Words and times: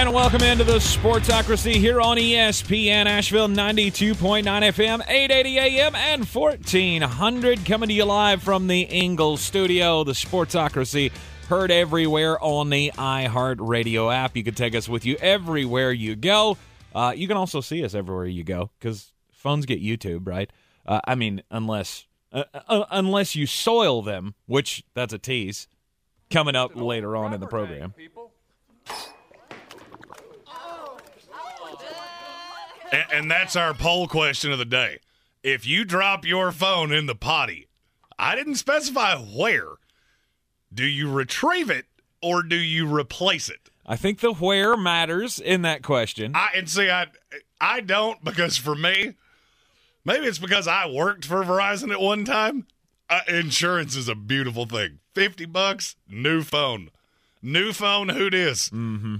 And 0.00 0.14
welcome 0.14 0.42
into 0.42 0.64
the 0.64 0.76
Sportsocracy 0.76 1.74
here 1.74 2.00
on 2.00 2.16
ESPN 2.16 3.04
Asheville 3.04 3.48
92.9 3.48 4.44
FM, 4.44 5.06
880 5.06 5.58
AM, 5.58 5.94
and 5.94 6.24
1400. 6.24 7.66
Coming 7.66 7.90
to 7.90 7.94
you 7.94 8.06
live 8.06 8.42
from 8.42 8.66
the 8.66 8.80
Ingles 8.80 9.42
studio. 9.42 10.02
The 10.02 10.12
Sportsocracy 10.12 11.12
heard 11.50 11.70
everywhere 11.70 12.42
on 12.42 12.70
the 12.70 12.92
iHeartRadio 12.96 14.10
app. 14.10 14.38
You 14.38 14.42
can 14.42 14.54
take 14.54 14.74
us 14.74 14.88
with 14.88 15.04
you 15.04 15.16
everywhere 15.16 15.92
you 15.92 16.16
go. 16.16 16.56
Uh, 16.94 17.12
you 17.14 17.28
can 17.28 17.36
also 17.36 17.60
see 17.60 17.84
us 17.84 17.94
everywhere 17.94 18.24
you 18.24 18.42
go 18.42 18.70
because 18.78 19.12
phones 19.30 19.66
get 19.66 19.82
YouTube, 19.82 20.26
right? 20.26 20.50
Uh, 20.86 21.02
I 21.04 21.14
mean, 21.14 21.42
unless 21.50 22.06
uh, 22.32 22.44
uh, 22.54 22.86
unless 22.90 23.36
you 23.36 23.46
soil 23.46 24.00
them, 24.00 24.34
which 24.46 24.82
that's 24.94 25.12
a 25.12 25.18
tease. 25.18 25.68
Coming 26.30 26.56
up 26.56 26.74
later 26.74 27.16
on 27.16 27.34
in 27.34 27.40
the 27.40 27.48
program. 27.48 27.92
And, 32.92 33.04
and 33.12 33.30
that's 33.30 33.56
our 33.56 33.74
poll 33.74 34.08
question 34.08 34.52
of 34.52 34.58
the 34.58 34.64
day. 34.64 34.98
If 35.42 35.66
you 35.66 35.84
drop 35.84 36.24
your 36.24 36.52
phone 36.52 36.92
in 36.92 37.06
the 37.06 37.14
potty, 37.14 37.68
I 38.18 38.34
didn't 38.34 38.56
specify 38.56 39.16
where. 39.16 39.68
Do 40.72 40.84
you 40.84 41.10
retrieve 41.10 41.70
it 41.70 41.86
or 42.22 42.42
do 42.42 42.56
you 42.56 42.86
replace 42.86 43.48
it? 43.48 43.70
I 43.86 43.96
think 43.96 44.20
the 44.20 44.32
where 44.32 44.76
matters 44.76 45.40
in 45.40 45.62
that 45.62 45.82
question. 45.82 46.32
I 46.36 46.50
and 46.54 46.68
see, 46.68 46.90
I 46.90 47.06
I 47.60 47.80
don't 47.80 48.22
because 48.22 48.56
for 48.56 48.74
me, 48.76 49.14
maybe 50.04 50.26
it's 50.26 50.38
because 50.38 50.68
I 50.68 50.86
worked 50.88 51.24
for 51.24 51.42
Verizon 51.42 51.90
at 51.90 52.00
one 52.00 52.24
time. 52.24 52.66
Uh, 53.08 53.22
insurance 53.26 53.96
is 53.96 54.08
a 54.08 54.14
beautiful 54.14 54.66
thing. 54.66 55.00
Fifty 55.14 55.44
bucks, 55.44 55.96
new 56.08 56.42
phone, 56.42 56.90
new 57.42 57.72
phone. 57.72 58.10
Who 58.10 58.30
dis? 58.30 58.68
Mm-hmm. 58.68 59.16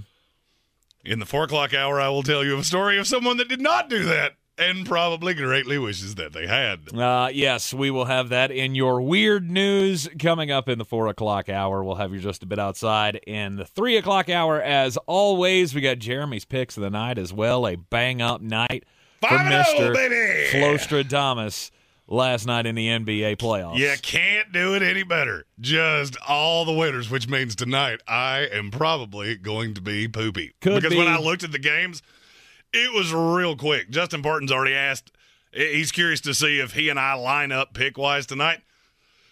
In 1.03 1.19
the 1.19 1.25
four 1.25 1.43
o'clock 1.43 1.73
hour, 1.73 1.99
I 1.99 2.09
will 2.09 2.23
tell 2.23 2.43
you 2.43 2.57
a 2.57 2.63
story 2.63 2.97
of 2.97 3.07
someone 3.07 3.37
that 3.37 3.49
did 3.49 3.61
not 3.61 3.89
do 3.89 4.03
that 4.05 4.33
and 4.57 4.85
probably 4.85 5.33
greatly 5.33 5.77
wishes 5.79 6.15
that 6.15 6.33
they 6.33 6.45
had. 6.45 6.95
Uh, 6.95 7.29
yes, 7.33 7.73
we 7.73 7.89
will 7.89 8.05
have 8.05 8.29
that 8.29 8.51
in 8.51 8.75
your 8.75 9.01
weird 9.01 9.49
news 9.49 10.07
coming 10.19 10.51
up 10.51 10.69
in 10.69 10.77
the 10.77 10.85
four 10.85 11.07
o'clock 11.07 11.49
hour. 11.49 11.83
We'll 11.83 11.95
have 11.95 12.13
you 12.13 12.19
just 12.19 12.43
a 12.43 12.45
bit 12.45 12.59
outside 12.59 13.15
in 13.25 13.55
the 13.55 13.65
three 13.65 13.97
o'clock 13.97 14.29
hour. 14.29 14.61
As 14.61 14.97
always, 15.07 15.73
we 15.73 15.81
got 15.81 15.97
Jeremy's 15.97 16.45
picks 16.45 16.77
of 16.77 16.83
the 16.83 16.91
night 16.91 17.17
as 17.17 17.33
well. 17.33 17.65
A 17.65 17.75
bang 17.75 18.21
up 18.21 18.41
night 18.41 18.85
for 19.19 19.29
5-0, 19.29 19.49
Mister! 19.49 20.57
Flostradamus 20.57 21.71
last 22.11 22.45
night 22.45 22.65
in 22.65 22.75
the 22.75 22.87
NBA 22.87 23.37
playoffs. 23.37 23.77
You 23.77 23.93
can't 24.01 24.51
do 24.51 24.75
it 24.75 24.83
any 24.83 25.03
better. 25.03 25.45
Just 25.59 26.17
all 26.27 26.65
the 26.65 26.73
winners, 26.73 27.09
which 27.09 27.27
means 27.27 27.55
tonight 27.55 28.01
I 28.07 28.47
am 28.51 28.69
probably 28.69 29.35
going 29.35 29.73
to 29.75 29.81
be 29.81 30.07
poopy. 30.07 30.53
Could 30.61 30.81
because 30.81 30.95
when. 30.95 31.07
I 31.07 31.17
looked 31.17 31.43
at 31.43 31.51
the 31.51 31.59
games, 31.59 32.03
it 32.73 32.93
was 32.93 33.13
real 33.13 33.55
quick. 33.55 33.89
Justin 33.89 34.21
Barton's 34.21 34.51
already 34.51 34.75
asked. 34.75 35.11
He's 35.53 35.91
curious 35.91 36.21
to 36.21 36.33
see 36.33 36.59
if 36.59 36.73
he 36.73 36.89
and 36.89 36.99
I 36.99 37.13
line 37.13 37.51
up 37.51 37.73
pick 37.73 37.97
wise 37.97 38.25
tonight. 38.25 38.61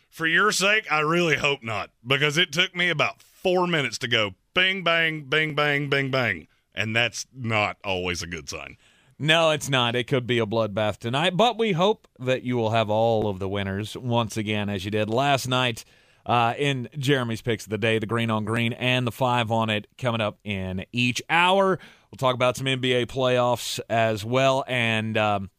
For 0.10 0.26
your 0.26 0.52
sake, 0.52 0.92
I 0.92 1.02
really 1.02 1.38
hope 1.38 1.64
not, 1.64 1.92
because 2.06 2.38
it 2.38 2.52
took 2.52 2.76
me 2.76 2.90
about 2.90 3.22
four 3.22 3.68
minutes 3.68 3.98
to 4.00 4.08
go 4.08 4.32
bing, 4.54 4.84
bang, 4.84 5.26
bing, 5.26 5.54
bang, 5.54 5.88
bing, 5.88 6.10
bang. 6.10 6.48
And 6.74 6.96
that's 6.96 7.26
not 7.34 7.78
always 7.84 8.22
a 8.22 8.28
good 8.28 8.50
sign. 8.50 8.78
No, 9.22 9.52
it's 9.52 9.70
not. 9.70 9.98
It 9.98 10.08
could 10.08 10.26
be 10.26 10.40
a 10.40 10.46
bloodbath 10.46 10.98
tonight, 10.98 11.36
but 11.36 11.58
we 11.58 11.74
hope 11.74 12.08
that 12.20 12.44
you 12.44 12.56
will 12.56 12.70
have 12.70 12.90
all 12.90 13.28
of 13.28 13.40
the 13.40 13.50
winners 13.50 13.98
once 13.98 14.38
again, 14.38 14.70
as 14.70 14.86
you 14.86 14.92
did 14.92 15.10
last 15.10 15.46
night 15.46 15.84
uh, 16.26 16.54
in 16.58 16.88
Jeremy's 16.98 17.42
picks 17.42 17.66
of 17.66 17.70
the 17.70 17.78
day, 17.78 18.00
the 18.00 18.06
green 18.06 18.32
on 18.32 18.46
green 18.46 18.72
and 18.72 19.06
the 19.06 19.12
five 19.12 19.52
on 19.52 19.70
it 19.70 19.88
coming 19.98 20.22
up 20.22 20.40
in 20.46 20.86
each 20.94 21.22
hour. 21.30 21.80
We'll 22.10 22.18
talk 22.18 22.34
about 22.34 22.56
some 22.56 22.66
NBA 22.66 23.08
playoffs 23.08 23.82
as 23.90 24.24
well 24.24 24.64
and 24.68 25.18
um, 25.18 25.50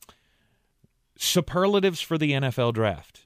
superlatives 1.18 2.00
for 2.00 2.16
the 2.16 2.32
NFL 2.32 2.72
draft. 2.72 3.19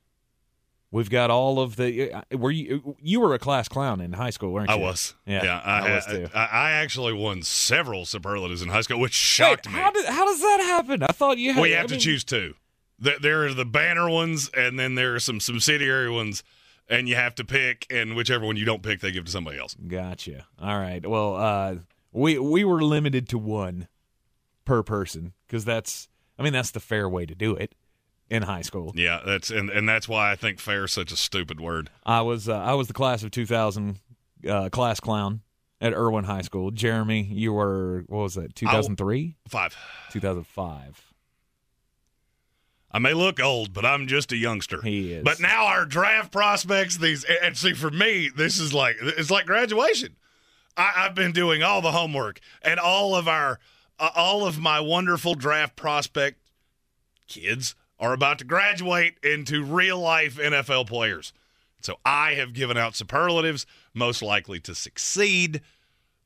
We've 0.95 1.11
got 1.11 1.29
all 1.29 1.59
of 1.59 1.75
the. 1.75 2.13
uh, 2.13 2.23
Were 2.39 2.53
you 2.53 2.97
you 3.03 3.19
were 3.19 3.35
a 3.35 3.39
class 3.41 3.67
clown 3.69 4.01
in 4.01 4.13
high 4.13 4.31
school, 4.31 4.53
weren't 4.53 4.69
you? 4.71 4.77
I 4.77 4.79
was. 4.79 5.15
Yeah, 5.27 5.61
I, 5.65 5.81
I 5.89 5.95
was 5.97 6.07
too. 6.07 6.29
I, 6.33 6.45
I 6.45 6.71
actually 6.71 7.13
won 7.15 7.43
several 7.43 8.05
superlatives 8.07 8.63
in 8.63 8.69
high 8.69 8.83
school, 8.83 9.01
which 9.01 9.13
shocked 9.13 9.67
Wait, 9.67 9.75
me. 9.75 9.81
how, 9.81 9.91
did, 9.91 10.07
how 10.07 10.25
does 10.25 10.39
that 10.41 10.61
happen? 10.61 11.03
I 11.03 11.09
thought 11.09 11.39
you 11.39 11.53
had. 11.53 11.61
we 11.63 11.75
I 11.75 11.79
have 11.79 11.89
to 11.89 11.95
mean- 11.95 12.01
choose 12.01 12.23
two. 12.23 12.55
There- 13.01 13.19
There 13.19 13.45
are 13.45 13.53
the 13.53 13.65
banner 13.65 14.09
ones, 14.09 14.49
and 14.57 14.79
then 14.79 14.95
there 14.95 15.17
are 15.17 15.19
some 15.21 15.41
subsidiary 15.41 16.11
ones, 16.11 16.45
and 16.89 17.09
you 17.09 17.17
have 17.17 17.35
to 17.35 17.45
pick. 17.45 17.89
And 17.91 18.15
whichever 18.15 18.47
one 18.47 18.57
you 18.57 18.65
don't 18.65 18.85
pick, 18.85 19.01
they 19.01 19.11
give 19.11 19.25
to 19.25 19.33
somebody 19.33 19.59
else. 19.59 19.75
Gotcha. 19.75 20.47
All 20.63 20.79
right. 20.79 21.05
Well, 21.05 21.35
uh, 21.35 21.75
we 22.13 22.39
we 22.39 22.63
were 22.63 22.83
limited 22.85 23.29
to 23.31 23.39
one 23.39 23.89
per 24.65 24.85
person 24.85 25.33
because 25.49 25.65
that's. 25.65 26.09
I 26.39 26.45
mean, 26.45 26.53
that's 26.53 26.71
the 26.71 26.79
fair 26.81 27.09
way 27.09 27.27
to 27.27 27.35
do 27.35 27.57
it 27.57 27.75
in 28.31 28.43
high 28.43 28.63
school. 28.63 28.93
Yeah, 28.95 29.21
that's 29.25 29.51
and 29.51 29.71
and 29.71 29.89
that's 29.89 30.09
why 30.09 30.31
I 30.31 30.37
think 30.37 30.61
fair 30.61 30.85
is 30.85 30.93
such 30.93 31.13
a 31.13 31.17
stupid 31.17 31.61
word. 31.61 31.91
I 32.05 32.23
was 32.23 32.49
uh, 32.49 32.57
I 32.57 32.75
was 32.75 32.89
the 32.89 32.95
class 32.95 33.23
of 33.23 33.31
2000 33.31 33.99
uh, 34.49 34.69
class 34.71 35.01
clown 35.01 35.43
at 35.81 35.93
Irwin 35.93 36.25
High 36.25 36.43
School. 36.43 36.71
Jeremy, 36.71 37.23
you 37.23 37.53
were 37.53 38.05
what 38.07 38.23
was 38.23 38.35
that? 38.35 38.55
2003, 38.55 39.37
Five. 39.49 39.77
2005. 40.13 41.15
I 42.91 43.01
may 43.01 43.13
look 43.13 43.41
old, 43.41 43.73
but 43.73 43.85
I'm 43.85 44.07
just 44.07 44.31
a 44.31 44.37
youngster. 44.37 44.81
He 44.81 45.13
is. 45.13 45.25
But 45.25 45.41
now 45.41 45.67
our 45.67 45.85
draft 45.85 46.31
prospects, 46.31 46.97
these 46.97 47.25
and 47.43 47.57
see 47.57 47.73
for 47.73 47.91
me, 47.91 48.31
this 48.35 48.61
is 48.61 48.73
like 48.73 48.97
it's 49.01 49.31
like 49.31 49.47
graduation. 49.47 50.17
I, 50.77 50.93
I've 50.99 51.15
been 51.15 51.33
doing 51.33 51.63
all 51.63 51.83
the 51.83 51.93
homework 51.93 52.39
and 52.63 52.79
all 52.79 53.17
of 53.17 53.27
our 53.27 53.59
uh, 53.99 54.11
all 54.15 54.47
of 54.47 54.61
my 54.61 54.81
wonderful 54.81 55.35
draft 55.35 55.77
prospect 55.77 56.39
kids 57.27 57.75
are 57.99 58.13
about 58.13 58.39
to 58.39 58.45
graduate 58.45 59.19
into 59.23 59.65
real 59.65 59.99
life 59.99 60.37
NFL 60.37 60.87
players. 60.87 61.33
So 61.81 61.99
I 62.05 62.33
have 62.35 62.55
given 62.55 62.77
out 62.77 62.97
superlatives, 62.97 63.67
most 63.93 64.23
likely 64.23 64.59
to 64.61 64.75
succeed. 64.75 65.61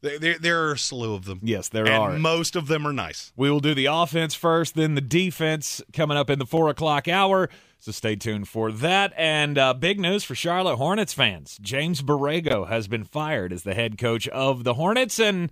There, 0.00 0.18
there, 0.18 0.38
there 0.38 0.62
are 0.64 0.72
a 0.72 0.78
slew 0.78 1.14
of 1.14 1.24
them. 1.24 1.40
Yes, 1.42 1.68
there 1.68 1.86
and 1.86 1.94
are. 1.94 2.18
most 2.18 2.54
of 2.54 2.68
them 2.68 2.86
are 2.86 2.92
nice. 2.92 3.32
We 3.36 3.50
will 3.50 3.58
do 3.58 3.74
the 3.74 3.86
offense 3.86 4.34
first, 4.34 4.76
then 4.76 4.94
the 4.94 5.00
defense 5.00 5.82
coming 5.92 6.16
up 6.16 6.30
in 6.30 6.38
the 6.38 6.46
four 6.46 6.68
o'clock 6.68 7.08
hour. 7.08 7.48
So 7.80 7.90
stay 7.90 8.14
tuned 8.14 8.48
for 8.48 8.70
that. 8.70 9.12
And 9.16 9.58
uh, 9.58 9.74
big 9.74 9.98
news 9.98 10.22
for 10.22 10.36
Charlotte 10.36 10.76
Hornets 10.76 11.12
fans: 11.12 11.58
James 11.60 12.02
Borrego 12.02 12.68
has 12.68 12.86
been 12.86 13.02
fired 13.04 13.52
as 13.52 13.64
the 13.64 13.74
head 13.74 13.98
coach 13.98 14.28
of 14.28 14.62
the 14.62 14.74
Hornets, 14.74 15.18
and 15.18 15.50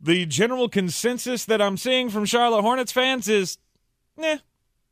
the 0.00 0.26
general 0.26 0.68
consensus 0.68 1.44
that 1.44 1.62
I'm 1.62 1.76
seeing 1.76 2.10
from 2.10 2.24
Charlotte 2.24 2.62
Hornets 2.62 2.92
fans 2.92 3.28
is, 3.28 3.58
eh, 4.20 4.38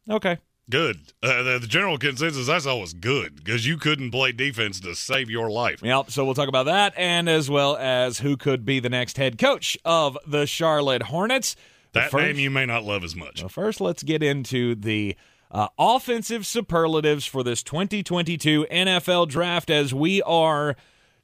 okay. 0.08 0.38
Good. 0.70 1.12
Uh, 1.22 1.42
the, 1.42 1.58
the 1.60 1.66
general 1.66 1.98
consensus 1.98 2.48
I 2.48 2.58
saw 2.58 2.76
was 2.78 2.94
good 2.94 3.36
because 3.36 3.66
you 3.66 3.76
couldn't 3.76 4.10
play 4.10 4.32
defense 4.32 4.80
to 4.80 4.94
save 4.94 5.28
your 5.28 5.50
life. 5.50 5.82
Yep. 5.82 6.10
So 6.10 6.24
we'll 6.24 6.34
talk 6.34 6.48
about 6.48 6.66
that, 6.66 6.94
and 6.96 7.28
as 7.28 7.50
well 7.50 7.76
as 7.76 8.18
who 8.18 8.36
could 8.36 8.64
be 8.64 8.80
the 8.80 8.88
next 8.88 9.18
head 9.18 9.38
coach 9.38 9.76
of 9.84 10.16
the 10.26 10.46
Charlotte 10.46 11.02
Hornets. 11.02 11.54
That 11.92 12.10
first- 12.10 12.24
name 12.24 12.38
you 12.38 12.50
may 12.50 12.66
not 12.66 12.82
love 12.82 13.04
as 13.04 13.14
much. 13.14 13.42
Well, 13.42 13.48
first, 13.50 13.80
let's 13.80 14.02
get 14.02 14.22
into 14.22 14.74
the 14.74 15.16
uh, 15.50 15.68
offensive 15.78 16.46
superlatives 16.46 17.26
for 17.26 17.42
this 17.42 17.62
2022 17.62 18.66
NFL 18.70 19.28
draft 19.28 19.70
as 19.70 19.94
we 19.94 20.22
are 20.22 20.76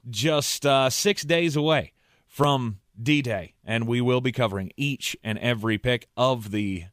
just 0.09 0.65
uh, 0.65 0.89
six 0.89 1.23
days 1.23 1.55
away 1.55 1.93
from 2.27 2.79
D 3.01 3.21
Day, 3.21 3.55
and 3.65 3.87
we 3.87 4.01
will 4.01 4.21
be 4.21 4.31
covering 4.31 4.71
each 4.77 5.17
and 5.23 5.37
every 5.39 5.77
pick 5.77 6.07
of 6.15 6.51
the 6.51 6.85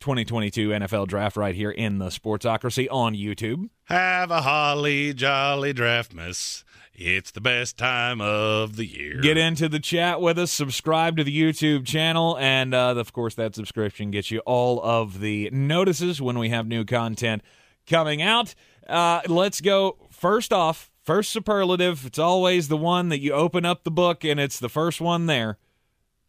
2022 0.00 0.70
NFL 0.70 1.08
draft 1.08 1.36
right 1.36 1.54
here 1.54 1.70
in 1.70 1.98
the 1.98 2.06
Sportsocracy 2.06 2.86
on 2.90 3.14
YouTube. 3.14 3.70
Have 3.84 4.30
a 4.30 4.42
holly 4.42 5.14
jolly 5.14 5.72
draft 5.72 6.14
miss. 6.14 6.64
It's 6.94 7.30
the 7.30 7.40
best 7.40 7.78
time 7.78 8.20
of 8.20 8.76
the 8.76 8.84
year. 8.84 9.20
Get 9.20 9.38
into 9.38 9.68
the 9.68 9.78
chat 9.78 10.20
with 10.20 10.38
us, 10.38 10.50
subscribe 10.50 11.16
to 11.16 11.24
the 11.24 11.36
YouTube 11.36 11.86
channel, 11.86 12.36
and 12.38 12.74
uh, 12.74 12.94
of 12.96 13.12
course, 13.12 13.34
that 13.36 13.54
subscription 13.54 14.10
gets 14.10 14.30
you 14.30 14.40
all 14.40 14.82
of 14.82 15.20
the 15.20 15.48
notices 15.52 16.20
when 16.20 16.38
we 16.38 16.48
have 16.48 16.66
new 16.66 16.84
content 16.84 17.42
coming 17.86 18.20
out. 18.20 18.54
Uh, 18.88 19.20
let's 19.28 19.60
go 19.60 19.96
first 20.10 20.52
off 20.52 20.90
First 21.08 21.32
superlative, 21.32 22.04
it's 22.04 22.18
always 22.18 22.68
the 22.68 22.76
one 22.76 23.08
that 23.08 23.20
you 23.20 23.32
open 23.32 23.64
up 23.64 23.82
the 23.82 23.90
book 23.90 24.24
and 24.24 24.38
it's 24.38 24.58
the 24.58 24.68
first 24.68 25.00
one 25.00 25.24
there. 25.24 25.56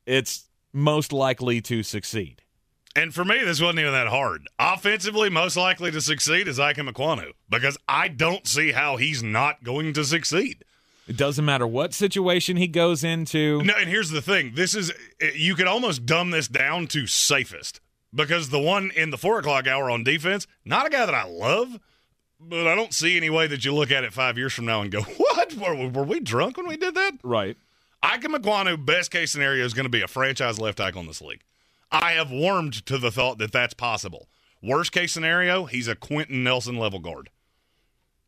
It's 0.06 0.46
most 0.72 1.12
likely 1.12 1.60
to 1.64 1.84
succeed. 1.84 2.44
And 2.96 3.14
for 3.14 3.24
me, 3.24 3.44
this 3.44 3.62
wasn't 3.62 3.80
even 3.80 3.94
that 3.94 4.08
hard. 4.08 4.48
Offensively, 4.58 5.30
most 5.30 5.56
likely 5.56 5.92
to 5.92 6.02
succeed 6.02 6.48
is 6.48 6.60
Ike 6.60 6.78
Ekwonu 6.78 7.32
because 7.50 7.78
I 7.88 8.08
don't 8.08 8.48
see 8.48 8.72
how 8.72 8.98
he's 8.98 9.22
not 9.22 9.64
going 9.64 9.94
to 9.94 10.04
succeed. 10.04 10.66
It 11.08 11.18
doesn't 11.18 11.46
matter 11.46 11.66
what 11.66 11.94
situation 11.94 12.58
he 12.58 12.68
goes 12.68 13.04
into. 13.04 13.64
No, 13.64 13.74
and 13.76 13.90
here's 13.90 14.12
the 14.12 14.22
thing: 14.22 14.54
this 14.54 14.76
is 14.76 14.92
you 15.36 15.56
could 15.56 15.66
almost 15.66 16.06
dumb 16.06 16.30
this 16.30 16.48
down 16.48 16.86
to 16.88 17.08
safest 17.08 17.80
because 18.14 18.50
the 18.50 18.60
one 18.60 18.92
in 18.96 19.10
the 19.10 19.18
four 19.18 19.40
o'clock 19.40 19.66
hour 19.68 19.90
on 19.90 20.04
defense, 20.04 20.46
not 20.66 20.86
a 20.86 20.90
guy 20.90 21.06
that 21.08 21.16
I 21.16 21.24
love, 21.26 21.80
but 22.40 22.68
I 22.68 22.76
don't 22.76 22.94
see 22.94 23.18
any 23.18 23.30
way 23.30 23.48
that 23.48 23.66
you 23.66 23.74
look 23.74 23.92
at 23.92 24.04
it 24.04 24.14
five 24.14 24.38
years 24.38 24.54
from 24.54 24.66
now 24.66 24.82
and 24.82 24.92
go, 24.92 25.02
"What 25.18 25.56
were, 25.56 25.90
were 25.90 26.04
we 26.04 26.20
drunk 26.20 26.58
when 26.58 26.68
we 26.68 26.78
did 26.78 26.94
that?" 26.94 27.14
Right. 27.24 27.58
Ike 28.04 28.22
Ekwonu, 28.22 28.86
best 28.86 29.10
case 29.10 29.32
scenario, 29.32 29.66
is 29.66 29.74
going 29.74 29.86
to 29.86 29.90
be 29.90 30.02
a 30.02 30.08
franchise 30.08 30.60
left 30.60 30.78
tackle 30.78 31.02
in 31.02 31.08
this 31.08 31.22
league. 31.22 31.42
I 31.92 32.12
have 32.12 32.32
warmed 32.32 32.86
to 32.86 32.98
the 32.98 33.12
thought 33.12 33.38
that 33.40 33.52
that's 33.52 33.74
possible. 33.74 34.28
Worst 34.62 34.92
case 34.92 35.12
scenario, 35.12 35.66
he's 35.66 35.88
a 35.88 35.96
Quenton 35.96 36.44
Nelson 36.44 36.78
level 36.78 37.00
guard. 37.00 37.30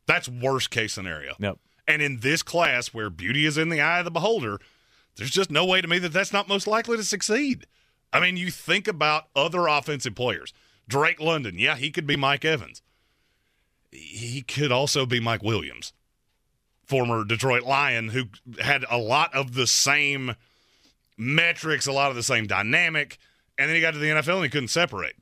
That's 0.06 0.28
worst 0.28 0.70
case 0.70 0.92
scenario. 0.92 1.34
Yep. 1.38 1.58
And 1.86 2.02
in 2.02 2.20
this 2.20 2.42
class 2.42 2.88
where 2.88 3.10
beauty 3.10 3.46
is 3.46 3.58
in 3.58 3.68
the 3.68 3.80
eye 3.80 3.98
of 3.98 4.04
the 4.04 4.10
beholder, 4.10 4.58
there's 5.16 5.30
just 5.30 5.50
no 5.50 5.64
way 5.64 5.80
to 5.80 5.88
me 5.88 5.98
that 5.98 6.12
that's 6.12 6.32
not 6.32 6.48
most 6.48 6.66
likely 6.66 6.96
to 6.96 7.04
succeed. 7.04 7.66
I 8.12 8.20
mean, 8.20 8.36
you 8.36 8.50
think 8.50 8.88
about 8.88 9.28
other 9.34 9.66
offensive 9.66 10.14
players. 10.14 10.52
Drake 10.88 11.20
London, 11.20 11.58
yeah, 11.58 11.76
he 11.76 11.90
could 11.90 12.06
be 12.06 12.16
Mike 12.16 12.44
Evans. 12.44 12.82
He 13.90 14.42
could 14.42 14.72
also 14.72 15.06
be 15.06 15.20
Mike 15.20 15.42
Williams, 15.42 15.92
former 16.84 17.24
Detroit 17.24 17.62
Lion, 17.62 18.08
who 18.08 18.24
had 18.60 18.84
a 18.90 18.98
lot 18.98 19.34
of 19.34 19.54
the 19.54 19.66
same 19.66 20.34
metrics, 21.16 21.86
a 21.86 21.92
lot 21.92 22.10
of 22.10 22.16
the 22.16 22.22
same 22.22 22.46
dynamic, 22.46 23.18
and 23.58 23.68
then 23.68 23.74
he 23.76 23.80
got 23.80 23.92
to 23.92 23.98
the 23.98 24.06
NFL 24.08 24.36
and 24.36 24.44
he 24.44 24.50
couldn't 24.50 24.68
separate. 24.68 25.16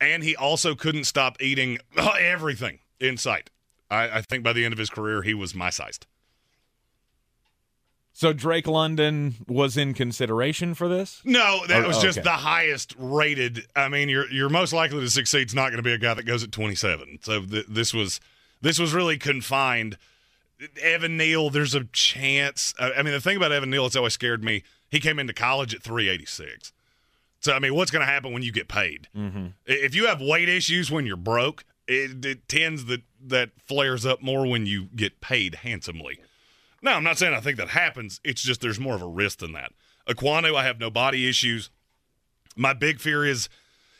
And 0.00 0.22
he 0.22 0.34
also 0.36 0.74
couldn't 0.74 1.04
stop 1.04 1.40
eating 1.40 1.78
uh, 1.96 2.12
everything 2.18 2.80
in 3.00 3.16
sight. 3.16 3.50
I, 3.90 4.18
I 4.18 4.20
think 4.22 4.42
by 4.42 4.52
the 4.52 4.64
end 4.64 4.72
of 4.72 4.78
his 4.78 4.90
career, 4.90 5.22
he 5.22 5.34
was 5.34 5.54
my 5.54 5.70
sized. 5.70 6.06
So 8.16 8.32
Drake 8.32 8.66
London 8.68 9.34
was 9.48 9.76
in 9.76 9.92
consideration 9.92 10.74
for 10.74 10.88
this? 10.88 11.20
No, 11.24 11.66
that 11.66 11.84
Oh, 11.84 11.88
was 11.88 11.98
just 11.98 12.18
okay. 12.18 12.24
the 12.24 12.30
highest 12.30 12.94
rated. 12.96 13.66
I 13.74 13.88
mean, 13.88 14.08
you're 14.08 14.30
you're 14.30 14.48
most 14.48 14.72
likely 14.72 15.00
to 15.00 15.10
succeed. 15.10 15.48
Is 15.48 15.54
not 15.54 15.66
going 15.70 15.78
to 15.78 15.82
be 15.82 15.92
a 15.92 15.98
guy 15.98 16.14
that 16.14 16.24
goes 16.24 16.44
at 16.44 16.52
27. 16.52 17.18
So 17.22 17.44
th- 17.44 17.66
this 17.68 17.92
was 17.92 18.20
this 18.60 18.78
was 18.78 18.94
really 18.94 19.18
confined. 19.18 19.98
Evan 20.80 21.16
Neal, 21.16 21.50
there's 21.50 21.74
a 21.74 21.84
chance. 21.86 22.72
I 22.78 22.92
I 22.92 23.02
mean, 23.02 23.12
the 23.14 23.20
thing 23.20 23.36
about 23.36 23.50
Evan 23.50 23.70
Neal, 23.70 23.86
it's 23.86 23.96
always 23.96 24.12
scared 24.12 24.44
me. 24.44 24.62
He 24.88 25.00
came 25.00 25.18
into 25.18 25.32
college 25.32 25.74
at 25.74 25.82
386. 25.82 26.72
So 27.44 27.52
I 27.52 27.58
mean, 27.58 27.74
what's 27.74 27.90
going 27.90 28.00
to 28.00 28.10
happen 28.10 28.32
when 28.32 28.42
you 28.42 28.50
get 28.50 28.68
paid? 28.68 29.06
Mm-hmm. 29.14 29.48
If 29.66 29.94
you 29.94 30.06
have 30.06 30.22
weight 30.22 30.48
issues 30.48 30.90
when 30.90 31.04
you're 31.04 31.18
broke, 31.18 31.64
it, 31.86 32.24
it 32.24 32.48
tends 32.48 32.86
that 32.86 33.02
that 33.22 33.50
flares 33.66 34.06
up 34.06 34.22
more 34.22 34.46
when 34.46 34.64
you 34.64 34.86
get 34.96 35.20
paid 35.20 35.56
handsomely. 35.56 36.20
No, 36.80 36.92
I'm 36.92 37.04
not 37.04 37.18
saying 37.18 37.34
I 37.34 37.40
think 37.40 37.58
that 37.58 37.68
happens. 37.68 38.18
It's 38.24 38.42
just 38.42 38.62
there's 38.62 38.80
more 38.80 38.94
of 38.94 39.02
a 39.02 39.06
risk 39.06 39.40
than 39.40 39.52
that. 39.52 39.72
Ekwonu, 40.08 40.56
I 40.56 40.64
have 40.64 40.80
no 40.80 40.88
body 40.88 41.28
issues. 41.28 41.68
My 42.56 42.72
big 42.72 42.98
fear 42.98 43.26
is 43.26 43.50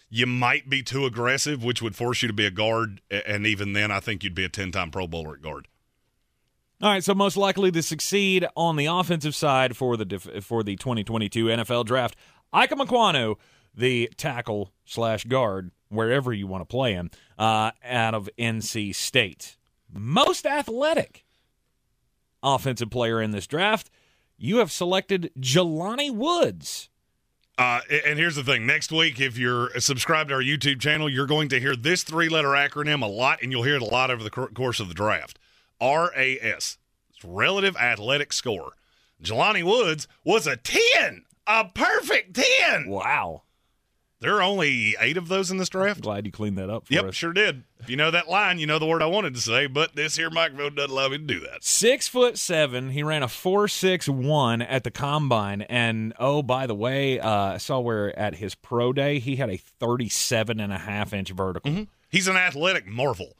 you 0.08 0.24
might 0.24 0.70
be 0.70 0.82
too 0.82 1.04
aggressive, 1.04 1.62
which 1.62 1.82
would 1.82 1.96
force 1.96 2.22
you 2.22 2.28
to 2.28 2.34
be 2.34 2.46
a 2.46 2.50
guard, 2.50 3.02
and 3.10 3.46
even 3.46 3.74
then, 3.74 3.90
I 3.90 4.00
think 4.00 4.24
you'd 4.24 4.34
be 4.34 4.44
a 4.44 4.48
10 4.48 4.72
time 4.72 4.90
Pro 4.90 5.06
Bowler 5.06 5.34
at 5.34 5.42
guard. 5.42 5.68
All 6.82 6.90
right, 6.90 7.02
so 7.02 7.14
most 7.14 7.36
likely 7.36 7.70
to 7.70 7.82
succeed 7.82 8.46
on 8.56 8.76
the 8.76 8.86
offensive 8.86 9.34
side 9.34 9.76
for 9.76 9.96
the 9.96 10.04
def- 10.04 10.44
for 10.44 10.62
the 10.62 10.76
2022 10.76 11.46
NFL 11.46 11.86
Draft, 11.86 12.16
Ike 12.54 12.70
Ekwonu, 12.70 13.34
the 13.74 14.08
tackle 14.16 14.72
slash 14.84 15.24
guard, 15.24 15.72
wherever 15.88 16.32
you 16.32 16.46
want 16.46 16.62
to 16.62 16.66
play 16.66 16.92
him, 16.92 17.10
uh, 17.36 17.72
out 17.84 18.14
of 18.14 18.30
NC 18.38 18.94
State. 18.94 19.56
Most 19.92 20.46
athletic 20.46 21.24
offensive 22.42 22.90
player 22.90 23.20
in 23.20 23.32
this 23.32 23.48
draft. 23.48 23.90
You 24.36 24.58
have 24.58 24.70
selected 24.70 25.32
Jelani 25.38 26.14
Woods. 26.14 26.90
Uh, 27.58 27.80
and 28.06 28.18
here's 28.18 28.36
the 28.36 28.44
thing 28.44 28.66
next 28.66 28.90
week, 28.92 29.20
if 29.20 29.36
you're 29.36 29.70
subscribed 29.80 30.28
to 30.28 30.34
our 30.36 30.42
YouTube 30.42 30.80
channel, 30.80 31.08
you're 31.08 31.26
going 31.26 31.48
to 31.48 31.60
hear 31.60 31.76
this 31.76 32.02
three 32.02 32.28
letter 32.28 32.48
acronym 32.48 33.02
a 33.02 33.06
lot, 33.06 33.40
and 33.42 33.50
you'll 33.52 33.62
hear 33.62 33.76
it 33.76 33.82
a 33.82 33.86
lot 33.86 34.10
over 34.10 34.22
the 34.22 34.30
course 34.30 34.80
of 34.80 34.88
the 34.88 34.94
draft 34.94 35.38
RAS. 35.80 36.78
Relative 37.24 37.76
athletic 37.76 38.32
score. 38.32 38.72
Jelani 39.22 39.62
Woods 39.62 40.06
was 40.24 40.46
a 40.46 40.56
10, 40.56 41.24
a 41.46 41.64
perfect 41.66 42.34
10. 42.34 42.88
Wow. 42.88 43.42
There 44.20 44.36
are 44.36 44.42
only 44.42 44.96
eight 45.00 45.18
of 45.18 45.28
those 45.28 45.50
in 45.50 45.58
this 45.58 45.68
draft. 45.68 46.00
Glad 46.00 46.24
you 46.24 46.32
cleaned 46.32 46.56
that 46.56 46.70
up 46.70 46.86
for 46.86 46.94
Yep, 46.94 47.04
us. 47.06 47.14
sure 47.14 47.34
did. 47.34 47.64
If 47.80 47.90
you 47.90 47.96
know 47.96 48.10
that 48.10 48.26
line, 48.30 48.58
you 48.58 48.66
know 48.66 48.78
the 48.78 48.86
word 48.86 49.02
I 49.02 49.06
wanted 49.06 49.34
to 49.34 49.40
say, 49.40 49.66
but 49.66 49.94
this 49.94 50.16
here 50.16 50.30
microphone 50.30 50.74
doesn't 50.74 50.90
allow 50.90 51.08
me 51.10 51.18
to 51.18 51.24
do 51.24 51.40
that. 51.40 51.62
Six 51.62 52.08
foot 52.08 52.38
seven. 52.38 52.88
He 52.90 53.02
ran 53.02 53.22
a 53.22 53.28
four 53.28 53.68
six 53.68 54.08
one 54.08 54.62
at 54.62 54.82
the 54.82 54.90
combine, 54.90 55.60
and 55.62 56.14
oh, 56.18 56.42
by 56.42 56.66
the 56.66 56.74
way, 56.74 57.20
uh, 57.20 57.30
I 57.54 57.56
saw 57.58 57.80
where 57.80 58.18
at 58.18 58.36
his 58.36 58.54
pro 58.54 58.94
day 58.94 59.18
he 59.18 59.36
had 59.36 59.50
a 59.50 59.58
thirty 59.58 60.08
seven 60.08 60.58
and 60.58 60.72
a 60.72 60.78
half 60.78 61.12
inch 61.12 61.30
vertical. 61.30 61.86
He's 62.08 62.26
an 62.28 62.36
athletic 62.36 62.86
marvel. 62.86 63.36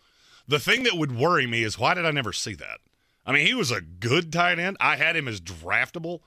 The 0.46 0.58
thing 0.58 0.82
that 0.82 0.98
would 0.98 1.16
worry 1.16 1.46
me 1.46 1.62
is 1.62 1.78
why 1.78 1.94
did 1.94 2.04
I 2.04 2.10
never 2.10 2.34
see 2.34 2.54
that? 2.56 2.80
I 3.24 3.32
mean, 3.32 3.46
he 3.46 3.54
was 3.54 3.70
a 3.70 3.80
good 3.80 4.30
tight 4.30 4.58
end. 4.58 4.76
I 4.80 4.96
had 4.96 5.16
him 5.16 5.28
as 5.28 5.40
draftable. 5.40 6.20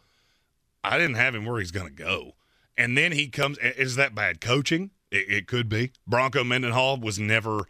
I 0.84 0.98
didn't 0.98 1.16
have 1.16 1.36
him 1.36 1.46
where 1.46 1.60
he's 1.60 1.72
going 1.72 1.88
to 1.88 2.04
go. 2.04 2.34
And 2.78 2.98
then 2.98 3.12
he 3.12 3.28
comes. 3.28 3.58
Is 3.58 3.96
that 3.96 4.14
bad 4.14 4.40
coaching? 4.40 4.92
It, 5.12 5.30
it 5.30 5.48
could 5.48 5.68
be. 5.70 5.92
Bronco 6.06 6.44
Mendenhall 6.44 6.98
was 6.98 7.18
never. 7.18 7.66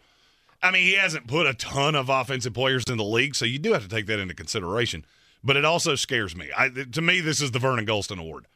I 0.62 0.70
mean, 0.70 0.82
he 0.82 0.94
hasn't 0.94 1.28
put 1.28 1.46
a 1.46 1.54
ton 1.54 1.94
of 1.94 2.08
offensive 2.08 2.52
players 2.52 2.84
in 2.88 2.96
the 2.98 3.04
league, 3.04 3.34
so 3.36 3.44
you 3.44 3.58
do 3.58 3.72
have 3.72 3.82
to 3.82 3.88
take 3.88 4.06
that 4.06 4.18
into 4.18 4.34
consideration. 4.34 5.04
But 5.42 5.56
it 5.56 5.64
also 5.64 5.94
scares 5.94 6.34
me. 6.34 6.50
I, 6.56 6.68
to 6.68 7.00
me, 7.00 7.20
this 7.20 7.40
is 7.40 7.52
the 7.52 7.60
Vernon 7.60 7.86
Gholston 7.86 8.18
Award. 8.18 8.46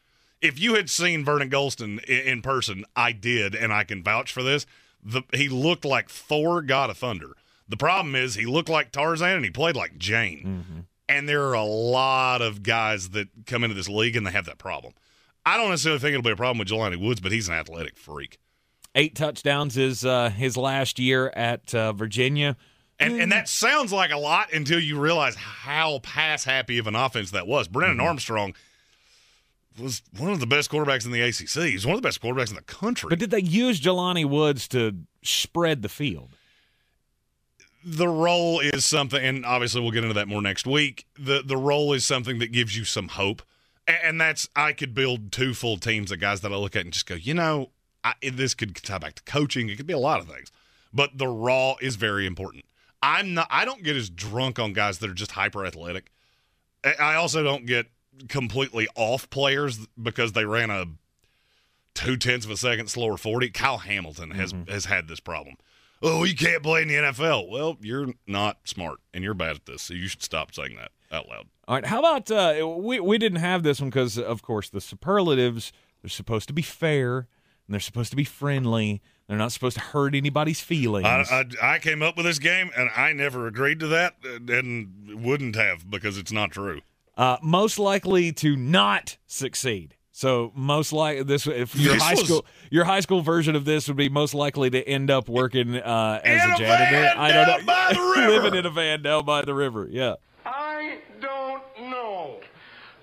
If 0.41 0.59
you 0.59 0.75
had 0.75 0.91
seen 0.91 1.25
Vernon 1.25 1.49
Gholston 1.49 2.03
in, 2.05 2.21
in 2.21 2.43
person, 2.43 2.85
I 2.97 3.13
did, 3.13 3.55
and 3.55 3.73
I 3.73 3.85
can 3.85 4.03
vouch 4.03 4.33
for 4.33 4.43
this. 4.43 4.67
The, 5.03 5.23
he 5.33 5.49
looked 5.49 5.85
like 5.85 6.09
Thor, 6.09 6.61
God 6.61 6.91
of 6.91 6.99
Thunder. 6.99 7.37
The 7.69 7.77
problem 7.77 8.15
is 8.15 8.35
he 8.35 8.47
looked 8.47 8.69
like 8.69 8.91
Tarzan 8.91 9.37
and 9.37 9.45
he 9.45 9.51
played 9.51 9.77
like 9.77 9.97
Jane. 9.97 10.65
Mm-hmm. 10.69 10.81
And 11.09 11.29
there 11.29 11.43
are 11.45 11.55
a 11.55 11.65
lot 11.65 12.43
of 12.43 12.63
guys 12.63 13.11
that 13.11 13.29
come 13.47 13.65
into 13.65 13.75
this 13.75 13.89
league 13.89 14.17
and 14.17 14.27
they 14.27 14.31
have 14.31 14.47
that 14.47 14.59
problem. 14.59 14.95
I 15.45 15.57
don't 15.57 15.71
necessarily 15.71 15.99
think 15.99 16.11
it'll 16.13 16.23
be 16.23 16.31
a 16.31 16.37
problem 16.37 16.59
with 16.59 16.69
Jelani 16.69 17.01
Woods, 17.01 17.21
but 17.21 17.33
he's 17.33 17.49
an 17.49 17.55
athletic 17.55 17.97
freak. 17.97 18.39
Eight 18.95 19.15
touchdowns 19.15 19.77
is 19.77 20.05
uh, 20.05 20.31
his 20.31 20.57
last 20.57 20.99
year 20.99 21.33
at 21.35 21.75
uh, 21.75 21.93
Virginia. 21.93 22.57
And 23.01 23.21
and 23.21 23.33
that 23.33 23.49
sounds 23.49 23.93
like 23.93 24.13
a 24.13 24.19
lot 24.19 24.53
until 24.53 24.79
you 24.79 25.01
realize 25.01 25.35
how 25.35 25.99
pass 26.01 26.45
happy 26.45 26.79
of 26.79 26.87
an 26.87 26.95
offense 26.95 27.33
that 27.33 27.47
was. 27.47 27.67
Brennan 27.67 27.99
Armstrong 27.99 28.55
was 29.81 30.03
one 30.17 30.31
of 30.31 30.41
the 30.41 30.47
best 30.47 30.71
quarterbacks 30.71 31.05
in 31.05 31.11
the 31.11 31.21
ACC. 31.21 31.71
He's 31.71 31.87
one 31.87 31.97
of 31.97 32.03
the 32.03 32.07
best 32.07 32.21
quarterbacks 32.21 32.51
in 32.51 32.57
the 32.57 32.63
country. 32.63 33.09
But 33.09 33.19
did 33.19 33.31
they 33.31 33.41
use 33.41 33.81
Jelani 33.81 34.25
Woods 34.25 34.69
to 34.69 34.95
spread 35.23 35.83
the 35.83 35.89
field? 35.89 36.31
The 37.85 38.09
role 38.09 38.61
is 38.61 38.85
something, 38.85 39.23
and 39.23 39.45
obviously 39.45 39.81
we'll 39.81 39.91
get 39.91 40.05
into 40.05 40.15
that 40.15 40.29
more 40.29 40.43
next 40.43 40.67
week. 40.67 41.07
the 41.19 41.43
The 41.45 41.57
role 41.57 41.93
is 41.93 42.05
something 42.05 42.39
that 42.39 42.53
gives 42.53 42.77
you 42.77 42.85
some 42.85 43.09
hope, 43.09 43.43
and 43.87 44.21
that's 44.21 44.49
I 44.55 44.73
could 44.73 44.95
build 44.95 45.33
two 45.33 45.55
full 45.55 45.77
teams 45.77 46.13
of 46.13 46.21
guys 46.21 46.41
that 46.43 46.53
I 46.53 46.57
look 46.57 46.77
at 46.77 46.85
and 46.85 46.93
just 46.93 47.07
go, 47.07 47.15
you 47.15 47.35
know, 47.35 47.71
I, 48.05 48.15
this 48.23 48.55
could 48.55 48.77
tie 48.77 48.99
back 48.99 49.15
to 49.15 49.23
coaching. 49.25 49.69
It 49.69 49.77
could 49.77 49.87
be 49.87 49.93
a 49.93 49.99
lot 49.99 50.21
of 50.21 50.29
things, 50.29 50.51
but 50.93 51.19
the 51.19 51.29
raw 51.29 51.75
is 51.81 51.97
very 51.97 52.27
important. 52.27 52.65
I'm 53.03 53.35
not. 53.35 53.49
I 53.51 53.65
don't 53.65 53.83
get 53.83 53.97
as 53.97 54.09
drunk 54.11 54.59
on 54.59 54.73
guys 54.73 54.99
that 54.99 55.11
are 55.11 55.15
just 55.15 55.33
hyper 55.33 55.67
athletic. 55.67 56.11
I 56.85 56.95
I 56.99 57.15
also 57.17 57.43
don't 57.43 57.67
get 57.67 57.87
completely 58.29 58.89
off 58.95 59.29
players 59.31 59.87
because 60.01 60.33
they 60.33 60.45
ran 60.45 60.71
a 60.71 60.87
two 61.95 62.17
tenths 62.17 62.45
of 62.47 62.53
a 62.53 62.57
second 62.57 62.89
slower 62.89 63.17
forty. 63.17 63.51
Kyle 63.51 63.79
Hamilton 63.79 64.31
has 64.33 64.53
mm-hmm. 64.53 64.71
has 64.71 64.85
had 64.85 65.09
this 65.09 65.21
problem. 65.21 65.57
Oh, 66.03 66.25
you 66.25 66.35
can't 66.35 66.63
play 66.63 66.83
in 66.83 66.89
the 66.89 66.95
NFL. 66.95 67.49
Well, 67.49 67.77
you're 67.81 68.09
not 68.27 68.59
smart 68.65 68.99
and 69.15 69.23
you're 69.23 69.35
bad 69.35 69.57
at 69.57 69.67
this, 69.67 69.83
so 69.83 69.95
you 69.95 70.09
should 70.09 70.23
stop 70.23 70.53
saying 70.55 70.77
that 70.77 70.91
out 71.11 71.29
loud. 71.29 71.47
All 71.69 71.77
right, 71.77 71.87
how 71.87 72.01
about 72.01 72.31
uh, 72.31 72.67
we 72.77 72.99
we 73.01 73.19
didn't 73.19 73.39
have 73.39 73.63
this 73.63 73.81
one 73.81 73.91
because 73.91 74.19
of 74.19 74.43
course 74.43 74.69
the 74.69 74.81
superlatives 74.81 75.73
they're 76.03 76.09
supposed 76.11 76.49
to 76.49 76.53
be 76.53 76.63
fair 76.63 77.19
and 77.19 77.73
they're 77.75 77.81
supposed 77.81 78.11
to 78.11 78.17
be 78.17 78.25
friendly. 78.25 79.01
They're 79.29 79.39
not 79.39 79.53
supposed 79.53 79.77
to 79.77 79.83
hurt 79.83 80.15
anybody's 80.17 80.61
feelings. 80.61 81.07
I, 81.07 81.45
I, 81.63 81.75
I 81.75 81.79
came 81.79 82.03
up 82.03 82.17
with 82.17 82.27
this 82.27 82.41
game 82.41 82.71
and 82.77 82.91
I 82.97 83.13
never 83.13 83.47
agreed 83.47 83.79
to 83.81 83.87
that 83.89 84.17
uh, 84.25 84.53
and 84.53 85.23
wouldn't 85.25 85.55
have 85.55 85.89
because 85.89 86.19
it's 86.19 86.33
not 86.33 86.51
true. 86.51 86.81
uh, 87.17 87.37
most 87.43 87.79
likely 87.79 88.33
to 88.33 88.57
not 88.57 89.17
succeed. 89.27 89.95
So 90.23 90.53
most 90.55 90.93
likely 90.93 91.25
this 91.25 91.49
if 91.49 91.75
your 91.75 91.95
this 91.95 92.03
high 92.05 92.13
was, 92.13 92.27
school 92.27 92.47
your 92.71 92.85
high 92.85 93.01
school 93.01 93.23
version 93.23 93.57
of 93.57 93.65
this 93.65 93.89
would 93.89 93.97
be 93.97 94.09
most 94.09 94.35
likely 94.35 94.71
to 94.71 94.81
end 94.89 95.11
up 95.11 95.29
working 95.29 95.75
uh, 95.75 96.21
as 96.23 96.49
a, 96.49 96.55
a 96.55 96.57
janitor. 96.59 97.19
I 97.19 97.33
don't 97.33 97.67
know. 97.67 98.29
living 98.29 98.55
in 98.55 98.65
a 98.65 98.71
van 98.71 99.03
down 99.03 99.25
by 99.25 99.43
the 99.43 99.53
river. 99.53 99.89
Yeah. 99.91 100.15
I 100.47 100.99
don't 101.21 101.65
know. 101.91 102.39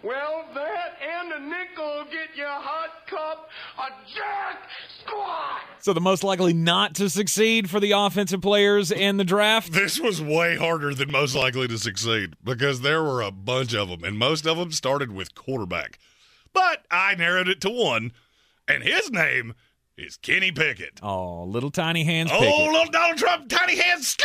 Well, 0.01 0.45
that 0.53 0.97
and 1.01 1.33
a 1.33 1.39
nickel 1.41 1.83
will 1.83 2.05
get 2.05 2.37
you 2.37 2.45
a 2.45 2.47
hot 2.47 3.05
cup, 3.05 3.49
a 3.77 3.89
jack 4.15 4.69
squat. 5.01 5.59
So 5.81 5.91
the 5.91 5.99
most 5.99 6.23
likely 6.23 6.53
not 6.53 6.95
to 6.95 7.09
succeed 7.09 7.69
for 7.69 7.81
the 7.81 7.91
offensive 7.91 8.39
players 8.39 8.93
in 8.93 9.17
the 9.17 9.25
draft. 9.25 9.73
This 9.73 9.99
was 9.99 10.21
way 10.21 10.55
harder 10.55 10.93
than 10.93 11.11
most 11.11 11.35
likely 11.35 11.67
to 11.67 11.77
succeed 11.77 12.35
because 12.45 12.79
there 12.79 13.03
were 13.03 13.21
a 13.21 13.31
bunch 13.31 13.75
of 13.75 13.89
them, 13.89 14.05
and 14.05 14.17
most 14.17 14.47
of 14.47 14.55
them 14.55 14.71
started 14.71 15.11
with 15.11 15.35
quarterback. 15.35 15.99
But 16.53 16.85
I 16.89 17.15
narrowed 17.15 17.47
it 17.47 17.61
to 17.61 17.69
one, 17.69 18.11
and 18.67 18.83
his 18.83 19.11
name 19.11 19.53
is 19.97 20.17
Kenny 20.17 20.51
Pickett. 20.51 20.99
Oh, 21.03 21.43
little 21.43 21.71
tiny 21.71 22.03
hands. 22.03 22.31
Oh, 22.33 22.39
Pickett. 22.39 22.71
little 22.71 22.91
Donald 22.91 23.17
Trump, 23.17 23.49
tiny 23.49 23.77
hands. 23.77 24.17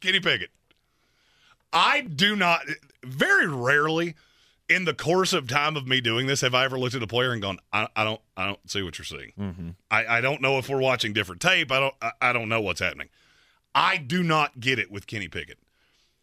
Kenny 0.00 0.20
Pickett. 0.20 0.50
I 1.72 2.00
do 2.00 2.34
not, 2.34 2.62
very 3.04 3.46
rarely 3.46 4.14
in 4.68 4.84
the 4.84 4.94
course 4.94 5.32
of 5.32 5.48
time 5.48 5.76
of 5.76 5.86
me 5.86 6.00
doing 6.00 6.26
this 6.26 6.40
have 6.40 6.54
I 6.54 6.64
ever 6.64 6.78
looked 6.78 6.94
at 6.94 7.02
a 7.02 7.06
player 7.06 7.32
and 7.32 7.42
gone, 7.42 7.58
I, 7.72 7.88
I 7.94 8.04
don't, 8.04 8.20
I 8.36 8.46
don't 8.46 8.70
see 8.70 8.82
what 8.82 8.98
you're 8.98 9.04
seeing. 9.04 9.32
Mm-hmm. 9.38 9.68
I, 9.90 10.06
I 10.06 10.20
don't 10.20 10.40
know 10.40 10.58
if 10.58 10.68
we're 10.68 10.80
watching 10.80 11.12
different 11.12 11.40
tape. 11.40 11.70
I 11.70 11.80
don't, 11.80 11.94
I, 12.00 12.12
I 12.20 12.32
don't 12.32 12.48
know 12.48 12.60
what's 12.60 12.80
happening. 12.80 13.08
I 13.74 13.96
do 13.98 14.22
not 14.22 14.60
get 14.60 14.78
it 14.78 14.90
with 14.90 15.06
Kenny 15.06 15.28
Pickett. 15.28 15.58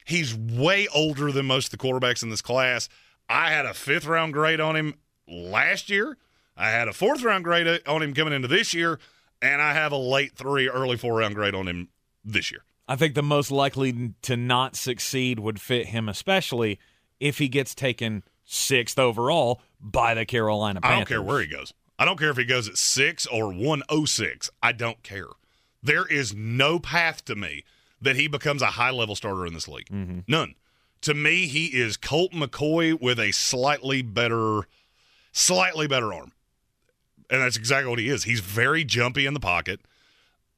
He's 0.06 0.34
way 0.34 0.88
older 0.94 1.32
than 1.32 1.46
most 1.46 1.66
of 1.66 1.72
the 1.72 1.78
quarterbacks 1.78 2.24
in 2.24 2.30
this 2.30 2.42
class. 2.42 2.88
I 3.30 3.52
had 3.52 3.66
a 3.66 3.74
fifth 3.74 4.06
round 4.06 4.34
grade 4.34 4.60
on 4.60 4.76
him 4.76 4.96
last 5.28 5.90
year. 5.90 6.18
I 6.56 6.70
had 6.70 6.88
a 6.88 6.94
fourth 6.94 7.24
round 7.24 7.44
grade 7.44 7.82
on 7.88 8.02
him 8.02 8.14
coming 8.14 8.34
into 8.34 8.48
this 8.48 8.74
year, 8.74 9.00
and 9.42 9.62
I 9.62 9.74
have 9.74 9.92
a 9.92 9.98
late 9.98 10.36
three, 10.36 10.70
early 10.70 10.98
four 10.98 11.16
round 11.18 11.36
grade 11.36 11.54
on 11.56 11.68
him 11.68 11.90
this 12.24 12.52
year. 12.52 12.64
I 12.88 12.96
think 12.96 13.16
the 13.16 13.24
most 13.24 13.52
likely 13.52 14.14
to 14.24 14.38
not 14.38 14.76
succeed 14.76 15.40
would 15.40 15.60
fit 15.60 15.88
him, 15.88 16.08
especially 16.08 16.80
if 17.20 17.38
he 17.38 17.50
gets 17.50 17.76
taken 17.76 18.24
sixth 18.46 18.98
overall 18.98 19.62
by 19.80 20.14
the 20.14 20.26
Carolina 20.26 20.80
Panthers. 20.82 20.96
I 20.96 21.00
don't 21.00 21.08
care 21.08 21.22
where 21.22 21.42
he 21.42 21.48
goes. 21.48 21.74
I 22.00 22.06
don't 22.06 22.18
care 22.18 22.30
if 22.30 22.38
he 22.38 22.46
goes 22.46 22.70
at 22.70 22.78
six 22.78 23.26
or 23.26 23.48
106. 23.48 24.50
I 24.64 24.72
don't 24.72 25.02
care. 25.04 25.28
There 25.84 26.06
is 26.06 26.34
no 26.34 26.80
path 26.80 27.26
to 27.26 27.36
me 27.36 27.64
that 28.02 28.16
he 28.16 28.28
becomes 28.28 28.62
a 28.62 28.68
high 28.68 28.92
level 28.92 29.16
starter 29.16 29.46
in 29.46 29.54
this 29.54 29.68
league. 29.68 29.90
Mm-hmm. 29.90 30.20
None. 30.28 30.56
To 31.08 31.14
me, 31.14 31.48
he 31.48 31.68
is 31.68 31.96
Colt 31.96 32.34
McCoy 32.34 33.00
with 33.00 33.18
a 33.18 33.32
slightly 33.32 34.02
better, 34.02 34.68
slightly 35.32 35.88
better 35.88 36.14
arm. 36.14 36.34
And 37.30 37.42
that's 37.42 37.56
exactly 37.56 37.90
what 37.90 38.00
he 38.00 38.10
is. 38.10 38.26
He's 38.26 38.42
very 38.42 38.84
jumpy 38.84 39.26
in 39.26 39.34
the 39.34 39.40
pocket, 39.40 39.80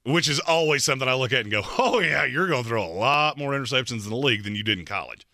which 0.04 0.28
is 0.28 0.40
always 0.40 0.84
something 0.84 1.08
I 1.08 1.14
look 1.14 1.34
at 1.34 1.42
and 1.42 1.52
go, 1.52 1.62
oh, 1.78 2.00
yeah, 2.00 2.26
you're 2.26 2.48
going 2.48 2.64
to 2.64 2.68
throw 2.68 2.84
a 2.84 2.90
lot 2.90 3.38
more 3.38 3.52
interceptions 3.52 4.06
in 4.06 4.10
the 4.10 4.16
league 4.16 4.44
than 4.44 4.56
you 4.56 4.64
did 4.64 4.80
in 4.80 4.86
college. 4.86 5.28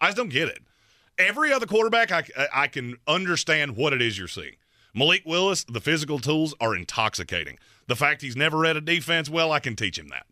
I 0.00 0.06
just 0.06 0.16
don't 0.16 0.28
get 0.28 0.46
it. 0.46 0.60
Every 1.18 1.52
other 1.52 1.66
quarterback, 1.66 2.12
I, 2.12 2.22
I 2.54 2.68
can 2.68 2.96
understand 3.08 3.76
what 3.76 3.92
it 3.92 4.00
is 4.00 4.16
you're 4.16 4.28
seeing. 4.28 4.54
Malik 4.94 5.22
Willis, 5.26 5.64
the 5.64 5.80
physical 5.80 6.20
tools 6.20 6.54
are 6.60 6.76
intoxicating. 6.76 7.58
The 7.88 7.96
fact 7.96 8.22
he's 8.22 8.36
never 8.36 8.58
read 8.58 8.76
a 8.76 8.80
defense, 8.80 9.28
well, 9.28 9.50
I 9.50 9.58
can 9.58 9.74
teach 9.74 9.98
him 9.98 10.10
that. 10.10 10.26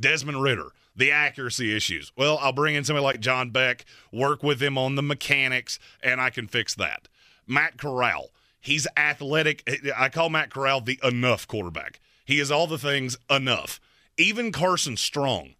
Desmond 0.00 0.42
Ridder, 0.42 0.72
the 0.96 1.12
accuracy 1.12 1.76
issues. 1.76 2.10
Well, 2.16 2.38
I'll 2.40 2.52
bring 2.52 2.74
in 2.74 2.84
somebody 2.84 3.04
like 3.04 3.20
John 3.20 3.50
Beck, 3.50 3.84
work 4.12 4.42
with 4.42 4.62
him 4.62 4.78
on 4.78 4.94
the 4.94 5.02
mechanics, 5.02 5.78
and 6.02 6.20
I 6.20 6.30
can 6.30 6.46
fix 6.46 6.74
that. 6.76 7.08
Matt 7.46 7.76
Corral, 7.78 8.30
he's 8.60 8.86
athletic. 8.96 9.68
I 9.96 10.08
call 10.08 10.30
Matt 10.30 10.50
Corral 10.50 10.80
the 10.80 10.98
enough 11.02 11.46
quarterback. 11.46 12.00
He 12.24 12.40
is 12.40 12.50
all 12.50 12.66
the 12.66 12.78
things 12.78 13.16
enough. 13.30 13.80
Even 14.16 14.50
Carson 14.50 14.96
Strong. 14.96 15.54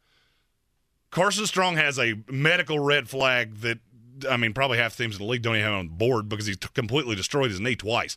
Carson 1.11 1.47
Strong 1.47 1.77
has 1.77 1.99
a 1.99 2.15
medical 2.29 2.79
red 2.79 3.09
flag 3.09 3.57
that, 3.57 3.79
I 4.29 4.37
mean, 4.37 4.55
probably 4.55 4.79
half 4.79 4.97
the 4.97 5.05
teams 5.05 5.17
in 5.17 5.23
the 5.25 5.31
league 5.31 5.43
don't 5.43 5.55
even 5.55 5.67
have 5.67 5.79
on 5.79 5.89
board 5.89 6.29
because 6.29 6.47
he's 6.47 6.57
t- 6.57 6.69
completely 6.75 7.15
destroyed 7.15 7.51
his 7.51 7.61
knee 7.61 7.77
twice. 7.77 8.17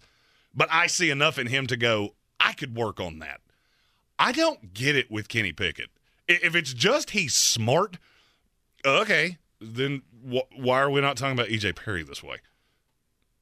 But 0.56 0.70
I 0.72 0.88
see 0.88 1.10
enough 1.10 1.38
in 1.38 1.48
him 1.48 1.68
to 1.68 1.78
go, 1.78 2.16
I 2.40 2.54
could 2.54 2.76
work 2.76 3.00
on 3.00 3.20
that. 3.20 3.42
I 4.18 4.32
don't 4.32 4.74
get 4.74 4.96
it 4.96 5.12
with 5.12 5.30
Kenny 5.30 5.52
Pickett. 5.52 5.90
If 6.30 6.56
it's 6.56 6.74
just 6.74 7.12
he's 7.12 7.34
smart, 7.34 7.98
okay, 8.86 9.38
then 9.60 10.04
wh- 10.32 10.58
why 10.58 10.80
are 10.80 10.90
we 10.90 11.02
not 11.02 11.18
talking 11.18 11.34
about 11.34 11.48
EJ 11.48 11.76
Perry 11.76 12.04
this 12.04 12.24
way? 12.24 12.38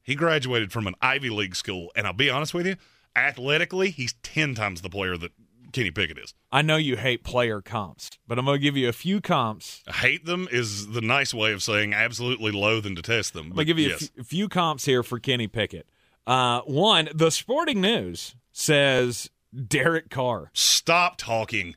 He 0.02 0.14
graduated 0.14 0.72
from 0.72 0.86
an 0.86 0.94
Ivy 1.02 1.28
League 1.28 1.54
school, 1.54 1.92
and 1.94 2.06
I'll 2.06 2.14
be 2.14 2.30
honest 2.30 2.54
with 2.54 2.66
you, 2.66 2.76
athletically, 3.14 3.90
he's 3.90 4.14
10 4.22 4.54
times 4.54 4.80
the 4.80 4.88
player 4.88 5.18
that 5.18 5.32
Kenny 5.72 5.90
Pickett 5.90 6.18
is. 6.18 6.32
I 6.50 6.62
know 6.62 6.76
you 6.76 6.96
hate 6.96 7.24
player 7.24 7.60
comps, 7.60 8.10
but 8.26 8.38
I'm 8.38 8.46
going 8.46 8.58
to 8.58 8.62
give 8.62 8.76
you 8.76 8.88
a 8.88 8.92
few 8.92 9.20
comps. 9.20 9.82
Hate 9.86 10.24
them 10.24 10.48
is 10.50 10.88
the 10.88 11.02
nice 11.02 11.34
way 11.34 11.52
of 11.52 11.62
saying 11.62 11.92
absolutely 11.92 12.52
loathe 12.52 12.86
and 12.86 12.96
detest 12.96 13.34
them. 13.34 13.48
I'm 13.48 13.52
going 13.52 13.58
to 13.58 13.64
give 13.66 13.78
you 13.78 13.90
yes. 13.90 14.02
a, 14.02 14.06
few, 14.06 14.24
few 14.24 14.48
comps 14.48 14.86
here 14.86 15.02
for 15.02 15.18
Kenny 15.18 15.46
Pickett. 15.46 15.86
Uh, 16.26 16.62
one, 16.62 17.08
the 17.14 17.30
Sporting 17.30 17.80
News 17.80 18.34
says 18.52 19.30
Derek 19.66 20.10
Carr. 20.10 20.50
Stop 20.54 21.16
talking. 21.18 21.74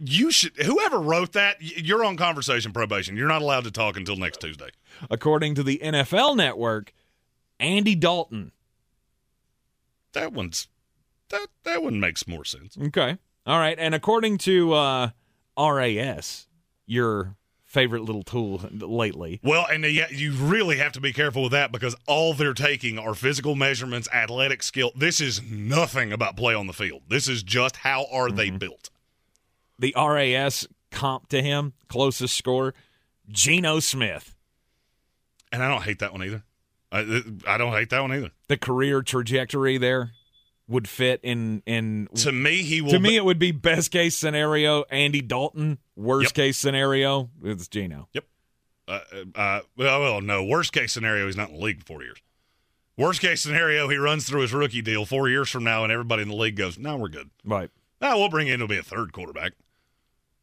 You 0.00 0.30
should. 0.30 0.56
Whoever 0.56 0.98
wrote 0.98 1.32
that, 1.32 1.56
you're 1.60 2.04
on 2.04 2.16
conversation 2.16 2.72
probation. 2.72 3.16
You're 3.16 3.28
not 3.28 3.42
allowed 3.42 3.64
to 3.64 3.70
talk 3.70 3.96
until 3.96 4.16
next 4.16 4.40
Tuesday. 4.40 4.70
According 5.10 5.54
to 5.56 5.62
the 5.62 5.80
NFL 5.82 6.36
Network, 6.36 6.92
Andy 7.60 7.94
Dalton. 7.94 8.52
That 10.12 10.32
one's 10.32 10.68
that 11.28 11.48
that 11.64 11.82
one 11.82 12.00
makes 12.00 12.26
more 12.26 12.44
sense. 12.44 12.76
Okay. 12.80 13.18
All 13.46 13.58
right. 13.58 13.76
And 13.78 13.94
according 13.94 14.38
to 14.38 14.72
uh, 14.72 15.10
RAS, 15.58 16.46
your 16.86 17.36
favorite 17.64 18.02
little 18.02 18.22
tool 18.22 18.62
lately, 18.72 19.40
Well, 19.42 19.66
and 19.70 19.84
yet 19.84 20.12
you 20.12 20.32
really 20.32 20.78
have 20.78 20.92
to 20.92 21.00
be 21.00 21.12
careful 21.12 21.42
with 21.42 21.52
that 21.52 21.72
because 21.72 21.94
all 22.06 22.32
they're 22.32 22.54
taking 22.54 22.98
are 22.98 23.12
physical 23.14 23.54
measurements, 23.54 24.08
athletic 24.14 24.62
skill. 24.62 24.92
This 24.96 25.20
is 25.20 25.42
nothing 25.42 26.12
about 26.12 26.36
play 26.36 26.54
on 26.54 26.66
the 26.66 26.72
field. 26.72 27.02
This 27.08 27.28
is 27.28 27.42
just 27.42 27.76
how 27.76 28.06
are 28.10 28.30
they 28.30 28.50
built. 28.50 28.88
The 29.78 29.94
RAS 29.96 30.66
comp 30.90 31.28
to 31.28 31.42
him, 31.42 31.72
closest 31.88 32.36
score, 32.36 32.74
Geno 33.28 33.80
Smith. 33.80 34.34
And 35.52 35.62
I 35.62 35.68
don't 35.68 35.82
hate 35.82 35.98
that 36.00 36.12
one 36.12 36.22
either. 36.24 36.42
I, 36.92 37.22
I 37.46 37.58
don't 37.58 37.72
hate 37.72 37.90
that 37.90 38.00
one 38.00 38.12
either. 38.12 38.30
The 38.48 38.56
career 38.56 39.02
trajectory 39.02 39.78
there 39.78 40.12
would 40.68 40.88
fit 40.88 41.20
in 41.22 41.62
in 41.66 42.08
To 42.16 42.32
me, 42.32 42.62
he 42.62 42.80
will. 42.80 42.90
to 42.92 42.98
me 42.98 43.10
be- 43.10 43.16
it 43.16 43.24
would 43.24 43.38
be 43.38 43.52
best 43.52 43.90
case 43.90 44.16
scenario 44.16 44.82
Andy 44.90 45.20
Dalton, 45.22 45.78
worst 45.94 46.30
Yep. 46.30 46.34
case 46.34 46.58
scenario 46.58 47.30
it's 47.42 47.68
Geno. 47.68 48.08
Yep. 48.12 48.24
Uh, 48.88 49.00
uh, 49.34 49.60
well, 49.76 50.00
well, 50.00 50.20
no. 50.20 50.44
Worst 50.44 50.72
case 50.72 50.92
scenario, 50.92 51.26
he's 51.26 51.36
not 51.36 51.48
in 51.50 51.56
the 51.56 51.60
league 51.62 51.80
for 51.80 51.86
four 51.86 52.02
years. 52.02 52.18
Worst 52.96 53.20
case 53.20 53.42
scenario, 53.42 53.88
he 53.88 53.96
runs 53.96 54.28
through 54.28 54.40
his 54.42 54.52
rookie 54.54 54.80
deal 54.80 55.04
four 55.04 55.28
years 55.28 55.50
from 55.50 55.64
now, 55.64 55.82
and 55.82 55.92
everybody 55.92 56.22
in 56.22 56.28
the 56.28 56.34
league 56.34 56.56
goes, 56.56 56.78
"No, 56.78 56.96
we're 56.96 57.08
good. 57.08 57.30
Right. 57.44 57.68
No, 58.00 58.16
we'll 58.16 58.28
bring 58.28 58.46
in 58.48 58.60
to 58.60 58.66
be 58.68 58.78
a 58.78 58.82
third 58.82 59.12
quarterback." 59.12 59.52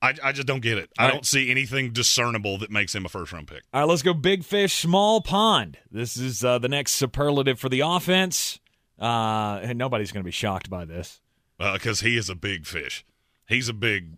I, 0.03 0.13
I 0.21 0.31
just 0.33 0.45
don't 0.47 0.59
get 0.61 0.77
it. 0.77 0.89
I 0.99 1.05
Right. 1.05 1.13
don't 1.13 1.25
see 1.25 1.49
anything 1.49 1.91
discernible 1.93 2.57
that 2.59 2.69
makes 2.69 2.93
him 2.93 3.05
a 3.05 3.09
first 3.09 3.31
round 3.31 3.47
pick. 3.47 3.63
All 3.73 3.81
right, 3.81 3.89
let's 3.89 4.01
go 4.03 4.13
big 4.13 4.43
fish, 4.43 4.73
small 4.73 5.21
pond. 5.21 5.77
This 5.89 6.17
is 6.17 6.43
uh, 6.43 6.59
the 6.59 6.67
next 6.69 6.91
superlative 6.91 7.57
for 7.59 7.69
the 7.69 7.79
offense. 7.79 8.59
Uh, 8.99 9.59
and 9.63 9.77
nobody's 9.77 10.11
going 10.11 10.21
to 10.23 10.27
be 10.27 10.31
shocked 10.31 10.69
by 10.69 10.85
this. 10.85 11.21
because 11.57 12.01
he 12.01 12.17
is 12.17 12.29
a 12.29 12.35
big 12.35 12.65
fish. 12.67 13.05
He's 13.47 13.69
a 13.69 13.73
big 13.73 14.17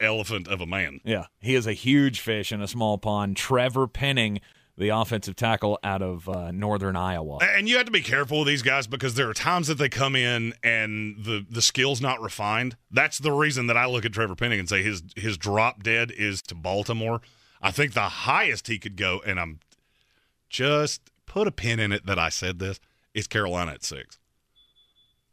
elephant 0.00 0.48
of 0.48 0.60
a 0.60 0.66
man. 0.66 1.00
Yeah, 1.04 1.26
he 1.40 1.54
is 1.54 1.66
a 1.66 1.72
huge 1.72 2.20
fish 2.20 2.52
in 2.52 2.60
a 2.62 2.68
small 2.68 2.98
pond. 2.98 3.36
Trevor 3.36 3.86
Penning, 3.86 4.40
the 4.76 4.88
offensive 4.88 5.36
tackle 5.36 5.78
out 5.84 6.02
of 6.02 6.28
uh, 6.28 6.50
northern 6.50 6.96
Iowa. 6.96 7.38
And 7.42 7.68
you 7.68 7.76
have 7.76 7.86
to 7.86 7.92
be 7.92 8.00
careful 8.00 8.40
with 8.40 8.48
these 8.48 8.62
guys 8.62 8.86
because 8.86 9.14
there 9.14 9.28
are 9.28 9.34
times 9.34 9.68
that 9.68 9.78
they 9.78 9.88
come 9.88 10.16
in 10.16 10.54
and 10.62 11.24
the 11.24 11.44
the 11.48 11.62
skill's 11.62 12.00
not 12.00 12.20
refined. 12.20 12.76
That's 12.90 13.18
the 13.18 13.32
reason 13.32 13.66
that 13.66 13.76
I 13.76 13.86
look 13.86 14.04
at 14.04 14.12
Trevor 14.12 14.34
Penning 14.34 14.60
and 14.60 14.68
say 14.68 14.82
his 14.82 15.02
his 15.14 15.36
drop 15.36 15.82
dead 15.82 16.10
is 16.10 16.42
to 16.42 16.54
Baltimore. 16.54 17.20
I 17.60 17.70
think 17.70 17.92
the 17.92 18.00
highest 18.00 18.66
he 18.66 18.78
could 18.78 18.96
go, 18.96 19.22
and 19.24 19.38
I'm 19.38 19.60
just 20.48 21.02
put 21.26 21.46
a 21.46 21.52
pin 21.52 21.78
in 21.78 21.92
it 21.92 22.06
that 22.06 22.18
I 22.18 22.28
said 22.28 22.58
this, 22.58 22.80
is 23.14 23.26
Carolina 23.26 23.72
at 23.72 23.84
six. 23.84 24.18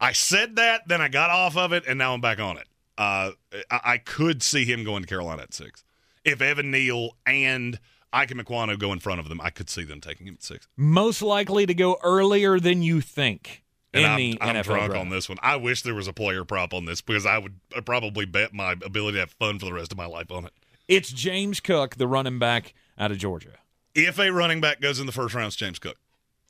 I 0.00 0.12
said 0.12 0.56
that, 0.56 0.82
then 0.86 1.02
I 1.02 1.08
got 1.08 1.30
off 1.30 1.56
of 1.56 1.72
it, 1.72 1.84
and 1.86 1.98
now 1.98 2.14
I'm 2.14 2.20
back 2.20 2.38
on 2.38 2.56
it. 2.56 2.66
Uh, 2.96 3.32
I, 3.70 3.80
I 3.84 3.98
could 3.98 4.42
see 4.42 4.64
him 4.64 4.84
going 4.84 5.02
to 5.02 5.08
Carolina 5.08 5.42
at 5.42 5.52
six. 5.52 5.84
If 6.24 6.40
Evan 6.40 6.70
Neal 6.70 7.16
and 7.26 7.78
Ike 8.12 8.30
Ekwonu 8.30 8.78
go 8.78 8.92
in 8.92 8.98
front 8.98 9.20
of 9.20 9.28
them, 9.28 9.40
I 9.40 9.50
could 9.50 9.70
see 9.70 9.84
them 9.84 10.00
taking 10.00 10.26
him 10.26 10.34
at 10.34 10.42
six. 10.42 10.66
Most 10.76 11.22
likely 11.22 11.66
to 11.66 11.74
go 11.74 11.98
earlier 12.02 12.58
than 12.58 12.82
you 12.82 13.00
think 13.00 13.62
And 13.94 14.04
in 14.04 14.10
I'm, 14.10 14.16
the 14.16 14.38
I'm 14.40 14.56
NFL 14.56 14.64
drunk 14.64 14.86
draft. 14.90 15.00
on 15.00 15.08
this 15.10 15.28
one. 15.28 15.38
I 15.42 15.56
wish 15.56 15.82
there 15.82 15.94
was 15.94 16.08
a 16.08 16.12
player 16.12 16.44
prop 16.44 16.74
on 16.74 16.84
this 16.86 17.00
because 17.00 17.24
I 17.26 17.38
would 17.38 17.54
I'd 17.76 17.86
probably 17.86 18.24
bet 18.24 18.52
my 18.52 18.72
ability 18.72 19.14
to 19.16 19.20
have 19.20 19.30
fun 19.32 19.58
for 19.58 19.66
the 19.66 19.72
rest 19.72 19.92
of 19.92 19.98
my 19.98 20.06
life 20.06 20.30
on 20.30 20.44
it. 20.44 20.52
It's 20.88 21.12
James 21.12 21.60
Cook, 21.60 21.96
the 21.96 22.08
running 22.08 22.38
back 22.40 22.74
out 22.98 23.12
of 23.12 23.18
Georgia. 23.18 23.58
If 23.94 24.18
a 24.18 24.30
running 24.30 24.60
back 24.60 24.80
goes 24.80 24.98
in 25.00 25.06
the 25.06 25.12
first 25.12 25.34
round, 25.34 25.48
it's 25.48 25.56
James 25.56 25.78
Cook. 25.78 25.96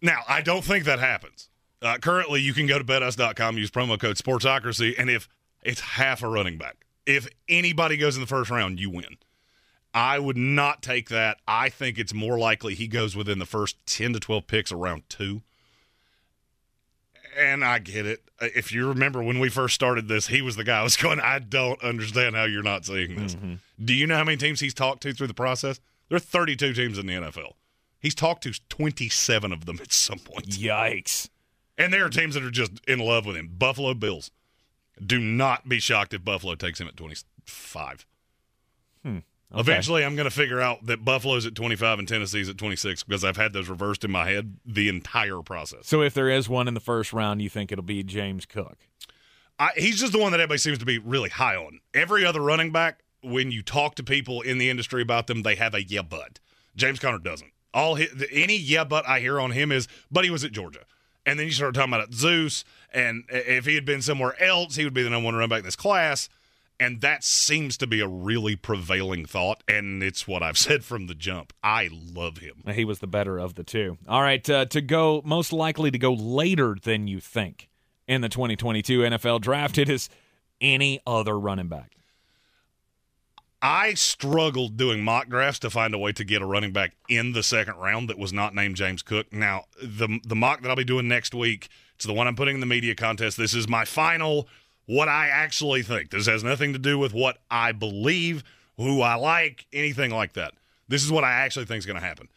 Now, 0.02 0.20
I 0.28 0.40
don't 0.40 0.64
think 0.64 0.84
that 0.84 0.98
happens. 0.98 1.48
Uh, 1.82 1.98
currently, 1.98 2.40
you 2.40 2.52
can 2.54 2.66
go 2.66 2.78
to 2.78 2.84
betus.com, 2.84 3.58
use 3.58 3.70
promo 3.70 3.98
code 4.00 4.16
Sportsocracy, 4.16 4.94
and 4.98 5.08
if 5.10 5.28
it's 5.62 5.80
half 5.80 6.22
a 6.22 6.28
running 6.28 6.56
back, 6.58 6.84
if 7.06 7.28
anybody 7.48 7.96
goes 7.98 8.16
in 8.16 8.20
the 8.22 8.26
first 8.26 8.50
round, 8.50 8.78
you 8.80 8.88
win. 8.90 9.16
I 9.92 10.18
would 10.18 10.36
not 10.36 10.82
take 10.82 11.08
that. 11.08 11.38
I 11.48 11.68
think 11.68 11.98
it's 11.98 12.14
more 12.14 12.38
likely 12.38 12.74
he 12.74 12.86
goes 12.86 13.16
within 13.16 13.38
the 13.38 13.46
first 13.46 13.76
10 13.86 14.12
to 14.12 14.20
12 14.20 14.46
picks 14.46 14.72
around 14.72 15.02
two. 15.08 15.42
And 17.36 17.64
I 17.64 17.78
get 17.78 18.06
it. 18.06 18.22
If 18.40 18.72
you 18.72 18.88
remember 18.88 19.22
when 19.22 19.38
we 19.38 19.48
first 19.48 19.74
started 19.74 20.08
this, 20.08 20.28
he 20.28 20.42
was 20.42 20.56
the 20.56 20.64
guy 20.64 20.80
I 20.80 20.82
was 20.82 20.96
going, 21.02 21.20
I 21.20 21.38
don't 21.38 21.82
understand 21.82 22.36
how 22.36 22.44
you're 22.44 22.62
not 22.62 22.84
seeing 22.84 23.16
this. 23.16 23.34
Mm-hmm. 23.34 23.54
Do 23.84 23.94
you 23.94 24.06
know 24.06 24.16
how 24.16 24.24
many 24.24 24.36
teams 24.36 24.60
he's 24.60 24.74
talked 24.74 25.02
to 25.02 25.12
through 25.12 25.28
the 25.28 25.34
process? 25.34 25.80
There 26.08 26.16
are 26.16 26.20
32 26.20 26.72
teams 26.74 26.98
in 26.98 27.06
the 27.06 27.14
NFL. 27.14 27.52
He's 28.00 28.14
talked 28.14 28.42
to 28.44 28.52
27 28.68 29.52
of 29.52 29.66
them 29.66 29.78
at 29.80 29.92
some 29.92 30.18
point. 30.18 30.48
Yikes. 30.48 31.28
And 31.76 31.92
there 31.92 32.04
are 32.04 32.10
teams 32.10 32.34
that 32.34 32.44
are 32.44 32.50
just 32.50 32.72
in 32.86 32.98
love 32.98 33.26
with 33.26 33.36
him. 33.36 33.50
Buffalo 33.58 33.94
Bills. 33.94 34.30
Do 35.04 35.18
not 35.18 35.68
be 35.68 35.80
shocked 35.80 36.12
if 36.12 36.24
Buffalo 36.24 36.54
takes 36.54 36.80
him 36.80 36.88
at 36.88 36.96
25. 36.96 38.06
Eventually, 39.52 40.04
I'm 40.04 40.14
going 40.14 40.28
to 40.28 40.34
figure 40.34 40.60
out 40.60 40.86
that 40.86 41.04
Buffalo's 41.04 41.44
at 41.44 41.56
25 41.56 41.98
and 41.98 42.08
Tennessee's 42.08 42.48
at 42.48 42.56
26 42.56 43.02
because 43.02 43.24
I've 43.24 43.36
had 43.36 43.52
those 43.52 43.68
reversed 43.68 44.04
in 44.04 44.10
my 44.10 44.28
head 44.28 44.56
the 44.64 44.88
entire 44.88 45.42
process. 45.42 45.88
So 45.88 46.02
if 46.02 46.14
there 46.14 46.28
is 46.28 46.48
one 46.48 46.68
in 46.68 46.74
the 46.74 46.80
first 46.80 47.12
round, 47.12 47.42
you 47.42 47.48
think 47.48 47.72
it'll 47.72 47.82
be 47.82 48.02
James 48.04 48.46
Cook? 48.46 48.78
I, 49.58 49.70
he's 49.76 50.00
just 50.00 50.12
the 50.12 50.18
one 50.18 50.32
that 50.32 50.40
everybody 50.40 50.58
seems 50.58 50.78
to 50.78 50.86
be 50.86 50.98
really 50.98 51.30
high 51.30 51.56
on. 51.56 51.80
Every 51.92 52.24
other 52.24 52.40
running 52.40 52.70
back, 52.70 53.02
when 53.22 53.50
you 53.50 53.62
talk 53.62 53.96
to 53.96 54.04
people 54.04 54.40
in 54.40 54.58
the 54.58 54.70
industry 54.70 55.02
about 55.02 55.26
them, 55.26 55.42
they 55.42 55.56
have 55.56 55.74
a 55.74 55.82
yeah, 55.82 56.02
but 56.02 56.38
James 56.76 56.98
Conner 56.98 57.18
doesn't. 57.18 57.50
All 57.74 57.96
his, 57.96 58.08
any 58.32 58.56
yeah, 58.56 58.84
but 58.84 59.06
I 59.06 59.20
hear 59.20 59.38
on 59.38 59.50
him 59.50 59.70
is, 59.70 59.86
but 60.10 60.24
he 60.24 60.30
was 60.30 60.44
at 60.44 60.52
Georgia, 60.52 60.84
and 61.26 61.38
then 61.38 61.46
you 61.46 61.52
start 61.52 61.74
talking 61.74 61.92
about 61.92 62.14
Zeus, 62.14 62.64
and 62.92 63.24
uh, 63.32 63.36
if 63.36 63.66
he 63.66 63.74
had 63.74 63.84
been 63.84 64.02
somewhere 64.02 64.40
else, 64.42 64.76
he 64.76 64.84
would 64.84 64.94
be 64.94 65.02
the 65.02 65.10
number 65.10 65.26
one 65.26 65.34
running 65.34 65.50
back 65.50 65.60
in 65.60 65.64
this 65.66 65.76
class. 65.76 66.28
And 66.80 67.02
that 67.02 67.22
seems 67.22 67.76
to 67.76 67.86
be 67.86 68.00
a 68.00 68.08
really 68.08 68.56
prevailing 68.56 69.26
thought, 69.26 69.62
and 69.68 70.02
it's 70.02 70.26
what 70.26 70.42
I've 70.42 70.56
said 70.66 70.82
from 70.82 71.06
the 71.06 71.14
jump. 71.14 71.52
I 71.62 71.90
love 71.92 72.38
him. 72.38 72.64
He 72.74 72.86
was 72.86 73.00
the 73.00 73.06
better 73.06 73.38
of 73.38 73.54
the 73.54 73.62
two. 73.62 73.98
All 74.08 74.22
right, 74.22 74.48
uh, 74.48 74.64
to 74.64 74.80
go 74.80 75.20
most 75.24 75.52
likely 75.52 75.90
to 75.90 75.98
go 75.98 76.14
later 76.14 76.76
than 76.82 77.06
you 77.06 77.20
think 77.20 77.68
in 78.08 78.22
the 78.22 78.30
2022 78.30 79.00
NFL 79.00 79.42
draft, 79.42 79.76
it 79.76 79.90
is 79.90 80.08
any 80.60 81.00
other 81.06 81.38
running 81.38 81.68
back. 81.68 81.96
I 83.62 83.92
struggled 83.92 84.78
doing 84.78 85.04
mock 85.04 85.28
drafts 85.28 85.58
to 85.60 85.70
find 85.70 85.92
a 85.94 85.98
way 85.98 86.12
to 86.12 86.24
get 86.24 86.40
a 86.40 86.46
running 86.46 86.72
back 86.72 86.96
in 87.10 87.32
the 87.32 87.42
second 87.42 87.76
round 87.76 88.08
that 88.08 88.18
was 88.18 88.32
not 88.32 88.54
named 88.54 88.76
James 88.76 89.02
Cook. 89.02 89.32
Now, 89.32 89.64
the 89.82 90.18
the 90.24 90.34
mock 90.34 90.62
that 90.62 90.70
I'll 90.70 90.76
be 90.76 90.84
doing 90.84 91.08
next 91.08 91.34
week, 91.34 91.68
it's 91.94 92.06
the 92.06 92.14
one 92.14 92.26
I'm 92.26 92.36
putting 92.36 92.54
in 92.54 92.60
the 92.60 92.66
media 92.66 92.94
contest. 92.94 93.36
This 93.36 93.52
is 93.52 93.68
my 93.68 93.84
final 93.84 94.48
what 94.90 95.08
I 95.08 95.28
actually 95.28 95.84
think. 95.84 96.10
This 96.10 96.26
has 96.26 96.42
nothing 96.42 96.72
to 96.72 96.78
do 96.78 96.98
with 96.98 97.14
what 97.14 97.38
I 97.48 97.70
believe, 97.70 98.42
who 98.76 99.02
I 99.02 99.14
like, 99.14 99.66
anything 99.72 100.10
like 100.10 100.32
that. 100.32 100.54
This 100.88 101.04
is 101.04 101.12
what 101.12 101.22
I 101.22 101.30
actually 101.30 101.66
think 101.66 101.78
is 101.78 101.86
going 101.86 102.00
to 102.00 102.04
happen. 102.04 102.28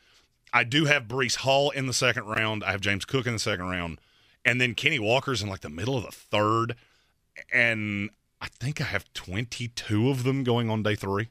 I 0.54 0.64
do 0.64 0.86
have 0.86 1.08
Breece 1.08 1.38
Hall 1.38 1.72
in 1.72 1.88
the 1.88 1.94
second 1.94 2.26
round. 2.26 2.64
I 2.64 2.70
have 2.70 2.80
James 2.80 3.06
Cook 3.06 3.26
in 3.26 3.34
the 3.34 3.40
second 3.40 3.70
round. 3.70 4.00
And 4.46 4.62
then 4.62 4.76
Kenny 4.76 5.00
Walker's 5.00 5.42
in 5.42 5.50
like 5.50 5.62
the 5.62 5.70
middle 5.70 5.98
of 5.98 6.04
the 6.06 6.12
third. 6.12 6.76
And 7.52 8.12
I 8.40 8.50
think 8.50 8.80
I 8.80 8.84
have 8.84 9.12
22 9.16 10.12
of 10.12 10.24
them 10.24 10.44
going 10.44 10.70
on 10.70 10.84
day 10.84 10.94
three. 10.94 11.30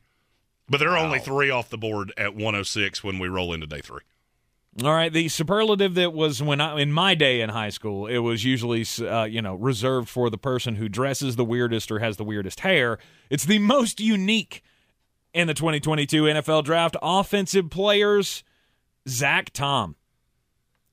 But 0.68 0.78
there 0.78 0.90
are 0.90 0.98
only 0.98 1.20
three 1.20 1.50
off 1.50 1.70
the 1.70 1.78
board 1.78 2.12
at 2.16 2.34
106 2.34 3.04
when 3.04 3.20
we 3.20 3.28
roll 3.28 3.52
into 3.52 3.68
day 3.68 3.80
three. 3.80 4.02
All 4.82 4.94
right, 4.94 5.12
the 5.12 5.28
superlative 5.28 5.94
that 5.96 6.14
was 6.14 6.42
when 6.42 6.60
I 6.60 6.80
in 6.80 6.92
my 6.92 7.14
day 7.14 7.42
in 7.42 7.50
high 7.50 7.68
school, 7.68 8.06
it 8.06 8.18
was 8.18 8.42
usually 8.42 8.86
uh, 9.06 9.24
you 9.24 9.42
know 9.42 9.54
reserved 9.54 10.08
for 10.08 10.30
the 10.30 10.38
person 10.38 10.76
who 10.76 10.88
dresses 10.88 11.36
the 11.36 11.44
weirdest 11.44 11.90
or 11.90 11.98
has 11.98 12.16
the 12.16 12.24
weirdest 12.24 12.60
hair. 12.60 12.98
It's 13.28 13.44
the 13.44 13.58
most 13.58 14.00
unique 14.00 14.62
in 15.34 15.46
the 15.46 15.52
2022 15.52 16.22
NFL 16.22 16.64
Draft. 16.64 16.96
Offensive 17.02 17.68
players, 17.68 18.44
Zach 19.06 19.50
Tom 19.50 19.96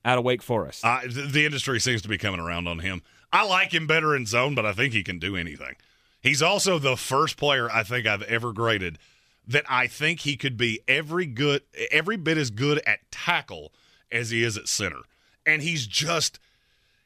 out 0.04 0.18
of 0.18 0.24
Wake 0.24 0.42
Forest. 0.42 0.84
Uh, 0.84 1.00
the, 1.06 1.46
industry 1.46 1.80
seems 1.80 2.02
to 2.02 2.08
be 2.08 2.18
coming 2.18 2.40
around 2.40 2.68
on 2.68 2.80
him. 2.80 3.02
I 3.32 3.46
like 3.46 3.72
him 3.72 3.86
better 3.86 4.14
in 4.14 4.26
zone, 4.26 4.54
but 4.54 4.66
I 4.66 4.72
think 4.72 4.92
he 4.92 5.02
can 5.02 5.18
do 5.18 5.36
anything. 5.36 5.76
He's 6.20 6.42
also 6.42 6.78
the 6.78 6.96
first 6.96 7.36
player 7.38 7.70
I 7.70 7.82
think 7.82 8.06
I've 8.06 8.22
ever 8.22 8.52
graded 8.52 8.98
that 9.46 9.64
I 9.68 9.86
think 9.86 10.20
he 10.20 10.36
could 10.36 10.56
be 10.56 10.80
every 10.86 11.26
good 11.26 11.62
every 11.90 12.16
bit 12.16 12.36
as 12.36 12.50
good 12.50 12.80
at 12.86 13.10
tackle 13.10 13.72
as 14.12 14.30
he 14.30 14.42
is 14.42 14.56
at 14.56 14.68
center. 14.68 15.00
And 15.46 15.62
he's 15.62 15.86
just 15.86 16.38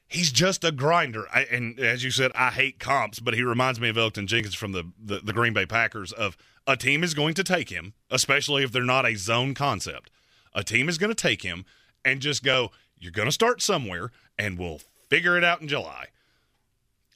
he's 0.06 0.30
just 0.30 0.64
a 0.64 0.72
grinder. 0.72 1.26
I, 1.32 1.42
and 1.50 1.78
as 1.78 2.04
you 2.04 2.10
said, 2.10 2.32
I 2.34 2.50
hate 2.50 2.78
comps, 2.78 3.20
but 3.20 3.34
he 3.34 3.42
reminds 3.42 3.80
me 3.80 3.88
of 3.88 3.96
Elgton 3.96 4.26
Jenkins 4.26 4.54
from 4.54 4.72
the, 4.72 4.90
the, 5.02 5.20
the 5.20 5.32
Green 5.32 5.52
Bay 5.52 5.66
Packers 5.66 6.12
of 6.12 6.36
a 6.66 6.76
team 6.76 7.02
is 7.04 7.14
going 7.14 7.34
to 7.34 7.44
take 7.44 7.70
him, 7.70 7.94
especially 8.10 8.62
if 8.62 8.72
they're 8.72 8.82
not 8.82 9.06
a 9.06 9.16
zone 9.16 9.54
concept. 9.54 10.10
A 10.54 10.64
team 10.64 10.88
is 10.88 10.98
going 10.98 11.10
to 11.10 11.14
take 11.14 11.42
him 11.42 11.64
and 12.04 12.20
just 12.20 12.42
go, 12.42 12.70
you're 12.98 13.12
going 13.12 13.28
to 13.28 13.32
start 13.32 13.60
somewhere 13.60 14.10
and 14.38 14.58
we'll 14.58 14.80
figure 15.08 15.36
it 15.36 15.44
out 15.44 15.60
in 15.60 15.68
July. 15.68 16.06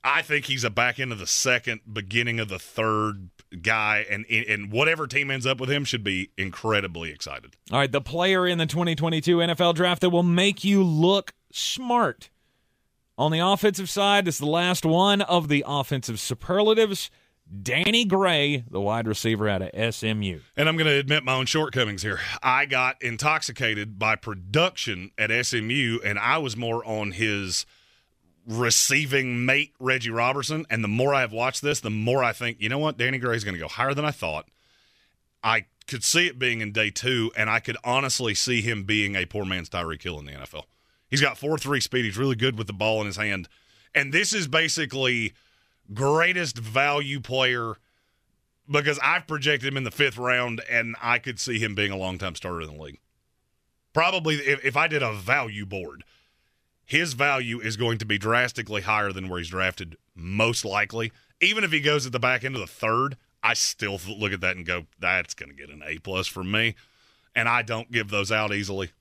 I 0.04 0.22
think 0.22 0.46
he's 0.46 0.64
a 0.64 0.70
back 0.70 0.98
end 0.98 1.12
of 1.12 1.18
the 1.18 1.26
second, 1.26 1.80
beginning 1.92 2.40
of 2.40 2.48
the 2.48 2.58
third 2.58 3.30
guy, 3.62 4.06
and 4.08 4.24
and 4.26 4.70
whatever 4.70 5.06
team 5.06 5.30
ends 5.30 5.46
up 5.46 5.60
with 5.60 5.70
him 5.70 5.84
should 5.84 6.04
be 6.04 6.30
incredibly 6.36 7.10
excited. 7.10 7.56
All 7.72 7.78
right, 7.78 7.90
the 7.90 8.00
player 8.00 8.46
in 8.46 8.58
the 8.58 8.66
2022 8.66 9.38
NFL 9.38 9.74
Draft 9.74 10.00
that 10.02 10.10
will 10.10 10.22
make 10.22 10.64
you 10.64 10.82
look 10.82 11.32
smart. 11.52 12.30
On 13.16 13.32
the 13.32 13.40
offensive 13.40 13.90
side, 13.90 14.24
this 14.24 14.36
is 14.36 14.40
the 14.40 14.46
last 14.46 14.86
one 14.86 15.22
of 15.22 15.48
the 15.48 15.64
offensive 15.66 16.20
superlatives. 16.20 17.10
Danny 17.62 18.04
Gray, 18.04 18.64
the 18.70 18.80
wide 18.80 19.08
receiver 19.08 19.48
out 19.48 19.62
of 19.62 19.94
SMU. 19.94 20.40
And 20.56 20.68
I'm 20.68 20.76
going 20.76 20.86
to 20.86 20.98
admit 20.98 21.24
my 21.24 21.34
own 21.34 21.46
shortcomings 21.46 22.02
here. 22.02 22.20
I 22.42 22.66
got 22.66 23.02
intoxicated 23.02 23.98
by 23.98 24.16
production 24.16 25.10
at 25.18 25.30
SMU, 25.46 25.98
and 26.04 26.18
I 26.18 26.38
was 26.38 26.56
more 26.56 26.84
on 26.84 27.12
his 27.12 27.64
receiving 28.48 29.44
mate 29.44 29.74
Reggie 29.78 30.10
Roberson. 30.10 30.66
And 30.70 30.82
the 30.82 30.88
more 30.88 31.14
I 31.14 31.20
have 31.20 31.32
watched 31.32 31.62
this, 31.62 31.80
the 31.80 31.90
more 31.90 32.24
I 32.24 32.32
think, 32.32 32.60
you 32.60 32.68
know 32.68 32.78
what, 32.78 32.96
Danny 32.96 33.18
Gray 33.18 33.36
is 33.36 33.44
going 33.44 33.54
to 33.54 33.60
go 33.60 33.68
higher 33.68 33.94
than 33.94 34.06
I 34.06 34.10
thought. 34.10 34.48
I 35.44 35.66
could 35.86 36.02
see 36.02 36.26
it 36.26 36.38
being 36.38 36.60
in 36.60 36.72
day 36.72 36.90
two, 36.90 37.30
and 37.36 37.48
I 37.48 37.60
could 37.60 37.76
honestly 37.84 38.34
see 38.34 38.62
him 38.62 38.84
being 38.84 39.14
a 39.14 39.26
poor 39.26 39.44
man's 39.44 39.68
Tyreek 39.68 40.02
Hill 40.02 40.18
in 40.18 40.24
the 40.24 40.32
NFL. 40.32 40.64
He's 41.08 41.20
got 41.20 41.38
4 41.38 41.58
3 41.58 41.80
speed. 41.80 42.04
He's 42.04 42.18
really 42.18 42.34
good 42.34 42.58
with 42.58 42.66
the 42.66 42.72
ball 42.72 43.00
in 43.00 43.06
his 43.06 43.16
hand. 43.16 43.48
And 43.94 44.12
this 44.12 44.32
is 44.32 44.48
basically 44.48 45.34
greatest 45.94 46.58
value 46.58 47.20
player 47.20 47.76
because 48.70 48.98
I've 49.02 49.26
projected 49.26 49.68
him 49.68 49.76
in 49.76 49.84
the 49.84 49.90
fifth 49.90 50.18
round, 50.18 50.62
and 50.70 50.96
I 51.02 51.18
could 51.18 51.38
see 51.38 51.58
him 51.58 51.74
being 51.74 51.92
a 51.92 51.96
long 51.96 52.18
time 52.18 52.34
starter 52.34 52.62
in 52.62 52.76
the 52.76 52.82
league. 52.82 52.98
Probably 53.94 54.36
if, 54.36 54.64
if 54.64 54.76
I 54.76 54.88
did 54.88 55.02
a 55.02 55.14
value 55.14 55.64
board, 55.64 56.04
his 56.88 57.12
value 57.12 57.60
is 57.60 57.76
going 57.76 57.98
to 57.98 58.06
be 58.06 58.16
drastically 58.16 58.80
higher 58.80 59.12
than 59.12 59.28
where 59.28 59.38
he's 59.38 59.50
drafted, 59.50 59.94
most 60.14 60.64
likely. 60.64 61.12
Even 61.38 61.62
if 61.62 61.70
he 61.70 61.80
goes 61.80 62.06
at 62.06 62.12
the 62.12 62.18
back 62.18 62.44
end 62.44 62.54
of 62.54 62.62
the 62.62 62.66
third, 62.66 63.18
I 63.42 63.52
still 63.52 64.00
look 64.08 64.32
at 64.32 64.40
that 64.40 64.56
and 64.56 64.64
go, 64.64 64.86
that's 64.98 65.34
going 65.34 65.50
to 65.50 65.54
get 65.54 65.68
an 65.68 65.82
A 65.84 65.98
plus 65.98 66.26
from 66.26 66.50
me. 66.50 66.76
And 67.34 67.46
I 67.46 67.60
don't 67.60 67.92
give 67.92 68.08
those 68.08 68.32
out 68.32 68.54
easily. 68.54 68.92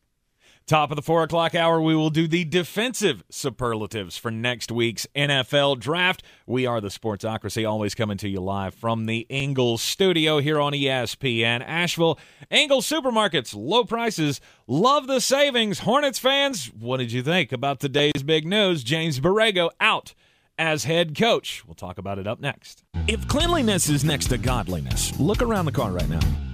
Top 0.68 0.92
of 0.92 0.98
the 0.98 1.02
four 1.02 1.24
o'clock 1.24 1.56
hour, 1.56 1.82
we 1.82 1.96
will 1.96 2.10
do 2.10 2.28
the 2.28 2.44
defensive 2.44 3.24
superlatives 3.30 4.18
for 4.18 4.30
next 4.30 4.70
week's 4.70 5.08
NFL 5.16 5.80
draft. 5.80 6.24
We 6.46 6.66
are 6.66 6.82
the 6.82 6.90
Sportsocracy, 6.90 7.66
always 7.66 7.96
coming 7.96 8.18
to 8.18 8.28
you 8.28 8.42
live 8.42 8.74
from 8.74 9.06
the 9.06 9.26
Ingles 9.30 9.82
studio 9.82 10.40
here 10.40 10.60
on 10.60 10.74
ESPN 10.74 11.64
Asheville. 11.66 12.20
Ingles 12.52 12.86
Supermarkets, 12.86 13.56
low 13.56 13.86
prices, 13.86 14.42
love 14.68 15.08
the 15.08 15.22
savings. 15.22 15.80
Hornets 15.80 16.20
fans, 16.20 16.66
what 16.78 16.98
did 16.98 17.14
you 17.14 17.24
think 17.24 17.54
about 17.54 17.80
today's 17.80 18.22
big 18.26 18.46
news? 18.46 18.84
James 18.84 19.22
Borrego 19.22 19.70
out 19.80 20.16
as 20.60 20.84
head 20.84 21.18
coach. 21.18 21.64
We'll 21.66 21.76
talk 21.76 21.98
about 21.98 22.20
it 22.20 22.28
up 22.28 22.42
next. 22.42 22.84
If 23.08 23.26
cleanliness 23.30 23.88
is 23.88 24.04
next 24.04 24.28
to 24.28 24.38
godliness, 24.38 25.18
look 25.18 25.42
around 25.42 25.64
the 25.64 25.72
car 25.72 25.92
right 25.92 26.10
now. 26.10 26.47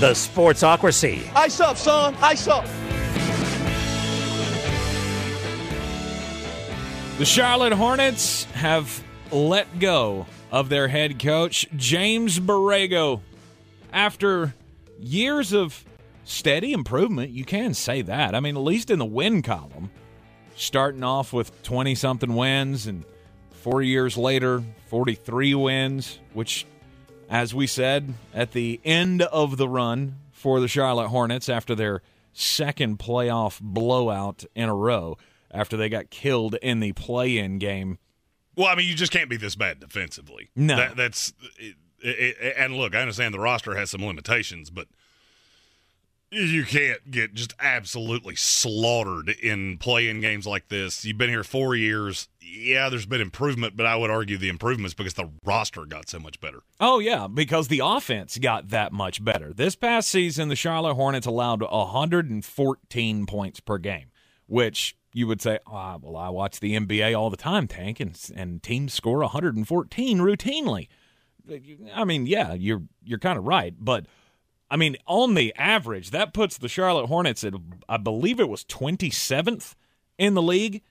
The 0.00 0.12
Sportsocracy. 0.12 1.30
Ice 1.34 1.60
up, 1.60 1.76
son. 1.76 2.16
Ice 2.22 2.48
up. 2.48 2.64
The 7.18 7.26
Charlotte 7.26 7.74
Hornets 7.74 8.44
have 8.54 9.04
let 9.30 9.78
go 9.78 10.24
of 10.50 10.70
their 10.70 10.88
head 10.88 11.18
coach, 11.18 11.66
James 11.76 12.40
Borrego. 12.40 13.20
After 13.92 14.54
years 14.98 15.52
of 15.52 15.84
steady 16.24 16.72
improvement, 16.72 17.32
you 17.32 17.44
can 17.44 17.74
say 17.74 18.00
that. 18.00 18.34
I 18.34 18.40
mean, 18.40 18.56
at 18.56 18.62
least 18.62 18.90
in 18.90 18.98
the 18.98 19.04
win 19.04 19.42
column, 19.42 19.90
starting 20.56 21.04
off 21.04 21.34
with 21.34 21.62
20 21.62 21.94
something 21.94 22.34
wins 22.34 22.86
and 22.86 23.04
four 23.50 23.82
years 23.82 24.16
later, 24.16 24.62
43 24.86 25.54
wins, 25.56 26.18
which, 26.32 26.64
as 27.30 27.54
we 27.54 27.66
said, 27.66 28.14
at 28.34 28.52
the 28.52 28.80
end 28.84 29.22
of 29.22 29.56
the 29.56 29.68
run 29.68 30.16
for 30.32 30.60
the 30.60 30.68
Charlotte 30.68 31.08
Hornets 31.08 31.48
after 31.48 31.74
their 31.74 32.02
second 32.32 32.98
playoff 32.98 33.60
blowout 33.60 34.44
in 34.54 34.68
a 34.68 34.74
row 34.74 35.16
after 35.50 35.76
they 35.76 35.88
got 35.88 36.10
killed 36.10 36.56
in 36.56 36.80
the 36.80 36.92
play-in 36.92 37.58
game. 37.58 37.98
Well, 38.56 38.66
I 38.66 38.74
mean, 38.74 38.88
you 38.88 38.94
just 38.94 39.12
can't 39.12 39.30
be 39.30 39.36
this 39.36 39.54
bad 39.54 39.80
defensively. 39.80 40.50
No. 40.56 40.76
That, 40.76 40.96
that's 40.96 41.32
it, 41.58 41.76
it, 42.02 42.54
and 42.56 42.74
look, 42.76 42.94
I 42.94 43.00
understand 43.00 43.32
the 43.32 43.40
roster 43.40 43.76
has 43.76 43.90
some 43.90 44.04
limitations, 44.04 44.70
but 44.70 44.88
you 46.30 46.64
can't 46.64 47.10
get 47.10 47.34
just 47.34 47.54
absolutely 47.58 48.36
slaughtered 48.36 49.30
in 49.30 49.78
play-in 49.78 50.20
games 50.20 50.46
like 50.46 50.68
this. 50.68 51.04
You've 51.04 51.18
been 51.18 51.30
here 51.30 51.42
four 51.42 51.74
years. 51.74 52.28
Yeah, 52.40 52.88
there's 52.88 53.06
been 53.06 53.20
improvement, 53.20 53.76
but 53.76 53.86
I 53.86 53.96
would 53.96 54.10
argue 54.10 54.38
the 54.38 54.48
improvements 54.48 54.94
because 54.94 55.14
the 55.14 55.30
roster 55.44 55.84
got 55.86 56.08
so 56.08 56.20
much 56.20 56.40
better. 56.40 56.60
Oh 56.78 57.00
yeah, 57.00 57.26
because 57.26 57.68
the 57.68 57.82
offense 57.84 58.38
got 58.38 58.68
that 58.68 58.92
much 58.92 59.24
better. 59.24 59.52
This 59.52 59.74
past 59.74 60.08
season, 60.08 60.48
the 60.48 60.56
Charlotte 60.56 60.94
Hornets 60.94 61.26
allowed 61.26 61.62
114 61.62 63.26
points 63.26 63.60
per 63.60 63.78
game, 63.78 64.10
which 64.46 64.96
you 65.12 65.26
would 65.26 65.42
say, 65.42 65.58
oh, 65.66 65.98
well, 66.00 66.16
I 66.16 66.28
watch 66.28 66.60
the 66.60 66.76
NBA 66.76 67.18
all 67.18 67.30
the 67.30 67.36
time, 67.36 67.66
Tank, 67.66 67.98
and 67.98 68.16
and 68.36 68.62
teams 68.62 68.94
score 68.94 69.18
114 69.18 70.18
routinely. 70.18 70.86
I 71.94 72.04
mean, 72.04 72.26
yeah, 72.26 72.54
you're 72.54 72.82
you're 73.02 73.18
kind 73.18 73.38
of 73.38 73.44
right, 73.44 73.74
but 73.78 74.06
I 74.70 74.76
mean, 74.76 74.96
on 75.06 75.34
the 75.34 75.52
average, 75.56 76.10
that 76.10 76.32
puts 76.32 76.56
the 76.56 76.68
Charlotte 76.68 77.06
Hornets 77.06 77.42
at 77.42 77.54
I 77.88 77.96
believe 77.96 78.38
it 78.38 78.48
was 78.48 78.64
27th 78.64 79.74
in 80.18 80.34
the 80.34 80.42
league 80.42 80.82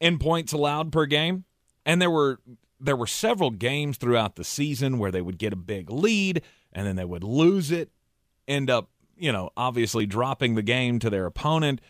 in 0.00 0.18
points 0.18 0.52
allowed 0.52 0.90
per 0.90 1.06
game, 1.06 1.44
and 1.86 2.00
there 2.02 2.10
were 2.10 2.40
there 2.80 2.96
were 2.96 3.06
several 3.06 3.50
games 3.50 3.98
throughout 3.98 4.36
the 4.36 4.44
season 4.44 4.98
where 4.98 5.10
they 5.10 5.20
would 5.20 5.38
get 5.38 5.52
a 5.52 5.56
big 5.56 5.90
lead 5.90 6.42
and 6.72 6.86
then 6.86 6.96
they 6.96 7.04
would 7.04 7.22
lose 7.22 7.70
it, 7.70 7.90
end 8.48 8.70
up, 8.70 8.88
you 9.18 9.30
know, 9.30 9.50
obviously 9.56 10.06
dropping 10.06 10.54
the 10.54 10.62
game 10.62 10.98
to 10.98 11.10
their 11.10 11.26
opponent. 11.26 11.80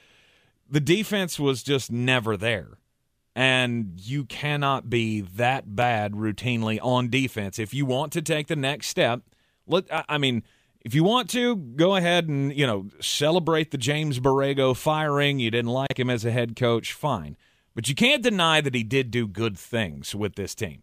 The 0.69 0.81
defense 0.81 1.39
was 1.39 1.63
just 1.63 1.93
never 1.93 2.37
there. 2.37 2.79
And 3.37 4.01
you 4.01 4.25
cannot 4.25 4.91
be 4.91 5.21
that 5.21 5.77
bad 5.77 6.13
routinely 6.13 6.81
on 6.83 7.09
defense. 7.09 7.61
If 7.61 7.73
you 7.73 7.87
want 7.87 8.13
to 8.15 8.23
take 8.23 8.49
the 8.49 8.57
next 8.57 8.89
step, 8.89 9.23
let 9.71 9.87
I 9.91 10.19
mean, 10.19 10.43
if 10.83 10.95
you 10.95 11.05
want 11.05 11.31
to, 11.31 11.57
go 11.57 11.97
ahead 11.97 12.29
and, 12.29 12.57
you 12.57 12.67
know, 12.67 12.89
celebrate 13.01 13.71
the 13.71 13.79
James 13.79 14.19
Borrego 14.19 14.77
firing. 14.77 15.39
You 15.39 15.51
didn't 15.51 15.71
like 15.71 15.99
him 15.99 16.11
as 16.11 16.25
a 16.25 16.31
head 16.31 16.57
coach, 16.57 16.93
fine. 16.93 17.37
But 17.75 17.89
you 17.89 17.95
can't 17.95 18.23
deny 18.23 18.61
that 18.61 18.75
he 18.75 18.83
did 18.83 19.11
do 19.11 19.27
good 19.27 19.59
things 19.59 20.15
with 20.15 20.35
this 20.35 20.55
team. 20.55 20.83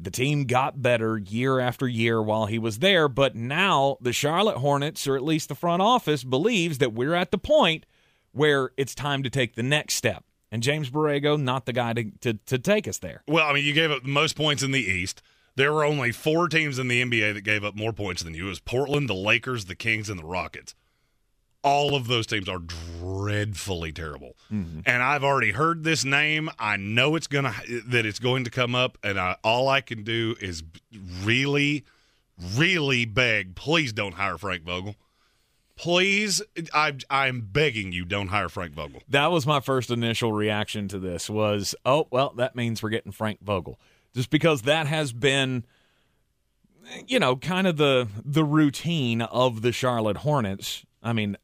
The 0.00 0.10
team 0.10 0.44
got 0.44 0.80
better 0.80 1.18
year 1.18 1.58
after 1.58 1.88
year 1.88 2.22
while 2.22 2.46
he 2.46 2.58
was 2.58 2.78
there, 2.78 3.08
but 3.08 3.34
now 3.34 3.96
the 4.00 4.12
Charlotte 4.12 4.58
Hornets, 4.58 5.08
or 5.08 5.16
at 5.16 5.24
least 5.24 5.48
the 5.48 5.56
front 5.56 5.82
office, 5.82 6.22
believes 6.22 6.78
that 6.78 6.92
we're 6.92 7.14
at 7.14 7.32
the 7.32 7.38
point 7.38 7.84
where 8.30 8.70
it's 8.76 8.94
time 8.94 9.24
to 9.24 9.30
take 9.30 9.56
the 9.56 9.62
next 9.62 9.94
step. 9.94 10.24
And 10.52 10.62
James 10.62 10.88
Borrego, 10.88 11.40
not 11.40 11.66
the 11.66 11.72
guy 11.72 11.94
to, 11.94 12.10
to, 12.20 12.34
to 12.34 12.58
take 12.58 12.86
us 12.86 12.98
there. 12.98 13.22
Well, 13.26 13.46
I 13.46 13.52
mean, 13.52 13.64
you 13.64 13.72
gave 13.72 13.90
up 13.90 14.04
the 14.04 14.08
most 14.08 14.36
points 14.36 14.62
in 14.62 14.70
the 14.70 14.80
East. 14.80 15.20
There 15.58 15.72
were 15.72 15.84
only 15.84 16.12
four 16.12 16.48
teams 16.48 16.78
in 16.78 16.86
the 16.86 17.02
NBA 17.02 17.34
that 17.34 17.40
gave 17.40 17.64
up 17.64 17.74
more 17.74 17.92
points 17.92 18.22
than 18.22 18.32
you. 18.32 18.46
It 18.46 18.50
was 18.50 18.60
Portland, 18.60 19.08
the 19.08 19.14
Lakers, 19.14 19.64
the 19.64 19.74
Kings, 19.74 20.08
and 20.08 20.16
the 20.16 20.24
Rockets. 20.24 20.72
All 21.64 21.96
of 21.96 22.06
those 22.06 22.28
teams 22.28 22.48
are 22.48 22.60
dreadfully 22.60 23.90
terrible. 23.90 24.36
Mm-hmm. 24.52 24.82
And 24.86 25.02
I've 25.02 25.24
already 25.24 25.50
heard 25.50 25.82
this 25.82 26.04
name. 26.04 26.48
I 26.60 26.76
know 26.76 27.16
it's 27.16 27.26
gonna 27.26 27.52
that 27.88 28.06
it's 28.06 28.20
going 28.20 28.44
to 28.44 28.50
come 28.50 28.76
up, 28.76 28.98
and 29.02 29.18
I, 29.18 29.34
all 29.42 29.68
I 29.68 29.80
can 29.80 30.04
do 30.04 30.36
is 30.40 30.62
really, 31.24 31.84
really 32.54 33.04
beg. 33.04 33.56
Please 33.56 33.92
don't 33.92 34.14
hire 34.14 34.38
Frank 34.38 34.62
Vogel. 34.62 34.94
Please, 35.74 36.40
I, 36.72 36.94
I'm 37.10 37.40
begging 37.40 37.90
you, 37.90 38.04
don't 38.04 38.28
hire 38.28 38.48
Frank 38.48 38.74
Vogel. 38.74 39.02
That 39.08 39.32
was 39.32 39.44
my 39.44 39.58
first 39.58 39.90
initial 39.90 40.32
reaction 40.32 40.86
to 40.88 41.00
this 41.00 41.28
was, 41.28 41.74
oh, 41.84 42.06
well, 42.10 42.32
that 42.36 42.54
means 42.54 42.80
we're 42.80 42.90
getting 42.90 43.12
Frank 43.12 43.40
Vogel. 43.42 43.78
Just 44.14 44.30
because 44.30 44.62
that 44.62 44.86
has 44.86 45.12
been 45.12 45.64
you 47.06 47.18
know, 47.18 47.36
kind 47.36 47.66
of 47.66 47.76
the 47.76 48.08
the 48.24 48.44
routine 48.44 49.22
of 49.22 49.62
the 49.62 49.72
Charlotte 49.72 50.18
Hornets. 50.18 50.84
I 51.02 51.12
mean, 51.12 51.36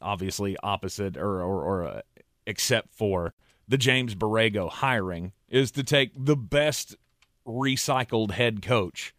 obviously 0.00 0.56
opposite 0.62 1.16
or 1.16 1.42
or, 1.42 1.62
or 1.62 1.86
uh, 1.86 2.00
except 2.46 2.94
for 2.94 3.34
the 3.68 3.78
James 3.78 4.14
Borrego 4.14 4.70
hiring 4.70 5.32
is 5.48 5.70
to 5.72 5.82
take 5.82 6.12
the 6.16 6.36
best 6.36 6.96
recycled 7.46 8.32
head 8.32 8.62
coach 8.62 9.14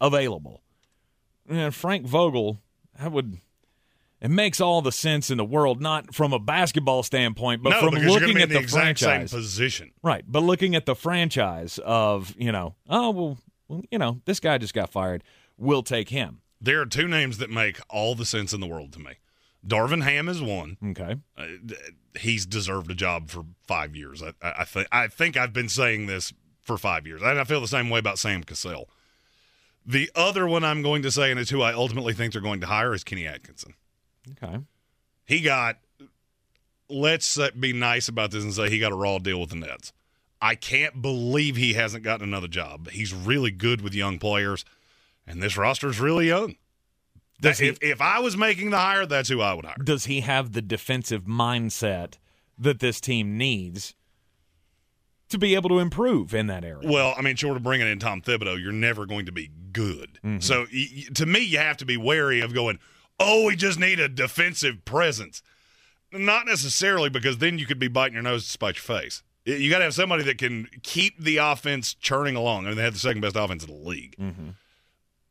available. 0.00 0.62
And 1.48 1.74
Frank 1.74 2.06
Vogel, 2.06 2.60
that 2.98 3.12
would 3.12 3.38
it 4.20 4.30
makes 4.30 4.60
all 4.60 4.82
the 4.82 4.92
sense 4.92 5.30
in 5.30 5.38
the 5.38 5.44
world, 5.44 5.80
not 5.80 6.14
from 6.14 6.32
a 6.32 6.38
basketball 6.38 7.02
standpoint, 7.02 7.62
but 7.62 7.70
no, 7.70 7.80
from 7.80 7.94
looking 7.94 8.34
be 8.34 8.42
at 8.42 8.48
the, 8.48 8.54
the 8.54 8.60
exact 8.60 9.00
franchise. 9.00 9.30
same 9.30 9.40
position. 9.40 9.92
Right, 10.02 10.24
but 10.26 10.42
looking 10.42 10.74
at 10.74 10.86
the 10.86 10.94
franchise 10.94 11.78
of, 11.84 12.34
you 12.38 12.52
know, 12.52 12.74
oh, 12.88 13.10
well, 13.10 13.38
well, 13.68 13.82
you 13.90 13.98
know, 13.98 14.20
this 14.24 14.40
guy 14.40 14.58
just 14.58 14.74
got 14.74 14.90
fired. 14.90 15.22
We'll 15.58 15.82
take 15.82 16.08
him. 16.08 16.40
There 16.60 16.80
are 16.80 16.86
two 16.86 17.08
names 17.08 17.38
that 17.38 17.50
make 17.50 17.78
all 17.90 18.14
the 18.14 18.24
sense 18.24 18.52
in 18.52 18.60
the 18.60 18.66
world 18.66 18.92
to 18.94 18.98
me. 18.98 19.12
Darvin 19.66 20.02
Ham 20.04 20.28
is 20.28 20.40
one. 20.40 20.76
Okay. 20.90 21.16
Uh, 21.36 21.46
he's 22.18 22.46
deserved 22.46 22.90
a 22.90 22.94
job 22.94 23.30
for 23.30 23.44
five 23.66 23.96
years. 23.96 24.22
I, 24.22 24.32
I, 24.40 24.54
I 24.60 24.64
think 24.64 24.88
I 24.92 25.08
think 25.08 25.36
I've 25.36 25.52
been 25.52 25.68
saying 25.68 26.06
this 26.06 26.32
for 26.62 26.78
five 26.78 27.06
years, 27.06 27.20
and 27.22 27.38
I 27.38 27.44
feel 27.44 27.60
the 27.60 27.68
same 27.68 27.90
way 27.90 27.98
about 27.98 28.18
Sam 28.18 28.44
Cassell. 28.44 28.88
The 29.84 30.10
other 30.14 30.46
one 30.46 30.64
I'm 30.64 30.82
going 30.82 31.02
to 31.02 31.10
say, 31.10 31.30
and 31.30 31.38
it's 31.38 31.50
who 31.50 31.62
I 31.62 31.72
ultimately 31.72 32.12
think 32.12 32.32
they're 32.32 32.42
going 32.42 32.60
to 32.60 32.66
hire, 32.66 32.94
is 32.94 33.04
Kenny 33.04 33.26
Atkinson. 33.26 33.74
Okay. 34.32 34.58
He 35.24 35.40
got. 35.40 35.78
Let's 36.88 37.36
uh, 37.38 37.50
be 37.58 37.72
nice 37.72 38.06
about 38.08 38.30
this 38.30 38.44
and 38.44 38.54
say 38.54 38.70
he 38.70 38.78
got 38.78 38.92
a 38.92 38.96
raw 38.96 39.18
deal 39.18 39.40
with 39.40 39.50
the 39.50 39.56
Nets. 39.56 39.92
I 40.40 40.54
can't 40.54 41.02
believe 41.02 41.56
he 41.56 41.72
hasn't 41.72 42.04
gotten 42.04 42.28
another 42.28 42.46
job. 42.46 42.90
He's 42.90 43.12
really 43.12 43.50
good 43.50 43.80
with 43.80 43.92
young 43.94 44.18
players, 44.18 44.64
and 45.26 45.42
this 45.42 45.56
roster's 45.56 45.98
really 45.98 46.28
young. 46.28 46.54
Does 47.40 47.58
he- 47.58 47.68
if, 47.68 47.78
if 47.82 48.00
I 48.00 48.20
was 48.20 48.36
making 48.36 48.70
the 48.70 48.78
hire, 48.78 49.04
that's 49.04 49.28
who 49.28 49.40
I 49.40 49.52
would 49.54 49.64
hire. 49.64 49.76
Does 49.82 50.04
he 50.04 50.20
have 50.20 50.52
the 50.52 50.62
defensive 50.62 51.24
mindset 51.24 52.14
that 52.58 52.78
this 52.78 53.00
team 53.00 53.36
needs 53.36 53.94
to 55.28 55.38
be 55.38 55.54
able 55.56 55.68
to 55.70 55.78
improve 55.80 56.32
in 56.34 56.46
that 56.46 56.64
area? 56.64 56.88
Well, 56.88 57.14
I 57.18 57.22
mean, 57.22 57.34
short 57.36 57.56
of 57.56 57.62
bringing 57.64 57.88
in 57.88 57.98
Tom 57.98 58.22
Thibodeau, 58.22 58.62
you're 58.62 58.72
never 58.72 59.06
going 59.06 59.26
to 59.26 59.32
be 59.32 59.50
good. 59.72 60.18
So 60.40 60.66
y- 60.72 60.86
y- 60.96 61.04
to 61.14 61.26
me, 61.26 61.40
you 61.40 61.58
have 61.58 61.78
to 61.78 61.84
be 61.84 61.96
wary 61.96 62.40
of 62.40 62.54
going, 62.54 62.78
oh, 63.18 63.46
we 63.46 63.56
just 63.56 63.78
need 63.78 64.00
a 64.00 64.08
defensive 64.08 64.84
presence. 64.84 65.42
Not 66.12 66.46
necessarily 66.46 67.08
because 67.08 67.38
then 67.38 67.58
you 67.58 67.66
could 67.66 67.78
be 67.78 67.88
biting 67.88 68.14
your 68.14 68.22
nose 68.22 68.44
to 68.44 68.50
spite 68.50 68.76
your 68.76 68.82
face. 68.98 69.22
You 69.44 69.70
got 69.70 69.78
to 69.78 69.84
have 69.84 69.94
somebody 69.94 70.24
that 70.24 70.38
can 70.38 70.68
keep 70.82 71.18
the 71.20 71.36
offense 71.36 71.94
churning 71.94 72.34
along. 72.34 72.64
I 72.64 72.68
mean, 72.68 72.76
they 72.76 72.82
have 72.82 72.94
the 72.94 72.98
second 72.98 73.20
best 73.20 73.36
offense 73.36 73.64
in 73.64 73.70
the 73.70 73.88
league. 73.88 74.16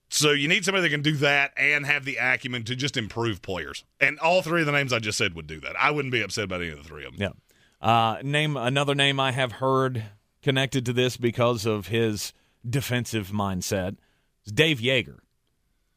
So 0.10 0.32
you 0.32 0.48
need 0.48 0.64
somebody 0.64 0.84
that 0.84 0.90
can 0.90 1.02
do 1.02 1.18
that 1.18 1.52
and 1.58 1.86
have 1.86 2.06
the 2.06 2.18
acumen 2.22 2.64
to 2.66 2.76
just 2.76 2.96
improve 2.96 3.42
players. 3.42 3.84
And 4.00 4.20
all 4.20 4.42
three 4.42 4.62
of 4.62 4.66
the 4.68 4.72
names 4.72 4.94
I 4.94 5.00
just 5.00 5.18
said 5.18 5.34
would 5.34 5.48
do 5.48 5.60
that. 5.62 5.76
I 5.78 5.92
wouldn't 5.92 6.12
be 6.12 6.22
upset 6.22 6.46
about 6.46 6.62
any 6.62 6.70
of 6.72 6.78
the 6.78 6.84
three 6.84 7.06
of 7.06 7.18
them. 7.18 7.34
Yeah. 7.82 7.88
Uh, 7.88 8.22
name 8.24 8.56
another 8.56 8.96
name 8.96 9.20
I 9.20 9.32
have 9.32 9.54
heard 9.54 10.04
connected 10.42 10.86
to 10.86 10.94
this 10.94 11.18
because 11.18 11.66
of 11.66 11.88
his 11.88 12.32
defensive 12.68 13.30
mindset 13.30 13.98
is 14.46 14.52
Dave 14.52 14.80
Joerger. 14.80 15.20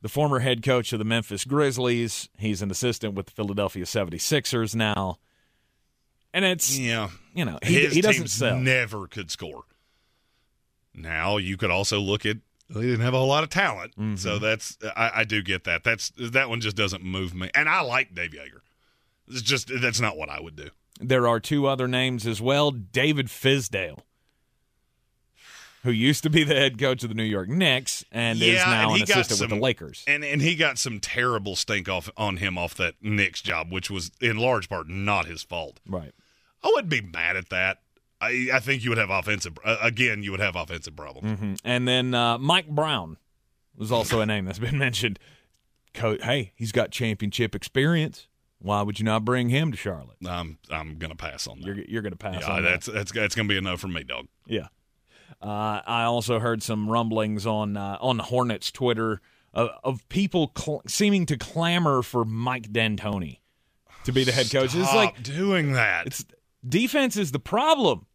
The 0.00 0.08
former 0.08 0.38
head 0.40 0.62
coach 0.62 0.92
of 0.92 0.98
the 1.00 1.04
Memphis 1.04 1.44
Grizzlies. 1.44 2.28
He's 2.38 2.62
an 2.62 2.70
assistant 2.70 3.14
with 3.14 3.26
the 3.26 3.32
Philadelphia 3.32 3.84
76ers 3.84 4.74
now. 4.74 5.18
And 6.32 6.44
it's, 6.44 6.78
Yeah. 6.78 7.08
you 7.34 7.44
know, 7.44 7.58
he, 7.62 7.80
His 7.80 7.94
he 7.94 8.00
doesn't 8.00 8.28
sell. 8.28 8.56
never 8.58 9.06
could 9.08 9.30
score. 9.30 9.64
Now 10.94 11.36
you 11.36 11.56
could 11.56 11.70
also 11.70 12.00
look 12.00 12.26
at 12.26 12.38
they 12.70 12.82
didn't 12.82 13.00
have 13.00 13.14
a 13.14 13.18
whole 13.18 13.28
lot 13.28 13.44
of 13.44 13.50
talent, 13.50 13.92
Mm-hmm. 13.92 14.16
so 14.16 14.38
that's 14.38 14.76
I, 14.96 15.10
I 15.16 15.24
do 15.24 15.42
get 15.42 15.64
that. 15.64 15.84
That's 15.84 16.12
that 16.18 16.48
one 16.50 16.60
just 16.60 16.76
doesn't 16.76 17.02
move 17.02 17.34
me, 17.34 17.50
and 17.54 17.68
I 17.68 17.80
like 17.80 18.14
Dave 18.14 18.32
Joerger. 18.32 18.60
It's 19.28 19.40
just 19.42 19.70
that's 19.80 20.00
not 20.00 20.16
what 20.18 20.28
I 20.28 20.40
would 20.40 20.54
do. 20.56 20.68
There 21.00 21.26
are 21.28 21.40
two 21.40 21.66
other 21.66 21.88
names 21.88 22.26
as 22.26 22.42
well 22.42 22.70
David 22.72 23.28
Fizdale, 23.28 24.00
who 25.82 25.90
used 25.90 26.22
to 26.24 26.30
be 26.30 26.44
the 26.44 26.54
head 26.54 26.78
coach 26.78 27.02
of 27.02 27.08
the 27.08 27.14
New 27.14 27.22
York 27.24 27.48
Knicks 27.48 28.04
and 28.10 28.40
is 28.42 28.56
now 28.56 28.92
and 28.92 28.96
an 28.96 29.02
assistant 29.02 29.40
with 29.40 29.50
the 29.50 29.56
Lakers. 29.62 30.04
And 30.06 30.24
and 30.24 30.42
he 30.42 30.54
got 30.54 30.78
some 30.78 31.00
terrible 31.00 31.56
stink 31.56 31.88
off 31.88 32.10
on 32.16 32.38
him 32.38 32.58
off 32.58 32.74
that 32.76 32.94
Knicks 33.00 33.40
job, 33.42 33.72
which 33.72 33.90
was 33.90 34.10
in 34.20 34.36
large 34.36 34.68
part 34.68 34.88
not 34.88 35.26
his 35.26 35.42
fault. 35.42 35.80
Right. 35.88 36.12
I 36.62 36.68
wouldn't 36.74 36.90
be 36.90 37.00
mad 37.00 37.36
at 37.36 37.48
that. 37.50 37.78
I 38.20 38.48
I 38.52 38.60
think 38.60 38.82
you 38.82 38.90
would 38.90 38.98
have 38.98 39.10
offensive 39.10 39.58
uh, 39.64 39.76
again. 39.80 40.22
You 40.22 40.32
would 40.32 40.40
have 40.40 40.56
offensive 40.56 40.96
problems. 40.96 41.38
Mhm. 41.38 41.60
And 41.64 41.86
then 41.86 42.14
uh, 42.14 42.38
Mike 42.38 42.68
Brown 42.68 43.16
was 43.76 43.92
also 43.92 44.20
a 44.20 44.26
name 44.26 44.44
that's 44.46 44.58
been 44.68 44.78
mentioned. 44.78 45.18
Co- 45.94 46.18
hey, 46.18 46.52
he's 46.56 46.72
got 46.72 46.90
championship 46.90 47.54
experience. 47.54 48.26
Why 48.60 48.82
would 48.82 48.98
you 48.98 49.04
not 49.04 49.24
bring 49.24 49.50
him 49.50 49.70
to 49.70 49.76
Charlotte? 49.76 50.16
I'm 50.26 50.58
I'm 50.68 50.98
gonna 50.98 51.14
pass 51.14 51.46
on 51.46 51.60
that. 51.60 51.66
You're, 51.66 51.76
you're 51.84 52.02
going 52.02 52.12
to 52.12 52.18
pass 52.18 52.42
yeah, 52.42 52.52
on 52.52 52.62
that. 52.64 52.68
that's 52.68 52.86
that's 52.86 53.12
that's 53.12 53.34
gonna 53.36 53.48
be 53.48 53.56
enough 53.56 53.80
for 53.80 53.88
me, 53.88 54.02
dog. 54.02 54.26
Yeah. 54.46 54.66
Uh, 55.40 55.80
I 55.86 56.04
also 56.04 56.38
heard 56.38 56.62
some 56.62 56.88
rumblings 56.88 57.46
on 57.46 57.76
uh, 57.76 57.98
on 58.00 58.18
Hornets 58.18 58.70
Twitter 58.70 59.20
of, 59.54 59.70
of 59.84 60.08
people 60.08 60.52
cl- 60.56 60.82
seeming 60.86 61.26
to 61.26 61.36
clamor 61.36 62.02
for 62.02 62.24
Mike 62.24 62.72
D'Antoni 62.72 63.38
to 64.04 64.12
be 64.12 64.24
the 64.24 64.32
head 64.32 64.50
coach. 64.50 64.74
It's 64.74 64.88
Stop 64.88 64.94
like 64.94 65.22
doing 65.22 65.72
that. 65.72 66.06
it's 66.06 66.24
defense 66.66 67.16
is 67.16 67.32
the 67.32 67.38
problem. 67.38 68.06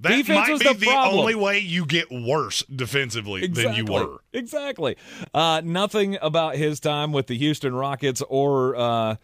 that 0.00 0.08
defense 0.08 0.48
might 0.48 0.58
be 0.58 0.64
the 0.64 0.74
the, 0.86 0.90
only 0.90 1.34
way 1.34 1.58
you 1.58 1.86
get 1.86 2.10
worse 2.10 2.62
defensively 2.64 3.46
than 3.46 3.74
you 3.74 3.84
were. 3.84 4.18
Exactly. 4.32 4.96
Uh, 5.32 5.60
nothing 5.64 6.18
about 6.20 6.56
his 6.56 6.80
time 6.80 7.12
with 7.12 7.26
the 7.26 7.36
Houston 7.38 7.74
Rockets 7.74 8.22
or 8.28 8.76
uh, 8.76 9.16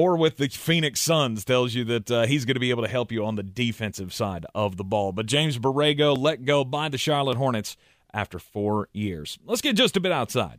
or 0.00 0.16
with 0.16 0.38
the 0.38 0.48
Phoenix 0.48 0.98
Suns 0.98 1.44
tells 1.44 1.74
you 1.74 1.84
that 1.84 2.10
uh, 2.10 2.24
he's 2.24 2.46
going 2.46 2.54
to 2.54 2.60
be 2.60 2.70
able 2.70 2.82
to 2.82 2.88
help 2.88 3.12
you 3.12 3.22
on 3.26 3.34
the 3.34 3.42
defensive 3.42 4.14
side 4.14 4.46
of 4.54 4.78
the 4.78 4.82
ball. 4.82 5.12
But 5.12 5.26
James 5.26 5.58
Borrego 5.58 6.16
let 6.16 6.46
go 6.46 6.64
by 6.64 6.88
the 6.88 6.96
Charlotte 6.96 7.36
Hornets 7.36 7.76
after 8.14 8.38
four 8.38 8.88
years. 8.94 9.38
Let's 9.44 9.60
get 9.60 9.76
just 9.76 9.98
a 9.98 10.00
bit 10.00 10.10
outside. 10.10 10.58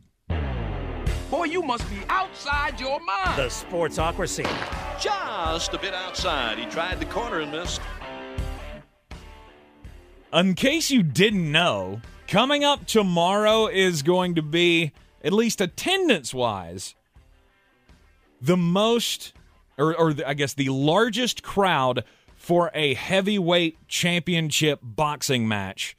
Boy, 1.28 1.46
you 1.46 1.60
must 1.60 1.90
be 1.90 1.96
outside 2.08 2.78
your 2.78 3.00
mind. 3.00 3.36
The 3.36 3.46
Sportsocracy. 3.46 4.48
just 5.02 5.74
a 5.74 5.78
bit 5.78 5.92
outside. 5.92 6.60
He 6.60 6.66
tried 6.66 7.00
the 7.00 7.06
corner 7.06 7.40
and 7.40 7.50
missed. 7.50 7.80
In 10.32 10.54
case 10.54 10.88
you 10.88 11.02
didn't 11.02 11.50
know, 11.50 12.00
coming 12.28 12.62
up 12.62 12.86
tomorrow 12.86 13.66
is 13.66 14.02
going 14.02 14.36
to 14.36 14.42
be, 14.42 14.92
at 15.24 15.32
least 15.32 15.60
attendance 15.60 16.32
wise, 16.32 16.94
the 18.42 18.56
most, 18.56 19.32
or, 19.78 19.96
or 19.96 20.12
the, 20.12 20.28
I 20.28 20.34
guess 20.34 20.52
the 20.52 20.68
largest 20.68 21.42
crowd 21.42 22.04
for 22.34 22.72
a 22.74 22.94
heavyweight 22.94 23.86
championship 23.86 24.80
boxing 24.82 25.46
match 25.46 25.96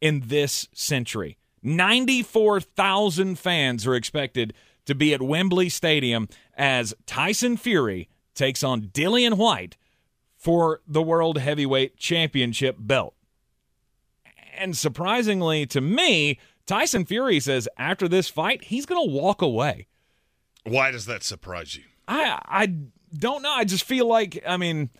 in 0.00 0.24
this 0.26 0.68
century. 0.74 1.38
94,000 1.62 3.38
fans 3.38 3.86
are 3.86 3.94
expected 3.94 4.52
to 4.84 4.94
be 4.94 5.14
at 5.14 5.22
Wembley 5.22 5.68
Stadium 5.68 6.28
as 6.54 6.92
Tyson 7.06 7.56
Fury 7.56 8.08
takes 8.34 8.62
on 8.62 8.82
Dillian 8.82 9.34
Whyte 9.34 9.76
for 10.36 10.80
the 10.86 11.02
World 11.02 11.38
Heavyweight 11.38 11.96
Championship 11.96 12.76
belt. 12.78 13.14
And 14.58 14.76
surprisingly 14.76 15.64
to 15.66 15.80
me, 15.80 16.38
Tyson 16.66 17.06
Fury 17.06 17.40
says 17.40 17.68
after 17.78 18.08
this 18.08 18.28
fight, 18.28 18.64
he's 18.64 18.84
going 18.84 19.08
to 19.08 19.14
walk 19.14 19.40
away. 19.40 19.86
Why 20.64 20.90
does 20.90 21.06
that 21.06 21.22
surprise 21.22 21.76
you? 21.76 21.84
I 22.06 22.38
I 22.44 22.74
don't 23.16 23.42
know. 23.42 23.52
I 23.52 23.64
just 23.64 23.84
feel 23.84 24.06
like 24.06 24.42
I 24.46 24.56
mean 24.56 24.90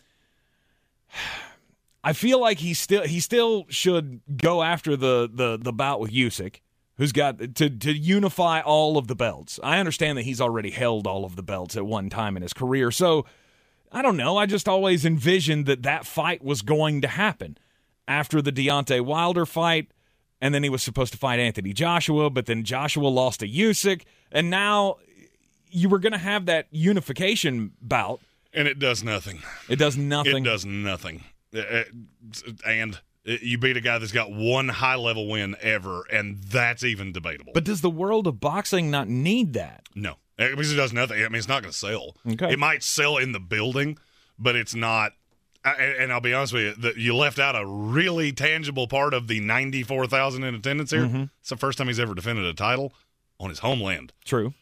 I 2.03 2.13
feel 2.13 2.39
like 2.39 2.59
he 2.59 2.73
still 2.73 3.03
he 3.03 3.19
still 3.19 3.65
should 3.69 4.21
go 4.37 4.61
after 4.61 4.95
the 4.97 5.29
the 5.31 5.57
the 5.57 5.71
bout 5.71 5.99
with 5.99 6.11
Usyk, 6.11 6.57
who's 6.97 7.13
got 7.13 7.55
to 7.55 7.69
to 7.69 7.93
unify 7.93 8.59
all 8.61 8.97
of 8.97 9.07
the 9.07 9.15
belts. 9.15 9.59
I 9.63 9.79
understand 9.79 10.17
that 10.17 10.23
he's 10.23 10.41
already 10.41 10.71
held 10.71 11.07
all 11.07 11.23
of 11.23 11.35
the 11.35 11.43
belts 11.43 11.77
at 11.77 11.85
one 11.85 12.09
time 12.09 12.35
in 12.35 12.43
his 12.43 12.53
career, 12.53 12.91
so 12.91 13.25
I 13.91 14.01
don't 14.01 14.17
know. 14.17 14.37
I 14.37 14.47
just 14.47 14.67
always 14.67 15.05
envisioned 15.05 15.65
that 15.67 15.83
that 15.83 16.05
fight 16.05 16.43
was 16.43 16.61
going 16.61 17.01
to 17.01 17.07
happen 17.07 17.57
after 18.07 18.41
the 18.41 18.51
Deontay 18.51 19.01
Wilder 19.01 19.45
fight, 19.45 19.91
and 20.41 20.53
then 20.53 20.63
he 20.63 20.69
was 20.69 20.83
supposed 20.83 21.13
to 21.13 21.17
fight 21.19 21.39
Anthony 21.39 21.71
Joshua, 21.71 22.29
but 22.29 22.47
then 22.47 22.63
Joshua 22.63 23.07
lost 23.07 23.39
to 23.39 23.47
Usyk, 23.47 24.01
and 24.31 24.49
now 24.49 24.97
you 25.73 25.89
were 25.89 25.99
going 25.99 26.13
to 26.13 26.17
have 26.17 26.45
that 26.45 26.67
unification 26.71 27.73
bout. 27.81 28.19
And 28.53 28.67
it 28.67 28.79
does 28.79 29.03
nothing. 29.03 29.41
It 29.67 29.77
does 29.77 29.97
nothing. 29.97 30.45
It 30.45 30.49
does 30.49 30.65
nothing. 30.65 31.23
Uh, 31.55 31.59
uh, 31.59 31.83
And 32.65 32.95
uh, 33.27 33.33
you 33.41 33.57
beat 33.57 33.77
a 33.77 33.81
guy 33.81 33.97
that's 33.97 34.11
got 34.11 34.31
one 34.31 34.69
high 34.69 34.95
level 34.95 35.27
win 35.27 35.55
ever, 35.61 36.03
and 36.11 36.37
that's 36.43 36.83
even 36.83 37.11
debatable. 37.11 37.53
But 37.53 37.63
does 37.63 37.81
the 37.81 37.89
world 37.89 38.27
of 38.27 38.39
boxing 38.39 38.91
not 38.91 39.07
need 39.07 39.53
that? 39.53 39.83
no, 39.95 40.15
because 40.37 40.71
it 40.71 40.75
does 40.75 40.93
nothing. 40.93 41.17
I 41.19 41.29
mean, 41.29 41.35
it's 41.35 41.47
not 41.47 41.61
going 41.63 41.71
to 41.71 41.77
sell. 41.77 42.15
Okay. 42.29 42.53
It 42.53 42.59
might 42.59 42.83
sell 42.83 43.17
in 43.17 43.31
the 43.31 43.39
building, 43.39 43.97
but 44.37 44.55
it's 44.55 44.75
not. 44.75 45.13
And 45.65 46.11
I'll 46.11 46.19
be 46.19 46.33
honest 46.33 46.51
with 46.51 46.63
you, 46.63 46.73
that 46.81 46.97
you 46.97 47.15
left 47.15 47.39
out 47.39 47.55
a 47.55 47.65
really 47.65 48.33
tangible 48.33 48.85
part 48.87 49.13
of 49.13 49.27
the 49.27 49.39
ninety-four 49.39 50.07
thousand 50.07 50.43
in 50.43 50.53
attendance 50.55 50.91
here. 50.91 51.03
Mm-hmm. 51.03 51.23
It's 51.39 51.49
the 51.49 51.55
first 51.57 51.77
time 51.77 51.87
he's 51.87 52.01
ever 52.01 52.13
defended 52.13 52.45
a 52.45 52.53
title 52.53 52.93
on 53.39 53.49
his 53.49 53.59
homeland. 53.59 54.11
True. 54.25 54.53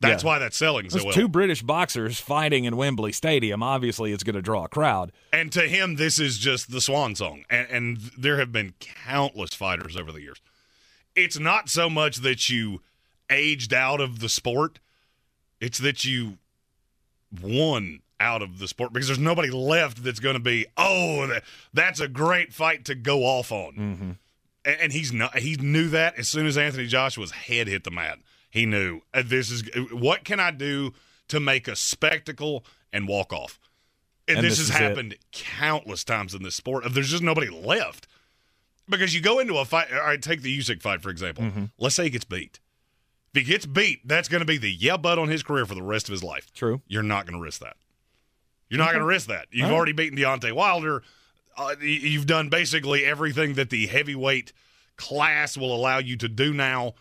That's 0.00 0.22
Yeah. 0.22 0.28
why 0.28 0.38
that's 0.38 0.56
selling 0.56 0.90
so 0.90 0.94
There's 0.94 1.04
well. 1.06 1.14
two 1.14 1.28
British 1.28 1.62
boxers 1.62 2.20
fighting 2.20 2.64
in 2.64 2.76
Wembley 2.76 3.10
Stadium. 3.12 3.62
Obviously, 3.62 4.12
it's 4.12 4.22
going 4.22 4.36
to 4.36 4.42
draw 4.42 4.64
a 4.64 4.68
crowd. 4.68 5.10
And 5.32 5.50
to 5.52 5.62
him, 5.62 5.96
this 5.96 6.20
is 6.20 6.38
just 6.38 6.70
the 6.70 6.80
swan 6.80 7.16
song. 7.16 7.44
And, 7.50 7.68
and 7.68 7.96
there 8.16 8.38
have 8.38 8.52
been 8.52 8.74
countless 8.78 9.54
fighters 9.54 9.96
over 9.96 10.12
the 10.12 10.20
years. 10.20 10.40
It's 11.16 11.38
not 11.38 11.68
so 11.68 11.90
much 11.90 12.18
that 12.18 12.48
you 12.48 12.80
aged 13.28 13.74
out 13.74 14.00
of 14.00 14.20
the 14.20 14.28
sport, 14.28 14.78
it's 15.60 15.78
that 15.78 16.04
you 16.04 16.38
won 17.42 18.00
out 18.20 18.42
of 18.42 18.58
the 18.58 18.68
sport 18.68 18.92
because 18.92 19.08
there's 19.08 19.18
nobody 19.18 19.50
left 19.50 20.02
that's 20.02 20.20
going 20.20 20.34
to 20.34 20.40
be, 20.40 20.66
oh, 20.76 21.38
that's 21.74 22.00
a 22.00 22.08
great 22.08 22.52
fight 22.52 22.84
to 22.86 22.94
go 22.94 23.24
off 23.24 23.52
on. 23.52 23.72
Mm-hmm. 23.72 24.10
And, 24.64 24.80
and 24.80 24.92
he's 24.92 25.12
not, 25.12 25.36
he 25.38 25.56
knew 25.56 25.88
that 25.90 26.18
as 26.18 26.28
soon 26.28 26.46
as 26.46 26.56
Anthony 26.56 26.86
Joshua's 26.86 27.32
head 27.32 27.66
hit 27.68 27.84
the 27.84 27.90
mat. 27.90 28.18
He 28.58 28.66
knew 28.66 29.02
uh, 29.14 29.22
this 29.24 29.50
is 29.52 29.62
what 29.92 30.24
can 30.24 30.40
I 30.40 30.50
do 30.50 30.92
to 31.28 31.38
make 31.38 31.68
a 31.68 31.76
spectacle 31.76 32.64
and 32.92 33.06
walk 33.06 33.32
off. 33.32 33.60
And, 34.26 34.38
And 34.38 34.46
this, 34.46 34.58
this 34.58 34.68
has 34.68 34.76
is 34.76 34.80
it. 34.80 34.88
happened 34.88 35.16
countless 35.30 36.02
times 36.02 36.34
in 36.34 36.42
this 36.42 36.56
sport. 36.56 36.84
There's 36.90 37.10
just 37.10 37.22
nobody 37.22 37.48
left 37.48 38.08
because 38.88 39.14
you 39.14 39.20
go 39.20 39.38
into 39.38 39.56
a 39.58 39.64
fight. 39.64 39.92
All 39.92 40.00
right, 40.00 40.20
take 40.20 40.42
the 40.42 40.58
Usyk 40.58 40.82
fight 40.82 41.02
for 41.02 41.10
example. 41.10 41.44
Mm-hmm. 41.44 41.64
Let's 41.78 41.94
say 41.94 42.04
he 42.04 42.10
gets 42.10 42.24
beat. 42.24 42.58
If 43.32 43.46
he 43.46 43.52
gets 43.52 43.64
beat, 43.64 44.08
that's 44.08 44.28
going 44.28 44.40
to 44.40 44.46
be 44.46 44.58
the 44.58 44.72
yeah 44.72 44.96
butt 44.96 45.18
on 45.18 45.28
his 45.28 45.44
career 45.44 45.64
for 45.64 45.76
the 45.76 45.82
rest 45.82 46.08
of 46.08 46.12
his 46.12 46.24
life. 46.24 46.52
True. 46.52 46.82
You're 46.88 47.04
not 47.04 47.26
going 47.26 47.38
to 47.38 47.42
risk 47.42 47.60
that. 47.60 47.76
You're 48.68 48.78
not 48.78 48.88
going 48.88 49.00
to 49.00 49.06
risk 49.06 49.28
that. 49.28 49.46
You've 49.52 49.68
right. 49.68 49.74
already 49.74 49.92
beaten 49.92 50.18
Deontay 50.18 50.52
Wilder. 50.52 51.02
Uh, 51.56 51.76
you've 51.80 52.26
done 52.26 52.48
basically 52.48 53.04
everything 53.04 53.54
that 53.54 53.70
the 53.70 53.86
heavyweight 53.86 54.52
class 54.96 55.56
will 55.56 55.74
allow 55.74 55.98
you 55.98 56.16
to 56.16 56.28
do 56.28 56.52
now, 56.52 56.94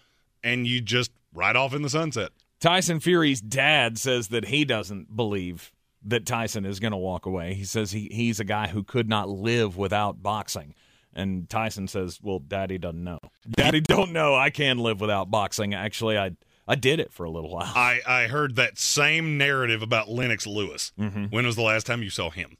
and 0.43 0.67
you 0.67 0.82
just 0.82 1.12
ride 1.34 1.56
off 1.56 1.74
in 1.74 1.82
the 1.82 1.90
sunset. 1.90 2.32
Tyson 2.60 3.00
Fury's 3.00 3.42
dad 3.42 3.98
says 3.98 4.30
that 4.30 4.46
he 4.46 4.66
doesn't 4.66 5.16
believe 5.16 5.72
that 6.04 6.26
Tyson 6.26 6.66
is 6.66 6.80
going 6.80 6.92
to 6.92 6.98
walk 6.98 7.26
away. 7.26 7.54
He 7.54 7.66
says 7.66 7.92
he, 7.92 8.10
he's 8.12 8.40
a 8.40 8.46
guy 8.46 8.68
who 8.68 8.84
could 8.84 9.10
not 9.10 9.30
live 9.30 9.78
without 9.78 10.24
boxing. 10.24 10.74
And 11.13 11.50
Tyson 11.50 11.88
says, 11.88 12.20
"Well, 12.22 12.40
Daddy 12.40 12.78
doesn't 12.78 13.04
know. 13.04 13.20
Daddy 13.50 13.82
don't 13.82 14.12
know. 14.12 14.36
I 14.36 14.52
can 14.52 14.78
live 14.78 15.02
without 15.02 15.32
boxing. 15.32 15.74
Actually, 15.74 16.18
I 16.18 16.32
I 16.68 16.76
did 16.76 17.00
it 17.00 17.12
for 17.12 17.24
a 17.24 17.30
little 17.30 17.50
while. 17.50 17.72
I, 17.74 18.02
I 18.06 18.28
heard 18.28 18.56
that 18.58 18.78
same 18.78 19.38
narrative 19.38 19.82
about 19.82 20.10
Lennox 20.10 20.46
Lewis. 20.46 20.92
Mm-hmm. 21.00 21.26
When 21.26 21.46
was 21.46 21.56
the 21.56 21.62
last 21.62 21.86
time 21.86 22.04
you 22.04 22.10
saw 22.10 22.30
him? 22.30 22.58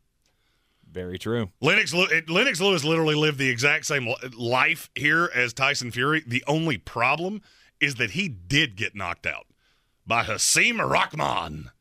Very 0.90 1.20
true. 1.20 1.50
Lennox, 1.62 1.94
Lennox 1.94 2.62
Lewis 2.62 2.84
literally 2.84 3.16
lived 3.16 3.38
the 3.38 3.50
exact 3.50 3.86
same 3.86 4.08
life 4.36 4.90
here 4.96 5.30
as 5.36 5.54
Tyson 5.54 5.92
Fury. 5.92 6.24
The 6.26 6.44
only 6.48 6.78
problem 6.78 7.42
is 7.80 7.96
that 7.96 8.12
he 8.12 8.28
did 8.28 8.76
get 8.76 8.96
knocked 8.96 9.26
out 9.26 9.48
by 10.06 10.24
Hasim 10.24 10.80
Rahman, 10.80 11.72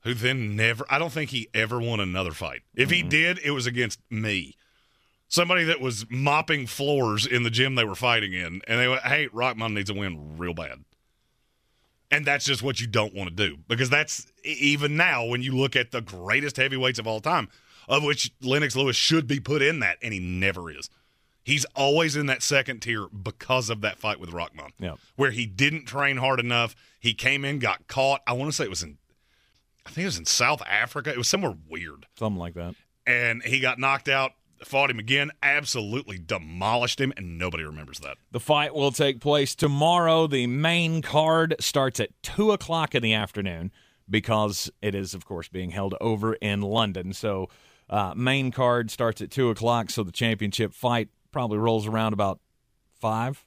who 0.00 0.14
then 0.14 0.56
never, 0.56 0.84
I 0.90 0.98
don't 0.98 1.12
think 1.12 1.30
he 1.30 1.48
ever 1.54 1.80
won 1.80 2.00
another 2.00 2.32
fight. 2.32 2.62
If 2.74 2.90
he 2.90 3.00
mm-hmm. 3.00 3.08
did, 3.08 3.38
it 3.44 3.52
was 3.52 3.66
against 3.66 4.00
me. 4.10 4.56
Somebody 5.28 5.64
that 5.64 5.80
was 5.80 6.06
mopping 6.08 6.66
floors 6.66 7.26
in 7.26 7.42
the 7.42 7.50
gym 7.50 7.74
they 7.74 7.84
were 7.84 7.94
fighting 7.94 8.32
in. 8.32 8.62
And 8.66 8.80
they 8.80 8.88
went, 8.88 9.02
hey, 9.02 9.28
Rahman 9.32 9.74
needs 9.74 9.90
a 9.90 9.94
win 9.94 10.38
real 10.38 10.54
bad. 10.54 10.84
And 12.10 12.24
that's 12.24 12.44
just 12.44 12.62
what 12.62 12.80
you 12.80 12.86
don't 12.86 13.14
want 13.14 13.30
to 13.30 13.34
do 13.34 13.56
because 13.66 13.90
that's 13.90 14.30
even 14.44 14.96
now 14.96 15.24
when 15.24 15.42
you 15.42 15.56
look 15.56 15.74
at 15.74 15.90
the 15.90 16.00
greatest 16.00 16.56
heavyweights 16.56 17.00
of 17.00 17.06
all 17.08 17.20
time, 17.20 17.48
of 17.88 18.04
which 18.04 18.32
Lennox 18.40 18.76
Lewis 18.76 18.94
should 18.94 19.26
be 19.26 19.40
put 19.40 19.60
in 19.60 19.80
that, 19.80 19.98
and 20.02 20.14
he 20.14 20.20
never 20.20 20.70
is. 20.70 20.88
He's 21.46 21.64
always 21.76 22.16
in 22.16 22.26
that 22.26 22.42
second 22.42 22.80
tier 22.80 23.06
because 23.06 23.70
of 23.70 23.80
that 23.82 24.00
fight 24.00 24.18
with 24.18 24.32
Rahman, 24.32 24.72
Yep. 24.80 24.98
where 25.14 25.30
he 25.30 25.46
didn't 25.46 25.84
train 25.84 26.16
hard 26.16 26.40
enough. 26.40 26.74
He 26.98 27.14
came 27.14 27.44
in, 27.44 27.60
got 27.60 27.86
caught. 27.86 28.20
I 28.26 28.32
want 28.32 28.50
to 28.50 28.52
say 28.56 28.64
it 28.64 28.70
was 28.70 28.82
in, 28.82 28.98
I 29.86 29.90
think 29.90 30.02
it 30.02 30.06
was 30.06 30.18
in 30.18 30.24
South 30.26 30.60
Africa. 30.68 31.10
It 31.10 31.16
was 31.18 31.28
somewhere 31.28 31.54
weird 31.68 32.06
Something 32.18 32.40
like 32.40 32.54
that. 32.54 32.74
and 33.06 33.44
he 33.44 33.60
got 33.60 33.78
knocked 33.78 34.08
out. 34.08 34.32
Fought 34.64 34.90
him 34.90 34.98
again, 34.98 35.30
absolutely 35.42 36.18
demolished 36.18 36.98
him, 37.00 37.12
and 37.16 37.36
nobody 37.38 37.62
remembers 37.62 38.00
that. 38.00 38.16
The 38.32 38.40
fight 38.40 38.74
will 38.74 38.90
take 38.90 39.20
place 39.20 39.54
tomorrow. 39.54 40.26
The 40.26 40.46
main 40.48 41.00
card 41.02 41.54
starts 41.60 42.00
at 42.00 42.08
2 42.22 42.50
o'clock 42.52 42.94
in 42.94 43.02
the 43.04 43.12
afternoon 43.12 43.70
because 44.10 44.70
it 44.80 44.94
is, 44.94 45.12
of 45.14 45.24
course, 45.26 45.48
being 45.48 45.70
held 45.70 45.94
over 46.00 46.34
in 46.34 46.62
London. 46.62 47.12
So, 47.12 47.50
uh, 47.90 48.14
main 48.16 48.50
card 48.50 48.90
starts 48.90 49.20
at 49.20 49.30
2 49.30 49.50
o'clock. 49.50 49.90
So, 49.90 50.02
the 50.02 50.10
championship 50.10 50.72
fight 50.72 51.10
probably 51.36 51.58
rolls 51.58 51.86
around 51.86 52.14
about 52.14 52.40
5, 52.98 53.44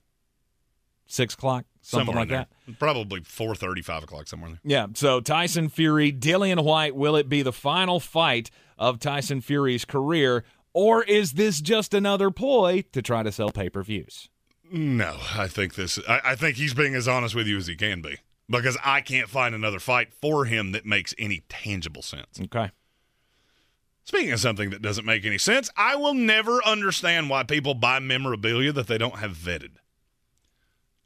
6 1.07 1.33
o'clock, 1.33 1.65
something 1.81 2.05
somewhere 2.05 2.21
like 2.21 2.29
that. 2.29 2.49
Probably 2.77 3.21
four 3.21 3.55
thirty, 3.55 3.81
five 3.81 4.03
o'clock, 4.03 4.27
somewhere 4.27 4.51
there. 4.51 4.59
Yeah. 4.63 4.85
So 4.93 5.21
Tyson 5.21 5.69
Fury, 5.69 6.13
Dillian 6.13 6.63
Whyte, 6.63 6.95
will 6.95 7.15
it 7.15 7.27
be 7.27 7.41
the 7.41 7.51
final 7.51 7.99
fight 7.99 8.51
of 8.77 8.99
Tyson 8.99 9.41
Fury's 9.41 9.85
career, 9.85 10.43
or 10.71 11.03
is 11.03 11.31
this 11.31 11.61
just 11.61 11.95
another 11.95 12.29
ploy 12.29 12.83
to 12.91 13.01
try 13.01 13.23
to 13.23 13.31
sell 13.31 13.49
pay 13.49 13.71
per 13.71 13.81
views? 13.81 14.29
No, 14.71 15.17
I 15.33 15.47
think 15.47 15.73
this. 15.73 15.97
I, 16.07 16.21
I 16.23 16.35
think 16.35 16.57
he's 16.57 16.75
being 16.75 16.93
as 16.93 17.07
honest 17.07 17.33
with 17.33 17.47
you 17.47 17.57
as 17.57 17.65
he 17.65 17.75
can 17.75 18.03
be 18.03 18.17
because 18.47 18.77
I 18.85 19.01
can't 19.01 19.29
find 19.29 19.55
another 19.55 19.79
fight 19.79 20.13
for 20.13 20.45
him 20.45 20.73
that 20.73 20.85
makes 20.85 21.15
any 21.17 21.41
tangible 21.49 22.03
sense. 22.03 22.39
Okay. 22.39 22.69
Speaking 24.09 24.31
of 24.31 24.39
something 24.39 24.71
that 24.71 24.81
doesn't 24.81 25.05
make 25.05 25.23
any 25.23 25.37
sense, 25.37 25.69
I 25.77 25.95
will 25.95 26.15
never 26.15 26.65
understand 26.65 27.29
why 27.29 27.43
people 27.43 27.75
buy 27.75 27.99
memorabilia 27.99 28.71
that 28.71 28.87
they 28.87 28.97
don't 28.97 29.19
have 29.19 29.33
vetted. 29.33 29.73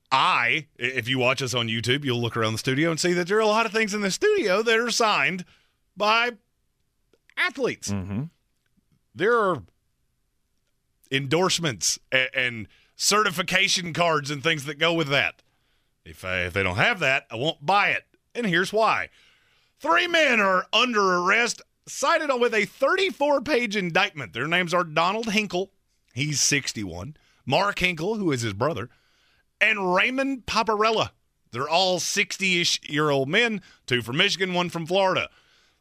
I, 0.09 0.67
if 0.77 1.09
you 1.09 1.19
watch 1.19 1.41
us 1.41 1.53
on 1.53 1.67
YouTube, 1.67 2.05
you'll 2.05 2.21
look 2.21 2.37
around 2.37 2.53
the 2.53 2.59
studio 2.59 2.91
and 2.91 2.97
see 2.97 3.11
that 3.11 3.27
there 3.27 3.35
are 3.35 3.41
a 3.41 3.45
lot 3.45 3.65
of 3.65 3.73
things 3.73 3.93
in 3.93 3.99
the 3.99 4.09
studio 4.09 4.63
that 4.63 4.79
are 4.79 4.89
signed 4.89 5.43
by 5.97 6.31
athletes. 7.35 7.91
Mm-hmm. 7.91 8.23
There 9.13 9.37
are 9.37 9.63
endorsements 11.11 11.99
and, 12.09 12.29
and 12.33 12.67
certification 12.95 13.91
cards 13.91 14.31
and 14.31 14.41
things 14.41 14.63
that 14.63 14.79
go 14.79 14.93
with 14.93 15.09
that. 15.09 15.41
If, 16.05 16.23
I, 16.23 16.43
if 16.43 16.53
they 16.53 16.63
don't 16.63 16.77
have 16.77 16.99
that, 17.01 17.25
I 17.29 17.35
won't 17.35 17.65
buy 17.65 17.89
it. 17.89 18.03
And 18.33 18.45
here's 18.45 18.71
why. 18.71 19.09
Three 19.81 20.07
men 20.07 20.39
are 20.39 20.67
under 20.71 21.01
arrest, 21.15 21.61
cited 21.87 22.29
with 22.39 22.53
a 22.53 22.65
34 22.65 23.41
page 23.41 23.75
indictment. 23.75 24.33
Their 24.33 24.47
names 24.47 24.73
are 24.73 24.83
Donald 24.83 25.31
Hinkle, 25.31 25.71
he's 26.13 26.39
61, 26.41 27.17
Mark 27.45 27.79
Hinkle, 27.79 28.15
who 28.15 28.31
is 28.31 28.41
his 28.41 28.53
brother, 28.53 28.89
and 29.59 29.95
Raymond 29.95 30.45
Paparella. 30.45 31.11
They're 31.51 31.69
all 31.69 31.99
60 31.99 32.61
ish 32.61 32.79
year 32.89 33.09
old 33.09 33.29
men, 33.29 33.61
two 33.85 34.01
from 34.01 34.17
Michigan, 34.17 34.53
one 34.53 34.69
from 34.69 34.87
Florida. 34.87 35.29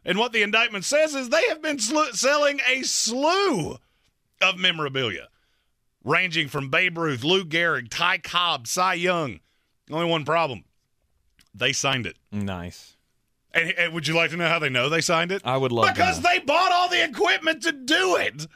And 0.04 0.18
what 0.18 0.32
the 0.32 0.42
indictment 0.42 0.84
says 0.84 1.14
is 1.14 1.28
they 1.28 1.46
have 1.48 1.62
been 1.62 1.78
sl- 1.78 2.12
selling 2.12 2.60
a 2.68 2.82
slew 2.82 3.78
of 4.40 4.58
memorabilia, 4.58 5.28
ranging 6.04 6.48
from 6.48 6.68
Babe 6.68 6.98
Ruth, 6.98 7.22
Lou 7.24 7.44
Gehrig, 7.44 7.88
Ty 7.88 8.18
Cobb, 8.18 8.66
Cy 8.66 8.94
Young. 8.94 9.40
Only 9.90 10.06
one 10.06 10.24
problem 10.24 10.64
they 11.54 11.72
signed 11.72 12.06
it. 12.06 12.16
Nice. 12.30 12.91
And, 13.54 13.70
and 13.72 13.92
would 13.92 14.06
you 14.06 14.14
like 14.14 14.30
to 14.30 14.36
know 14.36 14.48
how 14.48 14.58
they 14.58 14.68
know 14.68 14.88
they 14.88 15.00
signed 15.00 15.32
it? 15.32 15.42
I 15.44 15.56
would 15.56 15.72
love 15.72 15.86
to 15.86 15.92
because 15.92 16.20
they 16.20 16.38
bought 16.38 16.72
all 16.72 16.88
the 16.88 17.04
equipment 17.04 17.62
to 17.64 17.72
do 17.72 18.16
it. 18.16 18.46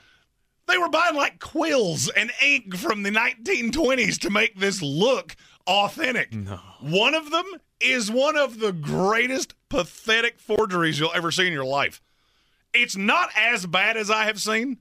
They 0.67 0.79
were 0.79 0.89
buying 0.89 1.15
like 1.15 1.39
quills 1.39 2.09
and 2.09 2.33
ink 2.43 2.77
from 2.77 3.03
the 3.03 3.11
1920s 3.11 4.19
to 4.21 4.31
make 4.31 4.59
this 4.59 4.83
look 4.83 5.37
authentic. 5.67 6.35
No. 6.35 6.59
One 6.81 7.15
of 7.15 7.31
them 7.31 7.45
is 7.81 8.11
one 8.11 8.37
of 8.37 8.59
the 8.59 8.73
greatest 8.73 9.55
pathetic 9.69 10.41
forgeries 10.41 10.99
you'll 10.99 11.13
ever 11.15 11.31
see 11.31 11.47
in 11.47 11.53
your 11.53 11.65
life. 11.65 12.01
It's 12.73 12.97
not 12.97 13.31
as 13.37 13.67
bad 13.67 13.97
as 13.97 14.11
I 14.11 14.25
have 14.25 14.41
seen. 14.41 14.79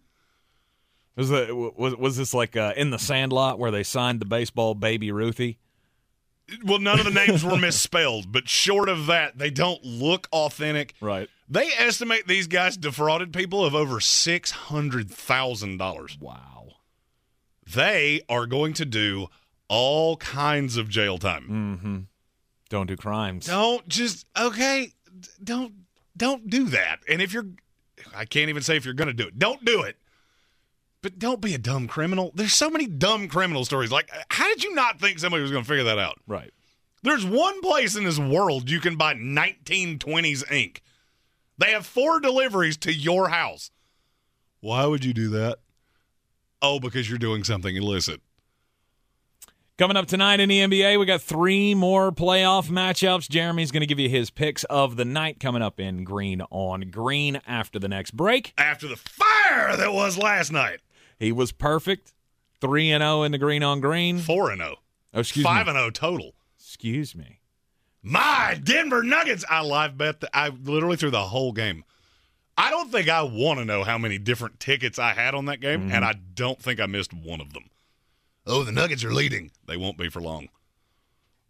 Was 1.16 1.30
the, 1.30 1.72
was 1.78 1.96
was 1.96 2.18
this 2.18 2.34
like 2.34 2.58
uh, 2.58 2.74
in 2.76 2.90
the 2.90 3.00
Sandlot 3.00 3.58
where 3.58 3.72
they 3.72 3.84
signed 3.84 4.20
the 4.20 4.26
baseball 4.26 4.76
baby 4.76 5.12
Ruthie? 5.12 5.60
Well, 6.64 6.80
none 6.80 7.00
of 7.00 7.06
the 7.06 7.12
names 7.12 7.44
were 7.44 7.58
misspelled, 7.58 8.32
but 8.32 8.48
short 8.48 8.88
of 8.88 9.08
that, 9.08 9.38
they 9.38 9.50
don't 9.50 9.84
look 9.84 10.30
authentic. 10.32 10.94
Right. 11.02 11.28
They 11.50 11.72
estimate 11.78 12.28
these 12.28 12.48
guys 12.48 12.78
defrauded 12.78 13.34
people 13.34 13.66
of 13.66 13.74
over 13.74 13.96
$600,000. 13.96 16.22
Wow. 16.22 16.68
They 17.68 18.22
are 18.30 18.46
going 18.46 18.74
to 18.74 18.86
do 18.86 19.28
all 19.68 20.18
kinds 20.18 20.78
of 20.78 20.88
jail 20.90 21.18
time. 21.18 21.48
Mm-hmm. 21.50 21.98
Don't 22.70 22.86
do 22.88 22.96
crimes. 22.96 23.48
Don't 23.48 23.88
just 23.88 24.28
okay, 24.40 24.94
don't 25.44 25.74
don't 26.18 26.50
do 26.50 26.66
that. 26.66 27.00
And 27.10 27.22
if 27.22 27.34
you're 27.34 27.48
I 28.16 28.26
can't 28.26 28.50
even 28.50 28.64
say 28.64 28.78
if 28.78 28.86
you're 28.86 28.94
going 28.94 29.08
to 29.08 29.14
do 29.14 29.28
it. 29.28 29.40
Don't 29.40 29.66
do 29.66 29.82
it. 29.82 29.98
But 31.06 31.20
don't 31.20 31.40
be 31.40 31.54
a 31.54 31.60
dumb 31.60 31.88
criminal. 31.88 32.32
There's 32.34 32.56
so 32.56 32.68
many 32.68 32.88
dumb 32.88 33.28
criminal 33.28 33.64
stories. 33.64 33.92
Like 33.92 34.10
how 34.32 34.48
did 34.48 34.64
you 34.64 34.74
not 34.74 35.00
think 35.00 35.20
somebody 35.20 35.44
was 35.44 35.52
going 35.52 35.64
to 35.64 35.68
figure 35.68 35.84
that 35.84 36.00
out? 36.00 36.18
Right. 36.26 36.52
There's 37.04 37.24
one 37.24 37.62
place 37.62 37.96
in 37.96 38.06
this 38.06 38.18
world 38.18 38.72
you 38.72 38.80
can 38.80 38.96
buy 38.96 39.14
1920s 39.14 40.52
ink. 40.52 40.82
They 41.60 41.74
have 41.74 41.86
four 41.86 42.20
deliveries 42.20 42.76
to 42.78 42.92
your 42.92 43.28
house. 43.28 43.70
Why 44.62 44.88
would 44.88 45.06
you 45.06 45.14
do 45.14 45.30
that? 45.30 45.60
Oh, 46.60 46.80
because 46.80 47.08
you're 47.08 47.20
doing 47.20 47.44
something 47.44 47.76
illicit. 47.76 48.20
Coming 49.78 49.98
up 49.98 50.08
tonight 50.08 50.40
in 50.40 50.50
the 50.50 50.62
NBA, 50.62 51.00
we 51.00 51.06
got 51.06 51.22
three 51.22 51.76
more 51.76 52.12
playoff 52.12 52.68
matchups. 52.68 53.30
Jeremy's 53.30 53.70
going 53.70 53.82
to 53.82 53.88
give 53.88 54.00
you 54.00 54.10
his 54.10 54.32
picks 54.32 54.64
of 54.64 54.96
the 54.96 55.06
night 55.06 55.40
coming 55.40 55.62
up 55.62 55.80
in 55.80 56.04
Green 56.04 56.42
on 56.50 56.90
Green 56.90 57.40
after 57.46 57.78
the 57.78 57.90
next 57.90 58.18
break. 58.18 58.56
After 58.58 58.88
the 58.88 58.96
fire 58.96 59.78
that 59.78 59.94
was 59.94 60.18
last 60.18 60.52
night, 60.52 60.80
He 61.18 61.32
was 61.32 61.52
perfect. 61.52 62.14
3 62.62 62.92
and 62.92 63.02
0 63.02 63.24
in 63.24 63.32
the 63.32 63.38
Green 63.38 63.64
on 63.64 63.80
Green. 63.82 64.20
4 64.20 64.52
and 64.52 64.62
0. 64.62 64.76
Oh, 65.14 65.20
excuse 65.20 65.46
5 65.46 65.66
me. 65.66 65.70
and 65.72 65.78
0 65.78 65.90
total. 65.92 66.34
Excuse 66.58 67.16
me. 67.16 67.40
My 68.02 68.60
Denver 68.62 69.02
Nuggets. 69.02 69.44
I 69.50 69.62
live 69.62 69.98
bet 69.98 70.22
that 70.22 70.30
I 70.34 70.50
literally 70.50 70.98
threw 70.98 71.10
the 71.10 71.24
whole 71.24 71.52
game. 71.52 71.84
I 72.58 72.70
don't 72.70 72.92
think 72.92 73.10
I 73.10 73.24
want 73.24 73.60
to 73.60 73.66
know 73.66 73.84
how 73.84 73.98
many 73.98 74.18
different 74.18 74.60
tickets 74.60 74.98
I 74.98 75.14
had 75.14 75.36
on 75.36 75.46
that 75.46 75.60
game, 75.60 75.82
mm-hmm. 75.82 75.92
and 75.92 76.06
I 76.06 76.14
don't 76.14 76.62
think 76.62 76.80
I 76.80 76.86
missed 76.86 77.14
one 77.14 77.42
of 77.42 77.54
them. 77.54 77.70
Oh, 78.46 78.64
the 78.64 78.72
Nuggets 78.72 79.04
are 79.04 79.14
leading. 79.14 79.52
They 79.68 79.76
won't 79.76 79.98
be 79.98 80.10
for 80.10 80.22
long. 80.22 80.50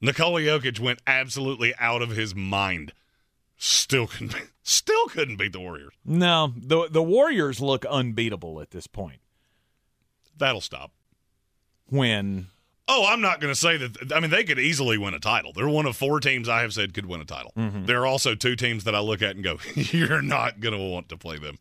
Nikola 0.01 0.41
Jokic 0.41 0.79
went 0.79 1.01
absolutely 1.05 1.73
out 1.77 2.01
of 2.01 2.11
his 2.11 2.33
mind. 2.33 2.93
Still 3.57 4.07
couldn't, 4.07 4.35
still 4.63 5.07
couldn't 5.07 5.37
beat 5.37 5.53
the 5.53 5.59
Warriors. 5.59 5.93
No, 6.03 6.53
the 6.55 6.87
the 6.89 7.03
Warriors 7.03 7.59
look 7.61 7.85
unbeatable 7.85 8.61
at 8.61 8.71
this 8.71 8.87
point. 8.87 9.19
That'll 10.37 10.61
stop. 10.61 10.91
When 11.87 12.47
Oh, 12.87 13.05
I'm 13.07 13.19
not 13.21 13.41
going 13.41 13.51
to 13.51 13.59
say 13.59 13.77
that. 13.77 14.13
I 14.13 14.19
mean, 14.19 14.29
they 14.29 14.43
could 14.43 14.59
easily 14.59 14.97
win 14.99 15.15
a 15.15 15.19
title. 15.19 15.51
They're 15.53 15.67
one 15.67 15.87
of 15.87 15.97
four 15.97 16.19
teams 16.19 16.47
I 16.47 16.61
have 16.61 16.71
said 16.73 16.93
could 16.93 17.07
win 17.07 17.19
a 17.19 17.25
title. 17.25 17.51
There 17.55 18.01
are 18.01 18.05
also 18.05 18.35
two 18.35 18.55
teams 18.55 18.83
that 18.83 18.93
I 18.93 18.99
look 18.99 19.23
at 19.23 19.35
and 19.35 19.43
go, 19.43 19.57
you're 19.75 20.21
not 20.21 20.59
going 20.59 20.77
to 20.77 20.83
want 20.83 21.09
to 21.09 21.17
play 21.17 21.39
them. 21.39 21.57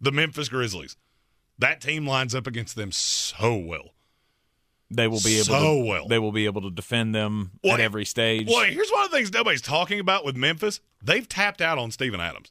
The 0.00 0.10
Memphis 0.10 0.48
Grizzlies. 0.48 0.96
That 1.60 1.80
team 1.80 2.06
lines 2.08 2.34
up 2.34 2.46
against 2.48 2.74
them 2.74 2.90
so 2.90 3.54
well. 3.56 3.94
they 4.90 5.06
will 5.06 5.20
be 5.20 5.36
able 5.36 5.44
So 5.44 5.74
to 5.80 5.84
well. 5.84 6.08
they 6.08 6.18
will 6.18 6.32
be 6.32 6.46
able 6.46 6.62
to 6.62 6.70
defend 6.70 7.14
them 7.14 7.52
Well, 7.62 7.74
at 7.74 7.80
every 7.80 8.04
stage. 8.04 8.48
Well, 8.48 8.64
here's 8.64 8.90
one 8.90 9.04
of 9.04 9.10
the 9.12 9.16
things 9.16 9.32
nobody's 9.32 9.62
talking 9.62 10.00
about 10.00 10.24
with 10.24 10.36
Memphis. 10.36 10.80
They've 11.02 11.28
tapped 11.28 11.60
out 11.60 11.78
on 11.78 11.90
Steven 11.92 12.20
Adams. 12.20 12.50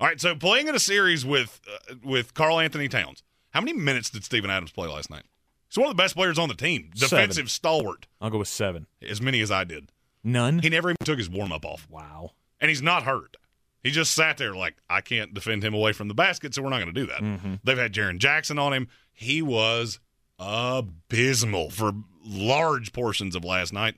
All 0.00 0.08
right, 0.08 0.20
so 0.20 0.34
playing 0.34 0.66
in 0.66 0.74
a 0.74 0.80
series 0.80 1.24
with 1.24 1.60
uh, 1.90 1.94
with 2.02 2.34
Karl-Anthony 2.34 2.88
Towns. 2.88 3.22
How 3.54 3.60
many 3.60 3.72
minutes 3.72 4.10
did 4.10 4.24
Steven 4.24 4.50
Adams 4.50 4.72
play 4.72 4.88
last 4.88 5.10
night? 5.10 5.22
He's 5.68 5.78
one 5.78 5.88
of 5.88 5.96
the 5.96 6.02
best 6.02 6.16
players 6.16 6.38
on 6.38 6.48
the 6.48 6.54
team. 6.54 6.90
Seven. 6.96 7.16
Defensive 7.18 7.50
stalwart. 7.50 8.06
I'll 8.20 8.30
go 8.30 8.38
with 8.38 8.48
7. 8.48 8.86
As 9.08 9.22
many 9.22 9.40
as 9.40 9.50
I 9.50 9.62
did. 9.64 9.92
None. 10.24 10.58
He 10.58 10.68
never 10.68 10.90
even 10.90 11.04
took 11.04 11.18
his 11.18 11.30
warm 11.30 11.52
up 11.52 11.64
off. 11.64 11.86
wow. 11.88 12.32
and 12.60 12.68
he's 12.68 12.82
not 12.82 13.04
hurt. 13.04 13.36
He 13.82 13.90
just 13.90 14.12
sat 14.14 14.38
there 14.38 14.54
like, 14.54 14.76
I 14.88 15.02
can't 15.02 15.34
defend 15.34 15.62
him 15.62 15.74
away 15.74 15.92
from 15.92 16.08
the 16.08 16.14
basket, 16.14 16.54
so 16.54 16.62
we're 16.62 16.70
not 16.70 16.80
going 16.80 16.94
to 16.94 17.00
do 17.00 17.06
that. 17.06 17.20
Mm-hmm. 17.20 17.54
They've 17.62 17.78
had 17.78 17.92
Jaren 17.92 18.18
Jackson 18.18 18.58
on 18.58 18.72
him. 18.72 18.88
He 19.12 19.42
was 19.42 20.00
abysmal 20.38 21.70
for 21.70 21.92
large 22.24 22.92
portions 22.92 23.36
of 23.36 23.44
last 23.44 23.72
night. 23.72 23.96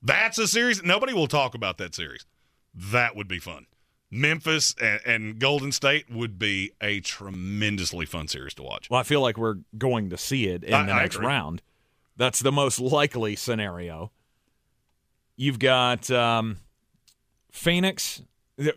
That's 0.00 0.38
a 0.38 0.46
series. 0.46 0.82
Nobody 0.82 1.12
will 1.12 1.26
talk 1.26 1.54
about 1.54 1.78
that 1.78 1.94
series. 1.94 2.24
That 2.74 3.16
would 3.16 3.28
be 3.28 3.38
fun. 3.38 3.66
Memphis 4.14 4.74
and, 4.80 5.00
and 5.06 5.38
Golden 5.38 5.72
State 5.72 6.10
would 6.10 6.38
be 6.38 6.72
a 6.82 7.00
tremendously 7.00 8.04
fun 8.04 8.28
series 8.28 8.52
to 8.54 8.62
watch. 8.62 8.90
Well, 8.90 9.00
I 9.00 9.04
feel 9.04 9.22
like 9.22 9.38
we're 9.38 9.60
going 9.76 10.10
to 10.10 10.18
see 10.18 10.48
it 10.48 10.62
in 10.62 10.74
I- 10.74 10.86
the 10.86 10.94
next 10.94 11.16
round. 11.16 11.62
That's 12.16 12.40
the 12.40 12.52
most 12.52 12.78
likely 12.78 13.34
scenario. 13.36 14.12
You've 15.34 15.58
got 15.58 16.10
um, 16.10 16.58
Phoenix, 17.50 18.22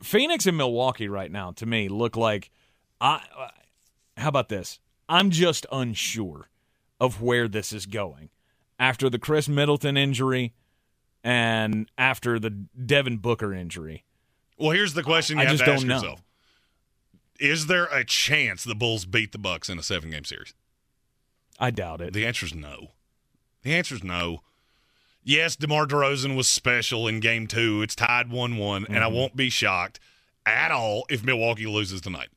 Phoenix 0.02 0.46
and 0.46 0.56
Milwaukee 0.56 1.10
right 1.10 1.30
now 1.30 1.52
to 1.52 1.66
me 1.66 1.90
look 1.90 2.16
like 2.16 2.50
I. 3.02 3.22
Uh, 3.38 3.50
how 4.18 4.30
about 4.30 4.48
this? 4.48 4.80
I'm 5.10 5.32
just 5.32 5.66
unsure 5.70 6.48
of 7.00 7.22
where 7.22 7.50
this 7.50 7.74
is 7.74 7.86
going 7.86 8.30
after 8.80 9.10
the 9.10 9.20
Khris 9.20 9.50
Middleton 9.50 9.98
injury 9.98 10.54
and 11.26 11.92
after 11.98 12.40
the 12.40 12.50
Devin 12.50 13.18
Booker 13.18 13.54
injury. 13.54 14.06
Well, 14.58 14.72
here's 14.72 14.94
the 14.94 15.04
question 15.04 15.38
you 15.38 15.44
I 15.44 15.46
have 15.48 15.54
just 15.58 15.66
to 15.66 15.72
ask 15.74 15.86
know. 15.86 15.96
yourself: 15.96 16.24
Is 17.40 17.68
there 17.68 17.86
a 17.86 18.04
chance 18.04 18.64
the 18.64 18.76
Bulls 18.76 19.06
beat 19.06 19.32
the 19.32 19.38
Bucks 19.38 19.70
in 19.70 19.78
a 19.80 19.84
seven 19.84 20.12
game 20.12 20.24
series? 20.24 20.54
I 21.60 21.72
doubt 21.72 22.02
it. 22.02 22.14
The 22.14 22.26
answer 22.26 22.46
is 22.46 22.54
no. 22.54 22.92
The 23.64 23.74
answer 23.74 23.96
is 23.96 24.04
no. 24.04 24.42
Yes, 25.24 25.56
DeMar 25.56 25.88
DeRozan 25.88 26.36
was 26.36 26.48
special 26.48 27.08
in 27.08 27.20
game 27.20 27.48
two. 27.48 27.82
It's 27.82 27.96
tied 27.96 28.30
1 28.30 28.58
one 28.58 28.86
and 28.86 28.98
I 29.00 29.08
Mm-hmm. 29.08 29.16
won't 29.16 29.36
be 29.36 29.50
shocked 29.50 30.00
at 30.46 30.72
all 30.72 31.06
if 31.10 31.24
Milwaukee 31.24 31.66
loses 31.66 32.02
tonight. 32.02 32.28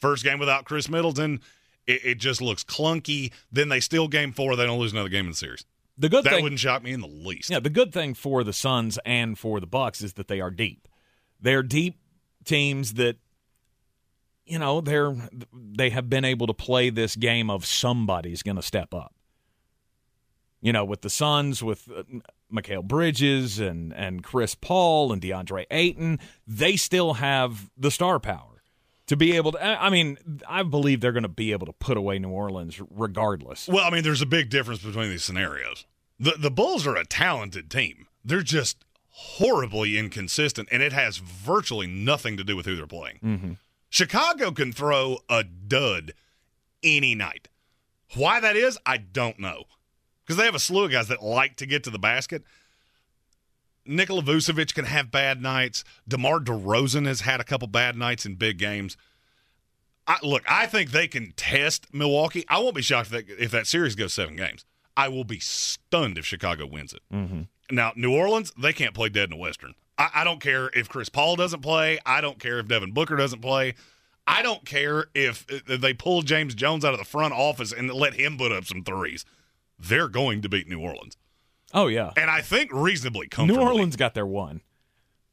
First 0.00 0.22
game 0.22 0.38
without 0.38 0.64
Khris 0.64 0.88
Middleton, 0.88 1.40
it, 1.88 2.00
it 2.04 2.14
just 2.18 2.40
looks 2.40 2.62
clunky. 2.62 3.32
Then 3.50 3.68
they 3.70 3.80
still 3.80 4.06
game 4.06 4.32
four. 4.32 4.54
They 4.54 4.66
don't 4.66 4.78
lose 4.78 4.92
another 4.92 5.08
game 5.08 5.24
in 5.24 5.30
the 5.32 5.36
series. 5.36 5.64
The 5.96 6.08
good 6.08 6.22
That 6.24 6.34
thing, 6.34 6.42
wouldn't 6.44 6.60
shock 6.60 6.84
me 6.84 6.92
in 6.92 7.00
the 7.00 7.08
least. 7.08 7.50
yeah, 7.50 7.58
the 7.58 7.70
good 7.70 7.92
thing 7.92 8.14
for 8.14 8.44
the 8.44 8.52
Suns 8.52 9.00
and 9.04 9.36
for 9.36 9.58
the 9.58 9.66
Bucks 9.66 10.00
is 10.00 10.12
that 10.12 10.28
they 10.28 10.40
are 10.40 10.52
deep. 10.52 10.86
They're 11.40 11.62
deep 11.62 11.98
teams 12.44 12.94
that 12.94 13.16
you 14.44 14.58
know 14.58 14.80
they're 14.80 15.14
they 15.52 15.90
have 15.90 16.08
been 16.08 16.24
able 16.24 16.46
to 16.46 16.54
play 16.54 16.90
this 16.90 17.16
game 17.16 17.50
of 17.50 17.64
somebody's 17.64 18.42
going 18.42 18.56
to 18.56 18.62
step 18.62 18.94
up. 18.94 19.14
You 20.60 20.72
know, 20.72 20.84
with 20.84 21.02
the 21.02 21.10
Suns, 21.10 21.62
with 21.62 21.88
uh, 21.94 22.02
Mikal 22.52 22.84
Bridges 22.84 23.60
and 23.60 23.92
and 23.92 24.24
Chris 24.24 24.54
Paul 24.54 25.12
and 25.12 25.22
DeAndre 25.22 25.66
Ayton, 25.70 26.18
they 26.46 26.76
still 26.76 27.14
have 27.14 27.70
the 27.76 27.90
star 27.90 28.18
power 28.18 28.62
to 29.06 29.16
be 29.16 29.36
able 29.36 29.52
to. 29.52 29.64
I 29.64 29.90
mean, 29.90 30.18
I 30.48 30.62
believe 30.62 31.00
they're 31.00 31.12
going 31.12 31.22
to 31.22 31.28
be 31.28 31.52
able 31.52 31.66
to 31.66 31.72
put 31.72 31.96
away 31.96 32.18
New 32.18 32.30
Orleans 32.30 32.80
regardless. 32.90 33.68
Well, 33.68 33.84
I 33.84 33.90
mean, 33.90 34.02
there's 34.02 34.22
a 34.22 34.26
big 34.26 34.50
difference 34.50 34.82
between 34.82 35.10
these 35.10 35.24
scenarios. 35.24 35.84
The 36.18 36.32
the 36.38 36.50
Bulls 36.50 36.86
are 36.86 36.96
a 36.96 37.04
talented 37.04 37.70
team. 37.70 38.06
They're 38.24 38.42
just 38.42 38.84
horribly 39.20 39.98
inconsistent, 39.98 40.68
and 40.70 40.80
it 40.80 40.92
has 40.92 41.16
virtually 41.18 41.88
nothing 41.88 42.36
to 42.36 42.44
do 42.44 42.54
with 42.54 42.66
who 42.66 42.76
they're 42.76 42.86
playing. 42.86 43.58
Chicago 43.90 44.52
can 44.52 44.72
throw 44.72 45.18
a 45.28 45.42
dud 45.42 46.12
any 46.84 47.16
night. 47.16 47.48
Why 48.14 48.38
that 48.38 48.54
is, 48.54 48.78
I 48.86 48.98
don't 48.98 49.40
know. 49.40 49.64
Because 50.24 50.36
they 50.36 50.44
have 50.44 50.54
a 50.54 50.60
slew 50.60 50.84
of 50.84 50.92
guys 50.92 51.08
that 51.08 51.22
like 51.22 51.56
to 51.56 51.66
get 51.66 51.82
to 51.84 51.90
the 51.90 51.98
basket. 51.98 52.44
Nikola 53.84 54.22
Vucevic 54.22 54.72
can 54.72 54.84
have 54.84 55.10
bad 55.10 55.42
nights. 55.42 55.82
DeMar 56.06 56.38
DeRozan 56.38 57.06
has 57.06 57.22
had 57.22 57.40
a 57.40 57.44
couple 57.44 57.66
bad 57.66 57.96
nights 57.96 58.24
in 58.24 58.36
big 58.36 58.58
games. 58.58 58.96
I, 60.06 60.18
look, 60.22 60.44
I 60.48 60.66
think 60.66 60.90
they 60.90 61.08
can 61.08 61.32
test 61.32 61.92
Milwaukee. 61.92 62.44
I 62.48 62.60
won't 62.60 62.76
be 62.76 62.82
shocked 62.82 63.12
if 63.12 63.26
that, 63.26 63.42
if 63.42 63.50
that 63.50 63.66
series 63.66 63.96
goes 63.96 64.12
seven 64.14 64.36
games. 64.36 64.64
I 64.96 65.08
will 65.08 65.24
be 65.24 65.40
stunned 65.40 66.18
if 66.18 66.24
Chicago 66.24 66.66
wins 66.66 66.92
it. 66.92 67.02
Mm-hmm. 67.12 67.42
Now, 67.70 67.92
New 67.96 68.14
Orleans, 68.14 68.52
they 68.58 68.72
can't 68.72 68.94
play 68.94 69.08
dead 69.08 69.24
in 69.24 69.30
the 69.30 69.36
Western. 69.36 69.74
I, 69.98 70.10
I 70.16 70.24
don't 70.24 70.40
care 70.40 70.70
if 70.74 70.88
Chris 70.88 71.08
Paul 71.08 71.36
doesn't 71.36 71.60
play. 71.60 71.98
I 72.06 72.20
don't 72.20 72.38
care 72.38 72.58
if 72.58 72.68
Devin 72.68 72.92
Booker 72.92 73.16
doesn't 73.16 73.40
play. 73.42 73.74
I 74.26 74.42
don't 74.42 74.64
care 74.64 75.06
if, 75.14 75.46
if 75.48 75.80
they 75.80 75.94
pull 75.94 76.22
James 76.22 76.54
Jones 76.54 76.84
out 76.84 76.92
of 76.92 76.98
the 76.98 77.04
front 77.04 77.32
office 77.34 77.72
and 77.72 77.90
let 77.92 78.14
him 78.14 78.36
put 78.38 78.52
up 78.52 78.64
some 78.66 78.84
threes. 78.84 79.24
They're 79.78 80.08
going 80.08 80.42
to 80.42 80.48
beat 80.48 80.68
New 80.68 80.80
Orleans. 80.80 81.16
Oh 81.74 81.86
yeah, 81.88 82.12
And 82.16 82.30
I 82.30 82.40
think 82.40 82.70
reasonably 82.72 83.28
comfortably. 83.28 83.62
New. 83.62 83.68
Orleans 83.70 83.96
got 83.96 84.14
their 84.14 84.26
one. 84.26 84.62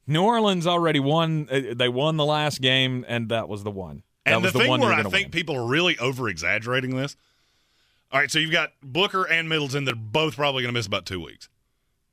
New 0.06 0.22
Orleans 0.22 0.66
already 0.66 1.00
won. 1.00 1.48
uh, 1.50 1.74
They 1.74 1.88
won 1.88 2.16
the 2.18 2.24
last 2.26 2.60
game, 2.60 3.04
and 3.08 3.28
that 3.30 3.48
was 3.48 3.64
the 3.64 3.70
one. 3.70 4.02
That 4.26 4.34
And 4.34 4.42
was 4.42 4.52
the 4.52 4.58
the, 4.58 4.62
thing 4.64 4.70
one 4.70 4.80
where 4.80 4.92
I 4.92 5.02
think 5.02 5.12
win. 5.12 5.30
people 5.30 5.56
are 5.56 5.66
really 5.66 5.98
over 5.98 6.28
exaggerating 6.28 6.94
this. 6.96 7.16
All 8.12 8.20
right, 8.20 8.30
so 8.30 8.38
you've 8.38 8.52
got 8.52 8.72
Booker 8.82 9.24
and 9.24 9.48
Middleton 9.48 9.84
They're 9.84 9.94
both 9.94 10.36
probably 10.36 10.62
going 10.62 10.72
to 10.72 10.78
miss 10.78 10.86
about 10.86 11.06
two 11.06 11.20
weeks. 11.24 11.48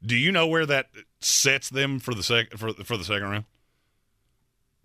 Do 0.06 0.16
you 0.16 0.32
know 0.32 0.48
where 0.48 0.66
that 0.66 0.88
sets 1.20 1.70
them 1.70 2.00
for 2.00 2.14
the 2.14 2.24
sec 2.24 2.52
for 2.58 2.74
for 2.74 2.98
the 2.98 3.04
second 3.04 3.30
round? 3.30 3.46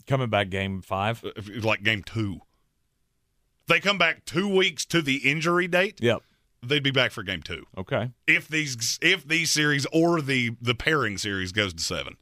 coming 0.07 0.31
back 0.31 0.49
game 0.49 0.81
five. 0.81 1.23
If- 1.37 1.65
Like 1.65 1.83
game 1.83 2.03
two, 2.03 2.41
they 3.67 3.81
come 3.81 3.99
back 3.99 4.25
two 4.25 4.49
weeks 4.49 4.85
to 4.87 5.03
the 5.03 5.17
injury 5.31 5.69
date. 5.69 5.99
Yep. 6.01 6.23
They'd 6.63 6.83
be 6.83 6.91
back 6.91 7.13
for 7.13 7.23
game 7.23 7.43
two 7.43 7.67
Okay. 7.77 8.11
if 8.27 8.49
these 8.49 8.99
if 9.03 9.27
these 9.27 9.51
series 9.51 9.87
or 9.93 10.21
the 10.21 10.57
the 10.61 10.75
pairing 10.75 11.19
series 11.19 11.53
goes 11.53 11.73
to 11.75 11.83
seven. 11.83 12.17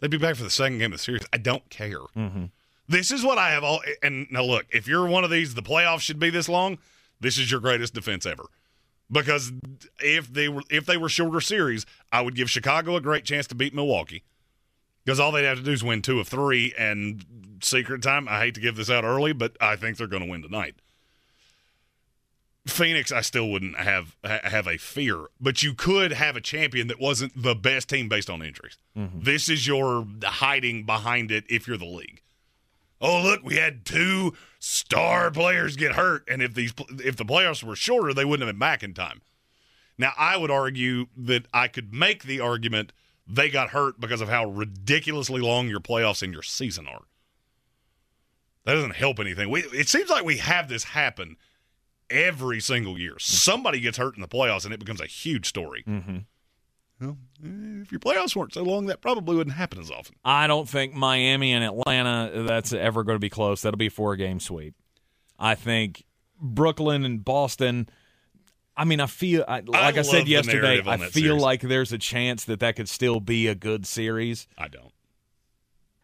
They'd 0.00 0.10
be 0.10 0.18
back 0.18 0.36
for 0.36 0.44
the 0.44 0.50
second 0.50 0.78
game 0.78 0.92
of 0.92 0.98
the 0.98 1.02
series. 1.04 1.22
I 1.32 1.38
don't 1.38 1.68
care. 1.70 1.98
Mm-hmm. 2.16 2.44
This 2.88 3.10
is 3.10 3.24
what 3.24 3.36
I 3.36 3.50
have 3.50 3.64
all. 3.64 3.80
And 4.02 4.26
now 4.30 4.44
look, 4.44 4.66
if 4.70 4.86
you're 4.86 5.06
one 5.08 5.24
of 5.24 5.30
these, 5.30 5.54
the 5.54 5.62
playoffs 5.62 6.00
should 6.02 6.20
be 6.20 6.30
this 6.30 6.48
long. 6.48 6.78
This 7.20 7.36
is 7.36 7.50
your 7.50 7.58
greatest 7.60 7.94
defense 7.94 8.24
ever. 8.26 8.44
Because 9.10 9.52
if 10.00 10.32
they 10.32 10.48
were 10.48 10.62
if 10.70 10.84
they 10.86 10.96
were 10.96 11.08
shorter 11.08 11.40
series, 11.40 11.86
I 12.12 12.20
would 12.20 12.34
give 12.34 12.50
Chicago 12.50 12.96
a 12.96 13.00
great 13.00 13.24
chance 13.24 13.46
to 13.48 13.54
beat 13.54 13.74
Milwaukee. 13.74 14.22
Because 15.04 15.18
all 15.18 15.32
they'd 15.32 15.44
have 15.44 15.58
to 15.58 15.64
do 15.64 15.72
is 15.72 15.82
win 15.82 16.02
two 16.02 16.20
of 16.20 16.28
three, 16.28 16.74
and 16.78 17.24
secret 17.62 18.02
time. 18.02 18.28
I 18.28 18.40
hate 18.40 18.54
to 18.56 18.60
give 18.60 18.76
this 18.76 18.90
out 18.90 19.04
early, 19.04 19.32
but 19.32 19.56
I 19.60 19.76
think 19.76 19.96
they're 19.96 20.06
going 20.06 20.22
to 20.22 20.28
win 20.28 20.42
tonight. 20.42 20.74
Phoenix, 22.66 23.10
I 23.10 23.22
still 23.22 23.48
wouldn't 23.48 23.78
have 23.78 24.14
ha- 24.22 24.40
have 24.44 24.66
a 24.66 24.76
fear, 24.76 25.26
but 25.40 25.62
you 25.62 25.72
could 25.72 26.12
have 26.12 26.36
a 26.36 26.40
champion 26.40 26.88
that 26.88 27.00
wasn't 27.00 27.32
the 27.40 27.54
best 27.54 27.88
team 27.88 28.10
based 28.10 28.28
on 28.28 28.42
injuries. 28.42 28.76
Mm-hmm. 28.96 29.20
This 29.22 29.48
is 29.48 29.66
your 29.66 30.06
hiding 30.22 30.84
behind 30.84 31.30
it 31.30 31.44
if 31.48 31.66
you're 31.66 31.78
the 31.78 31.86
league. 31.86 32.20
Oh, 33.00 33.22
look, 33.22 33.44
we 33.44 33.56
had 33.56 33.84
two 33.84 34.34
star 34.58 35.30
players 35.30 35.76
get 35.76 35.92
hurt, 35.92 36.24
and 36.28 36.42
if 36.42 36.54
these 36.54 36.72
if 36.98 37.16
the 37.16 37.24
playoffs 37.24 37.62
were 37.62 37.76
shorter, 37.76 38.12
they 38.12 38.24
wouldn't 38.24 38.46
have 38.46 38.52
been 38.52 38.58
back 38.58 38.82
in 38.82 38.94
time. 38.94 39.22
Now, 39.96 40.12
I 40.16 40.36
would 40.36 40.50
argue 40.50 41.06
that 41.16 41.46
I 41.52 41.68
could 41.68 41.92
make 41.92 42.22
the 42.24 42.40
argument 42.40 42.92
they 43.26 43.50
got 43.50 43.70
hurt 43.70 44.00
because 44.00 44.20
of 44.20 44.28
how 44.28 44.46
ridiculously 44.46 45.40
long 45.40 45.68
your 45.68 45.80
playoffs 45.80 46.22
and 46.22 46.32
your 46.32 46.42
season 46.42 46.86
are. 46.86 47.02
That 48.64 48.74
doesn't 48.74 48.96
help 48.96 49.18
anything. 49.18 49.50
We, 49.50 49.62
it 49.62 49.88
seems 49.88 50.10
like 50.10 50.24
we 50.24 50.38
have 50.38 50.68
this 50.68 50.84
happen 50.84 51.36
every 52.10 52.60
single 52.60 52.98
year. 52.98 53.18
Somebody 53.18 53.80
gets 53.80 53.98
hurt 53.98 54.14
in 54.14 54.22
the 54.22 54.28
playoffs, 54.28 54.64
and 54.64 54.72
it 54.72 54.80
becomes 54.80 55.00
a 55.00 55.06
huge 55.06 55.46
story. 55.46 55.84
Mm-hmm. 55.86 56.18
Well, 57.00 57.16
eh, 57.44 57.82
if 57.82 57.92
your 57.92 58.00
playoffs 58.00 58.34
weren't 58.34 58.54
so 58.54 58.62
long, 58.62 58.86
that 58.86 59.00
probably 59.00 59.36
wouldn't 59.36 59.56
happen 59.56 59.78
as 59.78 59.90
often. 59.90 60.16
I 60.24 60.46
don't 60.46 60.68
think 60.68 60.94
Miami 60.94 61.52
and 61.52 61.64
Atlanta 61.64 62.44
that's 62.46 62.72
ever 62.72 63.04
going 63.04 63.16
to 63.16 63.20
be 63.20 63.30
close. 63.30 63.62
That'll 63.62 63.78
be 63.78 63.86
a 63.86 63.90
four 63.90 64.16
game 64.16 64.40
sweep. 64.40 64.74
I 65.38 65.54
think 65.54 66.04
Brooklyn 66.40 67.04
and 67.04 67.24
Boston. 67.24 67.88
I 68.76 68.84
mean, 68.84 69.00
I 69.00 69.06
feel 69.06 69.44
I, 69.46 69.60
like 69.60 69.94
I, 69.94 69.96
love 69.98 70.06
said 70.06 70.28
yesterday. 70.28 70.80
I 70.86 70.96
feel 70.98 71.10
series. 71.10 71.42
like 71.42 71.60
there's 71.62 71.92
a 71.92 71.98
chance 71.98 72.44
that 72.44 72.60
that 72.60 72.76
could 72.76 72.88
still 72.88 73.18
be 73.20 73.48
a 73.48 73.54
good 73.54 73.86
series. 73.86 74.46
I 74.56 74.68
don't. 74.68 74.92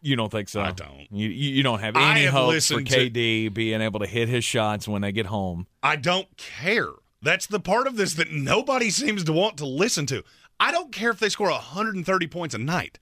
You 0.01 0.15
don't 0.15 0.31
think 0.31 0.49
so? 0.49 0.61
I 0.61 0.71
don't. 0.71 1.07
You 1.09 1.29
you 1.29 1.63
don't 1.63 1.79
have 1.79 1.95
any 1.95 2.23
have 2.25 2.33
hope 2.33 2.49
for 2.49 2.53
listened 2.53 2.87
to- 2.89 3.09
KD 3.09 3.53
being 3.53 3.81
able 3.81 4.01
to 4.01 4.05
hit 4.05 4.29
his 4.29 4.43
shots 4.43 4.87
when 4.87 5.01
they 5.01 5.11
get 5.11 5.25
home. 5.25 5.67
I 5.81 5.95
don't 5.95 6.27
care. 6.37 6.89
That's 7.21 7.47
the 7.47 7.59
part 7.59 7.87
of 7.87 7.95
this 7.95 8.13
that 8.15 8.31
nobody 8.31 8.91
seems 8.91 9.23
to 9.23 9.33
want 9.33 9.57
to 9.57 9.65
listen 9.65 10.05
to. 10.07 10.23
I 10.59 10.71
don't 10.71 10.91
care 10.91 11.09
if 11.11 11.19
they 11.19 11.29
score 11.29 11.49
130 11.49 12.27
points 12.27 12.55
a 12.55 12.57
night. 12.57 12.99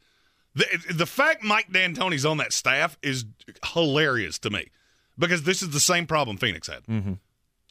The, 0.55 0.65
the 0.93 1.05
fact 1.05 1.43
Mike 1.43 1.71
D'Antoni's 1.71 2.25
on 2.25 2.37
that 2.37 2.53
staff 2.53 2.97
is 3.01 3.25
hilarious 3.73 4.37
to 4.39 4.49
me 4.49 4.69
because 5.17 5.43
this 5.43 5.61
is 5.61 5.71
the 5.71 5.79
same 5.79 6.05
problem 6.05 6.37
Phoenix 6.37 6.67
had. 6.67 6.83
Mm-hmm. 6.83 7.13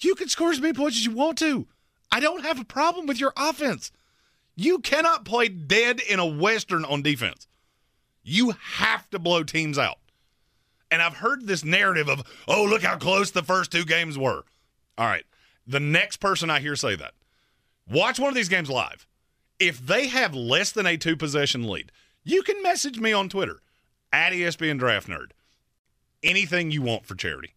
You 0.01 0.14
can 0.14 0.28
score 0.28 0.51
as 0.51 0.61
many 0.61 0.74
points 0.74 0.97
as 0.97 1.05
you 1.05 1.12
want 1.12 1.39
to. 1.39 1.66
I 2.11 2.20
don't 2.20 2.45
have 2.45 2.61
a 2.61 2.64
problem 2.64 3.07
with 3.07 3.20
your 3.20 3.33
offense. 3.37 3.93
You 4.57 4.80
cannot 4.80 5.24
play 5.24 5.49
dead 5.49 6.01
in 6.01 6.18
a 6.18 6.26
Western 6.26 6.85
on 6.85 7.03
defense. 7.03 7.47
You 8.22 8.55
have 8.74 9.09
to 9.11 9.18
blow 9.18 9.45
teams 9.45 9.78
out. 9.78 9.99
And 10.91 11.01
I've 11.01 11.16
heard 11.16 11.47
this 11.47 11.64
narrative 11.64 12.09
of, 12.09 12.22
oh, 12.47 12.64
look 12.64 12.83
how 12.83 12.99
close 12.99 13.30
the 13.30 13.43
first 13.43 13.72
two 13.72 13.85
games 13.85 14.18
were. 14.18 14.45
All 14.99 15.07
right. 15.07 15.24
The 15.66 15.80
next 15.80 16.18
person 16.18 16.51
I 16.51 16.61
hear 16.61 16.76
say 16.76 16.97
that, 16.97 17.14
watch 17.89 18.18
one 18.18 18.28
of 18.28 18.35
these 18.35 18.51
games 18.51 18.68
live. 18.68 19.07
If 19.63 19.87
they 19.87 20.09
have 20.09 20.35
less 20.35 20.73
than 20.73 20.87
a 20.87 20.97
two 20.97 21.17
possession 21.17 21.69
lead, 21.69 21.93
you 22.25 22.43
can 22.43 22.61
message 22.65 22.99
me 22.99 23.13
on 23.13 23.29
Twitter 23.29 23.61
at 24.13 24.33
ESPN 24.33 24.77
Draft 24.77 25.07
Nerd. 25.07 25.31
Anything 26.21 26.73
you 26.73 26.83
want 26.83 27.07
for 27.07 27.15
charity. 27.15 27.55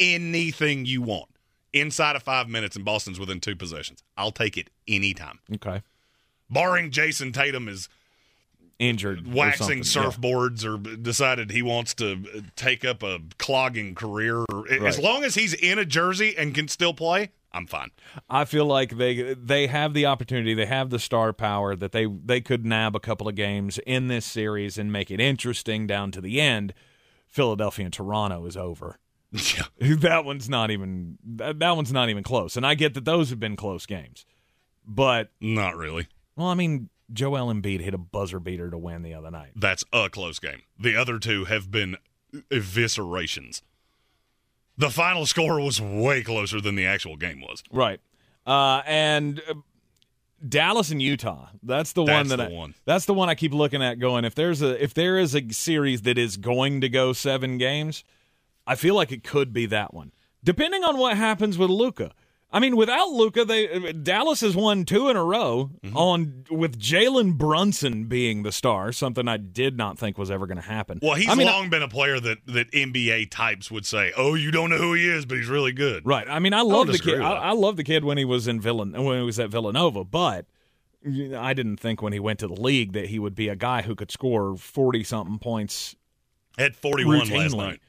Anything 0.00 0.84
you 0.84 1.00
want. 1.00 1.28
Inside 1.72 2.16
of 2.16 2.24
five 2.24 2.48
minutes 2.48 2.74
and 2.74 2.84
Boston's 2.84 3.20
within 3.20 3.38
two 3.38 3.54
possessions. 3.54 4.02
I'll 4.16 4.32
take 4.32 4.56
it 4.56 4.68
anytime. 4.88 5.38
Okay, 5.54 5.82
Barring 6.50 6.90
Jayson 6.90 7.32
Tatum 7.32 7.68
is 7.68 7.88
injured, 8.80 9.28
or 9.28 9.30
waxing. 9.30 9.78
Yeah. 9.78 9.84
surfboards 9.84 10.64
or 10.64 10.76
decided 10.96 11.52
he 11.52 11.62
wants 11.62 11.94
to 11.94 12.14
uh, 12.14 12.40
take 12.56 12.84
up 12.84 13.04
a 13.04 13.20
clogging 13.38 13.94
career. 13.94 14.44
As 14.84 14.98
long 14.98 15.22
as 15.22 15.36
he's 15.36 15.54
in 15.54 15.78
a 15.78 15.84
jersey 15.84 16.36
and 16.36 16.52
can 16.52 16.66
still 16.66 16.92
play, 16.92 17.30
I'm 17.54 17.66
fine. 17.66 17.90
I 18.30 18.44
feel 18.44 18.64
like 18.66 18.96
they 18.96 19.34
they 19.34 19.66
have 19.66 19.92
the 19.94 20.06
opportunity, 20.06 20.54
they 20.54 20.66
have 20.66 20.90
the 20.90 20.98
star 20.98 21.32
power 21.32 21.76
that 21.76 21.92
they 21.92 22.06
they 22.06 22.40
could 22.40 22.64
nab 22.64 22.96
a 22.96 23.00
couple 23.00 23.28
of 23.28 23.34
games 23.34 23.78
in 23.86 24.08
this 24.08 24.24
series 24.24 24.78
and 24.78 24.90
make 24.92 25.10
it 25.10 25.20
interesting 25.20 25.86
down 25.86 26.10
to 26.12 26.20
the 26.20 26.40
end. 26.40 26.72
Philadelphia 27.28 27.84
and 27.86 27.92
Toronto 27.94 28.46
is 28.46 28.56
over. 28.56 28.98
Yeah. 29.56 29.94
that 30.00 30.26
one's 30.26 30.48
not 30.50 30.70
even 30.70 31.16
that, 31.24 31.58
that 31.58 31.74
one's 31.76 31.92
not 31.92 32.10
even 32.10 32.22
close. 32.22 32.54
And 32.56 32.66
I 32.66 32.74
get 32.74 32.92
that 32.94 33.06
those 33.06 33.30
have 33.30 33.40
been 33.40 33.56
close 33.56 33.86
games. 33.86 34.26
But 34.86 35.30
Not 35.40 35.76
really. 35.76 36.08
well, 36.36 36.48
I 36.48 36.54
mean, 36.54 36.90
Joel 37.12 37.52
Embiid 37.52 37.80
hit 37.80 37.94
a 37.94 37.98
buzzer 37.98 38.40
beater 38.40 38.68
to 38.70 38.76
win 38.76 39.02
the 39.02 39.14
other 39.14 39.30
night. 39.30 39.52
That's 39.56 39.84
a 39.92 40.10
close 40.10 40.38
game. 40.38 40.62
The 40.78 40.96
other 40.96 41.18
two 41.18 41.44
have 41.46 41.70
been 41.70 41.96
eviscerations. 42.50 43.62
The 44.78 44.90
final 44.90 45.26
score 45.26 45.60
was 45.60 45.80
way 45.80 46.22
closer 46.22 46.60
than 46.60 46.74
the 46.74 46.86
actual 46.86 47.16
game 47.16 47.40
was. 47.40 47.62
Right. 47.70 48.00
Uh, 48.46 48.82
and 48.86 49.40
uh, 49.48 49.54
Dallas 50.46 50.90
and 50.90 51.00
Utah. 51.00 51.48
That's 51.62 51.92
the 51.92 52.02
one 52.02 52.28
That's 52.28 52.30
that 52.30 52.36
the 52.36 52.54
I, 52.54 52.58
one. 52.58 52.74
That's 52.84 53.04
the 53.04 53.14
one 53.14 53.28
I 53.28 53.34
keep 53.34 53.52
looking 53.52 53.82
at. 53.82 53.98
Going 53.98 54.24
if 54.24 54.34
there's 54.34 54.62
a 54.62 54.82
if 54.82 54.94
there 54.94 55.18
is 55.18 55.34
a 55.34 55.52
series 55.52 56.02
that 56.02 56.18
is 56.18 56.36
going 56.36 56.80
to 56.80 56.88
go 56.88 57.12
seven 57.12 57.58
games, 57.58 58.02
I 58.66 58.74
feel 58.74 58.94
like 58.94 59.12
it 59.12 59.22
could 59.22 59.52
be 59.52 59.66
that 59.66 59.94
one. 59.94 60.12
Depending 60.42 60.82
on 60.82 60.96
what 60.98 61.16
happens 61.16 61.56
with 61.56 61.70
Luka. 61.70 62.12
I 62.54 62.60
mean, 62.60 62.76
without 62.76 63.08
Luka, 63.08 63.44
they 63.46 63.92
Dallas 63.92 64.42
has 64.42 64.54
won 64.54 64.84
two 64.84 65.08
in 65.08 65.16
a 65.16 65.24
row 65.24 65.70
Mm-hmm. 65.82 65.96
on 65.96 66.44
with 66.50 66.78
Jalen 66.78 67.38
Brunson 67.38 68.04
being 68.04 68.42
the 68.42 68.52
star. 68.52 68.92
Something 68.92 69.26
I 69.26 69.36
did 69.38 69.76
not 69.76 69.98
think 69.98 70.18
was 70.18 70.30
ever 70.30 70.46
going 70.46 70.58
to 70.58 70.62
happen. 70.68 70.98
Well, 71.02 71.14
he's 71.14 71.28
I 71.28 71.34
mean, 71.34 71.46
long 71.46 71.70
been 71.70 71.82
a 71.82 71.88
player 71.88 72.20
that, 72.20 72.38
that 72.46 72.70
NBA 72.72 73.30
types 73.30 73.70
would 73.70 73.86
say, 73.86 74.12
"Oh, 74.16 74.34
you 74.34 74.50
don't 74.50 74.68
know 74.70 74.76
who 74.78 74.92
he 74.94 75.08
is, 75.08 75.24
but 75.24 75.38
he's 75.38 75.48
really 75.48 75.72
good." 75.72 76.06
Right. 76.06 76.26
I 76.28 76.38
mean, 76.38 76.52
I 76.54 76.60
love 76.62 76.88
the 76.88 76.98
kid. 76.98 77.20
I. 77.20 77.32
I 77.32 77.52
love 77.52 77.76
the 77.76 77.84
kid 77.84 78.04
when 78.04 78.18
he 78.18 78.24
was 78.24 78.46
in 78.46 78.60
Villan 78.60 78.92
when 79.04 79.18
he 79.18 79.24
was 79.24 79.38
at 79.40 79.48
Villanova, 79.50 80.04
but 80.04 80.46
I 81.04 81.52
didn't 81.54 81.78
think 81.78 82.00
when 82.02 82.12
he 82.12 82.20
went 82.20 82.38
to 82.40 82.46
the 82.46 82.54
league 82.60 82.92
that 82.92 83.06
he 83.08 83.18
would 83.18 83.34
be 83.34 83.48
a 83.48 83.56
guy 83.56 83.82
who 83.82 83.94
could 83.94 84.10
score 84.12 84.56
forty 84.56 85.02
something 85.02 85.38
points. 85.38 85.96
at 86.58 86.76
41 86.76 87.28
last 87.30 87.56
night. 87.56 87.80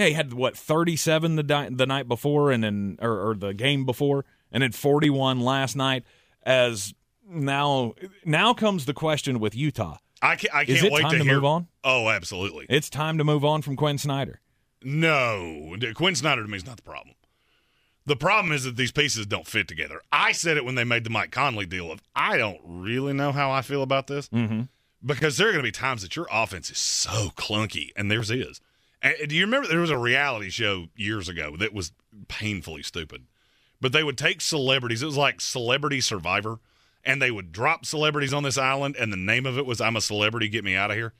Yeah, 0.00 0.06
he 0.06 0.12
had 0.14 0.32
what 0.32 0.56
thirty 0.56 0.96
seven 0.96 1.36
the 1.36 1.42
di- 1.42 1.68
the 1.70 1.86
night 1.86 2.08
before, 2.08 2.50
and 2.50 2.64
then 2.64 2.98
or, 3.02 3.30
or 3.30 3.34
the 3.34 3.52
game 3.52 3.84
before, 3.84 4.24
and 4.50 4.62
then 4.62 4.72
forty 4.72 5.10
one 5.10 5.40
last 5.40 5.76
night. 5.76 6.04
As 6.42 6.94
now, 7.28 7.92
now 8.24 8.54
comes 8.54 8.86
the 8.86 8.94
question 8.94 9.38
with 9.40 9.54
Utah. 9.54 9.98
I 10.22 10.36
can't, 10.36 10.54
I 10.54 10.62
Is 10.62 10.80
can't 10.80 10.84
it 10.86 10.92
wait 10.92 11.02
time 11.02 11.10
to, 11.12 11.18
to 11.18 11.24
hear. 11.24 11.34
move 11.34 11.44
on? 11.44 11.68
Oh, 11.84 12.08
absolutely. 12.08 12.66
It's 12.68 12.88
time 12.90 13.18
to 13.18 13.24
move 13.24 13.44
on 13.44 13.62
from 13.62 13.76
Quin 13.76 13.98
Snyder. 13.98 14.40
No, 14.82 15.76
Quin 15.94 16.14
Snyder 16.14 16.42
to 16.42 16.48
me 16.48 16.56
is 16.56 16.64
not 16.66 16.76
the 16.76 16.82
problem. 16.82 17.14
The 18.06 18.16
problem 18.16 18.52
is 18.52 18.64
that 18.64 18.76
these 18.76 18.90
pieces 18.92 19.26
don't 19.26 19.46
fit 19.46 19.68
together. 19.68 20.00
I 20.10 20.32
said 20.32 20.56
it 20.56 20.64
when 20.64 20.74
they 20.74 20.84
made 20.84 21.04
the 21.04 21.10
Mike 21.10 21.30
Conley 21.30 21.66
deal 21.66 21.92
of 21.92 22.00
I 22.16 22.38
don't 22.38 22.58
really 22.64 23.12
know 23.12 23.32
how 23.32 23.50
I 23.50 23.60
feel 23.62 23.82
about 23.82 24.06
this 24.06 24.28
Mm-hmm. 24.30 24.62
because 25.04 25.36
there 25.36 25.48
are 25.48 25.52
going 25.52 25.62
to 25.62 25.68
be 25.68 25.72
times 25.72 26.02
that 26.02 26.16
your 26.16 26.26
offense 26.32 26.70
is 26.70 26.78
so 26.78 27.30
clunky, 27.36 27.90
and 27.96 28.10
theirs 28.10 28.30
is. 28.30 28.60
Do 29.02 29.34
you 29.34 29.44
remember 29.44 29.68
there 29.68 29.80
was 29.80 29.90
a 29.90 29.98
reality 29.98 30.50
show 30.50 30.88
years 30.94 31.28
ago 31.28 31.56
that 31.56 31.72
was 31.72 31.92
painfully 32.28 32.82
stupid? 32.82 33.26
But 33.80 33.92
they 33.92 34.02
would 34.02 34.18
take 34.18 34.40
celebrities. 34.40 35.02
It 35.02 35.06
was 35.06 35.16
like 35.16 35.40
Celebrity 35.40 36.02
Survivor, 36.02 36.60
and 37.02 37.20
they 37.20 37.30
would 37.30 37.50
drop 37.50 37.86
celebrities 37.86 38.34
on 38.34 38.42
this 38.42 38.58
island, 38.58 38.96
and 38.98 39.10
the 39.10 39.16
name 39.16 39.46
of 39.46 39.56
it 39.56 39.64
was 39.64 39.80
"I'm 39.80 39.96
a 39.96 40.02
Celebrity, 40.02 40.48
Get 40.48 40.64
Me 40.64 40.74
Out 40.74 40.90
of 40.90 40.98
Here." 40.98 41.14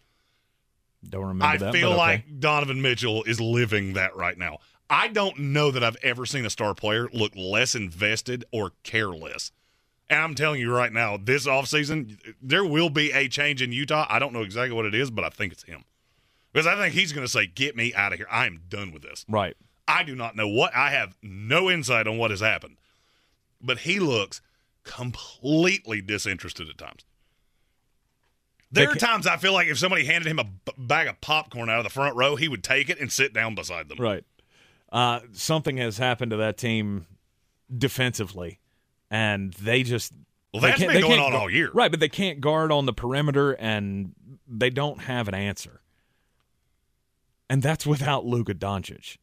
Don't 1.09 1.22
remember 1.22 1.47
I 1.47 1.57
that. 1.57 1.72
feel 1.72 1.89
okay. 1.89 1.97
like 1.97 2.41
Donovan 2.41 2.83
Mitchell 2.83 3.24
is 3.24 3.41
living 3.41 3.95
that 3.95 4.14
right 4.14 4.37
now. 4.37 4.59
I 4.91 5.09
don't 5.09 5.39
know 5.39 5.70
that 5.70 5.83
I've 5.83 5.97
ever 6.03 6.26
seen 6.26 6.45
a 6.45 6.51
star 6.51 6.74
player 6.74 7.09
look 7.12 7.33
less 7.35 7.74
invested 7.74 8.45
or 8.53 8.72
careless. 8.83 9.53
And 10.11 10.20
I'm 10.20 10.35
telling 10.35 10.61
you 10.61 10.74
right 10.74 10.93
now, 10.93 11.16
this 11.16 11.47
offseason, 11.47 12.18
there 12.43 12.64
will 12.64 12.91
be 12.91 13.12
a 13.12 13.28
change 13.28 13.62
in 13.62 13.72
Utah. 13.72 14.07
I 14.11 14.18
don't 14.18 14.33
know 14.33 14.43
exactly 14.43 14.74
what 14.74 14.85
it 14.85 14.95
is, 14.95 15.11
but 15.11 15.24
I 15.24 15.31
think 15.31 15.53
it's 15.53 15.62
him. 15.62 15.85
Because 16.53 16.67
I 16.67 16.75
think 16.77 16.95
he's 16.95 17.13
going 17.13 17.25
to 17.27 17.31
say, 17.33 17.47
Get 17.47 17.77
me 17.77 17.95
out 17.95 18.13
of 18.13 18.19
here. 18.19 18.27
I 18.31 18.47
am 18.47 18.61
done 18.69 18.93
with 18.93 19.03
this. 19.03 19.25
right. 19.29 19.57
I 19.89 20.05
do 20.05 20.15
not 20.15 20.37
know 20.37 20.47
what, 20.47 20.73
I 20.77 20.91
have 20.91 21.17
no 21.21 21.69
insight 21.69 22.07
on 22.07 22.17
what 22.17 22.31
has 22.31 22.39
happened. 22.39 22.77
But 23.61 23.79
he 23.79 23.99
looks 23.99 24.41
completely 24.85 26.01
disinterested 26.01 26.69
at 26.69 26.79
times. 26.79 27.05
There 28.71 28.89
are 28.89 28.95
times 28.95 29.27
I 29.27 29.37
feel 29.37 29.53
like 29.53 29.67
if 29.67 29.79
somebody 29.79 30.05
handed 30.05 30.31
him 30.31 30.39
a 30.39 30.45
b- 30.45 30.73
bag 30.79 31.09
of 31.09 31.21
popcorn 31.21 31.69
out 31.69 31.79
of 31.79 31.85
the 31.85 31.91
front 31.91 32.15
row, 32.15 32.37
he 32.37 32.47
would 32.47 32.63
take 32.63 32.89
it 32.89 33.01
and 33.01 33.11
sit 33.13 33.33
down 33.33 33.57
beside 33.57 33.89
them. 33.89 33.99
Right. 33.99 34.23
Uh, 34.93 35.21
something 35.33 35.77
has 35.79 35.99
happened 35.99 36.31
to 36.31 36.37
that 36.37 36.57
team 36.57 37.07
defensively, 37.77 38.61
and 39.11 39.53
they 39.55 39.83
just 39.83 40.13
Well, 40.55 40.63
that's 40.63 40.79
can't- 40.79 40.93
been 40.93 41.01
they 41.01 41.09
going 41.09 41.19
on 41.21 41.33
gu- 41.33 41.37
all 41.37 41.51
year. 41.51 41.71
right? 41.75 41.91
But 41.91 41.99
they 41.99 42.09
can't 42.09 42.41
guard 42.41 42.71
on 42.71 42.87
the 42.87 42.93
perimeter, 42.93 43.53
and 43.55 44.15
they 44.47 44.71
don't 44.71 45.01
have 45.03 45.27
an 45.27 45.35
answer. 45.35 45.81
And 47.51 47.63
that's 47.63 47.85
without 47.85 48.25
Luka 48.25 48.55
Doncic. 48.55 49.17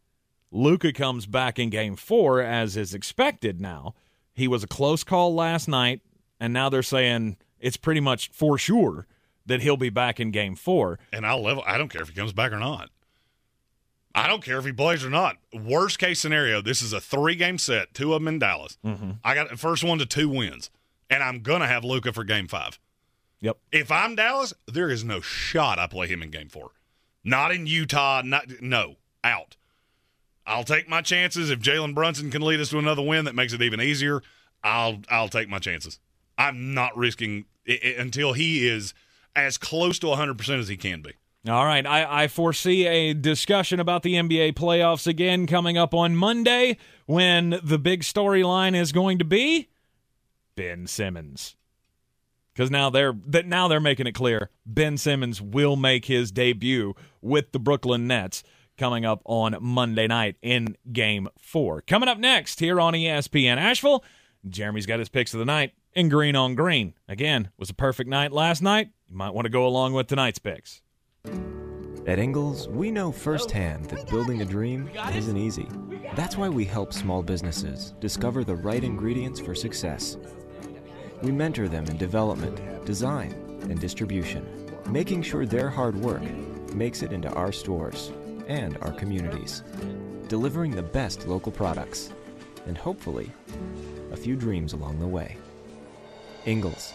Luka 0.51 0.91
comes 0.91 1.25
back 1.25 1.57
in 1.57 1.69
Game 1.69 1.95
Four 1.95 2.41
as 2.41 2.75
is 2.75 2.93
expected. 2.93 3.61
Now 3.61 3.95
he 4.33 4.49
was 4.49 4.63
a 4.63 4.67
close 4.67 5.05
call 5.05 5.33
last 5.33 5.69
night, 5.69 6.01
and 6.37 6.51
now 6.51 6.67
they're 6.67 6.83
saying 6.83 7.37
it's 7.57 7.77
pretty 7.77 8.01
much 8.01 8.29
for 8.33 8.57
sure 8.57 9.07
that 9.45 9.61
he'll 9.61 9.77
be 9.77 9.89
back 9.89 10.19
in 10.19 10.31
Game 10.31 10.57
Four. 10.57 10.99
And 11.13 11.25
I'll 11.25 11.41
level. 11.41 11.63
I 11.65 11.77
don't 11.77 11.87
care 11.87 12.01
if 12.01 12.09
he 12.09 12.15
comes 12.15 12.33
back 12.33 12.51
or 12.51 12.59
not. 12.59 12.89
I 14.13 14.27
don't 14.27 14.43
care 14.43 14.57
if 14.57 14.65
he 14.65 14.73
plays 14.73 15.05
or 15.05 15.09
not. 15.09 15.37
Worst 15.53 15.97
case 15.97 16.19
scenario, 16.19 16.61
this 16.61 16.81
is 16.81 16.91
a 16.91 16.99
three 16.99 17.35
game 17.35 17.57
set, 17.57 17.93
two 17.93 18.13
of 18.13 18.19
them 18.19 18.27
in 18.27 18.39
Dallas. 18.39 18.77
Mm-hmm. 18.85 19.11
I 19.23 19.35
got 19.35 19.49
the 19.49 19.57
first 19.57 19.85
one 19.85 19.99
to 19.99 20.05
two 20.05 20.27
wins, 20.27 20.69
and 21.09 21.23
I'm 21.23 21.39
going 21.39 21.61
to 21.61 21.67
have 21.67 21.85
Luka 21.85 22.11
for 22.11 22.25
game 22.25 22.49
five. 22.49 22.77
Yep. 23.39 23.57
If 23.71 23.89
I'm 23.89 24.15
Dallas, 24.15 24.53
there 24.67 24.89
is 24.89 25.05
no 25.05 25.21
shot 25.21 25.79
I 25.79 25.87
play 25.87 26.07
him 26.07 26.21
in 26.21 26.29
game 26.29 26.49
four. 26.49 26.71
Not 27.27 27.51
in 27.51 27.67
Utah. 27.67 28.21
Not 28.23 28.61
no 28.61 28.95
out. 29.23 29.55
I'll 30.45 30.63
take 30.63 30.87
my 30.87 31.01
chances. 31.01 31.49
If 31.49 31.59
Jalen 31.59 31.93
Brunson 31.93 32.31
can 32.31 32.41
lead 32.41 32.61
us 32.61 32.69
to 32.69 32.79
another 32.79 33.01
win 33.01 33.25
that 33.25 33.35
makes 33.35 33.51
it 33.51 33.61
even 33.61 33.81
easier, 33.81 34.21
I'll 34.63 35.01
I'll 35.09 35.27
take 35.29 35.49
my 35.49 35.59
chances. 35.59 35.99
I'm 36.37 36.73
not 36.73 36.95
risking 36.95 37.45
it, 37.65 37.83
it- 37.83 37.97
until 37.99 38.31
he 38.33 38.65
is 38.67 38.93
as 39.35 39.57
close 39.57 39.99
to 39.99 40.07
100 40.07 40.37
percent 40.37 40.59
as 40.61 40.69
he 40.69 40.77
can 40.77 41.01
be. 41.01 41.11
All 41.49 41.65
right, 41.65 41.85
I, 41.85 42.23
I 42.23 42.27
foresee 42.27 42.87
a 42.87 43.13
discussion 43.13 43.79
about 43.79 44.03
the 44.03 44.15
NBA 44.15 44.53
playoffs 44.53 45.05
again 45.07 45.47
coming 45.47 45.77
up 45.77 45.93
on 45.93 46.15
Monday 46.15 46.77
when 47.05 47.59
the 47.63 47.77
big 47.77 48.01
storyline 48.01 48.75
is 48.75 48.91
going 48.91 49.17
to 49.19 49.25
be 49.25 49.69
Ben 50.55 50.87
Simmons. 50.87 51.55
Because 52.57 52.71
now 52.71 52.89
they're 52.89 53.13
that 53.27 53.45
now 53.45 53.67
they're 53.67 53.79
making 53.79 54.07
it 54.07 54.13
clear 54.13 54.49
Ben 54.65 54.97
Simmons 54.97 55.39
will 55.39 55.75
make 55.75 56.05
his 56.05 56.31
debut 56.31 56.95
with 57.21 57.51
the 57.51 57.59
Brooklyn 57.59 58.07
Nets 58.07 58.41
coming 58.79 59.05
up 59.05 59.21
on 59.25 59.55
Monday 59.61 60.07
night 60.07 60.37
in 60.41 60.75
Game 60.91 61.27
Four. 61.37 61.81
Coming 61.81 62.09
up 62.09 62.17
next 62.17 62.59
here 62.59 62.81
on 62.81 62.93
ESPN 62.93 63.57
Asheville, 63.57 64.03
Jeremy's 64.49 64.87
got 64.87 64.97
his 64.97 65.07
picks 65.07 65.35
of 65.35 65.39
the 65.39 65.45
night 65.45 65.73
in 65.93 66.09
green 66.09 66.35
on 66.35 66.55
green. 66.55 66.95
Again, 67.07 67.51
was 67.57 67.69
a 67.69 67.75
perfect 67.75 68.09
night 68.09 68.31
last 68.31 68.63
night. 68.63 68.89
You 69.07 69.15
might 69.15 69.35
want 69.35 69.45
to 69.45 69.51
go 69.51 69.67
along 69.67 69.93
with 69.93 70.07
tonight's 70.07 70.39
picks. 70.39 70.81
At 72.07 72.17
Ingles, 72.17 72.67
we 72.69 72.89
know 72.89 73.11
firsthand 73.11 73.85
that 73.89 74.09
building 74.09 74.41
a 74.41 74.45
dream 74.45 74.89
isn't 75.13 75.37
easy. 75.37 75.67
That's 76.15 76.37
why 76.37 76.49
we 76.49 76.65
help 76.65 76.91
small 76.91 77.21
businesses 77.21 77.93
discover 77.99 78.43
the 78.43 78.55
right 78.55 78.83
ingredients 78.83 79.39
for 79.39 79.53
success. 79.53 80.17
We 81.21 81.31
mentor 81.31 81.67
them 81.67 81.85
in 81.85 81.97
development, 81.97 82.85
design, 82.85 83.31
and 83.69 83.79
distribution, 83.79 84.45
making 84.89 85.23
sure 85.23 85.45
their 85.45 85.69
hard 85.69 85.95
work 85.95 86.21
makes 86.73 87.01
it 87.01 87.11
into 87.11 87.29
our 87.33 87.51
stores 87.51 88.11
and 88.47 88.77
our 88.81 88.91
communities, 88.91 89.63
delivering 90.27 90.71
the 90.71 90.83
best 90.83 91.27
local 91.27 91.51
products, 91.51 92.11
and 92.67 92.77
hopefully, 92.77 93.31
a 94.11 94.17
few 94.17 94.35
dreams 94.35 94.73
along 94.73 94.99
the 94.99 95.07
way. 95.07 95.37
Ingles, 96.45 96.93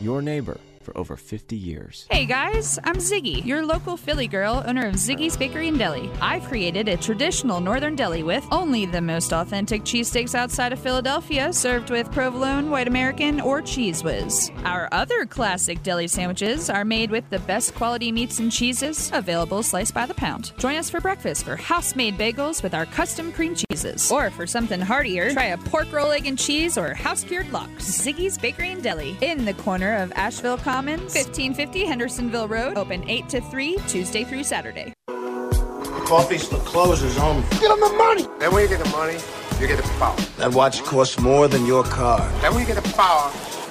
your 0.00 0.20
neighbor 0.20 0.58
for 0.84 0.96
over 0.96 1.16
50 1.16 1.56
years. 1.56 2.06
Hey 2.10 2.26
guys, 2.26 2.78
I'm 2.84 2.96
Ziggy, 2.96 3.44
your 3.44 3.64
local 3.64 3.96
Philly 3.96 4.28
girl, 4.28 4.62
owner 4.66 4.86
of 4.86 4.94
Ziggy's 4.94 5.36
Bakery 5.36 5.68
and 5.68 5.78
Deli. 5.78 6.10
I've 6.20 6.44
created 6.44 6.88
a 6.88 6.96
traditional 6.96 7.60
northern 7.60 7.96
deli 7.96 8.22
with 8.22 8.44
only 8.52 8.86
the 8.86 9.00
most 9.00 9.32
authentic 9.32 9.82
cheesesteaks 9.82 10.34
outside 10.34 10.72
of 10.72 10.78
Philadelphia, 10.78 11.52
served 11.52 11.90
with 11.90 12.12
provolone, 12.12 12.70
white 12.70 12.88
American, 12.88 13.40
or 13.40 13.62
cheese 13.62 14.04
whiz. 14.04 14.50
Our 14.64 14.88
other 14.92 15.24
classic 15.24 15.82
deli 15.82 16.06
sandwiches 16.06 16.68
are 16.68 16.84
made 16.84 17.10
with 17.10 17.28
the 17.30 17.38
best 17.40 17.74
quality 17.74 18.12
meats 18.12 18.38
and 18.38 18.52
cheeses, 18.52 19.10
available 19.12 19.62
sliced 19.62 19.94
by 19.94 20.06
the 20.06 20.14
pound. 20.14 20.52
Join 20.58 20.76
us 20.76 20.90
for 20.90 21.00
breakfast 21.00 21.44
for 21.44 21.56
house-made 21.56 22.18
bagels 22.18 22.62
with 22.62 22.74
our 22.74 22.86
custom 22.86 23.32
cream 23.32 23.54
cheeses. 23.54 24.10
Or 24.12 24.30
for 24.30 24.46
something 24.46 24.80
heartier, 24.80 25.30
try 25.30 25.46
a 25.46 25.58
pork 25.58 25.90
roll, 25.92 26.12
egg 26.12 26.26
and 26.26 26.38
cheese, 26.38 26.76
or 26.76 26.92
house-cured 26.92 27.50
lox. 27.52 27.84
Ziggy's 28.02 28.36
Bakery 28.36 28.72
and 28.72 28.82
Deli, 28.82 29.16
in 29.22 29.44
the 29.44 29.54
corner 29.54 29.96
of 29.96 30.12
Asheville 30.12 30.58
Commons, 30.74 31.14
1550 31.14 31.84
Hendersonville 31.84 32.48
Road, 32.48 32.76
open 32.76 33.08
8 33.08 33.28
to 33.28 33.40
3, 33.40 33.76
Tuesday 33.86 34.24
through 34.24 34.42
Saturday. 34.42 34.92
The 35.06 36.02
Coffee 36.04 36.36
still 36.36 36.58
closes 36.58 37.16
on 37.16 37.42
me. 37.42 37.46
Get 37.60 37.70
him 37.70 37.78
the 37.78 37.94
money. 37.96 38.26
Then 38.40 38.52
when 38.52 38.62
you 38.64 38.68
get 38.68 38.82
the 38.82 38.90
money, 38.90 39.16
you 39.60 39.68
get 39.68 39.76
the 39.76 39.88
power. 40.00 40.16
That 40.36 40.52
watch 40.52 40.82
costs 40.82 41.20
more 41.20 41.46
than 41.46 41.64
your 41.64 41.84
car. 41.84 42.18
Then 42.40 42.54
when 42.54 42.66
you 42.66 42.74
get 42.74 42.82
the 42.82 42.92
power, 42.94 43.30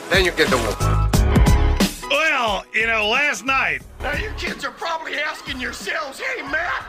then 0.10 0.24
you 0.24 0.32
get 0.32 0.49
the 0.49 0.56
woman. 0.56 2.10
Well, 2.10 2.64
you 2.74 2.88
know, 2.88 3.10
last 3.10 3.43
night. 3.43 3.82
Now 3.99 4.16
you 4.16 4.32
kids 4.38 4.64
are 4.64 4.72
probably 4.72 5.16
asking 5.16 5.60
yourselves, 5.60 6.22
hey 6.22 6.41
Matt, 6.43 6.86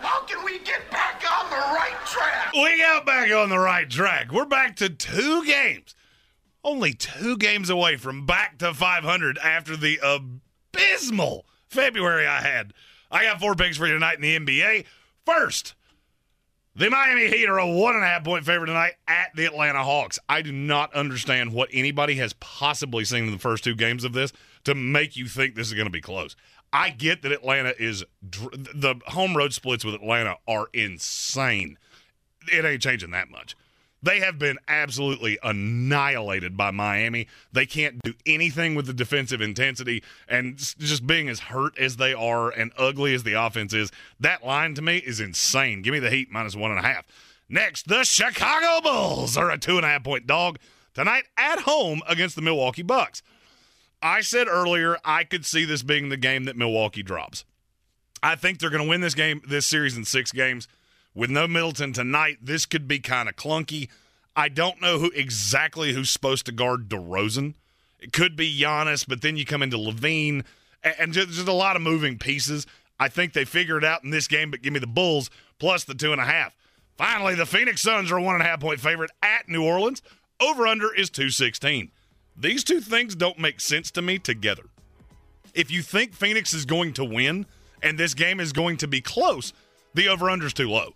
how 0.00 0.22
can 0.22 0.42
we 0.46 0.60
get 0.60 0.90
back 0.90 1.22
on 1.30 1.50
the 1.50 1.56
right 1.56 2.06
track? 2.06 2.54
We 2.54 2.78
got 2.78 3.04
back 3.04 3.30
on 3.32 3.50
the 3.50 3.58
right 3.58 3.90
track. 3.90 4.32
We're 4.32 4.46
back 4.46 4.76
to 4.76 4.88
two 4.88 5.44
games. 5.44 5.94
Only 6.64 6.92
two 6.92 7.36
games 7.36 7.70
away 7.70 7.96
from 7.96 8.26
back 8.26 8.58
to 8.58 8.74
500 8.74 9.38
after 9.38 9.76
the 9.76 9.98
abysmal 10.02 11.46
February 11.68 12.26
I 12.26 12.40
had. 12.40 12.72
I 13.10 13.24
got 13.24 13.40
four 13.40 13.54
picks 13.54 13.76
for 13.76 13.86
you 13.86 13.94
tonight 13.94 14.16
in 14.16 14.22
the 14.22 14.38
NBA. 14.38 14.84
First, 15.24 15.74
the 16.74 16.90
Miami 16.90 17.28
Heat 17.28 17.48
are 17.48 17.58
a 17.58 17.66
one 17.66 17.94
and 17.94 18.04
a 18.04 18.06
half 18.06 18.24
point 18.24 18.44
favorite 18.44 18.66
tonight 18.68 18.94
at 19.06 19.34
the 19.34 19.46
Atlanta 19.46 19.82
Hawks. 19.82 20.18
I 20.28 20.42
do 20.42 20.52
not 20.52 20.94
understand 20.94 21.52
what 21.52 21.68
anybody 21.72 22.14
has 22.16 22.34
possibly 22.34 23.04
seen 23.04 23.24
in 23.24 23.32
the 23.32 23.38
first 23.38 23.64
two 23.64 23.74
games 23.74 24.04
of 24.04 24.12
this 24.12 24.32
to 24.64 24.74
make 24.74 25.16
you 25.16 25.26
think 25.26 25.54
this 25.54 25.68
is 25.68 25.74
going 25.74 25.86
to 25.86 25.92
be 25.92 26.00
close. 26.00 26.36
I 26.72 26.90
get 26.90 27.22
that 27.22 27.32
Atlanta 27.32 27.74
is 27.78 28.04
the 28.22 29.00
home 29.06 29.36
road 29.36 29.52
splits 29.52 29.84
with 29.84 29.94
Atlanta 29.94 30.36
are 30.46 30.68
insane. 30.72 31.78
It 32.52 32.64
ain't 32.64 32.82
changing 32.82 33.10
that 33.10 33.30
much. 33.30 33.56
They 34.02 34.20
have 34.20 34.38
been 34.38 34.58
absolutely 34.68 35.38
annihilated 35.42 36.56
by 36.56 36.70
Miami. 36.70 37.26
They 37.52 37.66
can't 37.66 38.00
do 38.02 38.14
anything 38.26 38.74
with 38.74 38.86
the 38.86 38.92
defensive 38.92 39.40
intensity 39.40 40.04
and 40.28 40.56
just 40.56 41.06
being 41.06 41.28
as 41.28 41.40
hurt 41.40 41.76
as 41.78 41.96
they 41.96 42.14
are 42.14 42.50
and 42.50 42.70
ugly 42.78 43.14
as 43.14 43.24
the 43.24 43.32
offense 43.32 43.72
is. 43.74 43.90
That 44.20 44.46
line 44.46 44.74
to 44.74 44.82
me 44.82 44.98
is 44.98 45.20
insane. 45.20 45.82
Give 45.82 45.92
me 45.92 45.98
the 45.98 46.10
Heat 46.10 46.30
minus 46.30 46.54
one 46.54 46.70
and 46.70 46.80
a 46.80 46.82
half. 46.82 47.06
Next, 47.48 47.88
the 47.88 48.04
Chicago 48.04 48.80
Bulls 48.82 49.36
are 49.36 49.50
a 49.50 49.58
two 49.58 49.76
and 49.76 49.84
a 49.84 49.88
half 49.88 50.04
point 50.04 50.26
dog 50.26 50.58
tonight 50.94 51.24
at 51.36 51.60
home 51.60 52.02
against 52.08 52.36
the 52.36 52.42
Milwaukee 52.42 52.82
Bucks. 52.82 53.22
I 54.00 54.20
said 54.20 54.46
earlier 54.46 54.98
I 55.04 55.24
could 55.24 55.44
see 55.44 55.64
this 55.64 55.82
being 55.82 56.08
the 56.08 56.16
game 56.16 56.44
that 56.44 56.56
Milwaukee 56.56 57.02
drops. 57.02 57.44
I 58.22 58.36
think 58.36 58.58
they're 58.58 58.70
going 58.70 58.82
to 58.82 58.88
win 58.88 59.00
this 59.00 59.14
game, 59.14 59.42
this 59.48 59.66
series 59.66 59.96
in 59.96 60.04
six 60.04 60.30
games. 60.32 60.68
With 61.18 61.30
no 61.30 61.48
Middleton 61.48 61.92
tonight, 61.92 62.38
this 62.40 62.64
could 62.64 62.86
be 62.86 63.00
kind 63.00 63.28
of 63.28 63.34
clunky. 63.34 63.88
I 64.36 64.48
don't 64.48 64.80
know 64.80 65.00
who 65.00 65.10
exactly 65.16 65.92
who's 65.92 66.10
supposed 66.10 66.46
to 66.46 66.52
guard 66.52 66.88
DeRozan. 66.88 67.54
It 67.98 68.12
could 68.12 68.36
be 68.36 68.56
Giannis, 68.56 69.04
but 69.04 69.20
then 69.20 69.36
you 69.36 69.44
come 69.44 69.60
into 69.60 69.76
LaVine, 69.76 70.44
and 70.84 71.12
just, 71.12 71.30
just 71.30 71.48
a 71.48 71.52
lot 71.52 71.74
of 71.74 71.82
moving 71.82 72.18
pieces. 72.18 72.68
I 73.00 73.08
think 73.08 73.32
they 73.32 73.44
figure 73.44 73.76
it 73.76 73.82
out 73.82 74.04
in 74.04 74.10
this 74.10 74.28
game, 74.28 74.52
but 74.52 74.62
give 74.62 74.72
me 74.72 74.78
the 74.78 74.86
Bulls 74.86 75.28
plus 75.58 75.82
the 75.82 75.96
two 75.96 76.12
and 76.12 76.20
a 76.20 76.24
half. 76.24 76.56
Finally, 76.96 77.34
the 77.34 77.46
Phoenix 77.46 77.80
Suns 77.82 78.12
are 78.12 78.20
one 78.20 78.36
and 78.36 78.44
a 78.44 78.46
half 78.46 78.60
point 78.60 78.78
favorite 78.78 79.10
at 79.20 79.48
New 79.48 79.64
Orleans. 79.64 80.02
Over 80.40 80.68
under 80.68 80.94
is 80.94 81.10
216. 81.10 81.90
These 82.36 82.62
two 82.62 82.80
things 82.80 83.16
don't 83.16 83.40
make 83.40 83.58
sense 83.58 83.90
to 83.90 84.02
me 84.02 84.20
together. 84.20 84.66
If 85.52 85.68
you 85.72 85.82
think 85.82 86.14
Phoenix 86.14 86.54
is 86.54 86.64
going 86.64 86.92
to 86.92 87.04
win 87.04 87.46
and 87.82 87.98
this 87.98 88.14
game 88.14 88.38
is 88.38 88.52
going 88.52 88.76
to 88.76 88.86
be 88.86 89.00
close, 89.00 89.52
the 89.94 90.06
over 90.06 90.30
under 90.30 90.46
is 90.46 90.52
too 90.52 90.70
low. 90.70 90.94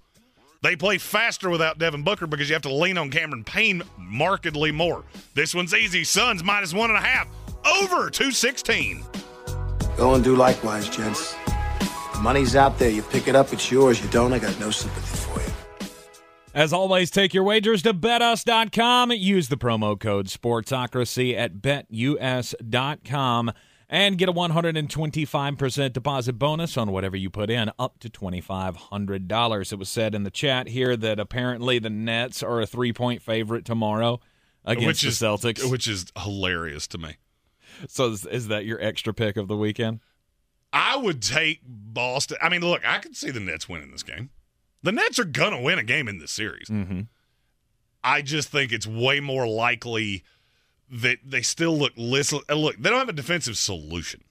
They 0.63 0.77
play 0.77 0.99
faster 0.99 1.51
without 1.51 1.79
Devin 1.79 2.05
Booker 2.05 2.27
because 2.29 2.49
you 2.49 2.55
have 2.55 2.63
to 2.63 2.73
lean 2.73 2.97
on 2.97 3.11
Cameron 3.11 3.43
Payne 3.45 3.83
markedly 3.99 4.71
more. 4.71 5.05
This 5.35 5.55
one's 5.55 5.75
easy. 5.75 6.05
Suns 6.05 6.45
minus 6.45 6.73
one 6.73 6.91
and 6.91 6.99
a 6.99 7.03
half. 7.03 7.27
Over 7.67 8.11
216. 8.11 9.05
Go 9.97 10.15
and 10.15 10.23
do 10.25 10.37
likewise, 10.37 10.89
gents. 10.89 11.35
The 12.13 12.21
money's 12.21 12.55
out 12.57 12.79
there. 12.79 12.91
You 12.91 13.03
pick 13.03 13.29
it 13.29 13.35
up, 13.35 13.53
it's 13.53 13.71
yours. 13.71 14.03
You 14.03 14.09
don't, 14.11 14.33
I 14.33 14.39
got 14.39 14.59
no 14.61 14.71
sympathy 14.71 15.17
for 15.17 15.41
you. 15.41 15.89
As 16.55 16.73
always, 16.73 17.11
take 17.11 17.35
your 17.35 17.45
wagers 17.45 17.83
to 17.83 17.93
betus.com. 17.93 19.11
Use 19.13 19.49
the 19.49 19.57
promo 19.57 19.99
code 19.99 20.27
Sportsocracy 20.27 21.35
at 21.37 21.57
betus.com 21.57 23.53
and 23.93 24.17
get 24.17 24.27
a 24.27 24.33
125% 24.33 25.93
deposit 25.93 26.33
bonus 26.33 26.79
on 26.79 26.91
whatever 26.91 27.15
you 27.15 27.29
put 27.29 27.51
in, 27.51 27.71
up 27.79 27.99
to 27.99 28.09
$2,500. 28.09 29.73
It 29.73 29.79
was 29.79 29.89
said 29.91 30.15
in 30.15 30.23
the 30.23 30.31
chat 30.31 30.69
here 30.69 30.97
that 30.97 31.21
apparently 31.21 31.79
the 31.79 31.91
Nets 31.91 32.43
are 32.43 32.63
a 32.63 32.67
three 32.67 32.95
point 32.95 33.21
favorite 33.21 33.67
tomorrow 33.67 34.19
against 34.65 34.87
which 34.87 35.03
the 35.03 35.09
is, 35.09 35.19
Celtics. 35.19 35.71
Which 35.71 35.87
is 35.87 36.07
hilarious 36.19 36.87
to 36.89 36.99
me. 36.99 37.17
So, 37.87 38.11
is, 38.11 38.25
is 38.25 38.49
that 38.49 38.65
your 38.65 38.81
extra 38.83 39.13
pick 39.13 39.37
of 39.37 39.47
the 39.47 39.57
weekend? 39.59 40.01
I 40.73 40.97
would 40.97 41.21
take 41.21 41.61
Boston. 41.67 42.39
I 42.41 42.49
mean, 42.49 42.63
look, 42.63 42.81
I 42.87 42.97
could 42.97 43.15
see 43.15 43.31
the 43.31 43.41
Nets 43.41 43.69
winning 43.69 43.91
this 43.91 44.03
game. 44.03 44.31
The 44.83 44.93
Nets 44.93 45.19
are 45.19 45.25
going 45.25 45.53
to 45.53 45.61
win 45.61 45.79
a 45.79 45.83
game 45.83 46.09
in 46.09 46.19
this 46.19 46.33
series. 46.33 46.69
Mm-hmm. 46.69 47.03
I 48.03 48.23
just 48.23 48.49
think 48.49 48.73
it's 48.73 48.87
way 48.87 49.21
more 49.21 49.47
likely 49.47 50.25
that 50.93 51.19
they 51.25 51.41
still 51.41 51.77
look 51.77 51.95
listless. 51.97 52.45
Uh, 52.49 52.55
look, 52.55 52.77
they 52.77 52.91
don't 52.91 52.99
have 52.99 53.09
a 53.09 53.15
defensive 53.15 53.57
solution. 53.57 54.23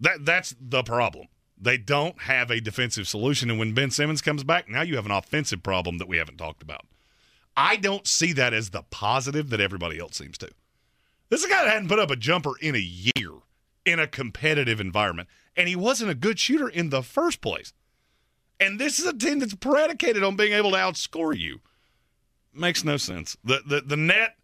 That 0.00 0.24
that's 0.24 0.54
the 0.60 0.82
problem. 0.82 1.26
They 1.58 1.76
don't 1.76 2.22
have 2.22 2.50
a 2.50 2.60
defensive 2.60 3.08
solution, 3.08 3.50
and 3.50 3.58
when 3.58 3.72
Ben 3.74 3.90
Simmons 3.90 4.22
comes 4.22 4.44
back, 4.44 4.68
now 4.68 4.82
you 4.82 4.96
have 4.96 5.06
an 5.06 5.12
offensive 5.12 5.62
problem 5.62 5.98
that 5.98 6.08
we 6.08 6.18
haven't 6.18 6.36
talked 6.36 6.62
about. 6.62 6.86
I 7.56 7.76
don't 7.76 8.06
see 8.06 8.32
that 8.34 8.52
as 8.52 8.70
the 8.70 8.82
positive 8.90 9.48
that 9.50 9.60
everybody 9.60 9.98
else 9.98 10.16
seems 10.16 10.36
to. 10.38 10.50
This 11.30 11.40
is 11.40 11.46
a 11.46 11.48
guy 11.48 11.64
that 11.64 11.72
hadn't 11.72 11.88
put 11.88 11.98
up 11.98 12.10
a 12.10 12.16
jumper 12.16 12.52
in 12.60 12.74
a 12.74 12.78
year 12.78 13.32
in 13.84 13.98
a 13.98 14.06
competitive 14.06 14.80
environment, 14.80 15.28
and 15.56 15.66
he 15.68 15.74
wasn't 15.74 16.10
a 16.10 16.14
good 16.14 16.38
shooter 16.38 16.68
in 16.68 16.90
the 16.90 17.02
first 17.02 17.40
place. 17.40 17.72
And 18.60 18.78
this 18.78 18.98
is 18.98 19.06
a 19.06 19.16
team 19.16 19.38
that's 19.38 19.54
predicated 19.54 20.22
on 20.22 20.36
being 20.36 20.52
able 20.52 20.72
to 20.72 20.76
outscore 20.76 21.36
you. 21.36 21.60
Makes 22.54 22.84
no 22.84 22.96
sense. 22.96 23.36
The 23.42 23.62
the 23.66 23.80
the 23.80 23.96
net 23.96 24.36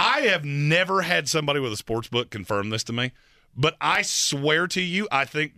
I 0.00 0.20
have 0.22 0.46
never 0.46 1.02
had 1.02 1.28
somebody 1.28 1.60
with 1.60 1.74
a 1.74 1.76
sports 1.76 2.08
book 2.08 2.30
confirm 2.30 2.70
this 2.70 2.82
to 2.84 2.92
me, 2.94 3.12
but 3.54 3.76
I 3.82 4.00
swear 4.00 4.66
to 4.68 4.80
you, 4.80 5.06
I 5.12 5.26
think 5.26 5.52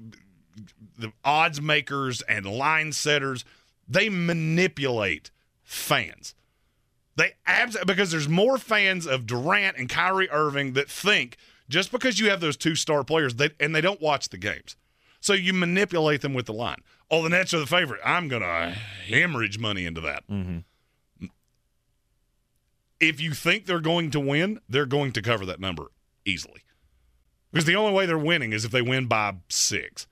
the 0.99 1.13
odds 1.25 1.61
makers 1.63 2.23
and 2.23 2.45
line 2.45 2.93
setters 2.93 3.45
they 3.87 4.09
manipulate 4.09 5.31
fans. 5.63 6.35
They 7.15 7.35
abs- 7.47 7.77
because 7.87 8.11
there's 8.11 8.29
more 8.29 8.59
fans 8.59 9.07
of 9.07 9.27
Durant 9.27 9.77
and 9.77 9.89
Kyrie 9.89 10.31
Irving 10.31 10.73
that 10.73 10.91
think 10.91 11.37
just 11.69 11.93
because 11.93 12.19
you 12.19 12.29
have 12.31 12.41
those 12.41 12.57
two 12.57 12.75
star 12.75 13.05
players, 13.05 13.35
they, 13.37 13.51
and 13.61 13.73
they 13.75 13.81
don't 13.81 14.01
watch 14.01 14.29
the 14.31 14.39
games, 14.39 14.77
so 15.21 15.35
you 15.35 15.53
manipulate 15.53 16.21
them 16.21 16.35
with 16.35 16.47
the 16.47 16.53
line. 16.53 16.83
Oh, 17.13 17.23
the 17.23 17.29
Nets 17.29 17.55
are 17.55 17.61
the 17.61 17.67
favorite. 17.67 18.01
I'm 18.05 18.27
gonna 18.27 18.71
hemorrhage 19.07 19.59
money 19.61 19.87
into 19.87 20.01
that. 20.01 20.27
Mm-hmm 20.29 20.59
if 23.03 23.21
you 23.21 23.35
think 23.35 23.67
they're 23.67 23.81
going 23.81 24.13
to 24.13 24.21
win, 24.21 24.61
they're 24.69 24.87
going 24.87 25.13
to 25.13 25.21
cover 25.21 25.45
that 25.45 25.61
number 25.61 25.89
easily. 26.25 26.63
Because 27.51 27.67
the 27.67 27.77
only 27.77 27.93
way 27.93 28.07
they're 28.07 28.17
winning 28.17 28.53
is 28.53 28.65
if 28.65 28.71
they 28.71 28.81
win 28.81 29.07
by 29.07 29.35
six 29.49 30.07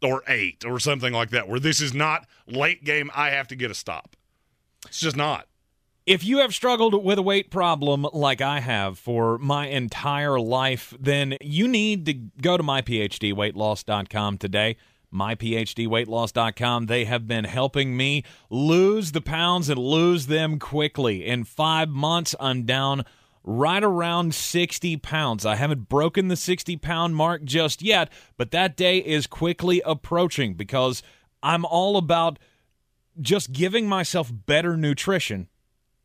or 0.00 0.22
eight 0.28 0.64
or 0.64 0.78
something 0.78 1.12
like 1.12 1.30
that, 1.30 1.48
where 1.48 1.60
this 1.60 1.82
is 1.82 1.92
not 1.92 2.26
late 2.46 2.84
game, 2.84 3.10
I 3.14 3.30
have 3.30 3.48
to 3.48 3.56
get 3.56 3.70
a 3.70 3.74
stop. 3.74 4.16
It's 4.86 5.00
just 5.00 5.16
not. 5.16 5.48
If 6.06 6.24
you 6.24 6.38
have 6.38 6.54
struggled 6.54 7.04
with 7.04 7.18
a 7.18 7.22
weight 7.22 7.50
problem 7.50 8.06
like 8.14 8.40
I 8.40 8.60
have 8.60 8.98
for 8.98 9.36
my 9.36 9.66
entire 9.66 10.40
life, 10.40 10.94
then 10.98 11.36
you 11.42 11.68
need 11.68 12.06
to 12.06 12.14
go 12.14 12.56
to 12.56 12.62
myphdweightloss.com 12.62 14.38
today 14.38 14.76
myphdweightloss.com. 15.12 16.86
They 16.86 17.04
have 17.04 17.26
been 17.26 17.44
helping 17.44 17.96
me 17.96 18.24
lose 18.50 19.12
the 19.12 19.20
pounds 19.20 19.68
and 19.68 19.78
lose 19.78 20.26
them 20.26 20.58
quickly. 20.58 21.26
In 21.26 21.44
five 21.44 21.88
months, 21.88 22.34
I'm 22.38 22.64
down 22.64 23.04
right 23.44 23.82
around 23.82 24.34
60 24.34 24.98
pounds. 24.98 25.46
I 25.46 25.54
haven't 25.54 25.88
broken 25.88 26.28
the 26.28 26.36
60 26.36 26.76
pound 26.76 27.16
mark 27.16 27.44
just 27.44 27.82
yet, 27.82 28.12
but 28.36 28.50
that 28.50 28.76
day 28.76 28.98
is 28.98 29.26
quickly 29.26 29.80
approaching 29.84 30.54
because 30.54 31.02
I'm 31.42 31.64
all 31.64 31.96
about 31.96 32.38
just 33.20 33.52
giving 33.52 33.88
myself 33.88 34.30
better 34.32 34.76
nutrition 34.76 35.48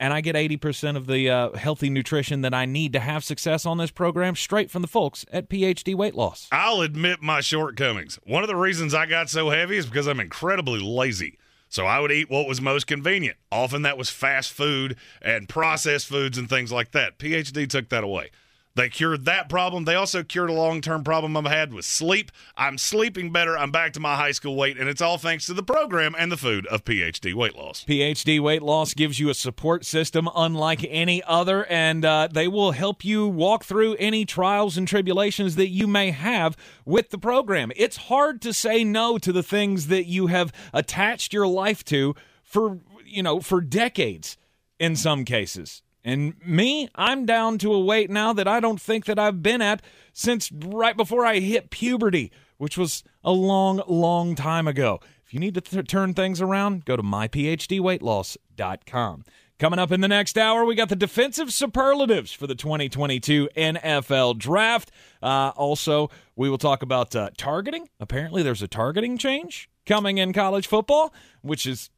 and 0.04 0.12
I 0.12 0.20
get 0.20 0.36
80% 0.36 0.98
of 0.98 1.08
the 1.08 1.30
uh, 1.30 1.52
healthy 1.56 1.90
nutrition 1.90 2.42
that 2.42 2.54
I 2.54 2.66
need 2.66 2.92
to 2.92 3.00
have 3.00 3.24
success 3.24 3.66
on 3.66 3.78
this 3.78 3.90
program 3.90 4.36
straight 4.36 4.70
from 4.70 4.82
the 4.82 4.88
folks 4.90 5.26
at 5.32 5.48
PhD 5.48 5.96
Weight 5.96 6.14
Loss. 6.14 6.50
I'll 6.52 6.82
admit 6.82 7.22
my 7.22 7.40
shortcomings. 7.40 8.20
One 8.26 8.44
of 8.44 8.50
the 8.50 8.56
reasons 8.58 8.94
I 8.94 9.06
got 9.06 9.30
so 9.30 9.50
heavy 9.50 9.78
is 9.78 9.86
because 9.86 10.08
I'm 10.08 10.20
incredibly 10.20 10.82
lazy. 10.82 11.38
So 11.70 11.86
I 11.86 12.02
would 12.02 12.12
eat 12.12 12.30
what 12.30 12.50
was 12.50 12.60
most 12.60 12.86
convenient. 12.86 13.38
Often 13.50 13.84
that 13.84 13.98
was 13.98 14.10
fast 14.10 14.52
food 14.52 14.98
and 15.22 15.48
processed 15.48 16.08
foods 16.08 16.38
and 16.38 16.50
things 16.50 16.70
like 16.70 16.92
that. 16.92 17.18
PhD 17.18 17.70
took 17.70 17.88
that 17.88 18.04
away. 18.04 18.32
They 18.76 18.90
cured 18.90 19.26
that 19.26 19.50
problem. 19.50 19.86
They 19.86 19.94
also 19.94 20.24
cured 20.24 20.50
a 20.50 20.54
long 20.54 20.82
term 20.82 21.04
problem 21.04 21.38
I've 21.38 21.46
had 21.46 21.74
with 21.74 21.86
sleep. 21.86 22.32
I'm 22.58 22.80
sleeping 22.80 23.32
better. 23.32 23.56
I'm 23.58 23.72
back 23.72 23.94
to 23.94 24.00
my 24.00 24.16
high 24.16 24.32
school 24.32 24.56
weight, 24.56 24.78
and 24.80 24.90
it's 24.90 25.02
all 25.02 25.20
thanks 25.20 25.46
to 25.46 25.54
the 25.54 25.62
program 25.62 26.16
and 26.18 26.32
the 26.32 26.38
food 26.38 26.66
of 26.68 26.84
PhD 26.84 27.36
Weight 27.36 27.56
Loss. 27.56 27.86
PhD 27.86 28.40
Weight 28.40 28.64
Loss 28.64 28.96
gives 28.96 29.20
you 29.20 29.30
a 29.30 29.36
support 29.36 29.86
system 29.86 30.28
unlike 30.36 30.84
any 30.90 31.22
other, 31.24 31.66
and 31.66 32.04
uh, 32.04 32.28
they 32.32 32.48
will 32.48 32.72
help 32.72 33.06
you 33.06 33.28
walk 33.28 33.64
through 33.64 33.96
any 33.96 34.26
trials 34.26 34.76
and 34.76 34.88
tribulations 34.88 35.56
that 35.56 35.70
you 35.70 35.86
may 35.86 36.10
have 36.10 36.58
with 36.84 37.12
the 37.12 37.20
program. 37.20 37.72
It's 37.76 37.98
hard 37.98 38.42
to 38.42 38.54
say 38.54 38.84
no 38.84 39.20
to 39.20 39.32
the 39.32 39.44
things 39.44 39.88
that 39.88 40.08
you 40.08 40.28
have 40.28 40.52
attached 40.74 41.32
your 41.32 41.46
life 41.46 41.84
to 41.86 42.16
for 42.44 42.80
you 43.06 43.22
know, 43.22 43.40
for 43.40 43.62
decades 43.62 44.38
in 44.80 44.96
some 44.96 45.24
cases. 45.24 45.84
And 46.04 46.34
me, 46.46 46.90
I'm 46.96 47.26
down 47.26 47.58
to 47.60 47.74
a 47.74 47.80
weight 47.80 48.10
now 48.10 48.34
that 48.34 48.46
I 48.48 48.60
don't 48.60 48.82
think 48.82 49.06
that 49.06 49.18
I've 49.18 49.42
been 49.42 49.62
at 49.62 49.82
since 50.12 50.52
right 50.52 50.98
before 50.98 51.26
I 51.26 51.40
hit 51.40 51.70
puberty, 51.70 52.30
which 52.58 52.78
was 52.78 53.06
a 53.24 53.32
long, 53.32 53.82
long 53.88 54.36
time 54.36 54.68
ago. 54.68 55.00
If 55.26 55.34
you 55.34 55.40
need 55.40 55.54
to 55.56 55.62
th- 55.62 55.88
turn 55.88 56.14
things 56.14 56.42
around, 56.42 56.84
go 56.86 56.98
to 56.98 57.04
myphdweightloss.com. 57.04 59.24
Coming 59.60 59.80
up 59.80 59.92
in 59.92 60.02
the 60.02 60.08
next 60.10 60.38
hour, 60.38 60.66
we 60.66 60.76
got 60.76 60.90
the 60.90 60.96
defensive 60.96 61.54
superlatives 61.54 62.34
for 62.34 62.48
the 62.48 62.56
2022 62.56 63.50
NFL 63.56 64.38
Draft. 64.38 64.92
Uh, 65.22 65.54
also, 65.56 66.10
we 66.36 66.50
will 66.50 66.58
talk 66.58 66.84
about 66.84 67.16
uh, 67.16 67.30
targeting. 67.38 67.88
Apparently, 68.00 68.44
there's 68.44 68.62
a 68.62 68.68
targeting 68.68 69.18
change 69.18 69.70
coming 69.86 70.18
in 70.18 70.34
college 70.34 70.68
football, 70.68 71.14
which 71.42 71.66
is, 71.66 71.90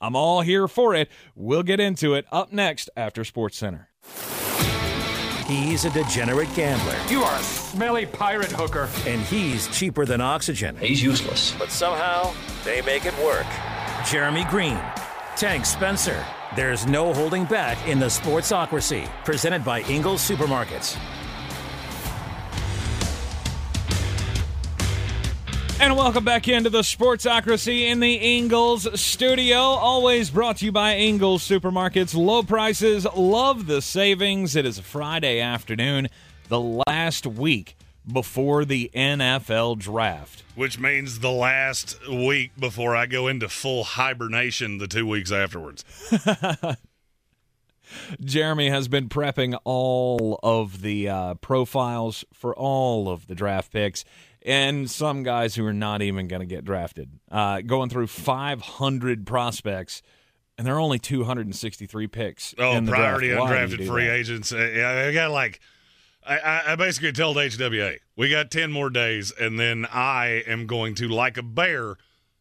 I'm 0.00 0.16
all 0.16 0.40
here 0.40 0.66
for 0.66 0.94
it. 0.94 1.10
We'll 1.34 1.62
get 1.62 1.80
into 1.80 2.14
it 2.14 2.24
up 2.32 2.52
next 2.52 2.88
after 2.96 3.24
Sports 3.24 3.58
Center. 3.58 3.88
He's 5.46 5.84
a 5.84 5.90
degenerate 5.90 6.52
gambler. 6.54 6.96
You 7.08 7.22
are 7.22 7.38
a 7.38 7.42
smelly 7.42 8.06
pirate 8.06 8.52
hooker. 8.52 8.88
And 9.06 9.20
he's 9.22 9.66
cheaper 9.68 10.06
than 10.06 10.20
oxygen. 10.20 10.76
He's 10.76 11.02
useless. 11.02 11.54
But 11.58 11.70
somehow, 11.70 12.32
they 12.64 12.82
make 12.82 13.04
it 13.04 13.18
work. 13.18 13.46
Jeremy 14.06 14.44
Greene, 14.48 14.80
Tank 15.36 15.66
Spencer. 15.66 16.24
There's 16.56 16.86
no 16.86 17.12
holding 17.12 17.44
back 17.44 17.86
in 17.88 17.98
the 17.98 18.06
Sportsocracy, 18.06 19.08
presented 19.24 19.64
by 19.64 19.80
Ingles 19.82 20.20
Supermarkets. 20.28 20.96
And 25.80 25.96
welcome 25.96 26.26
back 26.26 26.46
into 26.46 26.68
the 26.68 26.82
Sportsocracy 26.82 27.88
in 27.88 28.00
the 28.00 28.12
Ingles 28.12 29.00
studio. 29.00 29.56
Always 29.56 30.28
brought 30.28 30.58
to 30.58 30.66
you 30.66 30.72
by 30.72 30.96
Ingles 30.96 31.42
Supermarkets. 31.42 32.14
Low 32.14 32.42
prices, 32.42 33.06
love 33.16 33.66
the 33.66 33.80
savings. 33.80 34.54
It 34.56 34.66
is 34.66 34.76
a 34.76 34.82
Friday 34.82 35.40
afternoon, 35.40 36.08
the 36.48 36.60
last 36.60 37.26
week 37.26 37.78
before 38.06 38.66
the 38.66 38.90
NFL 38.94 39.78
draft. 39.78 40.42
Which 40.54 40.78
means 40.78 41.20
the 41.20 41.30
last 41.30 41.98
week 42.06 42.50
before 42.58 42.94
I 42.94 43.06
go 43.06 43.26
into 43.26 43.48
full 43.48 43.84
hibernation 43.84 44.76
the 44.76 44.86
two 44.86 45.06
weeks 45.06 45.32
afterwards. 45.32 45.82
Jeremy 48.22 48.68
has 48.68 48.86
been 48.86 49.08
prepping 49.08 49.58
all 49.64 50.38
of 50.42 50.82
the 50.82 51.08
uh, 51.08 51.34
profiles 51.36 52.22
for 52.34 52.54
all 52.54 53.08
of 53.08 53.26
the 53.26 53.34
draft 53.34 53.72
picks 53.72 54.04
and 54.42 54.90
some 54.90 55.22
guys 55.22 55.54
who 55.54 55.64
are 55.66 55.72
not 55.72 56.02
even 56.02 56.28
going 56.28 56.40
to 56.40 56.46
get 56.46 56.64
drafted. 56.64 57.10
Uh, 57.30 57.60
going 57.60 57.90
through 57.90 58.06
500 58.06 59.26
prospects, 59.26 60.02
and 60.56 60.66
there 60.66 60.74
are 60.74 60.80
only 60.80 60.98
263 60.98 62.06
picks. 62.06 62.54
Oh, 62.58 62.72
in 62.76 62.84
the 62.84 62.92
priority 62.92 63.28
draft. 63.28 63.52
undrafted 63.52 63.86
free 63.86 64.06
that? 64.06 64.14
agents. 64.14 64.52
Uh, 64.52 64.70
yeah, 64.74 65.06
I 65.08 65.12
got 65.12 65.30
like, 65.30 65.60
I, 66.26 66.62
I 66.68 66.76
basically 66.76 67.12
told 67.12 67.36
HWA, 67.36 67.98
we 68.16 68.28
got 68.28 68.50
10 68.50 68.70
more 68.70 68.90
days, 68.90 69.32
and 69.38 69.58
then 69.58 69.86
I 69.90 70.42
am 70.46 70.66
going 70.66 70.94
to, 70.96 71.08
like 71.08 71.38
a 71.38 71.42
bear, 71.42 71.96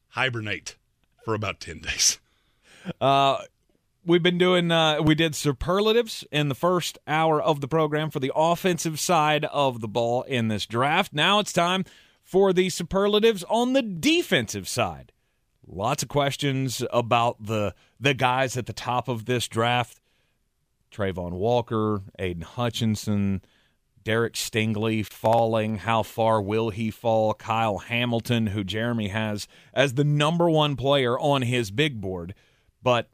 hibernate 0.09 0.75
for 1.23 1.33
about 1.33 1.59
10 1.59 1.79
days. 1.79 2.19
Uh, 2.99 3.37
we've 4.09 4.23
been 4.23 4.39
doing 4.39 4.71
uh, 4.71 4.99
we 5.03 5.13
did 5.13 5.35
superlatives 5.35 6.25
in 6.31 6.49
the 6.49 6.55
first 6.55 6.97
hour 7.07 7.39
of 7.39 7.61
the 7.61 7.67
program 7.67 8.09
for 8.09 8.19
the 8.19 8.31
offensive 8.35 8.99
side 8.99 9.45
of 9.45 9.81
the 9.81 9.87
ball 9.87 10.23
in 10.23 10.47
this 10.47 10.65
draft 10.65 11.13
now 11.13 11.37
it's 11.39 11.53
time 11.53 11.85
for 12.23 12.51
the 12.51 12.69
superlatives 12.69 13.43
on 13.49 13.73
the 13.73 13.83
defensive 13.83 14.67
side 14.67 15.11
lots 15.67 16.01
of 16.01 16.09
questions 16.09 16.83
about 16.91 17.45
the 17.45 17.75
the 17.99 18.15
guys 18.15 18.57
at 18.57 18.65
the 18.65 18.73
top 18.73 19.07
of 19.07 19.25
this 19.25 19.47
draft 19.47 20.01
Travon 20.91 21.33
Walker, 21.33 22.01
Aidan 22.17 22.41
Hutchinson, 22.41 23.43
Derek 24.03 24.33
Stingley 24.33 25.05
falling. 25.05 25.77
How 25.77 26.01
far 26.01 26.41
will 26.41 26.71
he 26.71 26.89
fall? 26.89 27.35
Kyle 27.35 27.77
Hamilton, 27.77 28.47
who 28.47 28.63
Jeremy 28.63 29.09
has 29.09 29.47
as 29.71 29.93
the 29.93 30.03
number 30.03 30.49
one 30.49 30.75
player 30.75 31.19
on 31.19 31.43
his 31.43 31.69
big 31.69 32.01
board, 32.01 32.33
but 32.81 33.07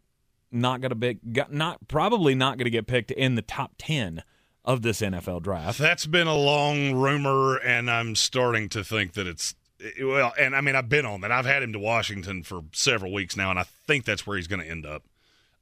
not 0.56 0.82
going 0.82 0.89
to 0.89 0.95
be 0.95 1.20
not 1.49 1.88
probably 1.88 2.36
not 2.36 2.58
going 2.58 2.66
to 2.66 2.72
get 2.72 2.88
picked 2.88 3.12
in 3.12 3.36
the 3.36 3.41
top 3.41 3.74
10 3.78 4.24
of 4.64 4.82
this 4.82 5.01
NFL 5.01 5.43
draft. 5.43 5.78
That's 5.78 6.06
been 6.06 6.28
a 6.28 6.36
long 6.36 6.93
rumor 6.93 7.58
and 7.58 7.89
I'm 7.89 8.16
starting 8.16 8.70
to 8.70 8.84
think 8.84 9.14
that 9.14 9.28
it's 9.28 9.56
well 10.01 10.34
and 10.39 10.56
I 10.56 10.62
mean 10.62 10.76
I've 10.76 10.89
been 10.89 11.06
on 11.06 11.22
that. 11.22 11.32
I've 11.32 11.45
had 11.45 11.64
him 11.64 11.74
to 11.74 11.80
Washington 11.80 12.43
for 12.43 12.62
several 12.72 13.14
weeks 13.14 13.36
now 13.36 13.49
and 13.49 13.60
I 13.60 13.64
think 13.64 14.06
that's 14.06 14.26
where 14.26 14.38
he's 14.38 14.47
going 14.47 14.62
to 14.62 14.70
end 14.70 14.86
up. 14.86 15.03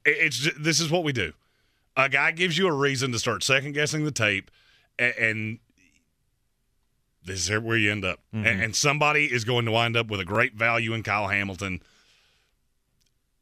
It's 0.04 0.38
just, 0.38 0.62
this 0.62 0.80
is 0.80 0.90
what 0.90 1.04
we 1.04 1.12
do. 1.12 1.32
A 1.96 2.08
guy 2.08 2.32
gives 2.32 2.58
you 2.58 2.66
a 2.66 2.72
reason 2.72 3.12
to 3.12 3.18
start 3.18 3.42
second 3.42 3.72
guessing 3.72 4.04
the 4.04 4.10
tape 4.10 4.50
and, 4.98 5.14
and 5.16 5.58
this 7.24 7.48
is 7.48 7.60
where 7.60 7.76
you 7.76 7.90
end 7.90 8.04
up. 8.04 8.20
Mm-hmm. 8.34 8.46
And, 8.46 8.62
and 8.62 8.76
somebody 8.76 9.26
is 9.26 9.44
going 9.44 9.64
to 9.64 9.70
wind 9.70 9.96
up 9.96 10.08
with 10.08 10.20
a 10.20 10.24
great 10.24 10.54
value 10.54 10.92
in 10.92 11.02
Kyle 11.02 11.28
Hamilton. 11.28 11.80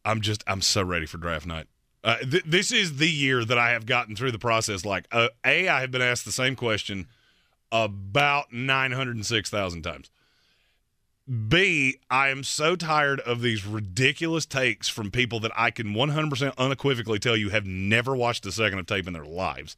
I'm 0.04 0.20
just 0.20 0.42
I'm 0.46 0.60
so 0.60 0.82
ready 0.82 1.06
for 1.06 1.18
draft 1.18 1.46
night. 1.46 1.66
Uh, 2.04 2.18
th- 2.18 2.44
this 2.44 2.72
is 2.72 2.96
the 2.96 3.08
year 3.08 3.44
that 3.44 3.58
I 3.58 3.70
have 3.70 3.86
gotten 3.86 4.16
through 4.16 4.32
the 4.32 4.38
process. 4.38 4.84
Like 4.84 5.06
uh, 5.12 5.28
a, 5.44 5.68
I 5.68 5.80
have 5.80 5.90
been 5.90 6.02
asked 6.02 6.24
the 6.24 6.32
same 6.32 6.56
question 6.56 7.06
about 7.70 8.52
nine 8.52 8.92
hundred 8.92 9.16
and 9.16 9.26
six 9.26 9.50
thousand 9.50 9.82
times. 9.82 10.10
B, 11.48 11.98
I 12.10 12.28
am 12.28 12.42
so 12.42 12.74
tired 12.74 13.20
of 13.20 13.40
these 13.40 13.64
ridiculous 13.64 14.44
takes 14.44 14.88
from 14.88 15.12
people 15.12 15.38
that 15.40 15.52
I 15.56 15.70
can 15.70 15.94
100% 15.94 16.52
unequivocally 16.58 17.20
tell 17.20 17.36
you 17.36 17.50
have 17.50 17.64
never 17.64 18.16
watched 18.16 18.44
a 18.44 18.50
second 18.50 18.80
of 18.80 18.86
tape 18.86 19.06
in 19.06 19.12
their 19.12 19.24
lives. 19.24 19.76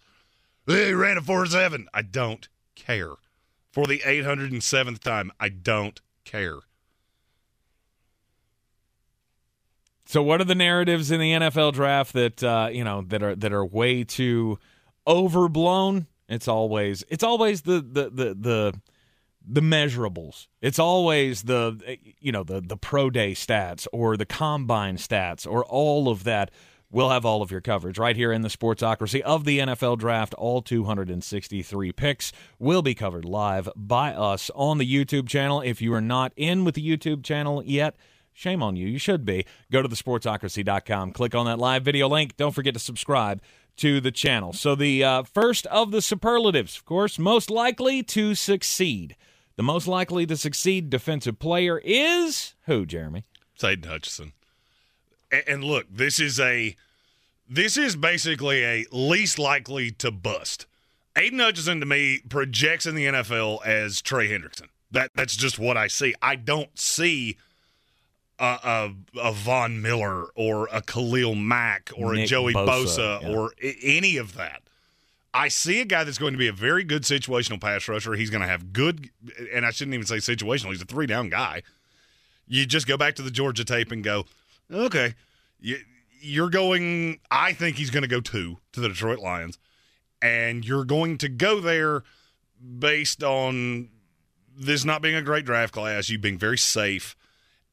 They 0.65 0.95
ran 0.95 1.19
a 1.19 1.21
4 1.21 1.45
7. 1.45 1.87
I 1.93 2.01
don't 2.01 2.49
care. 2.75 3.13
For 3.73 3.87
the 3.87 3.99
807th 3.99 5.01
time, 5.01 5.33
I 5.39 5.51
don't 5.51 6.01
care. 6.25 6.61
So, 10.07 10.23
what 10.23 10.41
are 10.41 10.45
the 10.45 10.55
narratives 10.55 11.11
in 11.11 11.21
the 11.21 11.33
NFL 11.33 11.73
draft 11.73 12.13
that 12.13 12.43
uh, 12.43 12.69
you 12.71 12.85
know 12.85 13.03
that 13.09 13.23
are 13.23 13.35
that 13.35 13.53
are 13.53 13.65
way 13.65 14.05
too 14.05 14.59
overblown? 15.07 16.07
It's 16.29 16.49
always 16.49 17.05
it's 17.09 17.25
always 17.25 17.63
the 17.63 17.81
the 17.81 18.11
the 18.11 18.35
the, 18.35 18.81
the 19.47 19.61
measurables. 19.61 20.47
It's 20.61 20.79
always 20.79 21.45
the 21.45 21.99
you 22.19 22.33
know 22.33 22.45
the 22.45 22.61
the 22.61 22.77
pro 22.77 23.09
day 23.11 23.33
stats 23.33 23.87
or 23.93 24.17
the 24.17 24.27
combine 24.27 24.97
stats 24.97 25.51
or 25.51 25.65
all 25.65 26.09
of 26.09 26.25
that. 26.25 26.51
We'll 26.91 27.11
have 27.11 27.25
all 27.25 27.43
of 27.43 27.51
your 27.51 27.61
coverage 27.61 27.99
right 27.99 28.15
here 28.15 28.31
in 28.31 28.43
the 28.43 28.49
Sportsocracy 28.49 29.21
of 29.23 29.45
the 29.45 29.59
NFL 29.59 29.99
Draft. 29.99 30.33
All 30.35 30.63
263 30.63 31.91
picks 31.91 32.31
will 32.61 32.83
be 32.83 32.95
covered 32.95 33.25
live 33.25 33.69
by 33.75 34.13
us 34.13 34.49
on 34.55 34.79
the 34.79 34.87
YouTube 34.87 35.29
channel. 35.29 35.61
If 35.61 35.83
you 35.83 35.93
are 35.93 36.01
not 36.01 36.33
in 36.37 36.65
with 36.65 36.77
the 36.77 36.89
YouTube 36.89 37.25
channel 37.25 37.65
yet, 37.65 37.97
shame 38.35 38.63
on 38.63 38.77
you. 38.77 38.87
You 38.87 38.99
should 38.99 39.25
be. 39.25 39.47
Go 39.73 39.81
to 39.81 39.89
thesportsocracy.com, 39.89 41.13
click 41.13 41.35
on 41.35 41.47
that 41.47 41.59
live 41.59 41.85
video 41.85 42.09
link. 42.09 42.37
Don't 42.37 42.55
forget 42.55 42.75
to 42.75 42.81
subscribe 42.81 43.41
to 43.77 44.01
the 44.01 44.13
channel. 44.13 44.53
So, 44.53 44.75
the 44.75 45.03
uh, 45.03 45.23
first 45.23 45.67
of 45.67 45.91
the 45.91 46.03
superlatives, 46.03 46.77
of 46.77 46.85
course, 46.85 47.19
most 47.19 47.51
likely 47.51 48.03
to 48.03 48.35
succeed. 48.35 49.17
The 49.57 49.63
most 49.63 49.87
likely 49.87 50.27
to 50.27 50.37
succeed 50.37 50.91
defensive 50.91 51.39
player 51.39 51.81
is 51.85 52.55
who, 52.67 52.85
Jeremy? 52.85 53.25
It's 53.55 53.63
Aidan 53.63 53.89
Hutchinson. 53.89 54.33
And, 55.31 55.45
and 55.47 55.65
look, 55.65 55.87
this 55.91 56.19
is 56.19 56.41
a 56.41 56.77
this 57.49 57.77
is 57.77 57.95
basically 57.95 58.65
a 58.65 58.85
least 58.91 59.39
likely 59.39 59.91
to 59.93 60.11
bust. 60.11 60.67
Aidan 61.17 61.39
Hutchinson 61.39 61.79
to 61.81 61.87
me 61.87 62.21
projects 62.29 62.87
in 62.87 62.95
the 62.95 63.07
NFL 63.07 63.65
as 63.65 64.03
Trey 64.03 64.29
Hendrickson. 64.29 64.69
That 64.91 65.11
that's 65.15 65.37
just 65.37 65.59
what 65.59 65.77
I 65.77 65.87
see. 65.87 66.15
I 66.21 66.37
don't 66.37 66.77
see 66.79 67.37
a, 68.39 68.45
a, 68.45 68.95
a 69.21 69.33
Von 69.33 69.81
Miller 69.81 70.27
or 70.35 70.69
a 70.73 70.83
Khalil 70.83 71.35
Mack 71.35 71.91
or 71.97 72.15
Nick 72.15 72.25
a 72.25 72.27
Joey 72.27 72.55
Bosa, 72.55 72.67
Bosa, 72.67 73.23
yeah. 73.23 73.29
or 73.29 73.53
I- 73.63 73.77
any 73.83 74.17
of 74.17 74.35
that. 74.35 74.63
I 75.33 75.49
see 75.49 75.81
a 75.81 75.85
guy 75.85 76.05
that's 76.05 76.19
going 76.19 76.33
to 76.33 76.39
be 76.39 76.47
a 76.47 76.53
very 76.53 76.85
good 76.85 77.03
situational 77.03 77.61
pass 77.61 77.89
rusher. 77.89 78.13
He's 78.15 78.31
going 78.31 78.43
to 78.43 78.47
have 78.47 78.73
good, 78.73 79.11
and 79.53 79.67
I 79.67 79.73
shouldn't 79.73 79.95
even 79.95 80.07
say 80.07 80.17
situational. 80.19 80.71
He's 80.71 80.81
a 80.83 80.85
three 80.85 81.07
down 81.07 81.29
guy. 81.29 81.63
You 82.47 82.67
just 82.67 82.87
go 82.87 82.97
back 82.97 83.17
to 83.17 83.23
the 83.23 83.33
Georgia 83.33 83.65
tape 83.65 83.91
and 83.91 84.05
go, 84.05 84.27
okay, 84.71 85.15
you, 85.59 85.79
you're 86.21 86.51
going. 86.51 87.19
I 87.33 87.53
think 87.53 87.79
he's 87.79 87.91
going 87.91 88.03
to 88.03 88.09
go 88.09 88.21
two 88.21 88.59
to 88.73 88.81
the 88.81 88.89
Detroit 88.89 89.19
Lions, 89.19 89.59
and 90.23 90.65
you're 90.65 90.85
going 90.85 91.19
to 91.19 91.29
go 91.29 91.59
there 91.59 92.05
based 92.79 93.25
on 93.25 93.89
this 94.57 94.85
not 94.85 95.03
being 95.03 95.17
a 95.17 95.23
great 95.23 95.45
draft 95.45 95.75
class, 95.75 96.09
you 96.09 96.19
being 96.19 96.39
very 96.39 96.59
safe, 96.59 97.17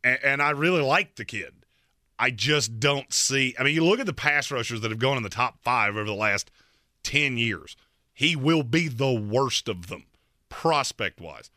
and, 0.04 0.20
and 0.24 0.41
I 0.41 0.52
really 0.52 0.82
like 0.82 1.16
the 1.16 1.26
kid. 1.26 1.54
I 2.18 2.30
just 2.30 2.80
don't 2.80 3.12
see. 3.12 3.56
I 3.58 3.64
mean, 3.64 3.74
you 3.74 3.84
look 3.84 3.99
at 3.99 4.06
the 4.06 4.14
pass 4.14 4.52
rushers 4.52 4.82
that 4.82 4.91
have 4.91 4.99
gone 4.99 5.18
in 5.18 5.24
the 5.24 5.30
top 5.30 5.58
five 5.64 5.95
over 5.95 6.06
the 6.06 6.14
last 6.14 6.52
10 7.04 7.38
years. 7.38 7.76
He 8.14 8.36
will 8.36 8.64
be 8.64 8.88
the 8.88 9.12
worst 9.12 9.68
of 9.68 9.88
them, 9.88 10.06
prospect 10.49 11.20
wise. 11.20 11.49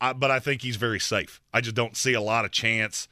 I, 0.00 0.12
but 0.12 0.30
I 0.30 0.40
think 0.40 0.62
he's 0.62 0.76
very 0.76 1.00
safe. 1.00 1.40
I 1.54 1.60
just 1.60 1.76
don't 1.76 1.96
see 1.96 2.12
a 2.12 2.20
lot 2.20 2.44
of 2.44 2.50
chance 2.50 3.08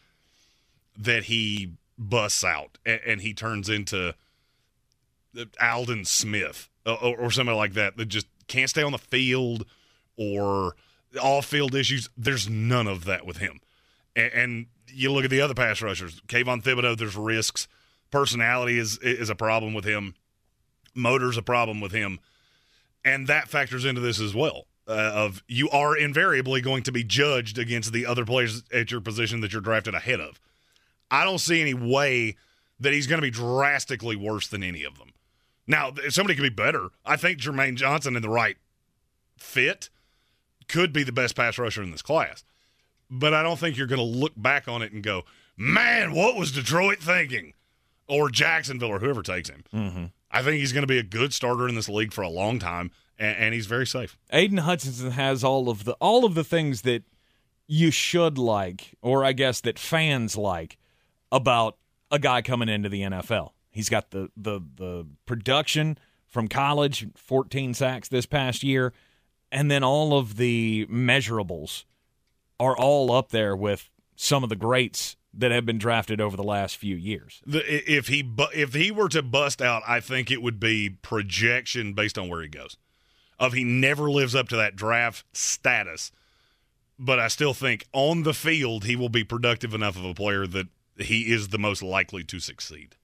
that 0.99 1.25
he 1.25 1.73
busts 1.97 2.45
out 2.45 2.79
and, 2.85 3.01
and 3.07 3.21
he 3.21 3.33
turns 3.33 3.69
into 3.69 4.15
Aldon 5.63 6.05
Smith 6.05 6.69
uh, 6.85 6.95
or, 6.95 7.17
or 7.17 7.31
somebody 7.31 7.57
like 7.57 7.75
that 7.75 7.97
that 7.97 8.07
just 8.07 8.27
can't 8.49 8.69
stay 8.69 8.83
on 8.83 8.93
the 8.93 8.99
field 8.99 9.65
or 10.17 10.75
all 11.23 11.43
field 11.43 11.75
issues. 11.75 12.09
There's 12.17 12.49
none 12.49 12.87
of 12.87 13.05
that 13.05 13.25
with 13.25 13.39
him. 13.39 13.61
And, 14.17 14.33
and 14.33 14.67
you 14.89 15.13
look 15.13 15.25
at 15.25 15.31
the 15.31 15.41
other 15.41 15.55
pass 15.55 15.81
rushers, 15.83 16.21
Kayvon 16.27 16.63
Thibodeaux. 16.63 16.97
There's 16.97 17.17
risks. 17.17 17.69
Personality 18.11 18.79
is 18.79 18.99
is 18.99 19.31
a 19.31 19.35
problem 19.35 19.73
with 19.75 19.85
him. 19.85 20.15
Motor's 20.95 21.37
a 21.37 21.43
problem 21.43 21.81
with 21.81 21.93
him, 21.93 22.19
and 23.05 23.29
that 23.29 23.49
factors 23.49 23.85
into 23.85 24.01
this 24.01 24.21
as 24.21 24.35
well. 24.35 24.67
Uh, 24.89 25.13
of 25.15 25.45
you 25.47 25.71
are 25.71 25.97
invariably 25.97 26.61
going 26.61 26.83
to 26.83 26.91
be 26.91 27.05
judged 27.05 27.59
against 27.59 27.93
the 27.93 28.05
other 28.05 28.25
players 28.25 28.65
at 28.73 28.91
your 28.91 29.01
position 29.01 29.41
that 29.41 29.53
you're 29.53 29.63
drafted 29.63 29.95
ahead 29.95 30.19
of. 30.19 30.41
I 31.11 31.25
don't 31.25 31.39
see 31.39 31.61
any 31.61 31.75
way 31.75 32.37
that 32.81 32.93
he's 32.93 33.07
going 33.07 33.19
to 33.19 33.23
be 33.23 33.31
drastically 33.31 34.17
worse 34.17 34.49
than 34.49 34.65
any 34.65 34.83
of 34.83 34.99
them. 34.99 35.13
Now, 35.67 35.93
somebody 36.09 36.35
could 36.35 36.43
be 36.43 36.49
better. 36.49 36.89
I 37.05 37.17
think 37.17 37.39
Jermaine 37.39 37.77
Johnson 37.77 38.17
in 38.17 38.23
the 38.23 38.29
right 38.29 38.57
fit 39.37 39.91
could 40.67 40.93
be 40.93 41.05
the 41.05 41.13
best 41.13 41.37
pass 41.37 41.59
rusher 41.59 41.83
in 41.83 41.93
this 41.93 42.03
class. 42.03 42.43
But 43.11 43.35
I 43.35 43.43
don't 43.43 43.59
think 43.59 43.77
you're 43.77 43.87
going 43.87 43.99
to 43.99 44.05
look 44.05 44.33
back 44.37 44.69
on 44.69 44.83
it 44.83 44.93
and 44.93 45.03
go, 45.03 45.25
man, 45.57 46.15
what 46.15 46.37
was 46.37 46.53
Detroit 46.53 46.99
thinking? 46.99 47.55
Or 48.09 48.29
Jacksonville 48.31 48.91
or 48.91 48.99
whoever 48.99 49.23
takes 49.23 49.49
him. 49.49 49.65
Mm-hmm. 49.73 50.05
I 50.31 50.43
think 50.43 50.59
he's 50.59 50.73
going 50.73 50.83
to 50.83 50.89
be 50.89 50.99
a 50.99 51.03
good 51.03 51.33
starter 51.33 51.69
in 51.69 51.75
this 51.75 51.89
league 51.89 52.13
for 52.13 52.23
a 52.23 52.29
long 52.29 52.59
time, 52.59 52.93
and, 53.19 53.37
and 53.37 53.55
he's 53.55 53.67
very 53.67 53.87
safe. 53.87 54.17
Aidan 54.33 54.59
Hutchinson 54.59 55.13
has 55.13 55.43
all 55.43 55.69
of 55.69 55.85
the 55.85 55.93
all 55.95 56.25
of 56.25 56.35
the 56.35 56.45
things 56.45 56.83
that 56.83 57.03
you 57.67 57.91
should 57.91 58.39
like, 58.39 58.97
or 59.03 59.25
I 59.25 59.33
guess 59.33 59.61
that 59.63 59.79
fans 59.79 60.37
like 60.37 60.77
about 61.33 61.79
a 62.11 62.19
guy 62.19 62.43
coming 62.43 62.69
into 62.69 62.89
the 62.89 63.03
NFL. 63.03 63.51
He's 63.71 63.89
got 63.89 64.11
the 64.11 64.31
the 64.37 64.61
the 64.77 65.07
production 65.27 65.99
from 66.27 66.47
college, 66.47 67.07
14 67.17 67.75
sacks 67.75 68.09
this 68.09 68.27
past 68.27 68.63
year, 68.63 68.93
and 69.51 69.69
then 69.71 69.83
all 69.83 70.17
of 70.17 70.37
the 70.37 70.87
measurables 70.87 71.85
are 72.61 72.77
all 72.77 73.11
up 73.11 73.31
there 73.31 73.57
with 73.57 73.91
some 74.15 74.45
of 74.45 74.51
the 74.51 74.57
greats 74.57 75.17
that 75.33 75.51
have 75.51 75.65
been 75.65 75.79
drafted 75.79 76.21
over 76.21 76.37
the 76.37 76.45
last 76.45 76.77
few 76.77 76.95
years. 76.95 77.41
The, 77.47 77.63
if 77.91 78.09
he 78.09 78.23
bu- 78.23 78.53
if 78.55 78.75
he 78.75 78.91
were 78.91 79.09
to 79.09 79.23
bust 79.23 79.63
out, 79.63 79.83
I 79.89 80.01
think 80.01 80.31
it 80.31 80.43
would 80.43 80.61
be 80.61 80.91
projection 80.91 81.95
based 81.95 82.19
on 82.19 82.29
where 82.29 82.43
he 82.43 82.49
goes. 82.49 82.77
Of 83.39 83.55
he 83.55 83.65
never 83.65 84.11
lives 84.11 84.35
up 84.35 84.49
to 84.51 84.57
that 84.57 84.77
draft 84.77 85.25
status, 85.33 86.13
but 86.99 87.19
I 87.19 87.29
still 87.29 87.55
think 87.55 87.87
on 87.93 88.25
the 88.25 88.35
field 88.35 88.85
he 88.85 88.97
will 88.97 89.09
be 89.09 89.25
productive 89.25 89.73
enough 89.73 89.97
of 89.97 90.05
a 90.05 90.13
player 90.13 90.47
that 90.47 90.69
he 90.99 91.33
is 91.33 91.49
the 91.49 91.59
most 91.59 91.83
likely 91.83 92.23
to 92.25 92.39
succeed. 92.39 92.97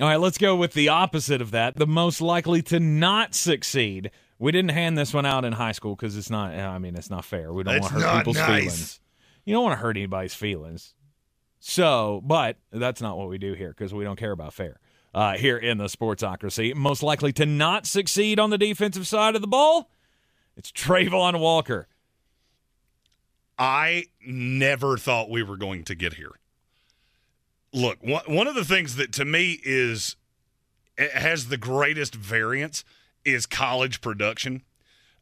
All 0.00 0.08
right, 0.08 0.16
let's 0.16 0.38
go 0.38 0.56
with 0.56 0.72
the 0.72 0.88
opposite 0.88 1.40
of 1.40 1.52
that. 1.52 1.76
The 1.76 1.86
most 1.86 2.20
likely 2.20 2.62
to 2.62 2.80
not 2.80 3.34
succeed. 3.34 4.10
We 4.38 4.52
didn't 4.52 4.70
hand 4.70 4.96
this 4.96 5.12
one 5.12 5.26
out 5.26 5.44
in 5.44 5.52
high 5.52 5.72
school 5.72 5.96
because 5.96 6.16
it's 6.16 6.30
not. 6.30 6.52
I 6.52 6.78
mean, 6.78 6.94
it's 6.94 7.10
not 7.10 7.24
fair. 7.24 7.52
We 7.52 7.64
don't 7.64 7.80
want 7.80 7.92
to 7.94 8.00
hurt 8.00 8.18
people's 8.18 8.36
nice. 8.36 8.46
feelings. 8.46 9.00
You 9.44 9.54
don't 9.54 9.64
want 9.64 9.78
to 9.78 9.82
hurt 9.82 9.96
anybody's 9.96 10.34
feelings. 10.34 10.94
So, 11.60 12.22
but 12.24 12.56
that's 12.70 13.00
not 13.00 13.18
what 13.18 13.28
we 13.28 13.38
do 13.38 13.54
here 13.54 13.70
because 13.70 13.92
we 13.92 14.04
don't 14.04 14.18
care 14.18 14.30
about 14.30 14.54
fair. 14.54 14.78
Uh, 15.14 15.36
here 15.36 15.56
in 15.56 15.78
the 15.78 15.86
sportsocracy, 15.86 16.74
most 16.74 17.02
likely 17.02 17.32
to 17.32 17.46
not 17.46 17.86
succeed 17.86 18.38
on 18.38 18.50
the 18.50 18.58
defensive 18.58 19.06
side 19.06 19.34
of 19.34 19.40
the 19.40 19.48
ball, 19.48 19.90
it's 20.56 20.70
Travon 20.70 21.40
Walker. 21.40 21.88
I 23.58 24.04
never 24.24 24.96
thought 24.96 25.30
we 25.30 25.42
were 25.42 25.56
going 25.56 25.82
to 25.84 25.94
get 25.94 26.14
here. 26.14 26.32
Look, 27.72 27.98
one, 28.02 28.22
one 28.26 28.46
of 28.46 28.54
the 28.54 28.64
things 28.64 28.96
that 28.96 29.12
to 29.14 29.24
me 29.24 29.58
is 29.64 30.16
has 30.96 31.48
the 31.48 31.56
greatest 31.56 32.14
variance 32.14 32.84
is 33.24 33.46
college 33.46 34.00
production. 34.00 34.62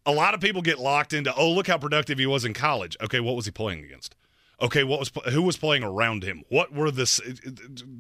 A 0.05 0.13
lot 0.13 0.35
of 0.35 0.41
people 0.41 0.63
get 0.63 0.79
locked 0.79 1.13
into, 1.13 1.35
oh, 1.35 1.51
look 1.51 1.67
how 1.67 1.79
productive 1.79 2.19
he 2.19 2.27
was 2.27 2.45
in 2.45 2.55
college. 2.55 2.97
Okay, 3.03 3.21
what 3.21 3.37
was 3.37 3.45
he 3.45 3.51
playing 3.51 3.85
against? 3.85 4.15
Okay, 4.61 4.85
what 4.85 5.01
was 5.01 5.11
who 5.33 5.43
was 5.43 5.57
playing 5.57 5.83
around 5.83 6.23
him? 6.23 6.43
What 6.49 6.73
were 6.73 6.91
the 6.91 7.05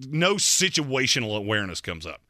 No 0.08 0.34
situational 0.34 1.36
awareness 1.36 1.80
comes 1.80 2.06
up. 2.06 2.22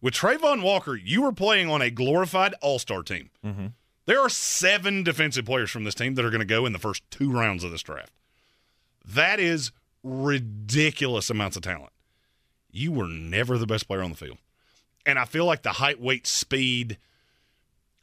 With 0.00 0.14
Travon 0.14 0.62
Walker, 0.62 0.96
you 0.96 1.22
were 1.22 1.32
playing 1.32 1.70
on 1.70 1.82
a 1.82 1.90
glorified 1.90 2.54
All 2.60 2.78
Star 2.78 3.02
team. 3.02 3.30
Mm-hmm. 3.44 3.66
There 4.06 4.20
are 4.20 4.28
seven 4.28 5.02
defensive 5.02 5.44
players 5.44 5.70
from 5.70 5.84
this 5.84 5.94
team 5.94 6.14
that 6.14 6.24
are 6.24 6.30
going 6.30 6.40
to 6.40 6.46
go 6.46 6.64
in 6.66 6.72
the 6.72 6.78
first 6.78 7.02
two 7.10 7.30
rounds 7.30 7.62
of 7.62 7.70
this 7.70 7.82
draft. 7.82 8.12
That 9.04 9.38
is 9.38 9.70
ridiculous 10.02 11.30
amounts 11.30 11.56
of 11.56 11.62
talent. 11.62 11.92
You 12.70 12.92
were 12.92 13.06
never 13.06 13.58
the 13.58 13.66
best 13.66 13.86
player 13.86 14.02
on 14.02 14.10
the 14.10 14.16
field. 14.16 14.38
And 15.04 15.18
I 15.18 15.24
feel 15.24 15.44
like 15.44 15.62
the 15.62 15.72
height, 15.72 16.00
weight, 16.00 16.26
speed 16.26 16.98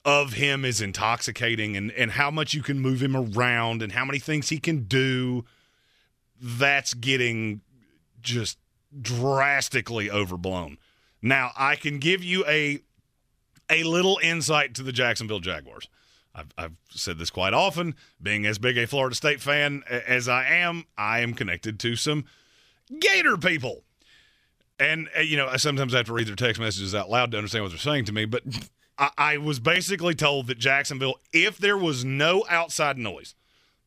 of 0.05 0.33
him 0.33 0.63
is 0.63 0.81
intoxicating 0.81 1.75
and, 1.75 1.91
and 1.91 2.11
how 2.11 2.29
much 2.29 2.53
you 2.53 2.61
can 2.61 2.79
move 2.79 3.01
him 3.01 3.15
around 3.15 3.81
and 3.81 3.91
how 3.91 4.05
many 4.05 4.19
things 4.19 4.49
he 4.49 4.59
can 4.59 4.83
do. 4.83 5.43
That's 6.39 6.93
getting 6.93 7.61
just 8.21 8.59
drastically 9.01 10.09
overblown. 10.09 10.77
Now, 11.21 11.51
I 11.57 11.75
can 11.75 11.97
give 11.97 12.23
you 12.23 12.45
a 12.45 12.79
a 13.69 13.83
little 13.83 14.19
insight 14.21 14.75
to 14.75 14.83
the 14.83 14.91
Jacksonville 14.91 15.39
Jaguars. 15.39 15.89
I've, 16.35 16.53
I've 16.57 16.73
said 16.91 17.17
this 17.17 17.31
quite 17.31 17.53
often. 17.53 17.95
Being 18.21 18.45
as 18.45 18.59
big 18.59 18.77
a 18.77 18.85
Florida 18.85 19.15
State 19.15 19.41
fan 19.41 19.83
as 19.89 20.27
I 20.27 20.45
am, 20.45 20.85
I 20.97 21.21
am 21.21 21.33
connected 21.33 21.79
to 21.79 21.95
some 21.95 22.25
Gator 22.99 23.37
people. 23.37 23.83
And, 24.79 25.09
uh, 25.17 25.21
you 25.21 25.37
know, 25.37 25.47
I 25.47 25.57
sometimes 25.57 25.93
have 25.93 26.05
to 26.07 26.13
read 26.13 26.27
their 26.27 26.35
text 26.35 26.61
messages 26.61 26.93
out 26.93 27.09
loud 27.09 27.31
to 27.31 27.37
understand 27.37 27.63
what 27.63 27.69
they're 27.69 27.79
saying 27.79 28.05
to 28.05 28.11
me. 28.11 28.25
But 28.25 28.43
I, 28.97 29.09
I 29.17 29.37
was 29.37 29.59
basically 29.59 30.15
told 30.15 30.47
that 30.47 30.57
Jacksonville, 30.57 31.15
if 31.33 31.57
there 31.57 31.77
was 31.77 32.05
no 32.05 32.45
outside 32.49 32.97
noise, 32.97 33.35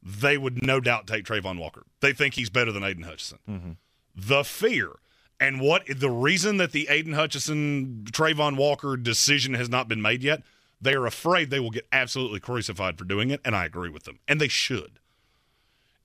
they 0.02 0.38
would 0.38 0.62
no 0.62 0.80
doubt 0.80 1.06
take 1.06 1.24
Travon 1.24 1.58
Walker. 1.58 1.84
They 2.00 2.12
think 2.12 2.34
he's 2.34 2.50
better 2.50 2.72
than 2.72 2.84
Aidan 2.84 3.04
Hutchinson. 3.04 3.38
Mm-hmm. 3.48 3.70
The 4.14 4.44
fear 4.44 4.92
and 5.40 5.60
what 5.60 5.84
the 5.86 6.10
reason 6.10 6.56
that 6.56 6.72
the 6.72 6.88
Aidan 6.88 7.12
Hutchinson 7.12 8.04
Travon 8.10 8.56
Walker 8.56 8.96
decision 8.96 9.54
has 9.54 9.68
not 9.68 9.88
been 9.88 10.02
made 10.02 10.22
yet, 10.22 10.42
they 10.80 10.94
are 10.94 11.06
afraid 11.06 11.50
they 11.50 11.60
will 11.60 11.70
get 11.70 11.86
absolutely 11.92 12.40
crucified 12.40 12.98
for 12.98 13.04
doing 13.04 13.30
it, 13.30 13.40
and 13.44 13.54
I 13.54 13.64
agree 13.64 13.90
with 13.90 14.04
them. 14.04 14.18
And 14.26 14.40
they 14.40 14.48
should. 14.48 14.98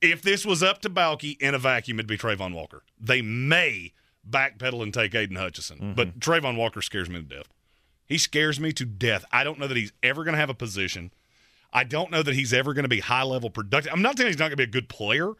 If 0.01 0.21
this 0.21 0.45
was 0.45 0.61
up 0.61 0.81
to 0.81 0.89
Baalke 0.89 1.39
in 1.39 1.55
a 1.55 1.59
vacuum, 1.59 1.99
it'd 1.99 2.07
be 2.07 2.17
Travon 2.17 2.53
Walker. 2.53 2.83
They 2.99 3.21
may 3.21 3.93
backpedal 4.29 4.83
and 4.83 4.93
take 4.93 5.15
Aidan 5.15 5.37
Hutchinson, 5.37 5.93
but 5.95 6.19
mm-hmm. 6.19 6.19
Travon 6.19 6.57
Walker 6.57 6.81
scares 6.81 7.09
me 7.09 7.17
to 7.17 7.23
death. 7.23 7.49
He 8.05 8.17
scares 8.17 8.59
me 8.59 8.71
to 8.73 8.85
death. 8.85 9.25
I 9.31 9.43
don't 9.43 9.59
know 9.59 9.67
that 9.67 9.77
he's 9.77 9.93
ever 10.01 10.23
going 10.23 10.33
to 10.33 10.39
have 10.39 10.49
a 10.49 10.55
position. 10.55 11.11
I 11.71 11.83
don't 11.83 12.11
know 12.11 12.21
that 12.21 12.35
he's 12.35 12.53
ever 12.53 12.73
going 12.73 12.83
to 12.83 12.89
be 12.89 12.99
high 12.99 13.23
level 13.23 13.49
productive. 13.49 13.91
I'm 13.91 14.01
not 14.01 14.17
saying 14.17 14.27
he's 14.27 14.37
not 14.37 14.45
going 14.45 14.51
to 14.51 14.57
be 14.57 14.63
a 14.63 14.67
good 14.67 14.89
player. 14.89 15.31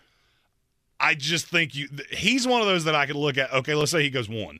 I 0.99 1.15
just 1.15 1.47
think 1.47 1.75
you 1.75 1.89
he's 2.11 2.47
one 2.47 2.61
of 2.61 2.67
those 2.67 2.85
that 2.85 2.95
I 2.95 3.05
could 3.05 3.15
look 3.15 3.37
at. 3.37 3.51
Okay, 3.53 3.75
let's 3.75 3.91
say 3.91 4.01
he 4.01 4.09
goes 4.09 4.29
one. 4.29 4.59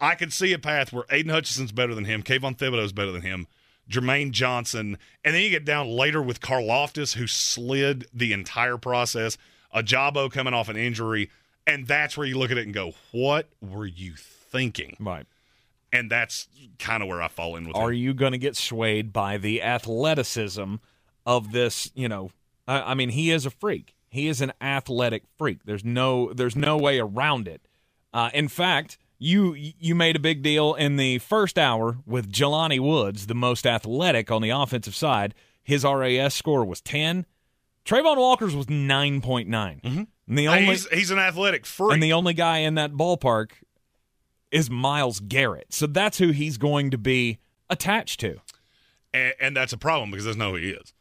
I 0.00 0.14
could 0.14 0.32
see 0.32 0.52
a 0.52 0.58
path 0.58 0.92
where 0.92 1.04
Aidan 1.10 1.32
Hutchinson's 1.32 1.72
better 1.72 1.94
than 1.94 2.06
him, 2.06 2.22
Kayvon 2.22 2.56
Thibodeaux's 2.56 2.92
better 2.92 3.12
than 3.12 3.22
him, 3.22 3.46
Jermaine 3.88 4.30
Johnson, 4.30 4.98
and 5.24 5.34
then 5.34 5.42
you 5.42 5.50
get 5.50 5.64
down 5.64 5.88
later 5.88 6.22
with 6.22 6.40
Karlaftis, 6.40 7.14
who 7.14 7.26
slid 7.26 8.06
the 8.12 8.32
entire 8.32 8.78
process, 8.78 9.36
Ojabo 9.74 10.30
coming 10.32 10.54
off 10.54 10.68
an 10.68 10.76
injury, 10.76 11.30
and 11.66 11.86
that's 11.86 12.16
where 12.16 12.26
you 12.26 12.38
look 12.38 12.50
at 12.50 12.58
it 12.58 12.64
and 12.64 12.74
go, 12.74 12.94
"What 13.12 13.48
were 13.60 13.86
you 13.86 14.14
thinking?" 14.16 14.96
Right. 14.98 15.26
And 15.92 16.10
that's 16.10 16.48
kind 16.78 17.02
of 17.02 17.08
where 17.08 17.20
I 17.20 17.28
fall 17.28 17.56
in 17.56 17.66
with 17.66 17.76
Are 17.76 17.92
you 17.92 18.14
going 18.14 18.32
to 18.32 18.38
get 18.38 18.56
swayed 18.56 19.12
by 19.12 19.38
the 19.38 19.62
athleticism 19.62 20.76
of 21.26 21.52
this? 21.52 21.90
You 21.94 22.08
know, 22.08 22.30
I, 22.68 22.92
I 22.92 22.94
mean, 22.94 23.10
he 23.10 23.30
is 23.30 23.46
a 23.46 23.50
freak. 23.50 23.94
He 24.08 24.28
is 24.28 24.40
an 24.40 24.52
athletic 24.60 25.24
freak. 25.38 25.64
There's 25.64 25.84
no 25.84 26.32
there's 26.32 26.56
no 26.56 26.76
way 26.76 26.98
around 26.98 27.46
it. 27.48 27.66
Uh, 28.12 28.30
in 28.34 28.48
fact, 28.48 28.98
you 29.18 29.54
you 29.54 29.94
made 29.94 30.16
a 30.16 30.20
big 30.20 30.42
deal 30.42 30.74
in 30.74 30.96
the 30.96 31.18
first 31.18 31.58
hour 31.58 31.98
with 32.06 32.32
Jelani 32.32 32.80
Woods, 32.80 33.26
the 33.26 33.34
most 33.34 33.66
athletic 33.66 34.30
on 34.30 34.42
the 34.42 34.50
offensive 34.50 34.94
side. 34.96 35.34
His 35.62 35.84
RAS 35.84 36.34
score 36.34 36.64
was 36.64 36.80
ten. 36.80 37.26
Travon 37.84 38.16
Walker's 38.16 38.54
was 38.54 38.68
nine 38.68 39.20
point 39.20 39.48
nine. 39.48 39.80
And 40.28 40.38
the 40.38 40.48
only 40.48 40.66
he's, 40.66 40.88
he's 40.88 41.10
an 41.10 41.18
athletic 41.18 41.66
freak. 41.66 41.94
and 41.94 42.02
the 42.02 42.12
only 42.12 42.34
guy 42.34 42.58
in 42.58 42.74
that 42.74 42.92
ballpark 42.92 43.50
is 44.50 44.68
Myles 44.70 45.20
Garrett. 45.20 45.72
So 45.72 45.86
that's 45.86 46.18
who 46.18 46.28
he's 46.30 46.58
going 46.58 46.90
to 46.90 46.98
be 46.98 47.38
attached 47.68 48.20
to. 48.20 48.40
and, 49.14 49.34
and 49.40 49.56
that's 49.56 49.72
a 49.72 49.78
problem 49.78 50.10
because 50.10 50.24
that's 50.24 50.36
not 50.36 50.50
who 50.50 50.56
he 50.56 50.70
is. 50.70 50.92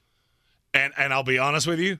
And 0.73 0.93
and 0.97 1.13
I'll 1.13 1.23
be 1.23 1.39
honest 1.39 1.65
with 1.67 1.79
you, 1.79 1.97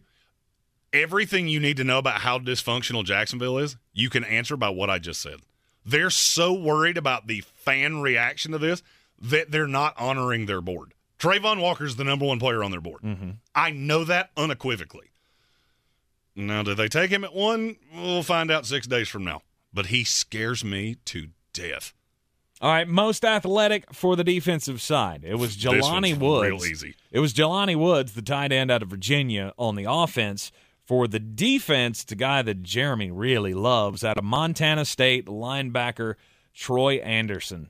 everything 0.93 1.47
you 1.47 1.60
need 1.60 1.78
to 1.78 1.84
know 1.84 1.97
about 1.97 2.22
how 2.22 2.38
dysfunctional 2.39 3.04
Jacksonville 3.04 3.58
is, 3.58 3.78
you 3.93 4.10
can 4.10 4.24
answer 4.24 4.56
by 4.58 4.70
what 4.70 4.89
I 4.89 5.00
just 5.00 5.22
said. 5.22 5.38
They're 5.86 6.10
so 6.12 6.54
worried 6.54 6.97
about 6.97 7.28
the 7.28 7.41
fan 7.41 8.02
reaction 8.02 8.52
to 8.52 8.58
this 8.60 8.84
that 9.22 9.52
they're 9.52 9.68
not 9.68 9.95
honoring 10.00 10.45
their 10.45 10.62
board. 10.62 10.93
Travon 11.18 11.62
Walker's 11.62 11.95
the 11.95 12.04
number 12.04 12.26
one 12.26 12.39
player 12.39 12.64
on 12.64 12.72
their 12.72 12.80
board. 12.82 13.02
Mm-hmm. 13.02 13.32
I 13.56 13.72
know 13.72 14.04
that 14.06 14.30
unequivocally. 14.38 15.08
Now, 16.36 16.64
do 16.64 16.74
they 16.76 16.88
take 16.88 17.10
him 17.12 17.24
at 17.24 17.34
one? 17.34 17.76
We'll 17.93 18.24
find 18.24 18.50
out 18.52 18.66
six 18.66 18.88
days 18.88 19.10
from 19.10 19.26
now. 19.26 19.41
but 19.74 19.88
he 19.88 20.04
scares 20.04 20.64
me 20.64 20.95
to 21.06 21.28
death. 21.54 21.93
All 22.62 22.72
right, 22.72 22.88
most 22.88 23.24
athletic 23.24 23.93
for 23.93 24.18
the 24.18 24.24
defensive 24.24 24.82
side. 24.82 25.24
It 25.24 25.36
was 25.36 25.56
Jelani 25.56 26.18
Woods. 26.18 26.50
real 26.50 26.66
easy. 26.66 26.95
It 27.10 27.20
was 27.20 27.34
Jelani 27.34 27.78
Woods, 27.78 28.14
the 28.14 28.22
tight 28.22 28.52
end 28.52 28.70
out 28.70 28.82
of 28.82 28.89
Virginia, 28.89 29.54
on 29.58 29.76
the 29.76 29.86
offense. 29.88 30.52
For 30.86 31.08
the 31.08 31.20
defense, 31.20 32.04
a 32.10 32.16
guy 32.16 32.41
that 32.41 32.64
Jeremy 32.64 33.12
really 33.12 33.54
loves 33.54 34.04
out 34.04 34.18
of 34.18 34.24
Montana 34.26 34.84
State, 34.84 35.28
linebacker 35.28 36.16
Troy 36.54 36.95
Anderson. 36.95 37.70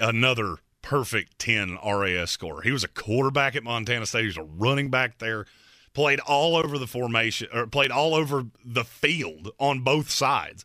Another 0.00 0.56
perfect 0.82 1.38
10 1.38 1.78
RAS 1.82 2.30
score. 2.30 2.60
He 2.62 2.72
was 2.72 2.84
a 2.84 2.88
quarterback 2.88 3.56
at 3.56 3.62
Montana 3.62 4.04
State. 4.04 4.22
He 4.22 4.26
was 4.26 4.36
a 4.36 4.42
running 4.42 4.90
back 4.90 5.18
there. 5.18 5.46
Played 5.94 6.20
all 6.20 6.56
over 6.56 6.76
the 6.78 6.86
formation, 6.86 7.48
or 7.54 7.66
played 7.66 7.90
all 7.90 8.14
over 8.14 8.44
the 8.64 8.84
field 8.84 9.50
on 9.58 9.80
both 9.80 10.10
sides. 10.10 10.64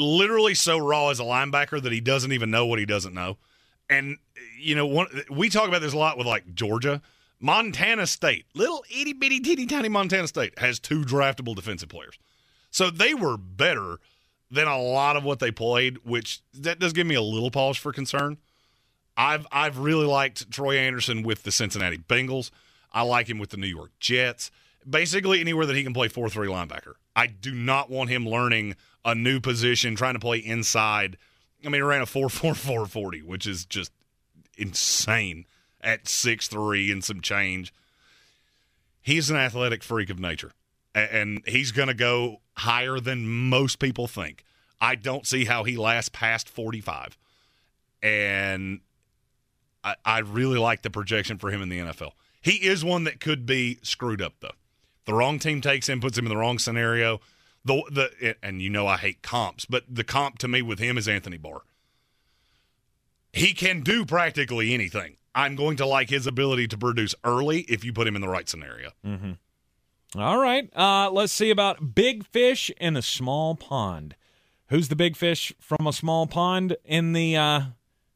Literally 0.00 0.54
so 0.54 0.78
raw 0.78 1.10
as 1.10 1.20
a 1.20 1.24
linebacker 1.24 1.80
that 1.82 1.92
he 1.92 2.00
doesn't 2.00 2.32
even 2.32 2.50
know 2.50 2.66
what 2.66 2.78
he 2.78 2.86
doesn't 2.86 3.14
know. 3.14 3.36
And 3.88 4.16
you 4.58 4.74
know, 4.74 4.86
one 4.86 5.08
we 5.30 5.48
talk 5.48 5.68
about 5.68 5.82
this 5.82 5.92
a 5.92 5.98
lot 5.98 6.18
with 6.18 6.26
like 6.26 6.54
Georgia. 6.54 7.02
Montana 7.42 8.06
State, 8.06 8.44
little 8.54 8.84
itty 8.90 9.14
bitty 9.14 9.40
teeny 9.40 9.64
tiny 9.66 9.88
Montana 9.88 10.28
State, 10.28 10.58
has 10.58 10.78
two 10.78 11.04
draftable 11.04 11.54
defensive 11.56 11.88
players. 11.88 12.18
So 12.70 12.90
they 12.90 13.14
were 13.14 13.38
better 13.38 13.96
than 14.50 14.68
a 14.68 14.80
lot 14.80 15.16
of 15.16 15.24
what 15.24 15.38
they 15.38 15.50
played, 15.50 15.98
which 16.04 16.40
that 16.52 16.78
does 16.78 16.92
give 16.92 17.06
me 17.06 17.14
a 17.14 17.22
little 17.22 17.50
pause 17.50 17.76
for 17.76 17.92
concern. 17.92 18.36
I've 19.16 19.46
I've 19.50 19.78
really 19.78 20.06
liked 20.06 20.50
Troy 20.50 20.76
Anderson 20.76 21.22
with 21.22 21.42
the 21.42 21.52
Cincinnati 21.52 21.98
Bengals. 21.98 22.50
I 22.92 23.02
like 23.02 23.28
him 23.28 23.38
with 23.38 23.50
the 23.50 23.56
New 23.56 23.66
York 23.66 23.90
Jets. 24.00 24.50
Basically 24.88 25.40
anywhere 25.40 25.66
that 25.66 25.76
he 25.76 25.84
can 25.84 25.92
play 25.92 26.08
4-3 26.08 26.46
linebacker. 26.48 26.94
I 27.14 27.26
do 27.26 27.52
not 27.52 27.90
want 27.90 28.08
him 28.08 28.26
learning 28.26 28.76
a 29.04 29.14
new 29.14 29.40
position, 29.40 29.96
trying 29.96 30.14
to 30.14 30.20
play 30.20 30.38
inside. 30.38 31.16
I 31.64 31.68
mean, 31.68 31.74
he 31.74 31.80
ran 31.80 32.02
a 32.02 32.06
4-4-4 32.06 32.88
40, 32.88 33.22
which 33.22 33.46
is 33.46 33.64
just 33.64 33.92
insane 34.56 35.46
at 35.80 36.06
six 36.08 36.48
three 36.48 36.90
and 36.90 37.02
some 37.02 37.20
change. 37.20 37.72
He's 39.00 39.30
an 39.30 39.36
athletic 39.36 39.82
freak 39.82 40.10
of 40.10 40.18
nature, 40.18 40.52
and 40.94 41.42
he's 41.46 41.72
going 41.72 41.88
to 41.88 41.94
go 41.94 42.40
higher 42.58 43.00
than 43.00 43.26
most 43.26 43.78
people 43.78 44.06
think. 44.06 44.44
I 44.80 44.94
don't 44.94 45.26
see 45.26 45.44
how 45.46 45.64
he 45.64 45.76
lasts 45.76 46.10
past 46.10 46.48
45. 46.48 47.16
And 48.02 48.80
I, 49.84 49.94
I 50.04 50.18
really 50.20 50.58
like 50.58 50.82
the 50.82 50.90
projection 50.90 51.38
for 51.38 51.50
him 51.50 51.62
in 51.62 51.68
the 51.68 51.78
NFL. 51.78 52.12
He 52.42 52.52
is 52.66 52.84
one 52.84 53.04
that 53.04 53.20
could 53.20 53.44
be 53.44 53.78
screwed 53.82 54.22
up, 54.22 54.34
though. 54.40 54.52
The 55.04 55.14
wrong 55.14 55.38
team 55.38 55.60
takes 55.60 55.88
him, 55.88 56.00
puts 56.00 56.16
him 56.16 56.26
in 56.26 56.30
the 56.30 56.36
wrong 56.36 56.58
scenario. 56.58 57.20
The 57.64 57.82
the 57.90 58.36
and 58.42 58.62
you 58.62 58.70
know 58.70 58.86
I 58.86 58.96
hate 58.96 59.22
comps, 59.22 59.64
but 59.64 59.84
the 59.88 60.04
comp 60.04 60.38
to 60.38 60.48
me 60.48 60.62
with 60.62 60.78
him 60.78 60.96
is 60.96 61.06
Anthony 61.06 61.36
Barr. 61.36 61.62
He 63.32 63.52
can 63.52 63.82
do 63.82 64.04
practically 64.04 64.74
anything. 64.74 65.16
I'm 65.34 65.54
going 65.54 65.76
to 65.76 65.86
like 65.86 66.10
his 66.10 66.26
ability 66.26 66.66
to 66.68 66.78
produce 66.78 67.14
early 67.22 67.60
if 67.62 67.84
you 67.84 67.92
put 67.92 68.06
him 68.06 68.16
in 68.16 68.22
the 68.22 68.28
right 68.28 68.48
scenario. 68.48 68.90
Mm-hmm. 69.06 69.32
All 70.20 70.38
right. 70.38 70.68
Uh, 70.76 71.10
let's 71.10 71.32
see 71.32 71.50
about 71.50 71.94
big 71.94 72.26
fish 72.26 72.70
in 72.80 72.96
a 72.96 73.02
small 73.02 73.54
pond. 73.54 74.16
Who's 74.68 74.88
the 74.88 74.96
big 74.96 75.16
fish 75.16 75.52
from 75.60 75.86
a 75.86 75.92
small 75.92 76.26
pond 76.26 76.76
in 76.84 77.12
the 77.12 77.36
uh, 77.36 77.60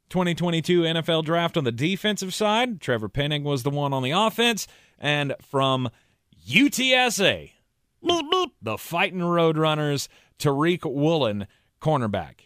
2022 0.08 0.82
NFL 0.82 1.24
draft 1.24 1.56
on 1.56 1.64
the 1.64 1.72
defensive 1.72 2.34
side? 2.34 2.80
Trevor 2.80 3.08
Penning 3.08 3.44
was 3.44 3.62
the 3.62 3.70
one 3.70 3.92
on 3.92 4.02
the 4.02 4.10
offense. 4.10 4.66
And 4.98 5.34
from 5.40 5.90
UTSA, 6.48 7.52
the 8.62 8.78
Fighting 8.78 9.20
Roadrunners, 9.20 10.08
Tariq 10.38 10.84
Woolen, 10.84 11.46
cornerback. 11.80 12.40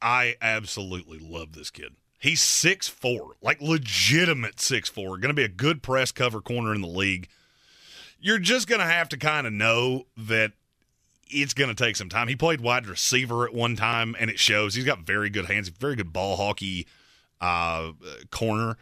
I 0.00 0.36
absolutely 0.40 1.18
love 1.18 1.52
this 1.52 1.70
kid. 1.70 1.94
He's 2.18 2.40
six 2.40 2.88
four, 2.88 3.36
like 3.42 3.60
legitimate 3.60 4.60
six 4.60 4.88
four. 4.88 5.18
Going 5.18 5.28
to 5.28 5.34
be 5.34 5.44
a 5.44 5.48
good 5.48 5.82
press 5.82 6.12
cover 6.12 6.40
corner 6.40 6.74
in 6.74 6.80
the 6.80 6.88
league. 6.88 7.28
You're 8.18 8.38
just 8.38 8.66
going 8.68 8.80
to 8.80 8.86
have 8.86 9.08
to 9.10 9.18
kind 9.18 9.46
of 9.46 9.52
know 9.52 10.06
that 10.16 10.52
it's 11.28 11.52
going 11.52 11.68
to 11.68 11.74
take 11.74 11.96
some 11.96 12.08
time. 12.08 12.28
He 12.28 12.36
played 12.36 12.60
wide 12.60 12.86
receiver 12.86 13.46
at 13.46 13.52
one 13.52 13.76
time, 13.76 14.16
and 14.18 14.30
it 14.30 14.38
shows. 14.38 14.74
He's 14.74 14.84
got 14.84 15.00
very 15.00 15.28
good 15.30 15.46
hands, 15.46 15.68
very 15.68 15.96
good 15.96 16.12
ball 16.12 16.36
hockey 16.36 16.86
uh, 17.40 17.92
corner. 18.30 18.78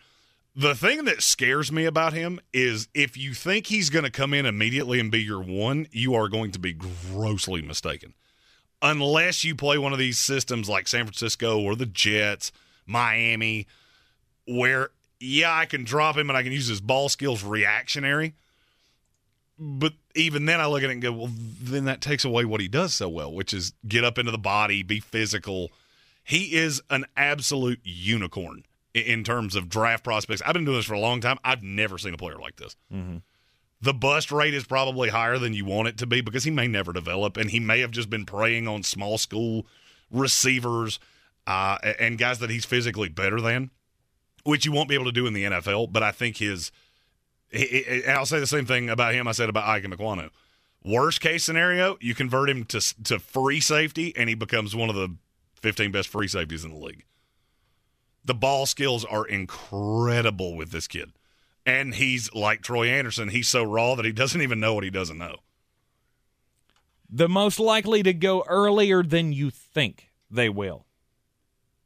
The 0.54 0.74
thing 0.74 1.04
that 1.04 1.22
scares 1.22 1.72
me 1.72 1.86
about 1.86 2.12
him 2.12 2.38
is 2.52 2.88
if 2.92 3.16
you 3.16 3.32
think 3.32 3.66
he's 3.66 3.88
going 3.88 4.04
to 4.04 4.10
come 4.10 4.34
in 4.34 4.44
immediately 4.44 5.00
and 5.00 5.10
be 5.10 5.22
your 5.22 5.40
one, 5.40 5.86
you 5.90 6.14
are 6.14 6.28
going 6.28 6.52
to 6.52 6.58
be 6.58 6.74
grossly 6.74 7.62
mistaken. 7.62 8.12
Unless 8.82 9.44
you 9.44 9.54
play 9.54 9.78
one 9.78 9.94
of 9.94 9.98
these 9.98 10.18
systems 10.18 10.68
like 10.68 10.88
San 10.88 11.06
Francisco 11.06 11.58
or 11.58 11.74
the 11.74 11.86
Jets, 11.86 12.52
Miami, 12.84 13.66
where, 14.46 14.90
yeah, 15.20 15.56
I 15.56 15.64
can 15.64 15.84
drop 15.84 16.18
him 16.18 16.28
and 16.28 16.36
I 16.36 16.42
can 16.42 16.52
use 16.52 16.66
his 16.66 16.82
ball 16.82 17.08
skills 17.08 17.42
reactionary. 17.42 18.34
But 19.58 19.94
even 20.14 20.44
then, 20.44 20.60
I 20.60 20.66
look 20.66 20.82
at 20.82 20.90
it 20.90 20.94
and 20.94 21.02
go, 21.02 21.12
well, 21.12 21.30
then 21.62 21.86
that 21.86 22.02
takes 22.02 22.26
away 22.26 22.44
what 22.44 22.60
he 22.60 22.68
does 22.68 22.92
so 22.92 23.08
well, 23.08 23.32
which 23.32 23.54
is 23.54 23.72
get 23.88 24.04
up 24.04 24.18
into 24.18 24.32
the 24.32 24.38
body, 24.38 24.82
be 24.82 25.00
physical. 25.00 25.70
He 26.22 26.56
is 26.56 26.82
an 26.90 27.06
absolute 27.16 27.80
unicorn 27.84 28.64
in 28.94 29.24
terms 29.24 29.56
of 29.56 29.68
draft 29.68 30.04
prospects. 30.04 30.42
I've 30.44 30.54
been 30.54 30.64
doing 30.64 30.76
this 30.76 30.86
for 30.86 30.94
a 30.94 31.00
long 31.00 31.20
time. 31.20 31.38
I've 31.44 31.62
never 31.62 31.98
seen 31.98 32.14
a 32.14 32.18
player 32.18 32.38
like 32.38 32.56
this. 32.56 32.76
Mm-hmm. 32.92 33.18
The 33.80 33.94
bust 33.94 34.30
rate 34.30 34.54
is 34.54 34.64
probably 34.64 35.08
higher 35.08 35.38
than 35.38 35.54
you 35.54 35.64
want 35.64 35.88
it 35.88 35.98
to 35.98 36.06
be 36.06 36.20
because 36.20 36.44
he 36.44 36.50
may 36.50 36.68
never 36.68 36.92
develop, 36.92 37.36
and 37.36 37.50
he 37.50 37.58
may 37.58 37.80
have 37.80 37.90
just 37.90 38.08
been 38.08 38.24
preying 38.24 38.68
on 38.68 38.82
small 38.82 39.18
school 39.18 39.66
receivers 40.10 41.00
uh, 41.46 41.78
and 41.98 42.18
guys 42.18 42.38
that 42.38 42.50
he's 42.50 42.64
physically 42.64 43.08
better 43.08 43.40
than, 43.40 43.70
which 44.44 44.64
you 44.64 44.72
won't 44.72 44.88
be 44.88 44.94
able 44.94 45.06
to 45.06 45.12
do 45.12 45.26
in 45.26 45.32
the 45.32 45.44
NFL. 45.44 45.92
But 45.92 46.04
I 46.04 46.12
think 46.12 46.36
his, 46.36 46.70
and 47.52 48.04
I'll 48.06 48.26
say 48.26 48.38
the 48.38 48.46
same 48.46 48.66
thing 48.66 48.88
about 48.88 49.14
him 49.14 49.26
I 49.26 49.32
said 49.32 49.48
about 49.48 49.64
Ikem 49.64 49.94
Ekwonu. 49.94 50.30
Worst 50.84 51.20
case 51.20 51.42
scenario, 51.42 51.96
you 52.00 52.14
convert 52.14 52.50
him 52.50 52.64
to 52.66 53.02
to 53.04 53.18
free 53.18 53.60
safety, 53.60 54.12
and 54.16 54.28
he 54.28 54.34
becomes 54.34 54.76
one 54.76 54.90
of 54.90 54.96
the 54.96 55.14
15 55.60 55.92
best 55.92 56.08
free 56.08 56.28
safeties 56.28 56.64
in 56.64 56.72
the 56.72 56.78
league. 56.78 57.04
The 58.24 58.34
ball 58.34 58.66
skills 58.66 59.04
are 59.04 59.26
incredible 59.26 60.56
with 60.56 60.70
this 60.70 60.86
kid. 60.86 61.12
And 61.64 61.94
he's 61.94 62.32
like 62.34 62.62
Troy 62.62 62.88
Anderson. 62.88 63.28
He's 63.28 63.48
so 63.48 63.62
raw 63.62 63.94
that 63.94 64.04
he 64.04 64.12
doesn't 64.12 64.40
even 64.40 64.60
know 64.60 64.74
what 64.74 64.84
he 64.84 64.90
doesn't 64.90 65.18
know. 65.18 65.36
The 67.08 67.28
most 67.28 67.60
likely 67.60 68.02
to 68.02 68.12
go 68.14 68.44
earlier 68.48 69.02
than 69.02 69.32
you 69.32 69.50
think 69.50 70.10
they 70.30 70.48
will. 70.48 70.86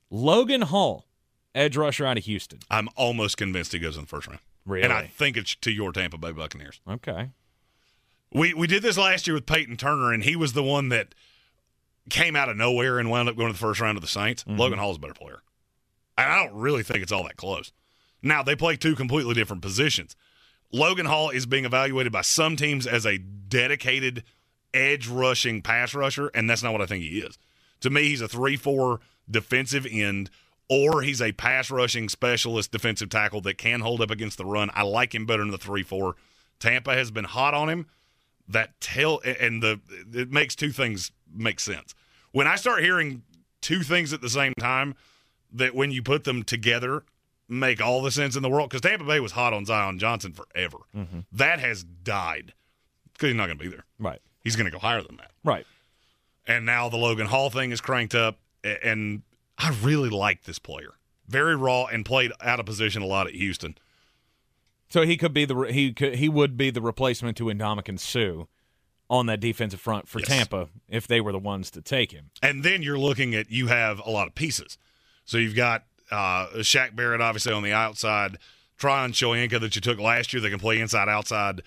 Logan 0.08 0.62
Hall, 0.62 1.06
edge 1.54 1.76
rusher 1.76 2.06
out 2.06 2.16
of 2.16 2.24
Houston. 2.24 2.60
I'm 2.70 2.88
almost 2.96 3.36
convinced 3.36 3.72
he 3.72 3.78
goes 3.78 3.96
in 3.96 4.02
the 4.02 4.08
first 4.08 4.28
round. 4.28 4.40
Really? 4.64 4.84
And 4.84 4.92
I 4.92 5.06
think 5.06 5.36
it's 5.36 5.54
to 5.56 5.70
your 5.70 5.92
Tampa 5.92 6.18
Bay 6.18 6.32
Buccaneers. 6.32 6.80
Okay. 6.88 7.30
We 8.32 8.54
we 8.54 8.66
did 8.66 8.82
this 8.82 8.98
last 8.98 9.26
year 9.26 9.34
with 9.34 9.46
Peyton 9.46 9.76
Turner, 9.76 10.12
and 10.12 10.22
he 10.22 10.36
was 10.36 10.52
the 10.52 10.62
one 10.62 10.88
that 10.90 11.14
came 12.10 12.36
out 12.36 12.48
of 12.48 12.56
nowhere 12.56 12.98
and 12.98 13.10
wound 13.10 13.28
up 13.28 13.36
going 13.36 13.48
to 13.48 13.52
the 13.52 13.58
first 13.58 13.80
round 13.80 13.96
of 13.96 14.02
the 14.02 14.08
Saints. 14.08 14.44
Mm-hmm. 14.44 14.58
Logan 14.58 14.78
Hall's 14.78 14.96
a 14.96 15.00
better 15.00 15.14
player. 15.14 15.42
I 16.18 16.42
don't 16.42 16.54
really 16.54 16.82
think 16.82 17.02
it's 17.02 17.12
all 17.12 17.24
that 17.24 17.36
close. 17.36 17.72
Now, 18.22 18.42
they 18.42 18.56
play 18.56 18.76
two 18.76 18.94
completely 18.94 19.34
different 19.34 19.62
positions. 19.62 20.16
Logan 20.72 21.06
Hall 21.06 21.30
is 21.30 21.46
being 21.46 21.64
evaluated 21.64 22.12
by 22.12 22.22
some 22.22 22.56
teams 22.56 22.86
as 22.86 23.06
a 23.06 23.18
dedicated 23.18 24.24
edge 24.74 25.08
rushing 25.08 25.62
pass 25.62 25.94
rusher, 25.94 26.28
and 26.34 26.48
that's 26.48 26.62
not 26.62 26.72
what 26.72 26.82
I 26.82 26.86
think 26.86 27.04
he 27.04 27.20
is. 27.20 27.38
To 27.80 27.90
me, 27.90 28.04
he's 28.04 28.20
a 28.20 28.28
3 28.28 28.56
4 28.56 29.00
defensive 29.30 29.86
end, 29.90 30.30
or 30.68 31.02
he's 31.02 31.22
a 31.22 31.32
pass 31.32 31.70
rushing 31.70 32.08
specialist 32.08 32.72
defensive 32.72 33.10
tackle 33.10 33.40
that 33.42 33.58
can 33.58 33.80
hold 33.80 34.00
up 34.00 34.10
against 34.10 34.38
the 34.38 34.44
run. 34.44 34.70
I 34.74 34.82
like 34.82 35.14
him 35.14 35.26
better 35.26 35.42
than 35.42 35.50
the 35.50 35.58
3 35.58 35.82
4. 35.82 36.16
Tampa 36.58 36.94
has 36.94 37.10
been 37.10 37.24
hot 37.24 37.54
on 37.54 37.68
him. 37.68 37.86
That 38.48 38.80
tell 38.80 39.20
and 39.24 39.62
the 39.62 39.80
it 40.12 40.30
makes 40.30 40.54
two 40.54 40.70
things 40.70 41.10
make 41.32 41.58
sense. 41.58 41.94
When 42.32 42.46
I 42.46 42.56
start 42.56 42.82
hearing 42.82 43.22
two 43.60 43.82
things 43.82 44.12
at 44.12 44.20
the 44.20 44.30
same 44.30 44.52
time, 44.58 44.94
that 45.52 45.74
when 45.74 45.90
you 45.90 46.02
put 46.02 46.24
them 46.24 46.42
together 46.42 47.04
make 47.48 47.80
all 47.80 48.02
the 48.02 48.10
sense 48.10 48.36
in 48.36 48.42
the 48.42 48.48
world 48.48 48.68
because 48.68 48.80
Tampa 48.80 49.04
Bay 49.04 49.20
was 49.20 49.32
hot 49.32 49.52
on 49.52 49.64
Zion 49.64 49.98
Johnson 49.98 50.32
forever. 50.32 50.78
Mm-hmm. 50.94 51.20
That 51.32 51.60
has 51.60 51.84
died 51.84 52.52
because 53.12 53.28
he's 53.28 53.36
not 53.36 53.46
going 53.46 53.58
to 53.58 53.64
be 53.64 53.70
there. 53.70 53.84
Right. 53.98 54.20
He's 54.42 54.56
going 54.56 54.66
to 54.66 54.70
go 54.70 54.78
higher 54.78 55.02
than 55.02 55.16
that. 55.16 55.30
Right. 55.44 55.66
And 56.46 56.64
now 56.64 56.88
the 56.88 56.96
Logan 56.96 57.26
Hall 57.26 57.50
thing 57.50 57.72
is 57.72 57.80
cranked 57.80 58.14
up, 58.14 58.38
and 58.62 59.22
I 59.58 59.76
really 59.82 60.10
like 60.10 60.44
this 60.44 60.58
player. 60.58 60.94
Very 61.26 61.56
raw 61.56 61.86
and 61.86 62.04
played 62.04 62.30
out 62.40 62.60
of 62.60 62.66
position 62.66 63.02
a 63.02 63.06
lot 63.06 63.26
at 63.26 63.34
Houston. 63.34 63.76
So 64.88 65.02
he 65.02 65.16
could 65.16 65.32
be 65.34 65.44
the 65.44 65.56
he 65.62 65.92
could 65.92 66.14
he 66.16 66.28
would 66.28 66.56
be 66.56 66.70
the 66.70 66.80
replacement 66.80 67.36
to 67.38 67.46
Ndamukong 67.46 67.98
Suh 67.98 68.44
on 69.10 69.26
that 69.26 69.40
defensive 69.40 69.80
front 69.80 70.08
for 70.08 70.20
Yes. 70.20 70.28
Tampa 70.28 70.68
if 70.88 71.08
they 71.08 71.20
were 71.20 71.32
the 71.32 71.38
ones 71.40 71.72
to 71.72 71.82
take 71.82 72.12
him. 72.12 72.30
And 72.40 72.62
then 72.62 72.82
you're 72.82 72.98
looking 72.98 73.34
at 73.34 73.50
you 73.50 73.66
have 73.66 74.00
a 74.04 74.10
lot 74.10 74.28
of 74.28 74.36
pieces. 74.36 74.78
So 75.26 75.38
you've 75.38 75.54
got 75.54 75.84
uh, 76.10 76.46
Shaq 76.56 76.96
Barrett 76.96 77.20
obviously 77.20 77.52
on 77.52 77.62
the 77.62 77.72
outside, 77.72 78.38
Tryon 78.78 79.12
Shoyinka 79.12 79.60
that 79.60 79.74
you 79.74 79.80
took 79.80 79.98
last 79.98 80.32
year 80.32 80.40
that 80.40 80.50
can 80.50 80.58
play 80.58 80.80
inside 80.80 81.08
outside. 81.08 81.62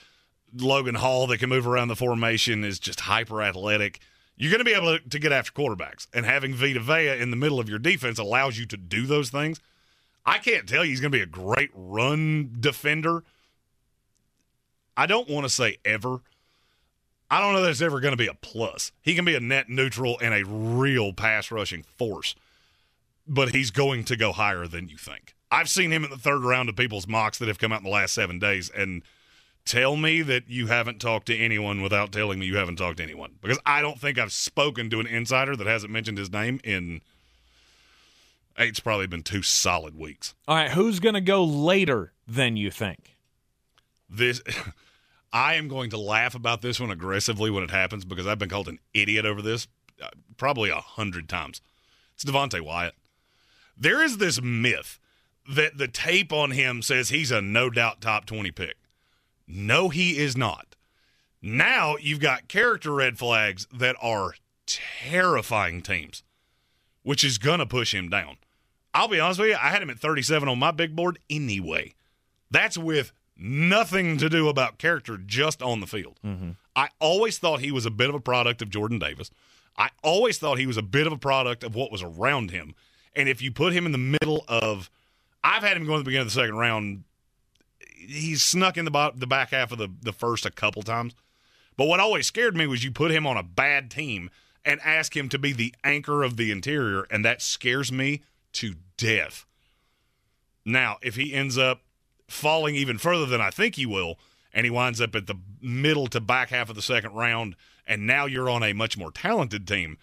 Logan 0.55 0.95
Hall 0.95 1.27
that 1.27 1.37
can 1.37 1.49
move 1.49 1.67
around 1.67 1.89
the 1.89 1.95
formation 1.95 2.63
is 2.63 2.79
just 2.79 3.01
hyper 3.01 3.41
athletic. 3.43 3.99
You're 4.35 4.51
going 4.51 4.59
to 4.59 4.65
be 4.65 4.73
able 4.73 4.97
to, 4.97 5.09
to 5.09 5.19
get 5.19 5.31
after 5.31 5.51
quarterbacks, 5.51 6.07
and 6.13 6.25
having 6.25 6.53
Vita 6.53 6.79
Vea 6.79 7.19
in 7.19 7.29
the 7.29 7.37
middle 7.37 7.59
of 7.59 7.69
your 7.69 7.77
defense 7.77 8.17
allows 8.17 8.57
you 8.57 8.65
to 8.67 8.77
do 8.77 9.05
those 9.05 9.29
things. 9.29 9.59
I 10.25 10.37
can't 10.37 10.67
tell 10.67 10.83
you 10.83 10.91
he's 10.91 11.01
going 11.01 11.11
to 11.11 11.17
be 11.17 11.23
a 11.23 11.27
great 11.27 11.71
run 11.73 12.57
defender. 12.59 13.23
I 14.95 15.05
don't 15.05 15.29
want 15.29 15.45
to 15.45 15.49
say 15.49 15.77
ever. 15.83 16.21
I 17.29 17.41
don't 17.41 17.53
know 17.53 17.61
that 17.61 17.69
it's 17.69 17.81
ever 17.81 17.99
going 17.99 18.13
to 18.13 18.17
be 18.17 18.27
a 18.27 18.33
plus. 18.33 18.91
He 19.01 19.13
can 19.13 19.25
be 19.25 19.35
a 19.35 19.39
net 19.39 19.69
neutral 19.69 20.17
and 20.21 20.33
a 20.33 20.45
real 20.45 21.13
pass 21.13 21.51
rushing 21.51 21.83
force, 21.97 22.35
but 23.29 23.49
he's 23.53 23.71
going 23.71 24.03
to 24.05 24.17
go 24.17 24.31
higher 24.33 24.67
than 24.67 24.89
you 24.89 24.97
think. 24.97 25.35
I've 25.51 25.69
seen 25.69 25.91
him 25.91 26.03
in 26.03 26.09
the 26.09 26.17
third 26.17 26.43
round 26.43 26.67
of 26.69 26.75
people's 26.75 27.07
mocks 27.07 27.37
that 27.39 27.47
have 27.47 27.59
come 27.59 27.71
out 27.71 27.79
in 27.79 27.85
the 27.85 27.89
last 27.89 28.13
seven 28.13 28.39
days, 28.39 28.69
and 28.69 29.03
tell 29.65 29.95
me 29.95 30.21
that 30.23 30.49
you 30.49 30.67
haven't 30.67 30.99
talked 30.99 31.27
to 31.27 31.37
anyone 31.37 31.81
without 31.81 32.11
telling 32.11 32.39
me 32.39 32.45
you 32.45 32.57
haven't 32.57 32.77
talked 32.77 32.97
to 32.97 33.03
anyone 33.03 33.35
because 33.41 33.59
I 33.65 33.81
don't 33.81 33.99
think 33.99 34.17
I've 34.17 34.31
spoken 34.31 34.89
to 34.89 34.99
an 34.99 35.07
insider 35.07 35.55
that 35.55 35.67
hasn't 35.67 35.93
mentioned 35.93 36.17
his 36.17 36.31
name 36.31 36.59
in. 36.63 37.01
It's 38.57 38.79
probably 38.79 39.07
been 39.07 39.23
two 39.23 39.41
solid 39.41 39.97
weeks. 39.97 40.33
All 40.47 40.55
right, 40.55 40.71
who's 40.71 40.99
going 40.99 41.15
to 41.15 41.21
go 41.21 41.43
later 41.43 42.11
than 42.27 42.57
you 42.57 42.71
think? 42.71 43.15
This. 44.09 44.41
I 45.31 45.53
am 45.53 45.67
going 45.67 45.91
to 45.91 45.97
laugh 45.99 46.33
about 46.33 46.63
this 46.63 46.79
one 46.79 46.89
aggressively 46.89 47.51
when 47.51 47.63
it 47.63 47.69
happens 47.69 48.03
because 48.03 48.25
I've 48.25 48.39
been 48.39 48.49
called 48.49 48.67
an 48.67 48.79
idiot 48.95 49.27
over 49.27 49.43
this 49.43 49.67
uh, 50.01 50.07
probably 50.37 50.69
a 50.69 50.75
hundred 50.75 51.29
times. 51.29 51.61
It's 52.15 52.25
Devonte 52.25 52.61
Wyatt. 52.61 52.95
There 53.79 54.03
is 54.03 54.17
this 54.17 54.41
myth 54.41 54.99
that 55.47 55.77
the 55.77 55.87
tape 55.87 56.33
on 56.33 56.51
him 56.51 56.81
says 56.81 57.09
he's 57.09 57.31
a 57.31 57.41
no 57.41 57.69
doubt 57.69 58.01
top 58.01 58.25
20 58.25 58.51
pick. 58.51 58.75
No, 59.47 59.89
he 59.89 60.17
is 60.17 60.37
not. 60.37 60.75
Now 61.41 61.95
you've 61.99 62.19
got 62.19 62.47
character 62.47 62.93
red 62.93 63.17
flags 63.17 63.65
that 63.73 63.95
are 64.01 64.33
terrifying 64.65 65.81
teams, 65.81 66.23
which 67.03 67.23
is 67.23 67.37
going 67.37 67.59
to 67.59 67.65
push 67.65 67.93
him 67.93 68.09
down. 68.09 68.37
I'll 68.93 69.07
be 69.07 69.19
honest 69.19 69.39
with 69.39 69.49
you, 69.49 69.55
I 69.55 69.69
had 69.69 69.81
him 69.81 69.89
at 69.89 69.99
37 69.99 70.49
on 70.49 70.59
my 70.59 70.71
big 70.71 70.95
board 70.95 71.19
anyway. 71.29 71.95
That's 72.51 72.77
with 72.77 73.11
nothing 73.37 74.17
to 74.17 74.29
do 74.29 74.49
about 74.49 74.77
character 74.77 75.17
just 75.17 75.61
on 75.61 75.79
the 75.79 75.87
field. 75.87 76.19
Mm-hmm. 76.25 76.51
I 76.75 76.89
always 76.99 77.37
thought 77.37 77.61
he 77.61 77.71
was 77.71 77.85
a 77.85 77.91
bit 77.91 78.09
of 78.09 78.15
a 78.15 78.19
product 78.19 78.61
of 78.61 78.69
Jordan 78.69 78.99
Davis. 78.99 79.31
I 79.77 79.89
always 80.03 80.37
thought 80.37 80.59
he 80.59 80.67
was 80.67 80.77
a 80.77 80.81
bit 80.81 81.07
of 81.07 81.13
a 81.13 81.17
product 81.17 81.63
of 81.63 81.75
what 81.75 81.91
was 81.91 82.03
around 82.03 82.51
him. 82.51 82.75
And 83.15 83.27
if 83.27 83.41
you 83.41 83.51
put 83.51 83.73
him 83.73 83.85
in 83.85 83.91
the 83.91 83.97
middle 83.97 84.45
of, 84.47 84.89
I've 85.43 85.63
had 85.63 85.77
him 85.77 85.85
going 85.85 85.97
at 85.97 85.99
the 85.99 86.05
beginning 86.05 86.27
of 86.27 86.33
the 86.33 86.39
second 86.39 86.57
round. 86.57 87.03
He's 87.79 88.43
snuck 88.43 88.77
in 88.77 88.85
the, 88.85 88.91
bo- 88.91 89.13
the 89.15 89.27
back 89.27 89.51
half 89.51 89.71
of 89.71 89.77
the, 89.77 89.89
the 90.01 90.13
first 90.13 90.45
a 90.45 90.51
couple 90.51 90.83
times. 90.83 91.13
But 91.75 91.85
what 91.85 91.99
always 91.99 92.27
scared 92.27 92.55
me 92.55 92.67
was 92.67 92.83
you 92.83 92.91
put 92.91 93.11
him 93.11 93.25
on 93.25 93.37
a 93.37 93.43
bad 93.43 93.89
team 93.89 94.29
and 94.65 94.79
ask 94.81 95.15
him 95.15 95.29
to 95.29 95.39
be 95.39 95.53
the 95.53 95.73
anchor 95.83 96.23
of 96.23 96.37
the 96.37 96.51
interior, 96.51 97.07
and 97.09 97.23
that 97.23 97.41
scares 97.41 97.91
me 97.91 98.21
to 98.53 98.75
death. 98.97 99.45
Now, 100.65 100.97
if 101.01 101.15
he 101.15 101.33
ends 101.33 101.57
up 101.57 101.81
falling 102.27 102.75
even 102.75 102.97
further 102.97 103.25
than 103.25 103.41
I 103.41 103.49
think 103.49 103.75
he 103.75 103.85
will, 103.85 104.19
and 104.53 104.65
he 104.65 104.69
winds 104.69 104.99
up 104.99 105.15
at 105.15 105.27
the 105.27 105.35
middle 105.61 106.07
to 106.07 106.19
back 106.19 106.49
half 106.49 106.69
of 106.69 106.75
the 106.75 106.81
second 106.81 107.13
round, 107.13 107.55
and 107.87 108.05
now 108.05 108.25
you're 108.25 108.49
on 108.49 108.63
a 108.63 108.73
much 108.73 108.97
more 108.97 109.11
talented 109.11 109.67
team, 109.67 109.97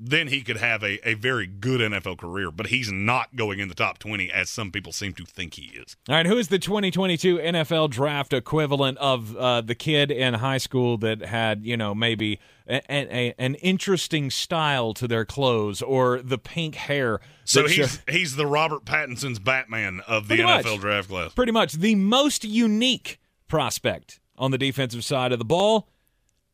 then 0.00 0.28
he 0.28 0.42
could 0.42 0.58
have 0.58 0.82
a, 0.84 1.06
a 1.08 1.14
very 1.14 1.46
good 1.46 1.80
NFL 1.80 2.18
career. 2.18 2.50
But 2.52 2.68
he's 2.68 2.92
not 2.92 3.34
going 3.34 3.58
in 3.58 3.68
the 3.68 3.74
top 3.74 3.98
20 3.98 4.30
as 4.30 4.48
some 4.48 4.70
people 4.70 4.92
seem 4.92 5.12
to 5.14 5.24
think 5.24 5.54
he 5.54 5.64
is. 5.76 5.96
All 6.08 6.14
right, 6.14 6.26
who 6.26 6.36
is 6.38 6.48
the 6.48 6.58
2022 6.58 7.38
NFL 7.38 7.90
draft 7.90 8.32
equivalent 8.32 8.98
of 8.98 9.36
uh, 9.36 9.60
the 9.60 9.74
kid 9.74 10.10
in 10.10 10.34
high 10.34 10.58
school 10.58 10.98
that 10.98 11.20
had, 11.22 11.64
you 11.64 11.76
know, 11.76 11.94
maybe 11.96 12.38
a, 12.68 12.80
a, 12.88 13.34
an 13.38 13.56
interesting 13.56 14.30
style 14.30 14.94
to 14.94 15.08
their 15.08 15.24
clothes 15.24 15.82
or 15.82 16.22
the 16.22 16.38
pink 16.38 16.76
hair? 16.76 17.20
So 17.44 17.66
he's 17.66 17.94
show- 17.94 18.12
he's 18.12 18.36
the 18.36 18.46
Robert 18.46 18.84
Pattinson's 18.84 19.38
Batman 19.40 20.00
of 20.06 20.28
the 20.28 20.36
Pretty 20.36 20.42
NFL 20.44 20.64
much. 20.72 20.80
draft 20.80 21.08
class. 21.08 21.32
pretty 21.34 21.52
much 21.52 21.72
the 21.72 21.94
most 21.96 22.44
unique 22.44 23.18
prospect 23.48 24.20
on 24.36 24.52
the 24.52 24.58
defensive 24.58 25.02
side 25.02 25.32
of 25.32 25.40
the 25.40 25.44
ball. 25.44 25.88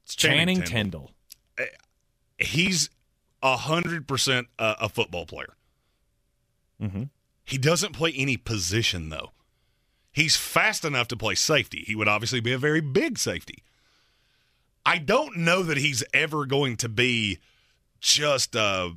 It's 0.05 0.15
Channing 0.15 0.57
Channing 0.57 0.63
Tindall. 0.63 1.11
Tindall. 1.59 1.75
He's 2.39 2.91
a 3.45 3.57
hundred 3.57 4.09
percent 4.09 4.49
a 4.59 4.75
a 4.81 4.89
football 4.89 5.27
player. 5.27 5.55
Mhm. 6.83 7.11
He 7.45 7.59
doesn't 7.59 7.93
play 7.93 8.13
any 8.17 8.37
position 8.37 9.11
though. 9.11 9.31
He's 10.11 10.37
fast 10.37 10.85
enough 10.85 11.07
to 11.09 11.17
play 11.17 11.35
safety. 11.37 11.85
He 11.87 11.95
would 11.95 12.09
obviously 12.09 12.41
be 12.41 12.53
a 12.53 12.59
very 12.59 12.81
big 12.81 13.19
safety. 13.19 13.63
I 14.87 14.99
don't 14.99 15.37
know 15.37 15.63
that 15.63 15.77
he's 15.77 16.03
ever 16.13 16.47
going 16.47 16.77
to 16.79 16.89
be 16.89 17.39
just 18.01 18.57
uh 18.57 18.91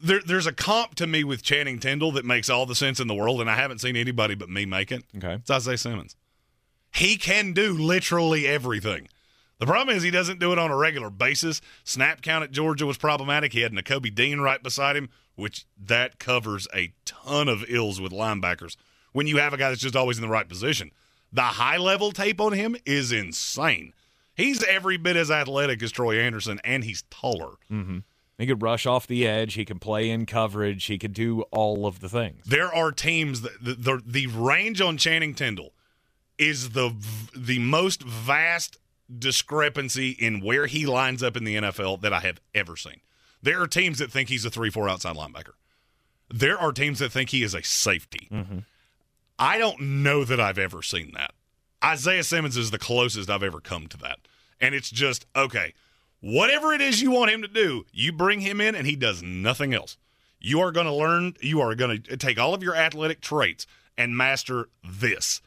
there, 0.00 0.20
there's 0.26 0.48
a 0.48 0.52
comp 0.52 0.96
to 0.96 1.06
me 1.06 1.22
with 1.22 1.44
Channing 1.44 1.78
Tindall 1.78 2.10
that 2.12 2.24
makes 2.24 2.50
all 2.50 2.66
the 2.66 2.74
sense 2.74 2.98
in 2.98 3.06
the 3.06 3.14
world, 3.14 3.40
and 3.40 3.48
I 3.48 3.54
haven't 3.54 3.78
seen 3.80 3.94
anybody 3.94 4.34
but 4.34 4.50
me 4.50 4.66
make 4.66 4.90
it. 4.90 5.04
Okay. 5.16 5.34
It's 5.34 5.50
Isaiah 5.50 5.78
Simmons. 5.78 6.16
He 6.92 7.16
can 7.16 7.52
do 7.52 7.72
literally 7.72 8.48
everything. 8.48 9.08
The 9.58 9.66
problem 9.66 9.96
is 9.96 10.02
he 10.02 10.10
doesn't 10.10 10.40
do 10.40 10.52
it 10.52 10.58
on 10.58 10.70
a 10.70 10.76
regular 10.76 11.10
basis. 11.10 11.60
Snap 11.84 12.20
count 12.20 12.42
at 12.44 12.50
Georgia 12.50 12.84
was 12.84 12.98
problematic. 12.98 13.52
He 13.52 13.60
had 13.60 13.72
Nakobe 13.72 14.14
Dean 14.14 14.40
right 14.40 14.62
beside 14.62 14.96
him, 14.96 15.08
which 15.36 15.66
that 15.80 16.18
covers 16.18 16.66
a 16.74 16.92
ton 17.04 17.48
of 17.48 17.64
ills 17.68 18.00
with 18.00 18.12
linebackers 18.12 18.76
when 19.12 19.26
you 19.26 19.36
have 19.38 19.52
a 19.52 19.56
guy 19.56 19.68
that's 19.68 19.80
just 19.80 19.96
always 19.96 20.18
in 20.18 20.22
the 20.22 20.28
right 20.28 20.48
position. 20.48 20.90
The 21.32 21.42
high 21.42 21.76
level 21.76 22.12
tape 22.12 22.40
on 22.40 22.52
him 22.52 22.76
is 22.84 23.12
insane. 23.12 23.94
He's 24.34 24.64
every 24.64 24.96
bit 24.96 25.16
as 25.16 25.30
athletic 25.30 25.82
as 25.82 25.92
Troy 25.92 26.18
Anderson, 26.18 26.60
and 26.64 26.84
he's 26.84 27.02
taller. 27.10 27.54
Mm-hmm. 27.70 27.98
He 28.38 28.46
could 28.46 28.62
rush 28.62 28.86
off 28.86 29.06
the 29.06 29.26
edge. 29.26 29.54
He 29.54 29.64
could 29.64 29.80
play 29.80 30.10
in 30.10 30.26
coverage. 30.26 30.86
He 30.86 30.98
could 30.98 31.12
do 31.12 31.42
all 31.52 31.86
of 31.86 32.00
the 32.00 32.08
things. 32.08 32.44
There 32.46 32.74
are 32.74 32.90
teams 32.90 33.42
that 33.42 33.62
the, 33.62 33.74
the, 33.74 34.02
the 34.04 34.26
range 34.26 34.80
on 34.80 34.96
Channing 34.96 35.34
Tindall 35.34 35.74
is 36.38 36.70
the 36.70 36.94
the 37.36 37.58
most 37.60 38.02
vast 38.02 38.78
discrepancy 39.18 40.10
in 40.10 40.40
where 40.40 40.66
he 40.66 40.86
lines 40.86 41.22
up 41.22 41.36
in 41.36 41.44
the 41.44 41.56
NFL 41.56 42.00
that 42.02 42.12
I 42.12 42.20
have 42.20 42.40
ever 42.54 42.76
seen. 42.76 43.00
There 43.42 43.60
are 43.60 43.66
teams 43.66 43.98
that 43.98 44.12
think 44.12 44.28
he's 44.28 44.44
a 44.44 44.50
3-4 44.50 44.90
outside 44.90 45.16
linebacker. 45.16 45.54
There 46.30 46.58
are 46.58 46.72
teams 46.72 47.00
that 47.00 47.12
think 47.12 47.30
he 47.30 47.42
is 47.42 47.54
a 47.54 47.62
safety. 47.62 48.28
Mm-hmm. 48.30 48.58
I 49.38 49.58
don't 49.58 49.80
know 49.80 50.24
that 50.24 50.40
I've 50.40 50.58
ever 50.58 50.82
seen 50.82 51.12
that. 51.14 51.32
Isaiah 51.84 52.22
Simmons 52.22 52.56
is 52.56 52.70
the 52.70 52.78
closest 52.78 53.28
I've 53.28 53.42
ever 53.42 53.60
come 53.60 53.88
to 53.88 53.96
that. 53.98 54.20
And 54.60 54.74
it's 54.74 54.90
just, 54.90 55.26
okay, 55.34 55.74
whatever 56.20 56.72
it 56.72 56.80
is 56.80 57.02
you 57.02 57.10
want 57.10 57.32
him 57.32 57.42
to 57.42 57.48
do, 57.48 57.84
you 57.92 58.12
bring 58.12 58.40
him 58.40 58.60
in 58.60 58.74
and 58.74 58.86
he 58.86 58.94
does 58.94 59.22
nothing 59.22 59.74
else. 59.74 59.96
You 60.38 60.60
are 60.60 60.72
going 60.72 60.86
to 60.86 60.92
learn, 60.92 61.34
you 61.40 61.60
are 61.60 61.74
going 61.74 62.02
to 62.02 62.16
take 62.16 62.38
all 62.38 62.54
of 62.54 62.62
your 62.62 62.76
athletic 62.76 63.20
traits 63.20 63.66
and 63.98 64.16
master 64.16 64.68
this. 64.84 65.42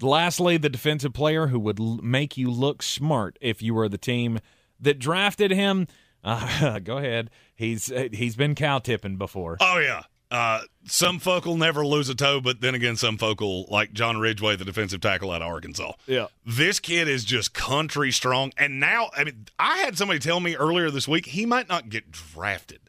Lastly, 0.00 0.56
the 0.56 0.68
defensive 0.68 1.12
player 1.12 1.48
who 1.48 1.58
would 1.60 1.80
l- 1.80 1.98
make 2.02 2.36
you 2.36 2.50
look 2.50 2.82
smart 2.82 3.38
if 3.40 3.62
you 3.62 3.74
were 3.74 3.88
the 3.88 3.98
team 3.98 4.38
that 4.80 4.98
drafted 4.98 5.50
him. 5.50 5.86
Uh, 6.24 6.78
go 6.84 6.98
ahead. 6.98 7.30
He's 7.54 7.90
uh, 7.90 8.08
he's 8.12 8.36
been 8.36 8.54
cow 8.54 8.78
tipping 8.78 9.16
before. 9.16 9.56
Oh, 9.60 9.78
yeah. 9.78 10.02
Uh, 10.30 10.60
some 10.84 11.18
folk 11.18 11.46
will 11.46 11.56
never 11.56 11.86
lose 11.86 12.10
a 12.10 12.14
toe, 12.14 12.38
but 12.40 12.60
then 12.60 12.74
again, 12.74 12.96
some 12.96 13.16
folk 13.16 13.40
will, 13.40 13.64
like 13.70 13.94
John 13.94 14.18
Ridgeway, 14.18 14.56
the 14.56 14.64
defensive 14.64 15.00
tackle 15.00 15.30
out 15.30 15.40
of 15.40 15.48
Arkansas. 15.48 15.92
Yeah. 16.06 16.26
This 16.44 16.80
kid 16.80 17.08
is 17.08 17.24
just 17.24 17.54
country 17.54 18.12
strong. 18.12 18.52
And 18.58 18.78
now, 18.78 19.08
I 19.16 19.24
mean, 19.24 19.46
I 19.58 19.78
had 19.78 19.96
somebody 19.96 20.18
tell 20.20 20.40
me 20.40 20.54
earlier 20.54 20.90
this 20.90 21.08
week 21.08 21.26
he 21.26 21.46
might 21.46 21.68
not 21.68 21.88
get 21.88 22.10
drafted. 22.10 22.80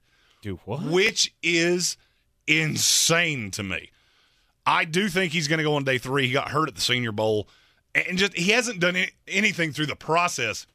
Do 0.42 0.60
what? 0.66 0.84
Which 0.84 1.34
is 1.42 1.96
insane 2.46 3.52
to 3.52 3.64
me. 3.64 3.92
I 4.70 4.86
do 4.86 5.10
think 5.10 5.34
he's 5.34 5.48
going 5.48 5.58
to 5.58 5.64
go 5.64 5.76
on 5.76 5.84
day 5.84 5.98
three. 5.98 6.28
He 6.28 6.34
got 6.34 6.50
hurt 6.50 6.70
at 6.70 6.76
the 6.76 6.82
Senior 6.82 7.12
Bowl, 7.12 7.48
and 7.96 8.18
just 8.18 8.38
he 8.38 8.52
hasn't 8.52 8.80
done 8.80 8.98
anything 9.28 9.74
through 9.74 9.88
the 9.88 9.96
process 9.96 10.68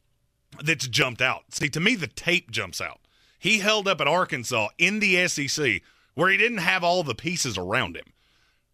that's 0.62 0.88
jumped 0.88 1.22
out. 1.22 1.42
See, 1.50 1.68
to 1.68 1.80
me, 1.80 1.94
the 1.94 2.08
tape 2.08 2.50
jumps 2.50 2.80
out. 2.80 3.00
He 3.38 3.58
held 3.58 3.86
up 3.86 4.00
at 4.00 4.08
Arkansas 4.08 4.68
in 4.78 4.98
the 4.98 5.28
SEC 5.28 5.82
where 6.14 6.30
he 6.30 6.36
didn't 6.36 6.58
have 6.58 6.82
all 6.82 7.02
the 7.02 7.14
pieces 7.14 7.56
around 7.56 7.96
him. 7.96 8.12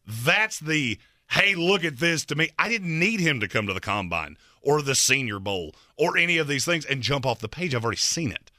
That's 0.06 0.58
the 0.58 0.98
hey, 1.32 1.54
look 1.54 1.84
at 1.84 1.98
this 1.98 2.24
to 2.26 2.34
me. 2.34 2.50
I 2.58 2.68
didn't 2.68 2.98
need 2.98 3.20
him 3.20 3.40
to 3.40 3.48
come 3.48 3.66
to 3.66 3.74
the 3.74 3.80
combine 3.80 4.36
or 4.62 4.82
the 4.82 4.94
Senior 4.94 5.38
Bowl 5.38 5.74
or 5.96 6.16
any 6.16 6.38
of 6.38 6.48
these 6.48 6.64
things 6.64 6.84
and 6.84 7.02
jump 7.02 7.26
off 7.26 7.40
the 7.40 7.48
page. 7.48 7.74
I've 7.74 7.84
already 7.84 7.98
seen 7.98 8.32
it, 8.32 8.50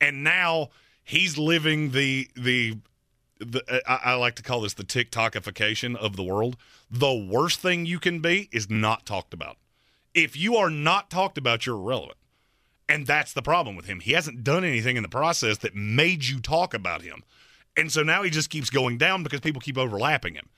and 0.00 0.24
now 0.24 0.70
he's 1.04 1.36
living 1.36 1.90
the 1.90 2.28
the. 2.34 2.78
The 3.38 3.82
I, 3.86 4.12
I 4.12 4.14
like 4.14 4.36
to 4.36 4.42
call 4.42 4.62
this 4.62 4.74
the 4.74 4.84
TikTokification 4.84 5.96
of 5.96 6.16
the 6.16 6.22
world. 6.22 6.56
The 6.90 7.14
worst 7.14 7.60
thing 7.60 7.86
you 7.86 7.98
can 7.98 8.20
be 8.20 8.48
is 8.52 8.70
not 8.70 9.06
talked 9.06 9.34
about. 9.34 9.56
If 10.14 10.36
you 10.36 10.56
are 10.56 10.70
not 10.70 11.10
talked 11.10 11.36
about, 11.36 11.66
you're 11.66 11.76
irrelevant. 11.76 12.16
And 12.88 13.06
that's 13.06 13.32
the 13.32 13.42
problem 13.42 13.76
with 13.76 13.86
him. 13.86 14.00
He 14.00 14.12
hasn't 14.12 14.44
done 14.44 14.64
anything 14.64 14.96
in 14.96 15.02
the 15.02 15.08
process 15.08 15.58
that 15.58 15.74
made 15.74 16.24
you 16.24 16.40
talk 16.40 16.72
about 16.72 17.02
him. 17.02 17.24
And 17.76 17.92
so 17.92 18.02
now 18.02 18.22
he 18.22 18.30
just 18.30 18.48
keeps 18.48 18.70
going 18.70 18.96
down 18.96 19.22
because 19.22 19.40
people 19.40 19.60
keep 19.60 19.76
overlapping 19.76 20.34
him. 20.34 20.48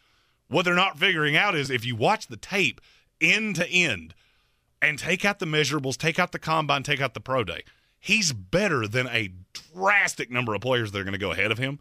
What 0.49 0.65
they're 0.65 0.75
not 0.75 0.99
figuring 0.99 1.37
out 1.37 1.55
is 1.55 1.71
if 1.71 1.85
you 1.85 1.97
watch 1.97 2.29
the 2.29 2.37
tape 2.37 2.81
end 3.21 3.57
to 3.57 3.69
end 3.69 4.15
and 4.81 4.99
take 4.99 5.25
out 5.25 5.39
the 5.39 5.47
measurables, 5.47 5.97
take 5.97 6.19
out 6.19 6.33
the 6.33 6.39
combine, 6.39 6.83
take 6.83 7.01
out 7.01 7.15
the 7.15 7.21
pro 7.21 7.45
day, 7.45 7.65
he's 7.99 8.33
better 8.33 8.87
than 8.87 9.07
a 9.09 9.33
drastic 9.53 10.31
number 10.31 10.55
of 10.55 10.61
players 10.61 10.93
that 10.93 11.01
are 11.01 11.05
going 11.05 11.13
to 11.13 11.19
go 11.19 11.33
ahead 11.33 11.51
of 11.51 11.59
him. 11.59 11.81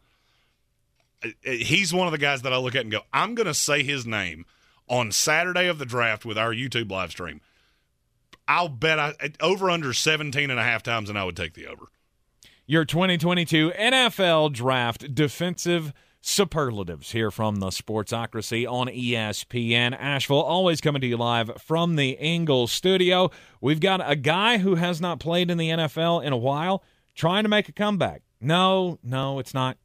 He's 1.42 1.94
one 1.94 2.08
of 2.08 2.12
the 2.12 2.18
guys 2.18 2.44
that 2.44 2.54
I 2.54 2.58
look 2.58 2.76
at 2.76 2.82
and 2.82 2.92
go, 2.92 3.02
I'm 3.12 3.36
going 3.36 3.48
to 3.48 3.54
say 3.54 3.84
his 3.84 4.06
name 4.06 4.46
on 4.88 5.12
Saturday 5.12 5.68
of 5.68 5.80
the 5.80 5.86
draft 5.86 6.26
with 6.26 6.38
our 6.38 6.54
YouTube 6.54 6.92
live 6.92 7.12
stream. 7.12 7.42
I'll 8.48 8.70
bet 8.70 9.00
I 9.00 9.14
over 9.42 9.70
under 9.70 9.94
17 9.94 10.50
and 10.50 10.60
a 10.60 10.64
half 10.64 10.84
times, 10.84 11.10
and 11.10 11.18
I 11.18 11.24
would 11.26 11.36
take 11.36 11.54
the 11.54 11.68
over. 11.68 11.88
Your 12.66 12.86
2022 12.86 13.72
NFL 13.78 14.54
Draft 14.54 15.14
defensive 15.14 15.94
superlatives 16.22 17.12
here 17.12 17.32
from 17.32 17.58
the 17.58 17.68
Sportsocracy 17.68 18.70
on 18.70 18.88
ESPN 18.88 19.98
Asheville. 19.98 20.42
Always 20.42 20.82
coming 20.82 21.02
to 21.02 21.08
you 21.08 21.18
live 21.18 21.52
from 21.62 21.96
the 21.96 22.12
Ingles 22.12 22.72
studio. 22.72 23.32
We've 23.62 23.80
got 23.80 24.02
a 24.10 24.16
guy 24.16 24.58
who 24.58 24.76
has 24.76 25.00
not 25.00 25.20
played 25.20 25.50
in 25.50 25.58
the 25.58 25.70
NFL 25.70 26.24
in 26.24 26.34
a 26.34 26.38
while 26.38 26.84
trying 27.16 27.44
to 27.44 27.50
make 27.50 27.70
a 27.70 27.74
comeback. 27.74 28.24
No, 28.42 29.00
no, 29.04 29.40
it's 29.40 29.54
not 29.54 29.78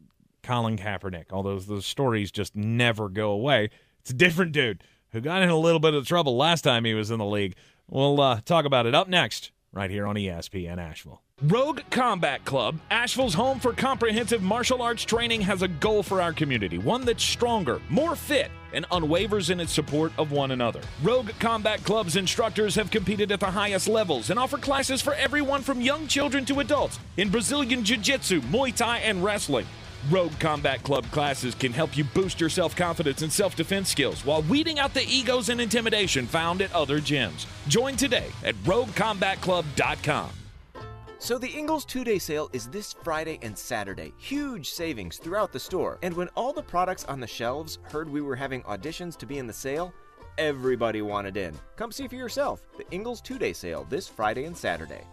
Colin 0.43 0.77
Kaepernick, 0.77 1.33
All 1.33 1.43
those 1.43 1.67
those 1.67 1.87
stories 1.87 2.31
just 2.31 2.55
never 2.57 3.09
go 3.09 3.31
away. 3.31 3.71
It's 4.01 4.11
a 4.11 4.15
different 4.15 4.53
dude 4.53 4.83
who 5.11 5.21
got 5.21 5.43
in 5.43 5.49
a 5.49 5.57
little 5.57 5.81
bit 5.81 5.95
of 5.95 6.07
trouble 6.07 6.37
last 6.37 6.63
time 6.63 6.85
he 6.85 6.95
was 6.95 7.11
in 7.11 7.19
the 7.19 7.25
league. 7.25 7.55
We'll 7.89 8.21
uh, 8.21 8.41
talk 8.45 8.65
about 8.65 8.87
it 8.87 8.95
up 8.95 9.09
next, 9.09 9.53
right 9.73 9.91
here 9.91 10.07
on 10.07 10.17
ESPN 10.17 10.79
Asheville. 10.79 11.23
Rogue 11.43 11.81
Combat 11.91 12.45
Club, 12.45 12.79
Asheville's 12.91 13.35
home 13.35 13.59
for 13.59 13.73
comprehensive 13.73 14.43
martial 14.43 14.81
arts 14.81 15.03
training, 15.03 15.41
has 15.41 15.63
a 15.63 15.69
goal 15.69 16.05
for 16.05 16.23
our 16.23 16.33
community 16.33 16.79
one 16.79 17.05
that's 17.05 17.25
stronger, 17.25 17.81
more 17.89 18.15
fit, 18.15 18.51
and 18.73 18.89
unwavers 18.91 19.51
in 19.51 19.59
its 19.59 19.73
support 19.73 20.13
of 20.19 20.31
one 20.31 20.53
another. 20.53 20.81
Rogue 21.03 21.31
Combat 21.41 21.83
Club's 21.83 22.15
instructors 22.15 22.77
have 22.77 22.91
competed 22.93 23.33
at 23.33 23.41
the 23.41 23.51
highest 23.51 23.89
levels 23.89 24.31
and 24.31 24.39
offer 24.39 24.57
classes 24.57 25.03
for 25.03 25.15
everyone 25.15 25.63
from 25.63 25.81
young 25.81 26.07
children 26.07 26.45
to 26.45 26.61
adults 26.61 27.01
in 27.17 27.29
Brazilian 27.29 27.85
Jiu 27.85 27.97
Jitsu, 27.97 28.41
Muay 28.43 28.75
Thai, 28.75 28.99
and 28.99 29.23
wrestling. 29.23 29.67
Rogue 30.11 30.39
Combat 30.41 30.83
Club 30.83 31.09
classes 31.11 31.55
can 31.55 31.73
help 31.73 31.97
you 31.97 32.05
boost 32.05 32.41
your 32.41 32.51
self 32.51 32.75
confidence 32.75 33.23
and 33.23 33.33
self 33.33 33.55
defense 33.55 33.89
skills 33.89 34.25
while 34.25 34.43
weeding 34.43 34.79
out 34.79 34.95
the 34.95 35.07
egos 35.07 35.49
and 35.49 35.61
intimidation 35.61 36.27
found 36.27 36.61
at 36.63 36.73
other 36.73 37.01
gyms. 37.01 37.47
Join 37.69 37.97
today 37.97 38.27
at 38.45 38.55
roguecombatclub.com. 38.65 40.31
So 41.19 41.39
the 41.39 41.51
Ingles 41.51 41.85
two-day 41.85 42.19
sale 42.19 42.51
is 42.53 42.67
this 42.67 42.93
Friday 42.93 43.39
and 43.43 43.57
Saturday. 43.57 44.13
Huge 44.19 44.71
savings 44.71 45.19
throughout 45.19 45.53
the 45.53 45.61
store. 45.61 46.01
And 46.03 46.15
when 46.15 46.27
all 46.31 46.53
the 46.53 46.65
products 46.65 47.05
on 47.05 47.21
the 47.21 47.29
shelves 47.29 47.79
heard 47.85 48.09
we 48.11 48.21
were 48.21 48.35
having 48.35 48.63
auditions 48.63 49.17
to 49.19 49.27
be 49.27 49.39
in 49.39 49.47
the 49.47 49.53
sale, 49.53 49.95
everybody 50.37 51.01
wanted 51.01 51.37
in. 51.37 51.55
Come 51.77 51.93
see 51.93 52.09
for 52.09 52.17
yourself. 52.17 52.67
The 52.77 52.91
Ingles 52.91 53.21
two-day 53.21 53.53
sale 53.53 53.87
this 53.89 54.09
Friday 54.09 54.47
and 54.47 54.57
Saturday. 54.57 55.05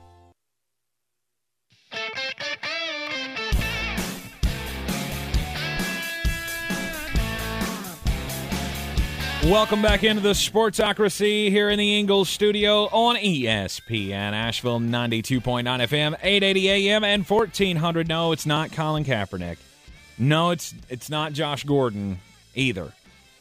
Welcome 9.43 9.81
back 9.81 10.03
into 10.03 10.21
the 10.21 10.33
Sportsocracy 10.33 11.49
here 11.49 11.69
in 11.69 11.79
the 11.79 11.97
Ingles 11.97 12.29
studio 12.29 12.83
on 12.91 13.15
ESPN 13.15 14.33
Asheville 14.33 14.81
92.9 14.81 15.63
FM, 15.63 16.17
880 16.21 16.69
AM, 16.89 17.03
and 17.05 17.27
1400. 17.27 18.09
No, 18.09 18.33
it's 18.33 18.45
not 18.45 18.73
Colin 18.73 19.05
Kaepernick. 19.05 19.57
No, 20.17 20.49
it's 20.49 20.75
it's 20.89 21.09
not 21.09 21.31
Josh 21.31 21.63
Gordon 21.63 22.19
either. 22.53 22.91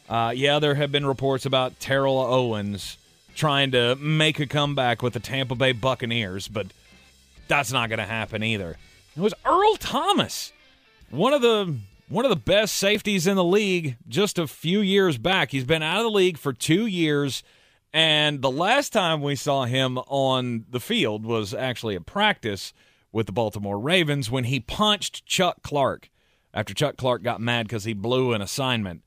Uh, 0.08 0.32
yeah, 0.34 0.60
there 0.60 0.76
have 0.76 0.92
been 0.92 1.04
reports 1.04 1.44
about 1.44 1.80
Terrell 1.80 2.18
Owens 2.18 2.96
trying 3.34 3.72
to 3.72 3.96
make 3.96 4.38
a 4.38 4.46
comeback 4.46 5.02
with 5.02 5.14
the 5.14 5.20
Tampa 5.20 5.56
Bay 5.56 5.72
Buccaneers, 5.72 6.46
but 6.46 6.68
that's 7.48 7.72
not 7.72 7.88
going 7.88 7.98
to 7.98 8.06
happen 8.06 8.44
either. 8.44 8.76
It 9.16 9.20
was 9.20 9.34
Earl 9.44 9.74
Thomas, 9.76 10.52
one 11.10 11.32
of 11.32 11.42
the 11.42 11.74
one 12.08 12.24
of 12.24 12.30
the 12.30 12.36
best 12.36 12.74
safeties 12.76 13.26
in 13.26 13.36
the 13.36 13.44
league 13.44 13.96
just 14.08 14.38
a 14.38 14.46
few 14.46 14.80
years 14.80 15.18
back. 15.18 15.50
He's 15.50 15.64
been 15.64 15.82
out 15.82 15.98
of 15.98 16.04
the 16.04 16.10
league 16.10 16.38
for 16.38 16.52
two 16.52 16.86
years, 16.86 17.42
and 17.92 18.40
the 18.42 18.50
last 18.50 18.92
time 18.92 19.20
we 19.20 19.36
saw 19.36 19.64
him 19.64 19.98
on 19.98 20.64
the 20.70 20.80
field 20.80 21.24
was 21.24 21.52
actually 21.52 21.96
at 21.96 22.06
practice 22.06 22.72
with 23.12 23.26
the 23.26 23.32
Baltimore 23.32 23.78
Ravens 23.78 24.30
when 24.30 24.44
he 24.44 24.60
punched 24.60 25.26
Chuck 25.26 25.62
Clark 25.62 26.10
after 26.52 26.74
Chuck 26.74 26.96
Clark 26.96 27.22
got 27.22 27.40
mad 27.40 27.66
because 27.66 27.84
he 27.84 27.92
blew 27.92 28.32
an 28.32 28.42
assignment. 28.42 29.02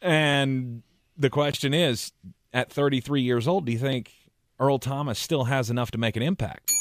And 0.00 0.82
the 1.16 1.30
question 1.30 1.72
is 1.72 2.12
at 2.52 2.70
33 2.70 3.22
years 3.22 3.46
old, 3.46 3.66
do 3.66 3.72
you 3.72 3.78
think 3.78 4.12
Earl 4.58 4.78
Thomas 4.78 5.18
still 5.18 5.44
has 5.44 5.70
enough 5.70 5.90
to 5.92 5.98
make 5.98 6.16
an 6.16 6.22
impact? 6.22 6.72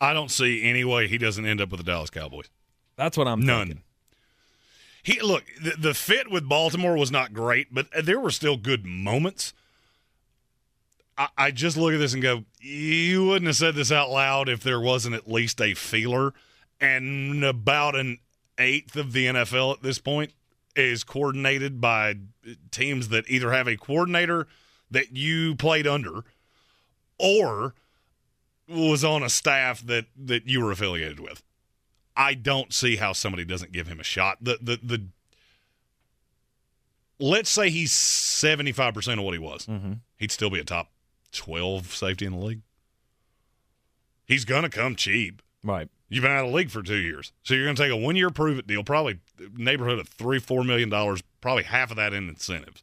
I 0.00 0.12
don't 0.12 0.30
see 0.30 0.62
any 0.64 0.84
way 0.84 1.08
he 1.08 1.18
doesn't 1.18 1.46
end 1.46 1.60
up 1.60 1.70
with 1.70 1.78
the 1.78 1.84
Dallas 1.84 2.10
Cowboys. 2.10 2.50
That's 2.96 3.16
what 3.16 3.28
I'm 3.28 3.40
None. 3.40 3.66
thinking. 3.66 3.82
He 5.02 5.20
look 5.20 5.44
the, 5.60 5.72
the 5.72 5.94
fit 5.94 6.30
with 6.30 6.48
Baltimore 6.48 6.96
was 6.96 7.10
not 7.10 7.34
great, 7.34 7.74
but 7.74 7.88
there 8.02 8.18
were 8.18 8.30
still 8.30 8.56
good 8.56 8.86
moments. 8.86 9.52
I, 11.18 11.28
I 11.36 11.50
just 11.50 11.76
look 11.76 11.92
at 11.92 11.98
this 11.98 12.14
and 12.14 12.22
go, 12.22 12.44
you 12.60 13.26
wouldn't 13.26 13.46
have 13.46 13.56
said 13.56 13.74
this 13.74 13.92
out 13.92 14.10
loud 14.10 14.48
if 14.48 14.62
there 14.62 14.80
wasn't 14.80 15.14
at 15.14 15.30
least 15.30 15.60
a 15.60 15.74
feeler. 15.74 16.32
And 16.80 17.44
about 17.44 17.94
an 17.94 18.18
eighth 18.58 18.96
of 18.96 19.12
the 19.12 19.26
NFL 19.26 19.74
at 19.74 19.82
this 19.82 19.98
point 19.98 20.32
is 20.74 21.04
coordinated 21.04 21.80
by 21.80 22.16
teams 22.70 23.08
that 23.08 23.28
either 23.28 23.52
have 23.52 23.68
a 23.68 23.76
coordinator 23.76 24.48
that 24.90 25.16
you 25.16 25.54
played 25.54 25.86
under 25.86 26.24
or 27.18 27.74
was 28.68 29.04
on 29.04 29.22
a 29.22 29.28
staff 29.28 29.82
that 29.86 30.06
that 30.16 30.48
you 30.48 30.64
were 30.64 30.72
affiliated 30.72 31.20
with. 31.20 31.42
I 32.16 32.34
don't 32.34 32.72
see 32.72 32.96
how 32.96 33.12
somebody 33.12 33.44
doesn't 33.44 33.72
give 33.72 33.86
him 33.86 34.00
a 34.00 34.04
shot. 34.04 34.38
The 34.40 34.58
the 34.60 34.78
the 34.82 35.02
let's 37.18 37.50
say 37.50 37.70
he's 37.70 37.92
seventy 37.92 38.72
five 38.72 38.94
percent 38.94 39.18
of 39.18 39.24
what 39.24 39.32
he 39.32 39.38
was. 39.38 39.66
Mm-hmm. 39.66 39.94
He'd 40.16 40.30
still 40.30 40.50
be 40.50 40.60
a 40.60 40.64
top 40.64 40.90
twelve 41.32 41.94
safety 41.94 42.26
in 42.26 42.32
the 42.32 42.38
league. 42.38 42.62
He's 44.26 44.44
gonna 44.44 44.70
come 44.70 44.96
cheap. 44.96 45.42
Right. 45.62 45.88
You've 46.08 46.22
been 46.22 46.30
out 46.30 46.44
of 46.44 46.50
the 46.50 46.56
league 46.56 46.70
for 46.70 46.82
two 46.82 46.96
years, 46.96 47.32
so 47.42 47.54
you're 47.54 47.66
gonna 47.66 47.76
take 47.76 47.90
a 47.90 47.96
one 47.96 48.16
year 48.16 48.30
prove 48.30 48.58
it 48.58 48.66
deal, 48.66 48.84
probably 48.84 49.18
neighborhood 49.56 49.98
of 49.98 50.08
three 50.08 50.38
four 50.38 50.62
million 50.62 50.88
dollars, 50.88 51.22
probably 51.40 51.64
half 51.64 51.90
of 51.90 51.96
that 51.96 52.12
in 52.12 52.28
incentives. 52.28 52.82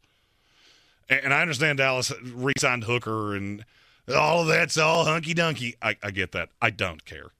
And, 1.07 1.25
and 1.25 1.33
I 1.33 1.41
understand 1.41 1.77
Dallas 1.77 2.11
re-signed 2.21 2.83
Hooker 2.83 3.35
and 3.35 3.63
all 4.13 4.41
of 4.41 4.47
that's 4.47 4.77
all 4.77 5.05
hunky 5.05 5.33
dunky. 5.33 5.75
I, 5.81 5.95
I 6.03 6.11
get 6.11 6.31
that. 6.33 6.49
I 6.61 6.69
don't 6.69 7.05
care. 7.05 7.31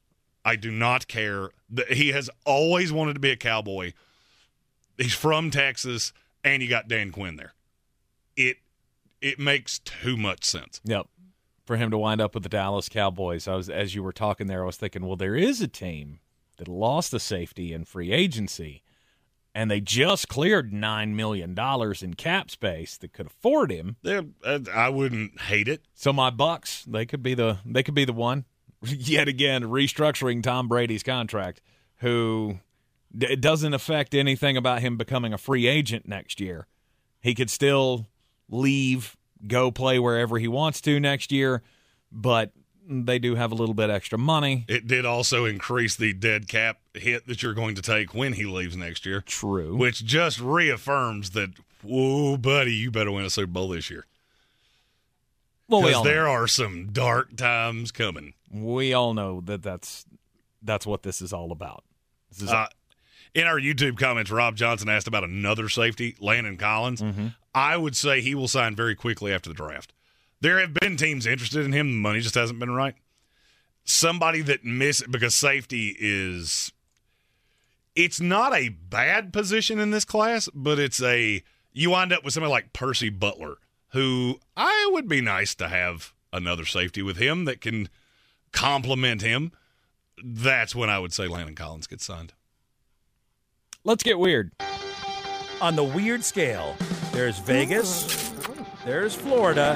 I 0.44 0.56
do 0.56 0.72
not 0.72 1.08
care. 1.08 1.50
The- 1.70 1.86
He 1.90 2.10
has 2.10 2.30
always 2.46 2.92
wanted 2.92 3.14
to 3.14 3.20
be 3.20 3.32
a 3.32 3.36
cowboy. 3.38 3.94
He's 4.98 5.14
from 5.14 5.50
Texas, 5.52 6.14
and 6.44 6.62
you 6.62 6.70
got 6.70 6.88
Dan 6.88 7.12
Quinn 7.12 7.36
there. 7.36 7.54
It 8.36 8.58
it 9.22 9.40
makes 9.40 9.80
too 9.80 10.18
much 10.18 10.44
sense. 10.44 10.82
Yep. 10.84 11.08
For 11.66 11.78
him 11.78 11.92
to 11.92 11.98
wind 11.98 12.20
up 12.22 12.34
with 12.34 12.44
the 12.44 12.50
Dallas 12.50 12.90
Cowboys. 12.90 13.48
I 13.48 13.56
was 13.56 13.70
as 13.70 13.94
you 13.96 14.04
were 14.04 14.12
talking 14.12 14.48
there, 14.48 14.64
I 14.64 14.66
was 14.66 14.78
thinking, 14.78 15.06
well, 15.06 15.16
there 15.16 15.36
is 15.36 15.62
a 15.62 15.68
team 15.68 16.20
that 16.58 16.68
lost 16.68 17.14
a 17.14 17.20
safety 17.20 17.72
in 17.74 17.86
free 17.86 18.12
agency, 18.12 18.84
and 19.56 19.70
they 19.72 19.80
just 19.80 20.28
cleared 20.28 20.74
nine 20.74 21.16
million 21.16 21.54
dollars 21.54 22.02
in 22.04 22.16
cap 22.16 22.50
space 22.52 22.98
that 22.98 23.14
could 23.14 23.28
afford 23.28 23.72
him. 23.72 23.96
Yeah, 24.02 24.22
I 24.74 24.90
wouldn't 24.90 25.40
hate 25.42 25.68
it. 25.68 25.84
So 25.94 26.12
my 26.12 26.30
Bucks, 26.30 26.84
they 26.86 27.06
could 27.06 27.24
be 27.24 27.34
the 27.36 27.60
they 27.66 27.84
could 27.84 27.96
be 27.96 28.06
the 28.06 28.14
one. 28.14 28.46
Yet 28.86 29.28
again, 29.28 29.64
restructuring 29.64 30.42
Tom 30.44 30.68
Brady's 30.68 31.04
contract, 31.04 31.62
who 31.98 32.60
it 33.20 33.42
doesn't 33.42 33.74
affect 33.74 34.16
anything 34.16 34.58
about 34.58 34.82
him 34.82 34.98
becoming 34.98 35.34
a 35.34 35.38
free 35.38 35.68
agent 35.68 36.08
next 36.08 36.40
year. 36.40 36.68
He 37.22 37.36
could 37.36 37.50
still 37.50 38.08
leave, 38.50 39.16
go 39.48 39.70
play 39.72 40.00
wherever 40.00 40.38
he 40.40 40.48
wants 40.48 40.82
to 40.82 41.00
next 41.00 41.32
year, 41.32 41.62
but 42.12 42.52
they 42.90 43.20
do 43.20 43.36
have 43.36 43.52
a 43.52 43.56
little 43.56 43.76
bit 43.76 43.90
extra 43.90 44.18
money. 44.18 44.66
It 44.68 44.88
did 44.88 45.06
also 45.06 45.46
increase 45.46 45.96
the 45.96 46.14
dead 46.14 46.48
cap 46.48 46.80
hit 46.94 47.28
that 47.28 47.44
you're 47.44 47.54
going 47.54 47.76
to 47.76 47.82
take 47.82 48.14
when 48.16 48.34
he 48.34 48.46
leaves 48.46 48.76
next 48.76 49.06
year. 49.06 49.22
True. 49.22 49.76
Which 49.76 50.04
just 50.04 50.40
reaffirms 50.40 51.30
that, 51.32 51.52
whoa, 51.84 52.38
buddy, 52.38 52.74
you 52.74 52.90
better 52.92 53.12
win 53.12 53.26
a 53.26 53.30
Super 53.30 53.52
Bowl 53.52 53.70
this 53.70 53.90
year. 53.90 54.06
Well, 55.68 55.82
we 55.82 55.90
Because 55.90 56.04
there 56.04 56.24
know. 56.24 56.32
are 56.32 56.48
some 56.48 56.90
dark 56.92 57.36
times 57.38 57.92
coming. 57.92 58.34
We 58.52 58.94
all 58.94 59.14
know 59.14 59.42
that 59.42 59.62
that's 59.64 60.06
that's 60.62 60.86
what 60.86 61.04
this 61.04 61.22
is 61.22 61.34
all 61.34 61.52
about. 61.52 61.84
This 62.30 62.44
is 62.44 62.50
Uh, 62.52 62.68
in 63.34 63.48
our 63.48 63.60
YouTube 63.60 63.98
comments, 63.98 64.30
Rob 64.30 64.56
Johnson 64.56 64.90
asked 64.90 65.08
about 65.08 65.24
another 65.24 65.70
safety, 65.70 66.16
Landon 66.20 66.58
Collins. 66.58 67.02
I 67.56 67.78
would 67.78 67.96
say 67.96 68.22
he 68.22 68.36
will 68.36 68.48
sign 68.48 68.76
very 68.76 68.96
quickly 68.96 69.34
after 69.34 69.50
the 69.50 69.54
draft. 69.56 69.94
There 70.42 70.60
have 70.60 70.74
been 70.74 70.98
teams 70.98 71.26
interested 71.26 71.66
in 71.66 71.72
him. 71.72 71.92
The 71.92 71.98
money 72.00 72.20
just 72.20 72.36
hasn't 72.36 72.60
been 72.60 72.72
right. 72.72 72.96
Somebody 73.84 74.42
that 74.42 74.64
miss 74.64 75.02
because 75.10 75.34
safety 75.36 75.96
is 76.00 76.72
it's 77.96 78.22
not 78.22 78.54
a 78.54 78.70
bad 78.70 79.34
position 79.34 79.80
in 79.80 79.92
this 79.92 80.06
class, 80.06 80.50
but 80.54 80.78
it's 80.80 81.02
a 81.02 81.44
you 81.74 81.90
wind 81.92 82.12
up 82.14 82.24
with 82.24 82.34
somebody 82.34 82.52
like 82.52 82.74
Percy 82.74 83.10
Butler, 83.10 83.56
who 83.90 84.40
I 84.56 84.90
would 84.92 85.08
be 85.08 85.22
nice 85.22 85.56
to 85.56 85.68
have 85.68 86.14
another 86.34 86.66
safety 86.66 87.02
with 87.02 87.18
him 87.18 87.46
that 87.46 87.60
can 87.62 87.90
compliment 88.54 89.22
him, 89.22 89.52
that's 90.24 90.76
when 90.76 90.90
I 90.90 91.00
would 91.00 91.14
say 91.14 91.28
Landon 91.28 91.56
Collins 91.56 91.88
gets 91.88 92.06
signed. 92.06 92.34
Let's 93.84 94.04
get 94.04 94.20
weird. 94.20 94.52
On 95.62 95.76
the 95.76 95.84
weird 95.84 96.24
scale, 96.24 96.76
there's 97.12 97.40
Vegas, 97.40 98.32
there's 98.86 99.16
Florida, 99.16 99.76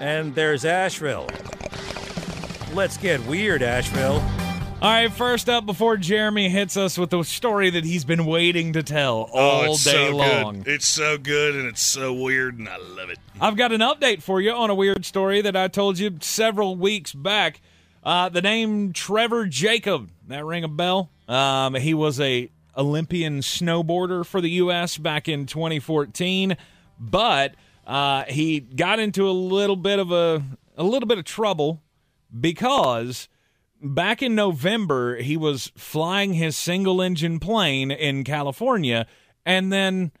and 0.00 0.34
there's 0.34 0.64
Asheville. 0.64 1.28
Let's 2.72 2.96
get 2.96 3.24
weird, 3.26 3.62
Asheville. 3.62 4.22
All 4.82 4.88
right, 4.88 5.12
first 5.12 5.50
up, 5.50 5.66
before 5.66 5.98
Jeremy 5.98 6.48
hits 6.48 6.74
us 6.74 6.96
with 6.96 7.10
the 7.10 7.22
story 7.22 7.68
that 7.68 7.84
he's 7.84 8.06
been 8.06 8.24
waiting 8.24 8.72
to 8.72 8.82
tell 8.82 9.28
all 9.30 9.60
oh, 9.60 9.72
it's 9.72 9.84
day 9.84 10.08
so 10.08 10.16
long. 10.16 10.62
Good. 10.62 10.72
It's 10.72 10.86
so 10.86 11.18
good 11.18 11.54
and 11.54 11.68
it's 11.68 11.82
so 11.82 12.14
weird, 12.14 12.58
and 12.58 12.66
I 12.66 12.78
love 12.78 13.10
it. 13.10 13.18
I've 13.38 13.58
got 13.58 13.72
an 13.72 13.82
update 13.82 14.22
for 14.22 14.40
you 14.40 14.52
on 14.52 14.70
a 14.70 14.74
weird 14.74 15.04
story 15.04 15.42
that 15.42 15.54
I 15.54 15.68
told 15.68 15.98
you 15.98 16.16
several 16.22 16.76
weeks 16.76 17.12
back. 17.12 17.60
Uh, 18.02 18.30
the 18.30 18.40
name 18.40 18.94
Trevor 18.94 19.44
Jacob, 19.44 20.10
that 20.28 20.46
ring 20.46 20.64
a 20.64 20.68
bell? 20.68 21.10
Um, 21.28 21.74
he 21.74 21.92
was 21.92 22.18
a 22.18 22.50
Olympian 22.74 23.40
snowboarder 23.40 24.24
for 24.24 24.40
the 24.40 24.50
U.S. 24.52 24.96
back 24.96 25.28
in 25.28 25.44
2014, 25.44 26.56
but 26.98 27.54
uh, 27.86 28.24
he 28.24 28.60
got 28.60 28.98
into 28.98 29.28
a 29.28 29.32
little 29.32 29.76
bit 29.76 29.98
of 29.98 30.10
a 30.10 30.42
a 30.78 30.82
little 30.82 31.06
bit 31.06 31.18
of 31.18 31.26
trouble 31.26 31.82
because 32.40 33.28
back 33.82 34.22
in 34.22 34.34
November 34.34 35.16
he 35.16 35.36
was 35.36 35.72
flying 35.76 36.34
his 36.34 36.56
single 36.56 37.00
engine 37.00 37.38
plane 37.38 37.90
in 37.90 38.24
California 38.24 39.06
and 39.44 39.72
then 39.72 40.12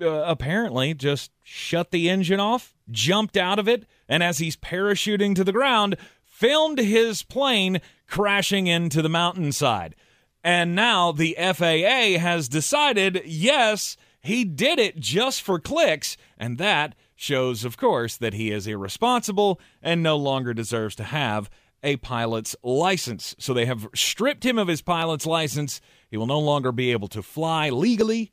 uh, 0.00 0.24
apparently 0.26 0.94
just 0.94 1.30
shut 1.42 1.90
the 1.90 2.08
engine 2.08 2.40
off, 2.40 2.74
jumped 2.90 3.36
out 3.36 3.58
of 3.58 3.68
it, 3.68 3.84
and 4.08 4.22
as 4.22 4.38
he's 4.38 4.56
parachuting 4.56 5.34
to 5.34 5.44
the 5.44 5.52
ground, 5.52 5.96
filmed 6.24 6.78
his 6.78 7.22
plane 7.22 7.80
crashing 8.06 8.66
into 8.66 9.02
the 9.02 9.08
mountainside. 9.08 9.94
And 10.42 10.74
now 10.74 11.12
the 11.12 11.36
FAA 11.38 12.18
has 12.18 12.48
decided 12.48 13.22
yes, 13.26 13.98
he 14.22 14.44
did 14.44 14.78
it 14.78 14.98
just 14.98 15.42
for 15.42 15.60
clicks, 15.60 16.16
and 16.38 16.56
that 16.56 16.94
shows, 17.14 17.64
of 17.64 17.76
course, 17.76 18.16
that 18.16 18.32
he 18.32 18.50
is 18.50 18.66
irresponsible 18.66 19.60
and 19.82 20.02
no 20.02 20.16
longer 20.16 20.54
deserves 20.54 20.94
to 20.96 21.04
have 21.04 21.50
a 21.82 21.96
pilot's 21.96 22.54
license. 22.62 23.34
So 23.38 23.54
they 23.54 23.66
have 23.66 23.88
stripped 23.94 24.44
him 24.44 24.58
of 24.58 24.68
his 24.68 24.82
pilot's 24.82 25.26
license. 25.26 25.80
He 26.10 26.16
will 26.16 26.26
no 26.26 26.40
longer 26.40 26.72
be 26.72 26.92
able 26.92 27.08
to 27.08 27.22
fly 27.22 27.70
legally, 27.70 28.32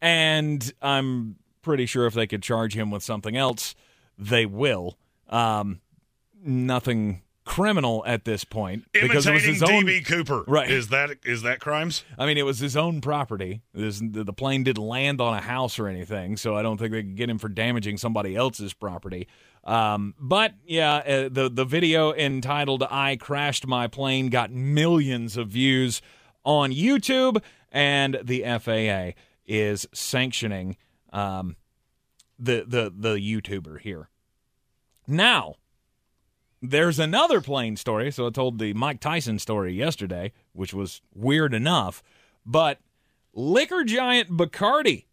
and 0.00 0.72
I'm 0.80 1.36
pretty 1.62 1.86
sure 1.86 2.06
if 2.06 2.14
they 2.14 2.26
could 2.26 2.42
charge 2.42 2.74
him 2.74 2.90
with 2.90 3.02
something 3.02 3.36
else, 3.36 3.74
they 4.16 4.46
will. 4.46 4.98
Um, 5.28 5.80
nothing 6.42 7.22
criminal 7.46 8.02
at 8.06 8.24
this 8.24 8.44
point 8.44 8.84
because 8.92 9.26
it 9.26 9.32
was 9.32 9.44
his 9.44 9.62
own 9.62 9.84
DB 9.84 10.04
Cooper. 10.04 10.44
Right. 10.46 10.70
Is 10.70 10.88
that 10.88 11.10
is 11.24 11.42
that 11.42 11.60
crimes? 11.60 12.04
I 12.18 12.26
mean, 12.26 12.36
it 12.36 12.44
was 12.44 12.58
his 12.58 12.76
own 12.76 13.00
property. 13.00 13.62
This, 13.72 14.02
the 14.02 14.32
plane 14.32 14.64
didn't 14.64 14.84
land 14.84 15.20
on 15.20 15.32
a 15.32 15.40
house 15.40 15.78
or 15.78 15.86
anything, 15.86 16.36
so 16.36 16.56
I 16.56 16.62
don't 16.62 16.76
think 16.76 16.92
they 16.92 17.02
could 17.02 17.16
get 17.16 17.30
him 17.30 17.38
for 17.38 17.48
damaging 17.48 17.96
somebody 17.96 18.36
else's 18.36 18.74
property. 18.74 19.28
Um, 19.64 20.14
but 20.20 20.54
yeah, 20.66 20.96
uh, 20.96 21.28
the 21.30 21.48
the 21.48 21.64
video 21.64 22.12
entitled 22.12 22.82
"I 22.82 23.16
crashed 23.16 23.66
my 23.66 23.86
plane" 23.86 24.28
got 24.28 24.50
millions 24.50 25.36
of 25.36 25.48
views 25.48 26.02
on 26.44 26.72
YouTube, 26.72 27.42
and 27.72 28.18
the 28.22 28.42
FAA 28.58 29.18
is 29.46 29.86
sanctioning 29.94 30.76
um, 31.12 31.56
the 32.38 32.64
the 32.66 32.92
the 32.94 33.14
YouTuber 33.14 33.80
here. 33.80 34.10
Now, 35.06 35.54
there's 36.62 36.98
another 36.98 37.40
plane 37.40 37.76
story. 37.76 38.10
So 38.10 38.26
I 38.26 38.30
told 38.30 38.58
the 38.58 38.74
Mike 38.74 39.00
Tyson 39.00 39.38
story 39.38 39.72
yesterday, 39.72 40.32
which 40.52 40.74
was 40.74 41.00
weird 41.14 41.54
enough. 41.54 42.02
But 42.44 42.80
liquor 43.32 43.84
giant 43.84 44.30
Bacardi 44.30 45.04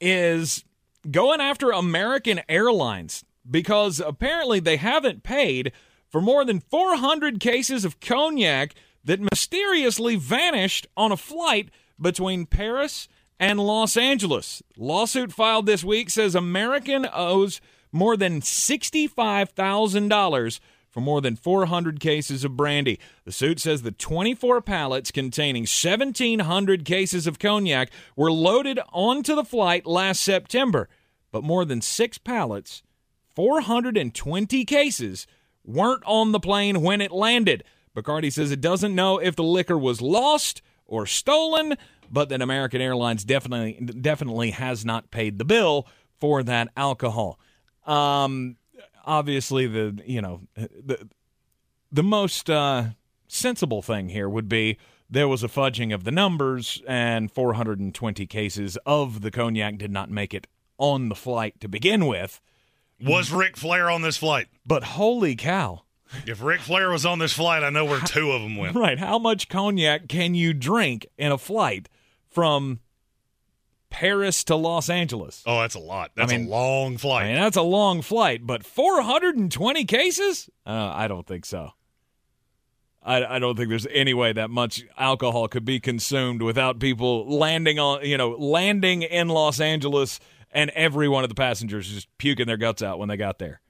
is 0.00 0.64
going 1.10 1.40
after 1.40 1.70
American 1.70 2.40
Airlines 2.48 3.24
because 3.48 4.00
apparently 4.00 4.60
they 4.60 4.76
haven't 4.76 5.22
paid 5.22 5.72
for 6.08 6.20
more 6.20 6.44
than 6.44 6.60
400 6.60 7.40
cases 7.40 7.84
of 7.84 8.00
cognac 8.00 8.74
that 9.04 9.20
mysteriously 9.20 10.16
vanished 10.16 10.86
on 10.96 11.12
a 11.12 11.16
flight 11.16 11.70
between 12.00 12.46
Paris 12.46 13.06
and 13.38 13.60
Los 13.60 13.96
Angeles. 13.96 14.60
Lawsuit 14.76 15.32
filed 15.32 15.66
this 15.66 15.84
week 15.84 16.10
says 16.10 16.34
American 16.34 17.06
owes 17.12 17.60
more 17.92 18.16
than 18.16 18.40
$65,000 18.40 20.60
for 20.90 21.00
more 21.00 21.20
than 21.20 21.36
400 21.36 22.00
cases 22.00 22.44
of 22.44 22.56
brandy. 22.56 22.98
The 23.24 23.32
suit 23.32 23.60
says 23.60 23.82
the 23.82 23.92
24 23.92 24.60
pallets 24.60 25.10
containing 25.10 25.62
1,700 25.62 26.84
cases 26.84 27.26
of 27.26 27.38
cognac 27.38 27.90
were 28.16 28.32
loaded 28.32 28.80
onto 28.92 29.34
the 29.34 29.44
flight 29.44 29.86
last 29.86 30.20
September, 30.20 30.88
but 31.30 31.44
more 31.44 31.64
than 31.64 31.80
six 31.80 32.18
pallets, 32.18 32.82
420 33.34 34.64
cases, 34.64 35.26
weren't 35.64 36.02
on 36.04 36.32
the 36.32 36.40
plane 36.40 36.82
when 36.82 37.00
it 37.00 37.12
landed. 37.12 37.64
Bacardi 37.96 38.32
says 38.32 38.50
it 38.50 38.60
doesn't 38.60 38.94
know 38.94 39.18
if 39.18 39.36
the 39.36 39.44
liquor 39.44 39.78
was 39.78 40.00
lost 40.00 40.62
or 40.86 41.06
stolen, 41.06 41.76
but 42.10 42.28
that 42.28 42.42
American 42.42 42.80
Airlines 42.80 43.24
definitely 43.24 43.74
definitely 44.00 44.50
has 44.50 44.84
not 44.84 45.10
paid 45.10 45.38
the 45.38 45.44
bill 45.44 45.86
for 46.18 46.42
that 46.42 46.68
alcohol. 46.76 47.38
Um, 47.86 48.56
obviously 49.04 49.66
the 49.66 50.00
you 50.06 50.20
know 50.20 50.40
the 50.54 51.08
the 51.92 52.02
most 52.02 52.48
uh, 52.48 52.90
sensible 53.28 53.82
thing 53.82 54.08
here 54.08 54.28
would 54.28 54.48
be 54.48 54.76
there 55.08 55.28
was 55.28 55.42
a 55.42 55.48
fudging 55.48 55.92
of 55.92 56.04
the 56.04 56.12
numbers 56.12 56.80
and 56.86 57.30
420 57.32 58.26
cases 58.26 58.78
of 58.86 59.22
the 59.22 59.30
cognac 59.30 59.78
did 59.78 59.90
not 59.90 60.10
make 60.10 60.32
it 60.32 60.46
on 60.78 61.08
the 61.08 61.14
flight 61.14 61.60
to 61.60 61.68
begin 61.68 62.06
with. 62.06 62.40
Was 63.02 63.32
Ric 63.32 63.56
Flair 63.56 63.90
on 63.90 64.02
this 64.02 64.16
flight? 64.16 64.48
But 64.64 64.84
holy 64.84 65.34
cow. 65.34 65.82
If 66.26 66.42
Ric 66.42 66.60
Flair 66.60 66.90
was 66.90 67.06
on 67.06 67.18
this 67.18 67.32
flight, 67.32 67.62
I 67.62 67.70
know 67.70 67.84
where 67.84 68.00
two 68.00 68.32
of 68.32 68.42
them 68.42 68.56
went. 68.56 68.76
Right. 68.80 68.98
How 68.98 69.18
much 69.18 69.48
cognac 69.48 70.08
can 70.08 70.34
you 70.34 70.52
drink 70.52 71.06
in 71.16 71.32
a 71.32 71.38
flight 71.38 71.88
from 72.28 72.80
Paris 73.90 74.44
to 74.44 74.56
Los 74.56 74.88
Angeles? 74.88 75.42
Oh, 75.46 75.60
that's 75.60 75.74
a 75.74 75.80
lot. 75.80 76.12
That's 76.14 76.32
I 76.32 76.36
mean, 76.36 76.46
a 76.46 76.50
long 76.50 76.96
flight. 76.96 77.24
I 77.24 77.28
mean, 77.28 77.36
that's 77.36 77.56
a 77.56 77.62
long 77.62 78.02
flight, 78.02 78.46
but 78.46 78.64
420 78.64 79.84
cases? 79.84 80.48
Uh, 80.66 80.92
I 80.94 81.08
don't 81.08 81.26
think 81.26 81.44
so. 81.44 81.70
I, 83.02 83.24
I 83.36 83.38
don't 83.38 83.56
think 83.56 83.68
there's 83.68 83.86
any 83.90 84.14
way 84.14 84.32
that 84.32 84.50
much 84.50 84.84
alcohol 84.96 85.48
could 85.48 85.64
be 85.64 85.80
consumed 85.80 86.42
without 86.42 86.78
people 86.78 87.28
landing 87.28 87.78
on, 87.78 88.04
you 88.04 88.16
know, 88.16 88.30
landing 88.30 89.02
in 89.02 89.28
Los 89.28 89.60
Angeles 89.60 90.20
and 90.52 90.70
every 90.70 91.08
one 91.08 91.24
of 91.24 91.28
the 91.30 91.34
passengers 91.34 91.88
just 91.88 92.08
puking 92.18 92.46
their 92.46 92.56
guts 92.56 92.82
out 92.82 92.98
when 92.98 93.08
they 93.08 93.16
got 93.16 93.38
there. 93.38 93.60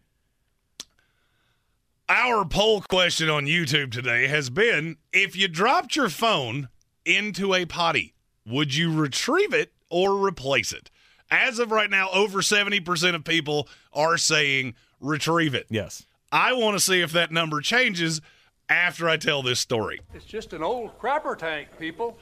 Our 2.09 2.45
poll 2.45 2.81
question 2.81 3.31
on 3.31 3.47
YouTube 3.47 3.93
today 3.93 4.27
has 4.27 4.51
been 4.51 4.97
if 5.13 5.37
you 5.37 5.47
dropped 5.47 5.95
your 5.95 6.09
phone 6.09 6.69
into 7.05 7.55
a 7.55 7.67
potty, 7.67 8.15
would 8.45 8.75
you 8.75 8.93
retrieve 8.93 9.55
it 9.55 9.73
or 9.91 10.17
replace 10.27 10.73
it? 10.73 10.91
As 11.31 11.59
of 11.59 11.71
right 11.71 11.91
now, 11.91 12.09
over 12.13 12.41
70% 12.41 13.15
of 13.15 13.25
people 13.25 13.69
are 13.93 14.17
saying 14.17 14.75
retrieve 15.01 15.55
it. 15.55 15.67
Yes. 15.71 16.05
I 16.33 16.53
want 16.53 16.77
to 16.77 16.81
see 16.81 17.01
if 17.01 17.13
that 17.13 17.31
number 17.31 17.61
changes 17.61 18.21
after 18.69 19.09
I 19.09 19.17
tell 19.17 19.43
this 19.43 19.61
story. 19.61 20.01
It's 20.15 20.25
just 20.25 20.53
an 20.53 20.63
old 20.63 20.99
crapper 20.99 21.37
tank, 21.37 21.69
people. 21.79 22.19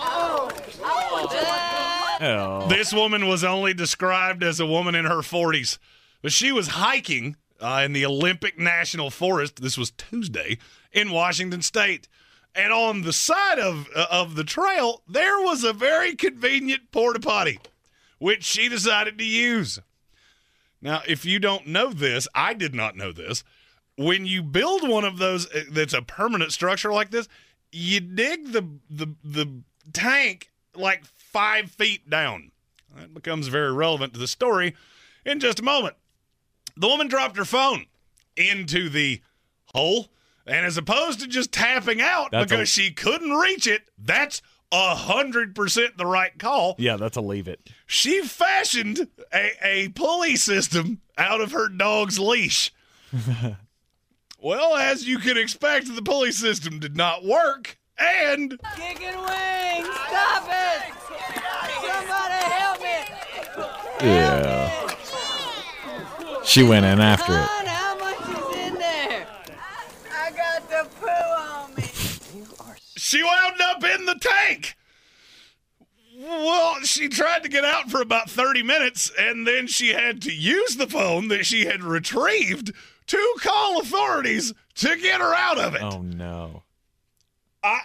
Oh. 0.00 0.50
oh, 2.20 2.66
This 2.68 2.92
woman 2.92 3.26
was 3.26 3.42
only 3.44 3.74
described 3.74 4.42
as 4.42 4.60
a 4.60 4.66
woman 4.66 4.94
in 4.94 5.04
her 5.04 5.18
40s, 5.18 5.78
but 6.22 6.32
she 6.32 6.52
was 6.52 6.68
hiking 6.68 7.36
uh, 7.60 7.82
in 7.84 7.92
the 7.92 8.06
Olympic 8.06 8.58
National 8.58 9.10
Forest. 9.10 9.60
This 9.60 9.76
was 9.76 9.90
Tuesday 9.92 10.58
in 10.92 11.10
Washington 11.10 11.62
State. 11.62 12.06
And 12.58 12.72
on 12.72 13.02
the 13.02 13.12
side 13.12 13.60
of, 13.60 13.88
uh, 13.94 14.06
of 14.10 14.34
the 14.34 14.42
trail, 14.42 15.02
there 15.08 15.40
was 15.40 15.62
a 15.62 15.72
very 15.72 16.16
convenient 16.16 16.90
porta 16.90 17.20
potty, 17.20 17.60
which 18.18 18.42
she 18.42 18.68
decided 18.68 19.16
to 19.16 19.24
use. 19.24 19.78
Now, 20.82 21.02
if 21.06 21.24
you 21.24 21.38
don't 21.38 21.68
know 21.68 21.92
this, 21.92 22.26
I 22.34 22.54
did 22.54 22.74
not 22.74 22.96
know 22.96 23.12
this. 23.12 23.44
When 23.96 24.26
you 24.26 24.42
build 24.42 24.88
one 24.88 25.04
of 25.04 25.18
those 25.18 25.46
uh, 25.52 25.64
that's 25.70 25.94
a 25.94 26.02
permanent 26.02 26.50
structure 26.52 26.92
like 26.92 27.12
this, 27.12 27.28
you 27.70 28.00
dig 28.00 28.50
the 28.50 28.66
the 28.90 29.14
the 29.22 29.62
tank 29.92 30.50
like 30.74 31.04
five 31.04 31.70
feet 31.70 32.10
down. 32.10 32.50
That 32.96 33.14
becomes 33.14 33.46
very 33.46 33.72
relevant 33.72 34.14
to 34.14 34.18
the 34.18 34.26
story 34.26 34.74
in 35.24 35.38
just 35.38 35.60
a 35.60 35.64
moment. 35.64 35.94
The 36.76 36.88
woman 36.88 37.06
dropped 37.06 37.36
her 37.36 37.44
phone 37.44 37.86
into 38.36 38.88
the 38.88 39.20
hole, 39.74 40.08
and 40.48 40.66
as 40.66 40.76
opposed 40.76 41.20
to 41.20 41.26
just 41.28 41.52
tapping 41.52 42.00
out 42.00 42.30
That's 42.32 42.50
because 42.50 42.68
a- 42.68 42.72
she 42.72 42.90
couldn't 42.90 43.30
reach 43.32 43.66
it, 43.66 43.82
that's 43.98 44.42
a 44.72 44.94
hundred 44.94 45.54
percent 45.54 45.96
the 45.96 46.06
right 46.06 46.36
call. 46.38 46.74
Yeah, 46.78 46.96
that's 46.96 47.16
a 47.16 47.20
leave 47.20 47.48
it. 47.48 47.70
She 47.86 48.22
fashioned 48.22 49.08
a, 49.32 49.50
a 49.62 49.88
pulley 49.90 50.36
system 50.36 51.00
out 51.16 51.40
of 51.40 51.52
her 51.52 51.68
dog's 51.68 52.18
leash. 52.18 52.72
well, 54.40 54.76
as 54.76 55.06
you 55.08 55.18
can 55.18 55.36
expect, 55.38 55.94
the 55.94 56.02
pulley 56.02 56.32
system 56.32 56.78
did 56.80 56.96
not 56.96 57.24
work, 57.24 57.78
and 57.98 58.58
Chicken 58.76 59.16
wings! 59.16 59.88
Stop 60.08 60.48
it! 60.50 60.94
Somebody 61.80 62.44
help 62.44 62.82
me! 62.82 64.06
Yeah. 64.06 64.94
She 66.44 66.62
went 66.62 66.86
in 66.86 67.00
after 67.00 67.32
it. 67.32 67.46
Son, 67.46 67.66
how 67.66 67.98
much 67.98 68.20
is 68.28 68.56
in 68.68 68.74
there? 68.74 69.26
I 70.12 70.30
got 70.30 70.68
the 70.70 70.88
poo 71.00 71.08
on 71.08 71.74
me. 71.74 71.82
She 73.08 73.22
wound 73.22 73.60
up 73.62 73.82
in 73.82 74.04
the 74.04 74.16
tank. 74.20 74.76
Well, 76.14 76.80
she 76.82 77.08
tried 77.08 77.42
to 77.44 77.48
get 77.48 77.64
out 77.64 77.90
for 77.90 78.02
about 78.02 78.28
30 78.28 78.62
minutes, 78.62 79.10
and 79.18 79.46
then 79.46 79.66
she 79.66 79.94
had 79.94 80.20
to 80.22 80.32
use 80.32 80.76
the 80.76 80.88
phone 80.88 81.28
that 81.28 81.46
she 81.46 81.64
had 81.64 81.82
retrieved 81.82 82.72
to 83.06 83.34
call 83.40 83.80
authorities 83.80 84.52
to 84.74 84.96
get 84.96 85.20
her 85.22 85.32
out 85.34 85.58
of 85.58 85.74
it. 85.74 85.82
Oh 85.82 86.02
no. 86.02 86.64
I, 87.62 87.80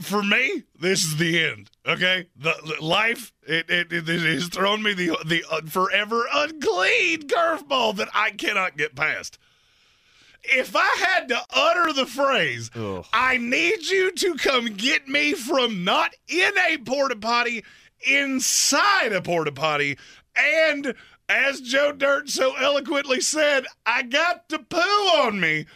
for 0.00 0.22
me, 0.22 0.62
this 0.80 1.04
is 1.04 1.18
the 1.18 1.44
end. 1.44 1.70
Okay, 1.86 2.28
the, 2.34 2.54
the 2.64 2.82
life 2.82 3.34
it, 3.46 3.68
it, 3.68 3.92
it, 3.92 4.08
it 4.08 4.20
has 4.20 4.48
thrown 4.48 4.82
me 4.82 4.94
the 4.94 5.18
the 5.26 5.44
uh, 5.50 5.60
forever 5.66 6.24
unclean 6.32 7.28
curveball 7.28 7.96
that 7.96 8.08
I 8.14 8.30
cannot 8.30 8.78
get 8.78 8.94
past. 8.94 9.36
If 10.46 10.76
I 10.76 10.88
had 10.98 11.28
to 11.28 11.40
utter 11.54 11.92
the 11.92 12.06
phrase, 12.06 12.70
Ugh. 12.74 13.04
"I 13.12 13.38
need 13.38 13.86
you 13.86 14.12
to 14.12 14.34
come 14.34 14.66
get 14.66 15.08
me 15.08 15.32
from 15.32 15.84
not 15.84 16.14
in 16.28 16.52
a 16.68 16.78
porta 16.78 17.16
potty, 17.16 17.64
inside 18.06 19.12
a 19.12 19.22
porta 19.22 19.52
potty," 19.52 19.96
and 20.36 20.94
as 21.28 21.60
Joe 21.60 21.92
Dirt 21.92 22.28
so 22.28 22.54
eloquently 22.56 23.20
said, 23.20 23.64
"I 23.86 24.02
got 24.02 24.48
to 24.50 24.58
poo 24.58 24.78
on 24.78 25.40
me," 25.40 25.66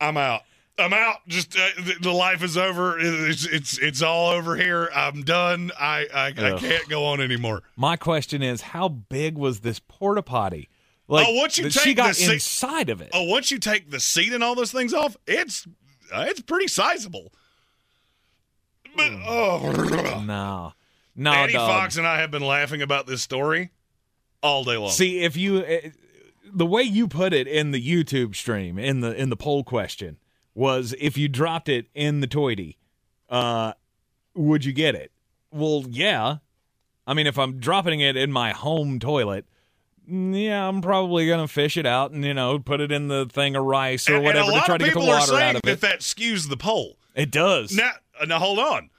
I'm 0.00 0.16
out. 0.16 0.42
I'm 0.78 0.94
out. 0.94 1.18
Just 1.28 1.54
uh, 1.54 1.68
the, 1.76 1.94
the 2.00 2.12
life 2.12 2.42
is 2.42 2.56
over. 2.56 2.98
It's 2.98 3.44
it's 3.44 3.78
it's 3.78 4.00
all 4.00 4.30
over 4.30 4.56
here. 4.56 4.88
I'm 4.94 5.22
done. 5.22 5.70
I 5.78 6.06
I, 6.14 6.26
I 6.28 6.58
can't 6.58 6.88
go 6.88 7.04
on 7.04 7.20
anymore. 7.20 7.62
My 7.76 7.96
question 7.96 8.42
is, 8.42 8.62
how 8.62 8.88
big 8.88 9.36
was 9.36 9.60
this 9.60 9.78
porta 9.80 10.22
potty? 10.22 10.70
Like, 11.12 11.26
oh, 11.28 11.34
once 11.34 11.58
you 11.58 11.64
take 11.64 11.82
she 11.82 11.92
got 11.92 12.08
the 12.08 12.14
seat- 12.14 12.32
inside 12.32 12.88
of 12.88 13.02
it. 13.02 13.10
Oh, 13.12 13.24
once 13.24 13.50
you 13.50 13.58
take 13.58 13.90
the 13.90 14.00
seat 14.00 14.32
and 14.32 14.42
all 14.42 14.54
those 14.54 14.72
things 14.72 14.94
off, 14.94 15.14
it's 15.26 15.68
uh, 16.10 16.24
it's 16.26 16.40
pretty 16.40 16.68
sizable. 16.68 17.34
But 18.96 19.12
oh, 19.26 20.22
No, 20.24 20.72
no, 21.14 21.32
Eddie 21.32 21.52
dog. 21.52 21.68
Fox 21.68 21.98
and 21.98 22.06
I 22.06 22.20
have 22.20 22.30
been 22.30 22.42
laughing 22.42 22.80
about 22.80 23.06
this 23.06 23.20
story 23.20 23.72
all 24.42 24.64
day 24.64 24.78
long. 24.78 24.88
See, 24.88 25.20
if 25.20 25.36
you 25.36 25.58
uh, 25.58 25.90
the 26.50 26.64
way 26.64 26.82
you 26.82 27.06
put 27.08 27.34
it 27.34 27.46
in 27.46 27.72
the 27.72 27.86
YouTube 27.86 28.34
stream 28.34 28.78
in 28.78 29.00
the 29.00 29.14
in 29.14 29.28
the 29.28 29.36
poll 29.36 29.64
question 29.64 30.16
was 30.54 30.94
if 30.98 31.18
you 31.18 31.28
dropped 31.28 31.68
it 31.68 31.88
in 31.94 32.20
the 32.20 32.26
toity, 32.26 32.78
uh, 33.28 33.74
would 34.34 34.64
you 34.64 34.72
get 34.72 34.94
it? 34.94 35.12
Well, 35.50 35.84
yeah. 35.90 36.38
I 37.06 37.12
mean, 37.12 37.26
if 37.26 37.38
I'm 37.38 37.58
dropping 37.58 38.00
it 38.00 38.16
in 38.16 38.32
my 38.32 38.52
home 38.52 38.98
toilet, 38.98 39.44
yeah, 40.06 40.66
I'm 40.66 40.82
probably 40.82 41.26
gonna 41.28 41.48
fish 41.48 41.76
it 41.76 41.86
out 41.86 42.10
and 42.10 42.24
you 42.24 42.34
know 42.34 42.58
put 42.58 42.80
it 42.80 42.90
in 42.92 43.08
the 43.08 43.26
thing 43.26 43.56
of 43.56 43.64
rice 43.64 44.08
or 44.08 44.16
and, 44.16 44.24
whatever 44.24 44.50
and 44.50 44.60
to 44.60 44.66
try 44.66 44.78
to 44.78 44.84
get 44.84 44.94
the 44.94 45.00
water 45.00 45.34
out 45.34 45.56
of 45.56 45.62
that 45.62 45.70
it. 45.70 45.80
that 45.80 46.00
skews 46.00 46.48
the 46.48 46.56
poll. 46.56 46.96
It 47.14 47.30
does. 47.30 47.74
Now, 47.74 47.92
uh, 48.20 48.24
now 48.24 48.38
hold 48.38 48.58
on. 48.58 48.90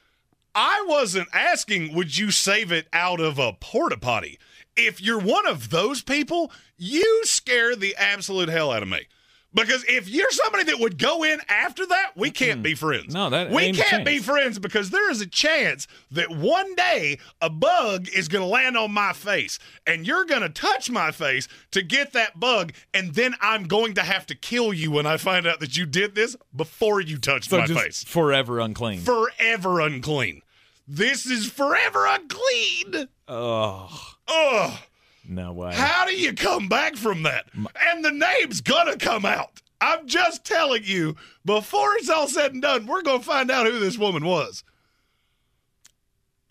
I 0.55 0.85
wasn't 0.87 1.29
asking, 1.33 1.95
would 1.95 2.17
you 2.17 2.29
save 2.29 2.71
it 2.71 2.87
out 2.93 3.19
of 3.19 3.39
a 3.39 3.53
porta 3.53 3.97
potty? 3.97 4.37
If 4.75 5.01
you're 5.01 5.19
one 5.19 5.47
of 5.47 5.71
those 5.71 6.03
people, 6.03 6.51
you 6.77 7.21
scare 7.25 7.75
the 7.75 7.95
absolute 7.95 8.49
hell 8.49 8.71
out 8.71 8.83
of 8.83 8.89
me. 8.89 9.07
Because 9.53 9.85
if 9.87 10.09
you're 10.09 10.31
somebody 10.31 10.63
that 10.65 10.79
would 10.79 10.97
go 10.97 11.23
in 11.23 11.39
after 11.47 11.85
that, 11.85 12.11
we 12.15 12.31
can't 12.31 12.63
be 12.63 12.73
friends. 12.73 13.13
No, 13.13 13.29
that 13.29 13.51
we 13.51 13.71
can't 13.71 14.03
be 14.05 14.19
friends 14.19 14.57
because 14.57 14.89
there 14.89 15.11
is 15.11 15.21
a 15.21 15.27
chance 15.27 15.87
that 16.11 16.29
one 16.31 16.73
day 16.75 17.19
a 17.41 17.49
bug 17.49 18.07
is 18.09 18.27
going 18.27 18.41
to 18.43 18.47
land 18.47 18.75
on 18.77 18.91
my 18.91 19.13
face, 19.13 19.59
and 19.85 20.07
you're 20.07 20.25
going 20.25 20.41
to 20.41 20.49
touch 20.49 20.89
my 20.89 21.11
face 21.11 21.47
to 21.71 21.81
get 21.81 22.13
that 22.13 22.39
bug, 22.39 22.73
and 22.93 23.13
then 23.13 23.35
I'm 23.41 23.65
going 23.65 23.93
to 23.95 24.01
have 24.01 24.25
to 24.27 24.35
kill 24.35 24.73
you 24.73 24.89
when 24.91 25.05
I 25.05 25.17
find 25.17 25.45
out 25.45 25.59
that 25.59 25.77
you 25.77 25.85
did 25.85 26.15
this 26.15 26.35
before 26.55 26.99
you 27.01 27.17
touched 27.17 27.49
so 27.49 27.59
my 27.59 27.67
just 27.67 27.79
face 27.79 28.03
forever 28.03 28.59
unclean. 28.59 28.99
forever 29.01 29.79
unclean. 29.81 30.41
This 30.87 31.25
is 31.25 31.49
forever 31.49 32.05
unclean. 32.07 33.07
oh 33.27 34.15
Ugh. 34.27 34.79
No 35.27 35.53
way. 35.53 35.73
How 35.73 36.05
do 36.05 36.15
you 36.15 36.33
come 36.33 36.67
back 36.67 36.95
from 36.95 37.23
that? 37.23 37.45
And 37.53 38.03
the 38.03 38.11
name's 38.11 38.61
gonna 38.61 38.97
come 38.97 39.25
out. 39.25 39.61
I'm 39.81 40.07
just 40.07 40.45
telling 40.45 40.83
you, 40.85 41.15
before 41.43 41.95
it's 41.95 42.09
all 42.09 42.27
said 42.27 42.53
and 42.53 42.61
done, 42.61 42.85
we're 42.85 43.01
gonna 43.01 43.23
find 43.23 43.51
out 43.51 43.65
who 43.65 43.79
this 43.79 43.97
woman 43.97 44.25
was. 44.25 44.63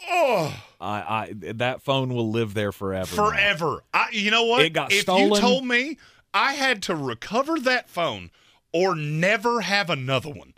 Oh, 0.09 0.55
I, 0.81 1.32
I 1.40 1.53
that 1.55 1.82
phone 1.82 2.12
will 2.12 2.31
live 2.31 2.55
there 2.55 2.73
forever. 2.73 3.15
forever. 3.15 3.85
I, 3.94 4.09
you 4.12 4.31
know 4.31 4.44
what? 4.44 4.62
It 4.62 4.70
got 4.70 4.93
if 4.93 5.07
you 5.07 5.36
told 5.36 5.65
me 5.65 5.99
I 6.35 6.55
had 6.55 6.82
to 6.85 6.97
recover 6.97 7.59
that 7.61 7.89
phone 7.89 8.31
or 8.73 8.94
never 8.94 9.61
have 9.61 9.90
another 9.90 10.31
one, 10.31 10.55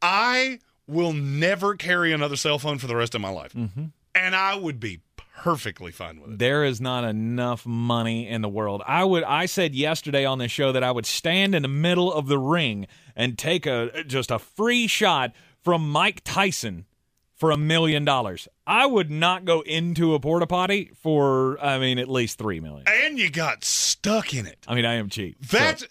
I 0.00 0.60
will 0.86 1.12
never 1.12 1.74
carry 1.74 2.12
another 2.12 2.36
cell 2.36 2.58
phone 2.58 2.78
for 2.78 2.86
the 2.86 2.96
rest 2.96 3.14
of 3.14 3.20
my 3.20 3.30
life. 3.30 3.52
Mm-hmm. 3.52 3.86
And 4.14 4.36
I 4.36 4.54
would 4.54 4.80
be 4.80 5.00
perfectly 5.42 5.92
fine 5.92 6.20
with 6.20 6.32
it. 6.32 6.38
There 6.38 6.64
is 6.64 6.80
not 6.80 7.04
enough 7.04 7.64
money 7.64 8.28
in 8.28 8.42
the 8.42 8.48
world. 8.48 8.82
I 8.86 9.04
would 9.04 9.24
I 9.24 9.46
said 9.46 9.74
yesterday 9.74 10.24
on 10.24 10.38
this 10.38 10.50
show 10.52 10.72
that 10.72 10.82
I 10.82 10.90
would 10.90 11.06
stand 11.06 11.54
in 11.54 11.62
the 11.62 11.68
middle 11.68 12.12
of 12.12 12.26
the 12.26 12.38
ring 12.38 12.86
and 13.14 13.38
take 13.38 13.66
a 13.66 14.04
just 14.04 14.30
a 14.30 14.38
free 14.38 14.86
shot 14.86 15.32
from 15.62 15.90
Mike 15.90 16.22
Tyson 16.24 16.86
for 17.34 17.50
a 17.50 17.56
million 17.56 18.04
dollars. 18.04 18.48
I 18.66 18.86
would 18.86 19.10
not 19.10 19.44
go 19.44 19.60
into 19.60 20.14
a 20.14 20.20
porta 20.20 20.46
potty 20.46 20.90
for 20.94 21.58
I 21.64 21.78
mean 21.78 21.98
at 21.98 22.08
least 22.08 22.38
3 22.38 22.60
million. 22.60 22.84
And 22.86 23.18
you 23.18 23.30
got 23.30 23.64
stuck 23.64 24.34
in 24.34 24.46
it. 24.46 24.58
I 24.66 24.74
mean 24.74 24.84
I 24.84 24.94
am 24.94 25.08
cheap. 25.08 25.36
That's 25.46 25.86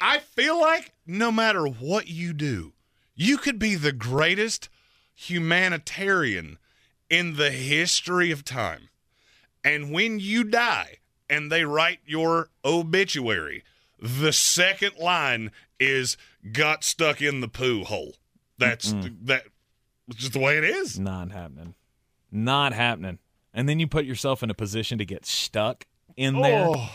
I 0.00 0.18
feel 0.18 0.60
like 0.60 0.92
no 1.06 1.30
matter 1.30 1.66
what 1.66 2.08
you 2.08 2.32
do, 2.32 2.72
you 3.14 3.36
could 3.36 3.58
be 3.58 3.74
the 3.74 3.92
greatest 3.92 4.68
humanitarian 5.14 6.58
in 7.10 7.36
the 7.36 7.50
history 7.50 8.30
of 8.30 8.44
time. 8.44 8.88
And 9.64 9.92
when 9.92 10.18
you 10.20 10.44
die 10.44 10.98
and 11.28 11.50
they 11.50 11.64
write 11.64 11.98
your 12.06 12.50
obituary, 12.64 13.64
the 14.00 14.32
second 14.32 14.92
line 15.00 15.50
is 15.80 16.16
got 16.52 16.84
stuck 16.84 17.20
in 17.20 17.40
the 17.40 17.48
poo 17.48 17.84
hole. 17.84 18.14
That's 18.58 18.94
that 19.22 19.44
just 20.10 20.32
the 20.32 20.38
way 20.38 20.56
it 20.58 20.64
is. 20.64 20.98
Not 20.98 21.30
happening. 21.32 21.74
Not 22.30 22.72
happening. 22.72 23.18
And 23.52 23.68
then 23.68 23.80
you 23.80 23.86
put 23.86 24.04
yourself 24.04 24.42
in 24.42 24.50
a 24.50 24.54
position 24.54 24.98
to 24.98 25.04
get 25.04 25.26
stuck 25.26 25.86
in 26.16 26.40
there. 26.40 26.66
Oh. 26.68 26.90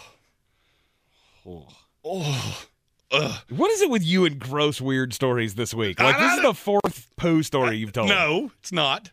Oh. 1.46 2.66
Ugh. 3.14 3.36
What 3.50 3.70
is 3.72 3.82
it 3.82 3.90
with 3.90 4.06
you 4.06 4.26
and 4.26 4.40
gross 4.40 4.80
weird 4.80 5.14
stories 5.14 5.56
this 5.56 5.74
week? 5.74 6.00
Like 6.00 6.16
I- 6.16 6.20
this 6.22 6.34
is 6.38 6.42
the 6.44 6.54
fourth 6.54 7.08
poo 7.18 7.44
story 7.44 7.78
you've 7.78 7.92
told. 7.94 8.08
No, 8.10 8.52
it's 8.60 8.72
not. 8.72 9.12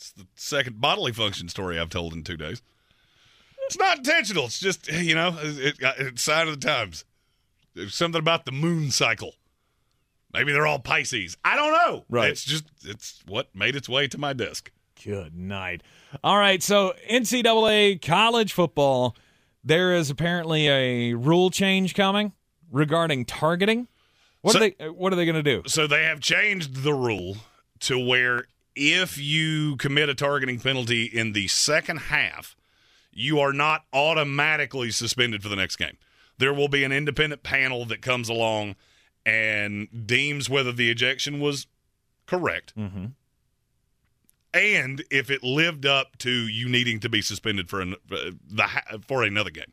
It's 0.00 0.12
the 0.12 0.26
second 0.34 0.80
bodily 0.80 1.12
function 1.12 1.50
story 1.50 1.78
I've 1.78 1.90
told 1.90 2.14
in 2.14 2.24
two 2.24 2.38
days. 2.38 2.62
It's 3.66 3.78
not 3.78 3.98
intentional. 3.98 4.46
It's 4.46 4.58
just 4.58 4.90
you 4.90 5.14
know, 5.14 5.36
it, 5.42 5.58
it, 5.58 5.94
it's 5.98 6.22
sign 6.22 6.48
of 6.48 6.58
the 6.58 6.66
times. 6.66 7.04
There's 7.74 7.94
something 7.94 8.18
about 8.18 8.46
the 8.46 8.52
moon 8.52 8.90
cycle. 8.90 9.34
Maybe 10.32 10.52
they're 10.52 10.66
all 10.66 10.78
Pisces. 10.78 11.36
I 11.44 11.54
don't 11.54 11.72
know. 11.72 12.04
Right. 12.08 12.30
It's 12.30 12.44
just 12.44 12.64
it's 12.82 13.22
what 13.26 13.54
made 13.54 13.76
its 13.76 13.90
way 13.90 14.08
to 14.08 14.16
my 14.16 14.32
desk. 14.32 14.70
Good 15.04 15.36
night. 15.36 15.82
All 16.24 16.38
right, 16.38 16.62
so 16.62 16.94
NCAA 17.10 18.00
college 18.02 18.52
football, 18.54 19.14
there 19.62 19.94
is 19.94 20.08
apparently 20.08 20.66
a 20.68 21.12
rule 21.14 21.50
change 21.50 21.94
coming 21.94 22.32
regarding 22.72 23.26
targeting. 23.26 23.86
What 24.40 24.52
So- 24.54 24.60
are 24.64 24.70
they? 24.78 24.88
What 24.88 25.12
are 25.12 25.16
they 25.16 25.26
going 25.26 25.36
to 25.36 25.42
do? 25.42 25.62
So 25.66 25.86
they 25.86 26.04
have 26.04 26.20
changed 26.20 26.84
the 26.84 26.94
rule 26.94 27.36
to 27.80 27.98
where 27.98 28.46
if 28.74 29.18
you 29.18 29.76
commit 29.76 30.08
a 30.08 30.14
targeting 30.14 30.60
penalty 30.60 31.04
in 31.04 31.32
the 31.32 31.48
second 31.48 31.98
half, 31.98 32.56
you 33.12 33.40
are 33.40 33.52
not 33.52 33.84
automatically 33.92 34.90
suspended 34.90 35.42
for 35.42 35.48
the 35.48 35.56
next 35.56 35.76
game. 35.76 35.96
There 36.38 36.54
will 36.54 36.68
be 36.68 36.84
an 36.84 36.92
independent 36.92 37.42
panel 37.42 37.84
that 37.86 38.00
comes 38.00 38.28
along 38.28 38.76
and 39.26 40.06
deems 40.06 40.48
whether 40.48 40.72
the 40.72 40.90
ejection 40.90 41.40
was 41.40 41.66
correct 42.26 42.72
Mm-hmm. 42.76 43.06
and 44.54 45.04
if 45.10 45.30
it 45.30 45.42
lived 45.42 45.84
up 45.84 46.16
to 46.18 46.30
you 46.30 46.68
needing 46.68 47.00
to 47.00 47.08
be 47.08 47.20
suspended 47.20 47.68
for 47.68 47.80
an, 47.80 47.96
uh, 48.10 48.30
the 48.48 48.68
for 49.06 49.22
another 49.22 49.50
game. 49.50 49.72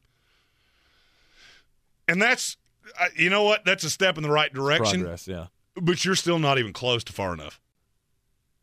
And 2.08 2.22
that's 2.22 2.58
uh, 3.00 3.08
you 3.16 3.30
know 3.30 3.44
what? 3.44 3.64
That's 3.64 3.84
a 3.84 3.90
step 3.90 4.18
in 4.18 4.24
the 4.24 4.32
right 4.32 4.52
direction 4.54 5.02
Progress, 5.02 5.28
yeah. 5.28 5.48
but 5.76 6.04
you're 6.04 6.16
still 6.16 6.40
not 6.40 6.58
even 6.58 6.74
close 6.74 7.04
to 7.06 7.14
far 7.14 7.34
enough. 7.34 7.62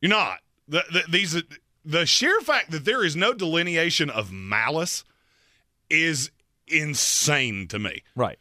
You're 0.04 0.10
not. 0.10 0.40
The, 0.68 0.84
the, 0.92 1.02
these 1.08 1.42
the 1.82 2.04
sheer 2.04 2.38
fact 2.42 2.72
that 2.72 2.84
there 2.84 3.02
is 3.02 3.16
no 3.16 3.32
delineation 3.32 4.10
of 4.10 4.30
malice 4.30 5.02
is 5.88 6.30
insane 6.68 7.68
to 7.68 7.78
me. 7.78 8.02
Right. 8.14 8.38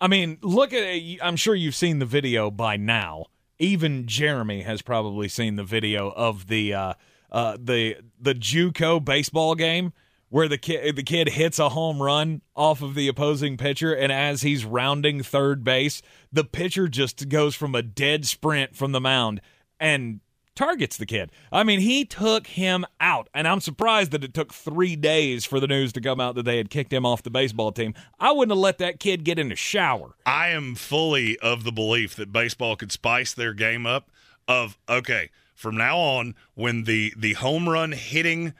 I 0.00 0.08
mean, 0.08 0.38
look 0.42 0.72
at. 0.72 1.00
I'm 1.22 1.36
sure 1.36 1.54
you've 1.54 1.76
seen 1.76 2.00
the 2.00 2.06
video 2.06 2.50
by 2.50 2.76
now. 2.76 3.26
Even 3.60 4.08
Jeremy 4.08 4.62
has 4.62 4.82
probably 4.82 5.28
seen 5.28 5.54
the 5.54 5.62
video 5.62 6.10
of 6.10 6.48
the 6.48 6.74
uh, 6.74 6.94
uh, 7.30 7.56
the 7.56 7.98
the 8.20 8.34
JUCO 8.34 9.04
baseball 9.04 9.54
game 9.54 9.92
where 10.28 10.48
the 10.48 10.58
kid 10.58 10.96
the 10.96 11.04
kid 11.04 11.28
hits 11.28 11.60
a 11.60 11.68
home 11.68 12.02
run 12.02 12.42
off 12.56 12.82
of 12.82 12.96
the 12.96 13.06
opposing 13.06 13.56
pitcher, 13.56 13.94
and 13.94 14.10
as 14.10 14.42
he's 14.42 14.64
rounding 14.64 15.22
third 15.22 15.62
base, 15.62 16.02
the 16.32 16.42
pitcher 16.42 16.88
just 16.88 17.28
goes 17.28 17.54
from 17.54 17.76
a 17.76 17.82
dead 17.82 18.26
sprint 18.26 18.74
from 18.74 18.90
the 18.90 19.00
mound 19.00 19.40
and 19.78 20.18
targets 20.60 20.96
the 20.98 21.06
kid. 21.06 21.32
I 21.50 21.62
mean, 21.64 21.80
he 21.80 22.04
took 22.04 22.46
him 22.46 22.84
out, 23.00 23.28
and 23.34 23.48
I'm 23.48 23.60
surprised 23.60 24.10
that 24.12 24.22
it 24.22 24.34
took 24.34 24.52
three 24.52 24.94
days 24.94 25.44
for 25.44 25.58
the 25.58 25.66
news 25.66 25.92
to 25.94 26.00
come 26.00 26.20
out 26.20 26.34
that 26.34 26.44
they 26.44 26.58
had 26.58 26.68
kicked 26.70 26.92
him 26.92 27.06
off 27.06 27.22
the 27.22 27.30
baseball 27.30 27.72
team. 27.72 27.94
I 28.18 28.32
wouldn't 28.32 28.52
have 28.52 28.58
let 28.58 28.78
that 28.78 29.00
kid 29.00 29.24
get 29.24 29.38
in 29.38 29.48
the 29.48 29.56
shower. 29.56 30.16
I 30.26 30.48
am 30.48 30.74
fully 30.74 31.38
of 31.38 31.64
the 31.64 31.72
belief 31.72 32.14
that 32.16 32.32
baseball 32.32 32.76
could 32.76 32.92
spice 32.92 33.32
their 33.32 33.54
game 33.54 33.86
up. 33.86 34.10
Of 34.48 34.78
okay, 34.88 35.30
from 35.54 35.76
now 35.76 35.96
on, 35.96 36.34
when 36.54 36.84
the 36.84 37.14
the 37.16 37.34
home 37.34 37.68
run 37.68 37.92
hitting 37.92 38.52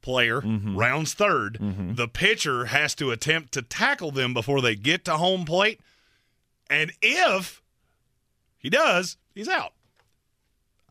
player 0.00 0.40
Mm-hmm. 0.40 0.76
rounds 0.76 1.14
3rd 1.14 1.96
the 1.96 2.06
pitcher 2.08 2.66
has 2.66 2.94
to 2.94 3.10
attempt 3.10 3.52
to 3.52 3.62
tackle 3.62 4.12
them 4.12 4.32
before 4.32 4.60
they 4.62 4.76
get 4.76 5.04
to 5.06 5.16
home 5.16 5.44
plate, 5.44 5.80
and 6.70 6.92
if 7.02 7.60
he 8.58 8.70
does, 8.70 9.16
he's 9.34 9.48
out. 9.48 9.72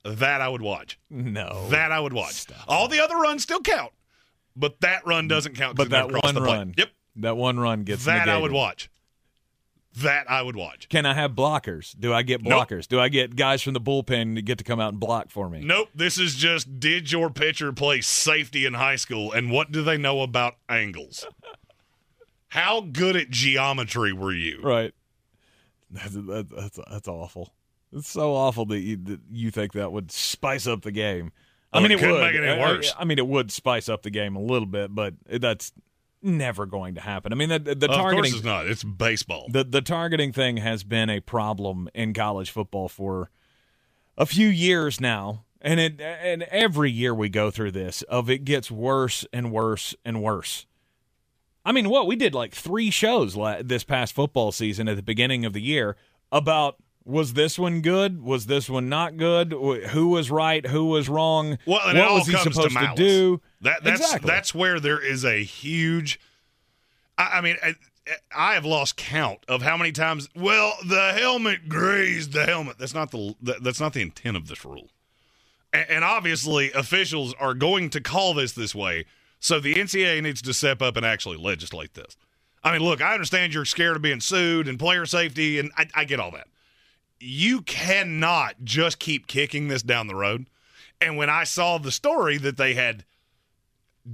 That 0.08 0.42
I 0.42 0.48
would 0.48 0.62
watch. 0.62 1.00
No, 1.10 1.68
That 1.70 1.92
I 1.92 2.00
would 2.00 2.14
watch. 2.14 2.46
All 2.68 2.88
the 2.88 3.04
other 3.04 3.18
runs 3.18 3.44
still 3.44 3.62
count, 3.62 3.92
but 4.56 4.80
that 4.82 5.06
run 5.06 5.26
mm. 5.26 5.30
doesn't 5.30 5.56
count. 5.56 5.76
but 5.76 5.90
that 5.90 6.12
one 6.12 6.34
the 6.34 6.42
plate. 6.42 6.54
run, 6.54 6.74
Yep, 6.78 6.90
that 7.18 7.38
one 7.38 7.60
run 7.60 7.84
gets 7.84 8.06
that 8.06 8.30
I 8.30 8.38
would 8.38 8.52
watch. 8.52 8.90
That 9.98 10.30
I 10.30 10.44
would 10.44 10.56
watch. 10.56 10.90
Can 10.90 11.08
I 11.08 11.16
have 11.16 11.32
blockers? 11.32 11.96
Do 12.00 12.14
I 12.14 12.22
get 12.22 12.44
Nope. 12.44 12.68
blockers? 12.68 12.88
Do 12.88 13.00
I 13.00 13.10
get 13.10 13.36
guys 13.36 13.64
from 13.64 13.74
the 13.74 13.82
bullpen 13.82 14.36
to 14.36 14.44
get 14.44 14.60
to 14.60 14.64
come 14.64 14.80
out 14.80 14.92
and 14.92 15.00
block 15.00 15.32
for 15.32 15.50
me? 15.50 15.62
Nope. 15.62 15.90
This 15.96 16.20
is 16.20 16.36
just 16.36 16.80
did 16.80 17.12
your 17.12 17.32
pitcher 17.32 17.74
play 17.74 18.02
safety 18.02 18.66
in 18.66 18.76
high 18.76 18.98
school, 18.98 19.32
and 19.32 19.50
what 19.50 19.72
do 19.72 19.82
they 19.82 19.98
know 19.98 20.22
about 20.22 20.58
angles? 20.70 21.26
How 22.50 22.82
good 22.82 23.16
at 23.16 23.32
geometry 23.32 24.14
were 24.14 24.34
you? 24.34 24.62
Right. 24.62 24.94
That's 25.90 26.16
that's, 26.16 26.80
that's 26.90 27.08
awful. 27.08 27.54
It's 27.94 28.10
so 28.10 28.34
awful 28.34 28.66
that 28.68 28.80
you 28.80 28.98
that 28.98 29.20
you 29.32 29.52
think 29.52 29.74
that 29.74 29.92
would 29.92 30.12
spice 30.12 30.68
up 30.68 30.82
the 30.82 30.92
game. 30.92 31.32
I 31.74 31.78
Oh, 31.78 31.82
mean, 31.82 31.92
it 31.92 32.02
it, 32.02 32.12
would. 32.12 32.22
make 32.22 32.34
it 32.36 32.44
any 32.44 32.62
uh, 32.62 32.66
uh, 32.66 32.74
worse. 32.76 32.94
I, 32.98 33.04
mean, 33.06 33.18
it 33.18 33.28
would 33.28 33.52
spice 33.52 33.90
up 33.90 34.02
the 34.04 34.10
game 34.10 34.36
a 34.36 34.42
little 34.42 34.66
bit, 34.68 34.94
but 34.96 35.16
that's 35.30 35.74
never 36.22 36.66
going 36.66 36.96
to 36.96 37.02
happen. 37.02 37.32
I 37.34 37.36
mean, 37.36 37.50
the, 37.50 37.60
the 37.60 37.72
of 37.72 37.80
course 37.82 37.96
targeting 37.98 38.34
it's 38.36 38.44
not. 38.44 38.68
It's 38.68 38.84
baseball. 38.84 39.48
the 39.50 39.64
the 39.64 39.82
targeting 39.82 40.32
thing 40.34 40.58
has 40.58 40.84
been 40.84 41.10
a 41.10 41.20
problem 41.20 41.90
in 41.94 42.14
college 42.14 42.50
football 42.52 42.88
for 42.90 43.30
a 44.18 44.26
few 44.26 44.48
years 44.48 45.00
now, 45.02 45.46
and 45.62 45.80
it 45.80 46.02
and 46.02 46.44
every 46.44 46.90
year 46.92 47.14
we 47.14 47.30
go 47.30 47.52
through 47.52 47.72
this 47.72 48.02
of 48.04 48.30
it 48.30 48.46
gets 48.46 48.72
worse 48.72 49.26
and 49.32 49.52
worse 49.52 49.94
and 50.04 50.22
worse. 50.24 50.66
I 51.66 51.74
mean, 51.74 51.90
what 51.90 52.08
we 52.08 52.16
did 52.16 52.34
like 52.34 52.56
three 52.56 52.90
shows 52.90 53.36
la- 53.36 53.62
this 53.62 53.84
past 53.84 54.16
football 54.16 54.52
season 54.54 54.88
at 54.88 54.96
the 54.96 55.04
beginning 55.04 55.44
of 55.44 55.52
the 55.54 55.62
year 55.62 55.98
about 56.32 56.78
was 57.08 57.34
this 57.34 57.58
one 57.58 57.82
good? 57.82 58.22
Was 58.22 58.48
this 58.48 58.70
one 58.70 58.90
not 58.90 59.18
good? 59.18 59.54
Who 59.54 60.10
was 60.10 60.30
right? 60.30 60.66
Who 60.66 60.86
was 60.86 61.08
wrong? 61.08 61.58
Well, 61.66 61.80
and 61.88 61.98
what 61.98 62.14
was 62.14 62.28
he 62.28 62.36
supposed 62.36 62.72
to, 62.72 62.80
to, 62.80 62.94
do? 62.96 63.42
That 63.62 63.84
that's 63.84 64.02
Exactly. 64.02 64.28
that's 64.28 64.54
where 64.54 64.80
there 64.80 65.04
is 65.04 65.24
a 65.24 65.44
huge. 65.44 66.20
I, 67.18 67.38
I 67.38 67.42
mean, 67.42 67.56
I, 67.64 67.76
I 68.36 68.54
have 68.54 68.66
lost 68.66 68.98
count 68.98 69.40
of 69.48 69.62
how 69.62 69.78
many 69.78 69.94
times. 69.94 70.28
Well, 70.36 70.74
the 70.86 71.14
helmet 71.14 71.70
grazed 71.70 72.34
the 72.34 72.46
helmet. 72.46 72.78
That's 72.78 72.94
not 72.94 73.12
the 73.12 73.36
that's 73.42 73.80
not 73.80 73.94
the 73.94 74.02
intent 74.02 74.36
of 74.36 74.48
this 74.48 74.66
rule. 74.66 74.90
And, 75.72 75.90
and 75.90 76.04
obviously, 76.04 76.74
officials 76.74 77.34
are 77.40 77.54
going 77.54 77.90
to 77.92 78.02
call 78.02 78.34
this 78.34 78.52
this 78.52 78.76
way. 78.76 79.06
So 79.40 79.60
the 79.60 79.76
NCAA 79.76 80.22
needs 80.24 80.42
to 80.42 80.54
step 80.54 80.82
up 80.82 80.98
and 80.98 81.06
actually 81.06 81.38
legislate 81.38 81.94
this. 81.94 82.18
I 82.64 82.74
mean, 82.74 82.82
look, 82.82 83.02
I 83.02 83.14
understand 83.14 83.54
you're 83.54 83.66
scared 83.66 83.96
of 83.96 84.02
being 84.02 84.20
sued 84.20 84.68
and 84.68 84.78
player 84.78 85.06
safety, 85.06 85.60
and 85.60 85.72
I, 85.78 85.88
I 85.96 86.04
get 86.04 86.20
all 86.20 86.32
that. 86.32 86.48
You 87.20 87.62
cannot 87.62 88.64
just 88.64 89.00
keep 89.00 89.28
kicking 89.28 89.68
this 89.68 89.82
down 89.82 90.08
the 90.08 90.16
road. 90.16 90.48
And 91.00 91.18
when 91.18 91.30
I 91.30 91.44
saw 91.44 91.78
the 91.78 91.92
story 91.92 92.38
that 92.38 92.58
they 92.58 92.74
had 92.74 93.06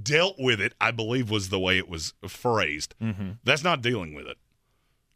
dealt 0.02 0.36
with 0.38 0.60
it, 0.60 0.74
I 0.80 0.90
believe 0.90 1.30
was 1.30 1.48
the 1.48 1.58
way 1.58 1.78
it 1.78 1.88
was 1.88 2.14
phrased. 2.26 2.94
Mm-hmm. 3.00 3.30
That's 3.44 3.64
not 3.64 3.82
dealing 3.82 4.14
with 4.14 4.26
it. 4.26 4.36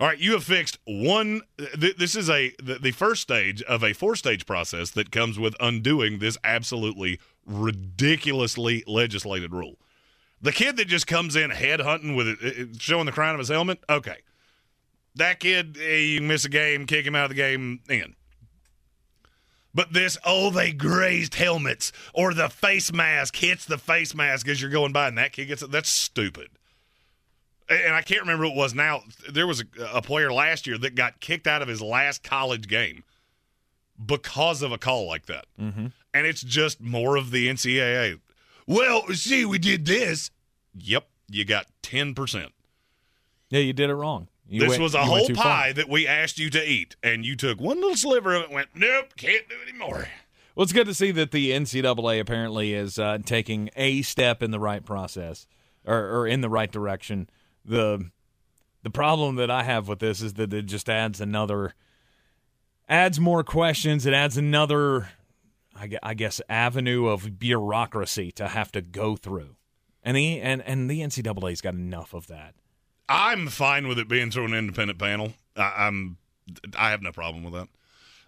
All 0.01 0.07
right, 0.07 0.19
you 0.19 0.33
have 0.33 0.45
fixed 0.45 0.79
one. 0.85 1.43
Th- 1.59 1.97
this 1.97 2.15
is 2.15 2.31
a 2.31 2.53
the, 2.63 2.79
the 2.79 2.93
first 2.93 3.21
stage 3.21 3.63
of 3.63 3.83
a 3.83 3.93
four 3.93 4.15
stage 4.15 4.47
process 4.47 4.91
that 4.93 5.11
comes 5.11 5.41
with 5.41 5.57
undoing 5.59 6.21
this 6.21 6.39
absolutely 6.45 7.19
ridiculously 7.45 8.85
legislated 8.87 9.53
rule. 9.53 9.75
The 10.41 10.53
kid 10.53 10.77
that 10.77 10.87
just 10.87 11.09
comes 11.09 11.35
in 11.35 11.51
head 11.51 11.81
hunting 11.81 12.15
with 12.15 12.29
it, 12.29 12.39
it 12.41 12.81
showing 12.81 13.07
the 13.07 13.13
crown 13.13 13.35
of 13.35 13.41
his 13.41 13.49
helmet. 13.49 13.83
Okay, 13.91 14.19
that 15.19 15.41
kid, 15.41 15.79
eh, 15.81 15.97
you 15.97 16.21
miss 16.21 16.45
a 16.45 16.49
game, 16.49 16.87
kick 16.87 17.07
him 17.07 17.15
out 17.15 17.25
of 17.25 17.31
the 17.31 17.37
game, 17.37 17.81
in. 17.89 18.15
But 19.75 19.93
this, 19.93 20.19
oh, 20.25 20.51
they 20.51 20.73
grazed 20.73 21.35
helmets, 21.35 21.93
or 22.13 22.35
the 22.35 22.49
face 22.49 22.93
mask 22.93 23.37
hits 23.37 23.65
the 23.65 23.79
face 23.79 24.15
mask 24.15 24.49
as 24.49 24.61
you're 24.61 24.71
going 24.71 24.93
by, 24.93 25.09
and 25.09 25.19
that 25.19 25.33
kid 25.33 25.47
gets 25.47 25.63
it. 25.63 25.71
That's 25.71 25.91
stupid. 25.91 26.49
And 27.69 27.81
and 27.81 27.95
I 27.95 28.03
can't 28.03 28.23
remember 28.23 28.45
what 28.45 28.55
it 28.55 28.57
was 28.57 28.75
now. 28.75 29.03
There 29.31 29.47
was 29.47 29.61
a, 29.61 29.67
a 29.95 30.03
player 30.03 30.33
last 30.33 30.67
year 30.67 30.79
that 30.79 30.95
got 30.95 31.21
kicked 31.21 31.47
out 31.47 31.63
of 31.63 31.69
his 31.69 31.83
last 31.83 32.23
college 32.23 32.67
game 32.67 33.05
because 34.05 34.63
of 34.63 34.73
a 34.73 34.79
call 34.79 35.07
like 35.07 35.27
that. 35.27 35.45
Mm-hmm. 35.61 35.87
And 36.15 36.27
it's 36.27 36.41
just 36.41 36.81
more 36.81 37.17
of 37.17 37.31
the 37.31 37.49
NCAA. 37.49 38.21
Well, 38.67 39.07
see, 39.09 39.45
we 39.45 39.59
did 39.59 39.87
this. 39.87 40.31
Yep, 40.75 41.07
you 41.29 41.45
got 41.45 41.67
10%. 41.83 42.49
Yeah, 43.51 43.61
you 43.61 43.73
did 43.73 43.91
it 43.91 43.95
wrong. 43.95 44.29
You 44.49 44.61
this 44.61 44.71
went- 44.71 44.83
was 44.83 44.95
a 44.95 45.05
whole 45.05 45.27
too 45.27 45.35
far. 45.35 45.45
pie 45.45 45.73
that 45.73 45.89
we 45.89 46.07
asked 46.07 46.39
you 46.39 46.49
to 46.51 46.67
eat, 46.69 46.97
and 47.03 47.25
you 47.25 47.37
took 47.37 47.61
one 47.61 47.81
little 47.81 47.97
sliver 47.97 48.35
of 48.35 48.43
it 48.43 48.47
and 48.47 48.55
went, 48.55 48.69
nope, 48.75 49.15
can't 49.17 49.49
do 49.49 49.55
it 49.65 49.69
anymore. 49.69 50.09
Well, 50.55 50.65
it's 50.65 50.73
good 50.73 50.87
to 50.87 50.95
see 50.95 51.11
that 51.13 51.31
the 51.31 51.51
NCAA 51.53 52.19
apparently 52.19 52.75
is 52.75 52.99
uh, 52.99 53.19
taking 53.25 53.71
a 53.77 54.03
step 54.03 54.43
in 54.43 54.51
the 54.51 54.59
right 54.59 54.85
process 54.85 55.47
or, 55.85 55.97
or 55.97 56.27
in 56.27 56.41
the 56.41 56.49
right 56.49 56.71
direction. 56.73 57.29
The 57.65 58.11
the 58.83 58.91
problem 58.91 59.37
that 59.37 59.51
I 59.51 59.65
have 59.65 59.87
with 59.89 59.99
this 59.99 60.21
is 60.23 60.35
that 60.35 60.53
it 60.53 60.67
just 60.67 60.89
adds 60.89 61.21
another 61.21 61.75
adds 62.89 63.21
more 63.21 63.45
questions. 63.45 64.07
It 64.07 64.15
adds 64.15 64.37
another, 64.37 65.11
I 65.77 65.91
I 66.03 66.15
guess, 66.15 66.41
avenue 66.49 67.07
of 67.07 67.39
bureaucracy 67.39 68.33
to 68.33 68.49
have 68.49 68.73
to 68.73 68.81
go 68.81 69.15
through, 69.17 69.57
and 70.03 70.17
the 70.17 70.41
and 70.41 70.63
and 70.63 70.91
the 70.91 71.01
NCAA's 71.03 71.61
got 71.61 71.75
enough 71.75 72.15
of 72.15 72.27
that. 72.29 72.55
I'm 73.09 73.49
fine 73.49 73.89
with 73.89 73.99
it 73.99 74.09
being 74.09 74.31
through 74.31 74.47
an 74.47 74.55
independent 74.55 74.99
panel. 74.99 75.33
I, 75.57 75.87
I'm, 75.87 76.19
I 76.77 76.91
have 76.91 77.03
no 77.03 77.13
problem 77.13 77.43
with 77.45 77.55
that. 77.55 77.69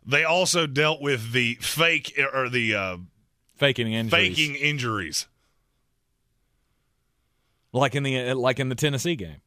They 0.06 0.24
also 0.24 0.66
dealt 0.66 1.02
with 1.02 1.32
the 1.32 1.54
fake 1.56 2.18
or 2.32 2.48
the 2.48 2.74
uh, 2.74 2.96
Faking 3.58 3.92
injuries, 3.92 4.36
faking 4.38 4.54
injuries. 4.56 5.26
like 7.72 7.94
in 7.94 8.02
the 8.02 8.32
like 8.34 8.58
in 8.58 8.70
the 8.70 8.74
Tennessee 8.74 9.16
game. 9.16 9.42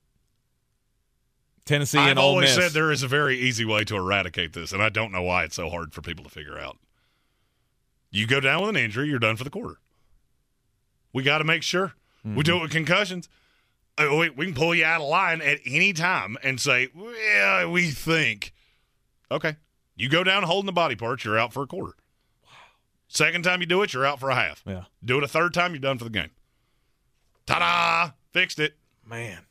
Tennessee 1.65 1.97
I've 1.97 2.11
and 2.11 2.19
Ole 2.19 2.26
always 2.26 2.55
Miss. 2.55 2.65
said 2.65 2.72
there 2.73 2.91
is 2.91 3.01
a 3.03 3.07
very 3.07 3.39
easy 3.39 3.65
way 3.65 3.84
to 3.85 3.95
eradicate 3.95 4.53
this, 4.53 4.72
and 4.72 4.84
I 4.84 4.89
don't 4.89 5.11
know 5.11 5.23
why 5.23 5.45
it's 5.45 5.55
so 5.55 5.69
hard 5.69 5.93
for 5.93 6.01
people 6.01 6.23
to 6.23 6.30
figure 6.30 6.60
out. 6.60 6.77
You 8.11 8.27
go 8.27 8.39
down 8.39 8.61
with 8.61 8.69
an 8.69 8.76
injury, 8.76 9.07
you're 9.10 9.18
done 9.18 9.38
for 9.38 9.43
the 9.43 9.49
quarter. 9.49 9.77
We 11.14 11.23
got 11.23 11.39
to 11.39 11.43
make 11.43 11.64
sure. 11.64 11.93
We 12.23 12.43
do 12.43 12.57
it 12.57 12.61
with 12.61 12.72
concussions. 12.72 13.27
Uh, 13.97 14.15
we, 14.17 14.29
we 14.31 14.45
can 14.45 14.55
pull 14.55 14.73
you 14.73 14.85
out 14.85 15.01
of 15.01 15.07
line 15.07 15.41
at 15.41 15.59
any 15.65 15.93
time 15.93 16.37
and 16.43 16.59
say, 16.59 16.89
well, 16.95 17.69
we 17.69 17.91
think. 17.91 18.53
Okay. 19.29 19.55
You 19.95 20.09
go 20.09 20.23
down 20.23 20.43
holding 20.43 20.65
the 20.65 20.71
body 20.71 20.95
parts, 20.95 21.23
you're 21.23 21.37
out 21.37 21.53
for 21.53 21.63
a 21.63 21.67
quarter. 21.67 21.93
Wow. 22.43 22.49
Second 23.07 23.43
time 23.43 23.61
you 23.61 23.67
do 23.67 23.81
it, 23.83 23.93
you're 23.93 24.05
out 24.05 24.19
for 24.19 24.29
a 24.31 24.35
half. 24.35 24.63
Yeah. 24.65 24.85
Do 25.05 25.17
it 25.17 25.23
a 25.23 25.27
third 25.27 25.53
time, 25.53 25.73
you're 25.73 25.79
done 25.79 25.97
for 25.99 26.05
the 26.05 26.09
game. 26.09 26.31
Ta 27.45 27.59
da! 27.59 28.11
Fixed 28.31 28.59
it. 28.59 28.75
man 29.05 29.45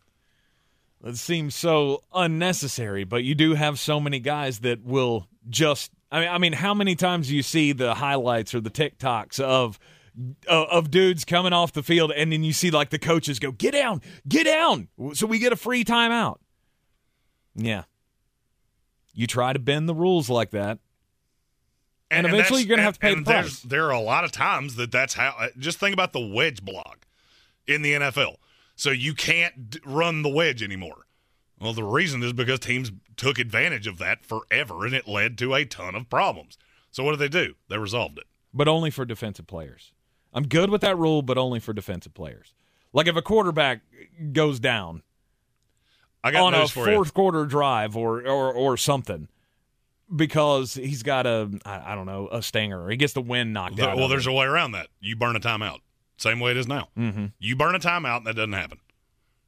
it 1.04 1.16
seems 1.16 1.54
so 1.54 2.02
unnecessary 2.14 3.04
but 3.04 3.24
you 3.24 3.34
do 3.34 3.54
have 3.54 3.78
so 3.78 3.98
many 4.00 4.18
guys 4.20 4.60
that 4.60 4.84
will 4.84 5.26
just 5.50 5.90
i 6.10 6.20
mean 6.20 6.28
i 6.28 6.38
mean 6.38 6.52
how 6.52 6.72
many 6.74 6.94
times 6.94 7.28
do 7.28 7.36
you 7.36 7.42
see 7.42 7.72
the 7.72 7.94
highlights 7.94 8.54
or 8.54 8.60
the 8.60 8.70
tiktoks 8.70 9.40
of 9.40 9.78
of, 10.48 10.68
of 10.68 10.90
dudes 10.90 11.24
coming 11.24 11.52
off 11.52 11.72
the 11.72 11.82
field 11.82 12.12
and 12.12 12.32
then 12.32 12.42
you 12.44 12.52
see 12.52 12.70
like 12.70 12.90
the 12.90 12.98
coaches 12.98 13.38
go 13.38 13.50
get 13.52 13.72
down 13.72 14.00
get 14.28 14.44
down 14.44 14.88
so 15.14 15.26
we 15.26 15.38
get 15.38 15.52
a 15.52 15.56
free 15.56 15.84
timeout 15.84 16.36
yeah 17.54 17.84
you 19.14 19.26
try 19.26 19.52
to 19.52 19.58
bend 19.58 19.88
the 19.88 19.94
rules 19.94 20.28
like 20.30 20.50
that 20.50 20.78
And 22.10 22.26
eventually 22.26 22.60
you're 22.62 22.68
gonna 22.70 22.82
have 22.82 22.94
to 22.94 23.00
pay 23.00 23.12
and 23.12 23.24
the 23.26 23.30
price. 23.30 23.60
There 23.60 23.86
are 23.86 23.90
a 23.92 24.00
lot 24.00 24.24
of 24.24 24.32
times 24.32 24.76
that 24.76 24.90
that's 24.92 25.14
how. 25.14 25.34
uh, 25.38 25.48
Just 25.58 25.78
think 25.78 25.94
about 25.94 26.12
the 26.12 26.20
wedge 26.20 26.62
block 26.62 27.06
in 27.66 27.80
the 27.82 27.92
NFL. 27.94 28.36
So 28.76 28.90
you 28.90 29.14
can't 29.14 29.78
run 29.84 30.22
the 30.22 30.28
wedge 30.28 30.62
anymore. 30.62 31.06
Well, 31.60 31.72
the 31.72 31.84
reason 31.84 32.22
is 32.22 32.32
because 32.32 32.58
teams 32.58 32.90
took 33.16 33.38
advantage 33.38 33.86
of 33.86 33.98
that 33.98 34.24
forever, 34.26 34.84
and 34.84 34.94
it 34.94 35.06
led 35.06 35.38
to 35.38 35.54
a 35.54 35.64
ton 35.64 35.94
of 35.94 36.10
problems. 36.10 36.58
So 36.90 37.02
what 37.04 37.12
did 37.12 37.20
they 37.20 37.28
do? 37.28 37.54
They 37.68 37.78
resolved 37.78 38.18
it. 38.18 38.24
but 38.52 38.66
only 38.68 38.90
for 38.90 39.04
defensive 39.06 39.46
players. 39.46 39.92
I'm 40.32 40.46
good 40.48 40.70
with 40.70 40.80
that 40.82 40.96
rule, 40.98 41.22
but 41.22 41.36
only 41.38 41.60
for 41.60 41.72
defensive 41.72 42.14
players. 42.14 42.54
Like 42.92 43.06
if 43.06 43.16
a 43.16 43.22
quarterback 43.22 43.80
goes 44.32 44.60
down 44.60 45.02
I 46.24 46.30
got 46.30 46.42
on 46.44 46.54
a 46.54 46.68
for 46.68 46.88
you. 46.88 46.94
fourth 46.96 47.14
quarter 47.14 47.44
drive 47.46 47.96
or, 47.96 48.20
or 48.26 48.52
or 48.52 48.76
something 48.76 49.28
because 50.14 50.74
he's 50.74 51.02
got 51.02 51.26
a 51.26 51.50
I, 51.64 51.92
I 51.92 51.94
don't 51.94 52.06
know 52.06 52.28
a 52.30 52.42
stinger 52.42 52.82
or 52.82 52.90
he 52.90 52.96
gets 52.96 53.12
the 53.12 53.22
wind 53.22 53.52
knocked 53.52 53.76
There- 53.76 53.88
out. 53.88 53.96
well, 53.96 54.08
there's 54.08 54.26
him. 54.26 54.32
a 54.32 54.36
way 54.36 54.46
around 54.46 54.72
that. 54.72 54.88
You 55.00 55.16
burn 55.16 55.36
a 55.36 55.40
timeout. 55.40 55.78
Same 56.18 56.38
way 56.40 56.52
it 56.52 56.56
is 56.56 56.68
now. 56.68 56.88
Mm-hmm. 56.96 57.26
You 57.40 57.56
burn 57.56 57.74
a 57.74 57.80
timeout, 57.80 58.18
and 58.18 58.26
that 58.26 58.36
doesn't 58.36 58.52
happen. 58.52 58.78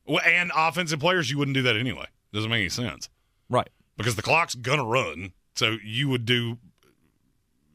Well, 0.06 0.20
and 0.26 0.50
offensive 0.56 0.98
players, 0.98 1.30
you 1.30 1.38
wouldn't 1.38 1.54
do 1.54 1.62
that 1.62 1.76
anyway. 1.76 2.06
Doesn't 2.32 2.50
make 2.50 2.60
any 2.60 2.68
sense. 2.68 3.08
right. 3.48 3.68
because 3.96 4.16
the 4.16 4.22
clock's 4.22 4.54
gonna 4.56 4.84
run. 4.84 5.32
So 5.54 5.76
you 5.84 6.08
would 6.08 6.24
do, 6.24 6.58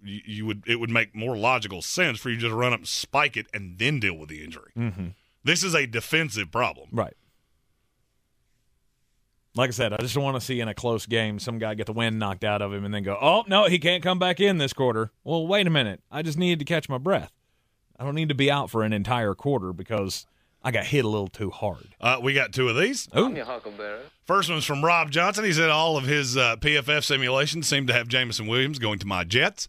you, 0.03 0.21
you 0.25 0.45
would 0.45 0.63
it 0.67 0.79
would 0.79 0.89
make 0.89 1.15
more 1.15 1.37
logical 1.37 1.81
sense 1.81 2.19
for 2.19 2.29
you 2.29 2.35
to 2.35 2.41
just 2.41 2.53
run 2.53 2.73
up, 2.73 2.79
and 2.79 2.87
spike 2.87 3.37
it, 3.37 3.47
and 3.53 3.77
then 3.77 3.99
deal 3.99 4.17
with 4.17 4.29
the 4.29 4.43
injury. 4.43 4.71
Mm-hmm. 4.77 5.07
This 5.43 5.63
is 5.63 5.73
a 5.73 5.85
defensive 5.85 6.51
problem. 6.51 6.89
Right. 6.91 7.15
Like 9.55 9.69
I 9.69 9.71
said, 9.71 9.93
I 9.93 9.97
just 9.97 10.15
want 10.15 10.35
to 10.35 10.41
see 10.41 10.59
in 10.59 10.67
a 10.67 10.73
close 10.73 11.05
game 11.05 11.39
some 11.39 11.57
guy 11.57 11.73
get 11.73 11.87
the 11.87 11.93
wind 11.93 12.19
knocked 12.19 12.43
out 12.43 12.61
of 12.61 12.71
him 12.71 12.85
and 12.85 12.93
then 12.93 13.03
go, 13.03 13.17
"Oh 13.19 13.43
no, 13.47 13.65
he 13.65 13.79
can't 13.79 14.03
come 14.03 14.19
back 14.19 14.39
in 14.39 14.57
this 14.57 14.73
quarter." 14.73 15.11
Well, 15.23 15.47
wait 15.47 15.67
a 15.67 15.71
minute. 15.71 16.01
I 16.11 16.21
just 16.21 16.37
needed 16.37 16.59
to 16.59 16.65
catch 16.65 16.87
my 16.87 16.97
breath. 16.97 17.31
I 17.97 18.05
don't 18.05 18.15
need 18.15 18.29
to 18.29 18.35
be 18.35 18.49
out 18.49 18.69
for 18.69 18.83
an 18.83 18.93
entire 18.93 19.33
quarter 19.33 19.73
because 19.73 20.25
I 20.63 20.71
got 20.71 20.85
hit 20.85 21.05
a 21.05 21.07
little 21.07 21.27
too 21.27 21.49
hard. 21.49 21.95
Uh, 21.99 22.19
we 22.21 22.33
got 22.33 22.53
two 22.53 22.69
of 22.69 22.77
these. 22.77 23.07
Ooh. 23.17 23.33
your 23.33 23.45
huckleberry. 23.45 24.01
First 24.25 24.49
one's 24.49 24.65
from 24.65 24.83
Rob 24.83 25.09
Johnson. 25.11 25.45
He 25.45 25.53
said 25.53 25.69
all 25.69 25.97
of 25.97 26.05
his 26.05 26.37
uh, 26.37 26.55
PFF 26.57 27.03
simulations 27.03 27.67
seem 27.67 27.87
to 27.87 27.93
have 27.93 28.07
Jameson 28.07 28.47
Williams 28.47 28.79
going 28.79 28.99
to 28.99 29.07
my 29.07 29.23
Jets. 29.23 29.67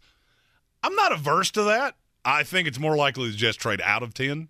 I'm 0.82 0.94
not 0.94 1.12
averse 1.12 1.50
to 1.52 1.62
that. 1.64 1.96
I 2.24 2.42
think 2.42 2.68
it's 2.68 2.78
more 2.78 2.96
likely 2.96 3.30
the 3.30 3.36
Jets 3.36 3.56
trade 3.56 3.80
out 3.82 4.02
of 4.02 4.14
10. 4.14 4.48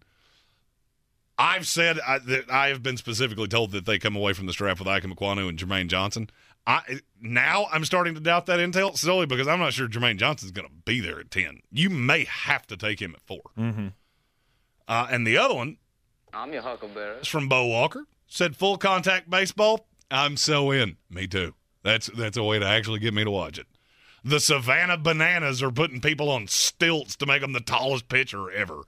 I've 1.39 1.67
said 1.67 1.99
I, 2.07 2.19
that 2.19 2.51
I 2.51 2.69
have 2.69 2.83
been 2.83 2.97
specifically 2.97 3.49
told 3.49 3.71
that 3.73 3.87
they 3.87 3.99
come 3.99 4.15
away 4.15 4.35
from 4.35 4.47
this 4.47 4.57
draft 4.57 4.79
with 4.79 4.89
Ikem 4.89 5.15
Ekwonu 5.15 5.49
and 5.49 5.59
Jermaine 5.59 5.89
Johnson. 5.89 6.29
I 6.67 7.01
now 7.21 7.67
I'm 7.73 7.87
starting 7.87 8.15
to 8.15 8.21
doubt 8.21 8.45
that 8.47 8.61
intel 8.61 8.97
solely 8.97 9.25
because 9.25 9.49
I'm 9.49 9.59
not 9.59 9.73
sure 9.73 9.89
Jermaine 9.89 10.19
Johnson's 10.19 10.53
going 10.53 10.69
to 10.69 10.75
be 10.85 11.01
there 11.01 11.19
at 11.19 11.31
10. 11.31 11.61
You 11.73 11.89
may 11.89 12.25
have 12.25 12.67
to 12.67 12.77
take 12.77 13.01
him 13.01 13.15
at 13.15 13.23
4. 13.23 13.39
Mm-hmm. 13.59 13.89
Uh, 14.87 15.07
and 15.11 15.27
the 15.27 15.39
other 15.39 15.55
one 15.55 15.79
I'm 16.35 16.53
your 16.53 16.63
huckleberry. 16.63 17.19
it's 17.19 17.29
from 17.29 17.49
Bo 17.49 17.67
Walker. 17.67 18.05
Said 18.27 18.55
full 18.55 18.77
contact 18.77 19.31
baseball. 19.31 19.87
I'm 20.11 20.37
so 20.37 20.71
in. 20.71 20.97
Me 21.09 21.27
too. 21.27 21.55
That's 21.83 22.09
that's 22.09 22.37
a 22.37 22.45
way 22.45 22.59
to 22.59 22.67
actually 22.67 23.01
get 23.01 23.15
me 23.15 23.25
to 23.25 23.31
watch 23.31 23.59
it. 23.59 23.67
The 24.25 24.41
Savannah 24.41 24.99
Bananas 24.99 25.63
are 25.63 25.71
putting 25.71 26.01
people 26.01 26.29
on 26.31 26.47
stilts 26.47 27.17
to 27.17 27.27
make 27.27 27.41
them 27.41 27.53
the 27.53 27.61
tallest 27.61 28.09
pitcher 28.09 28.51
ever. 28.51 28.83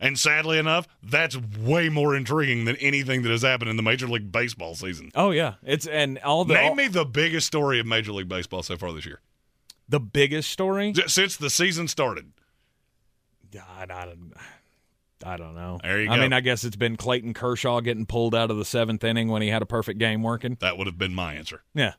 And 0.00 0.18
sadly 0.18 0.58
enough, 0.58 0.88
that's 1.02 1.36
way 1.36 1.88
more 1.88 2.16
intriguing 2.16 2.64
than 2.64 2.76
anything 2.76 3.22
that 3.22 3.30
has 3.30 3.42
happened 3.42 3.70
in 3.70 3.76
the 3.76 3.82
Major 3.82 4.06
League 4.08 4.32
Baseball 4.32 4.74
season. 4.74 5.10
Oh 5.14 5.30
yeah, 5.30 5.54
it's 5.62 5.86
and 5.86 6.18
all 6.18 6.44
the 6.44 6.54
Name 6.54 6.70
all- 6.70 6.74
me 6.74 6.88
the 6.88 7.04
biggest 7.04 7.46
story 7.46 7.78
of 7.78 7.86
Major 7.86 8.12
League 8.12 8.28
Baseball 8.28 8.62
so 8.62 8.76
far 8.76 8.92
this 8.92 9.06
year. 9.06 9.20
the 9.88 10.00
biggest 10.00 10.50
story. 10.50 10.92
Since 11.06 11.36
the 11.36 11.50
season 11.50 11.88
started. 11.88 12.32
I, 13.56 13.82
I 13.82 13.86
don't, 13.86 14.32
I 15.24 15.36
don't 15.36 15.54
know. 15.54 15.78
There 15.82 16.00
you 16.00 16.08
go. 16.08 16.14
I 16.14 16.18
mean, 16.20 16.32
I 16.32 16.40
guess 16.40 16.64
it's 16.64 16.74
been 16.76 16.96
Clayton 16.96 17.32
Kershaw 17.34 17.80
getting 17.80 18.04
pulled 18.04 18.34
out 18.34 18.50
of 18.50 18.56
the 18.56 18.64
seventh 18.64 19.04
inning 19.04 19.28
when 19.28 19.42
he 19.42 19.48
had 19.48 19.62
a 19.62 19.66
perfect 19.66 19.98
game 20.00 20.22
working. 20.22 20.56
That 20.60 20.76
would 20.76 20.86
have 20.88 20.98
been 20.98 21.14
my 21.14 21.34
answer. 21.34 21.62
Yeah. 21.72 21.92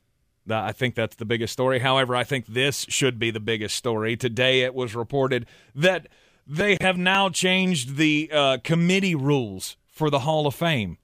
I 0.48 0.72
think 0.72 0.94
that's 0.94 1.16
the 1.16 1.24
biggest 1.24 1.52
story. 1.52 1.78
However, 1.80 2.14
I 2.14 2.24
think 2.24 2.46
this 2.46 2.86
should 2.88 3.18
be 3.18 3.30
the 3.30 3.40
biggest 3.40 3.76
story. 3.76 4.16
Today 4.16 4.60
it 4.62 4.74
was 4.74 4.94
reported 4.94 5.46
that 5.74 6.08
they 6.46 6.78
have 6.80 6.96
now 6.96 7.28
changed 7.28 7.96
the 7.96 8.30
uh, 8.32 8.58
committee 8.62 9.14
rules 9.14 9.76
for 9.88 10.10
the 10.10 10.20
Hall 10.20 10.46
of 10.46 10.54
Fame. 10.54 10.98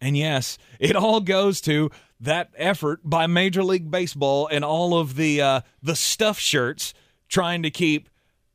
And 0.00 0.16
yes, 0.16 0.58
it 0.78 0.94
all 0.94 1.20
goes 1.20 1.60
to 1.62 1.90
that 2.20 2.50
effort 2.56 3.00
by 3.04 3.26
Major 3.26 3.64
League 3.64 3.90
Baseball 3.90 4.46
and 4.46 4.64
all 4.64 4.98
of 4.98 5.16
the 5.16 5.40
uh, 5.40 5.60
the 5.82 5.96
stuff 5.96 6.38
shirts 6.38 6.94
trying 7.28 7.62
to 7.62 7.70
keep 7.70 8.08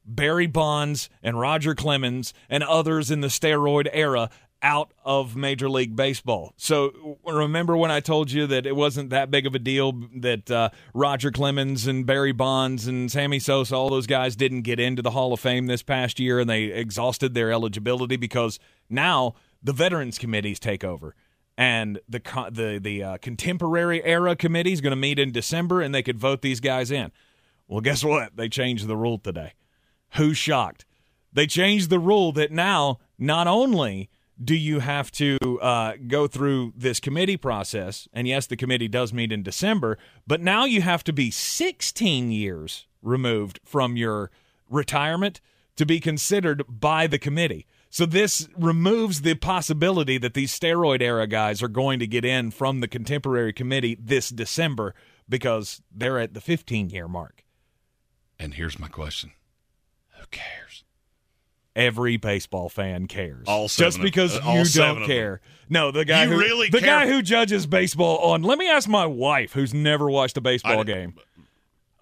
Barry 0.05 0.47
Bonds 0.47 1.09
and 1.21 1.39
Roger 1.39 1.75
Clemens 1.75 2.33
and 2.49 2.63
others 2.63 3.11
in 3.11 3.21
the 3.21 3.27
steroid 3.27 3.89
era 3.91 4.29
out 4.61 4.93
of 5.05 5.35
Major 5.35 5.69
League 5.69 5.95
Baseball. 5.95 6.53
So 6.57 7.17
remember 7.25 7.77
when 7.77 7.91
I 7.91 7.99
told 7.99 8.31
you 8.31 8.45
that 8.47 8.65
it 8.65 8.75
wasn't 8.75 9.09
that 9.09 9.31
big 9.31 9.47
of 9.47 9.55
a 9.55 9.59
deal 9.59 9.93
that 10.17 10.51
uh, 10.51 10.69
Roger 10.93 11.31
Clemens 11.31 11.87
and 11.87 12.05
Barry 12.05 12.31
Bonds 12.31 12.87
and 12.87 13.11
Sammy 13.11 13.39
Sosa, 13.39 13.75
all 13.75 13.89
those 13.89 14.07
guys 14.07 14.35
didn't 14.35 14.63
get 14.63 14.79
into 14.79 15.01
the 15.01 15.11
Hall 15.11 15.33
of 15.33 15.39
Fame 15.39 15.67
this 15.67 15.81
past 15.81 16.19
year 16.19 16.39
and 16.39 16.49
they 16.49 16.63
exhausted 16.63 17.33
their 17.33 17.51
eligibility 17.51 18.17
because 18.17 18.59
now 18.89 19.35
the 19.63 19.73
Veterans 19.73 20.17
Committees 20.17 20.59
take 20.59 20.83
over. 20.83 21.15
And 21.57 21.99
the 22.07 22.21
the 22.51 22.79
the 22.81 23.03
uh, 23.03 23.17
contemporary 23.17 24.01
era 24.05 24.33
committee 24.33 24.71
is 24.71 24.79
going 24.79 24.91
to 24.91 24.95
meet 24.95 25.19
in 25.19 25.33
December, 25.33 25.81
and 25.81 25.93
they 25.93 26.01
could 26.01 26.17
vote 26.17 26.41
these 26.41 26.61
guys 26.61 26.89
in. 26.89 27.11
Well, 27.67 27.81
guess 27.81 28.01
what? 28.01 28.37
They 28.37 28.47
changed 28.47 28.87
the 28.87 28.95
rule 28.95 29.17
today. 29.17 29.55
Who's 30.15 30.37
shocked? 30.37 30.85
They 31.33 31.47
changed 31.47 31.89
the 31.89 31.99
rule 31.99 32.31
that 32.31 32.51
now 32.51 32.99
not 33.17 33.45
only 33.45 34.09
do 34.41 34.55
you 34.55 34.79
have 34.79 35.11
to 35.11 35.37
uh, 35.61 35.93
go 36.07 36.27
through 36.27 36.73
this 36.75 36.99
committee 36.99 37.37
process, 37.37 38.07
and 38.13 38.27
yes, 38.27 38.47
the 38.47 38.55
committee 38.55 38.87
does 38.87 39.13
meet 39.13 39.31
in 39.31 39.43
December, 39.43 39.97
but 40.25 40.41
now 40.41 40.65
you 40.65 40.81
have 40.81 41.03
to 41.05 41.13
be 41.13 41.29
16 41.29 42.31
years 42.31 42.87
removed 43.01 43.59
from 43.63 43.97
your 43.97 44.31
retirement 44.69 45.41
to 45.75 45.85
be 45.85 45.99
considered 45.99 46.63
by 46.67 47.07
the 47.07 47.19
committee. 47.19 47.65
So 47.89 48.05
this 48.05 48.47
removes 48.57 49.21
the 49.21 49.35
possibility 49.35 50.17
that 50.19 50.35
these 50.35 50.57
steroid 50.57 51.01
era 51.01 51.25
guys 51.25 51.63
are 51.63 51.67
going 51.69 51.99
to 51.99 52.07
get 52.07 52.23
in 52.23 52.51
from 52.51 52.81
the 52.81 52.87
contemporary 52.87 53.51
committee 53.51 53.97
this 53.99 54.29
December 54.29 54.93
because 55.27 55.81
they're 55.91 56.19
at 56.19 56.33
the 56.33 56.41
15 56.41 56.89
year 56.89 57.07
mark. 57.07 57.43
And 58.37 58.53
here's 58.53 58.79
my 58.79 58.87
question. 58.87 59.31
Every 61.79 62.17
baseball 62.17 62.67
fan 62.69 63.07
cares. 63.07 63.47
All 63.47 63.67
just 63.69 64.01
because 64.01 64.35
uh, 64.37 64.41
all 64.43 64.57
you 64.57 64.65
don't 64.65 65.01
of 65.03 65.07
care. 65.07 65.39
No, 65.69 65.91
the 65.91 66.03
guy 66.03 66.23
You 66.25 66.31
who 66.31 66.37
really 66.39 66.69
the 66.69 66.79
care 66.79 66.87
guy 67.05 67.07
who 67.07 67.21
judges 67.21 67.65
baseball 67.65 68.17
on. 68.17 68.41
Let 68.43 68.57
me 68.57 68.69
ask 68.69 68.89
my 68.89 69.05
wife, 69.05 69.53
who's 69.53 69.73
never 69.73 70.09
watched 70.09 70.35
a 70.37 70.41
baseball 70.41 70.83
game, 70.83 71.13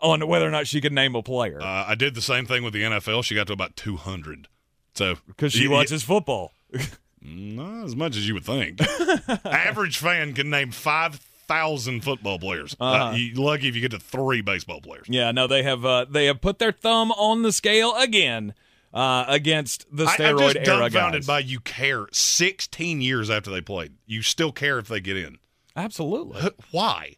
on 0.02 0.28
whether 0.28 0.48
or 0.48 0.52
not 0.52 0.66
she 0.68 0.82
can 0.82 0.94
name 0.96 1.14
a 1.16 1.22
player 1.22 1.62
Uh, 1.62 1.86
I 1.88 1.96
did 1.96 2.16
the 2.16 2.22
same 2.22 2.46
thing 2.46 2.64
with 2.64 2.74
the 2.74 2.82
NFL. 2.84 3.24
She 3.24 3.36
got 3.36 3.48
to 3.48 3.54
about 3.54 3.76
200. 3.76 4.48
So 4.96 5.16
because 5.28 5.54
she 5.54 5.64
you- 5.64 5.72
watches 5.72 6.02
football. 6.04 6.54
Not 7.22 7.84
as 7.86 7.96
much 7.96 8.16
as 8.16 8.28
you 8.28 8.34
would 8.36 8.46
think. 8.46 8.80
Average 9.46 9.98
fan 9.98 10.34
can 10.34 10.50
name 10.50 10.72
5,000 10.72 12.02
football 12.02 12.40
players. 12.40 12.76
uh 12.80 12.84
Uh-huh. 12.84 13.16
you 13.16 13.34
lucky 13.36 13.68
if 13.68 13.76
you 13.76 13.82
get 13.82 13.92
to 13.92 14.00
three 14.00 14.42
baseball 14.42 14.80
players. 14.82 15.08
Yeah, 15.10 15.32
no, 15.32 15.46
they 15.48 15.64
have 15.64 15.84
uh, 15.86 16.06
they 16.10 16.26
have 16.28 16.42
put 16.42 16.60
their 16.60 16.72
thumb 16.72 17.12
on 17.12 17.42
the 17.42 17.52
scale 17.52 17.94
again 17.98 18.54
uh, 18.94 19.26
against 19.28 19.86
the 19.96 20.06
steroid 20.06 20.20
I, 20.20 20.30
I'm 20.30 20.36
steroid 20.38 20.54
just 20.54 20.68
era 20.70 20.80
dumbfounded 20.90 21.22
guys. 21.22 21.28
by 21.28 21.40
you 21.40 21.60
care 21.60 22.08
16 22.12 23.02
years 23.02 23.30
after 23.30 23.52
they 23.52 23.62
played. 23.62 23.94
You 24.06 24.22
still 24.22 24.52
care 24.52 24.80
if 24.80 24.88
they 24.88 25.00
get 25.00 25.18
in. 25.18 25.38
Absolutely. 25.76 26.42
Why? 26.72 27.16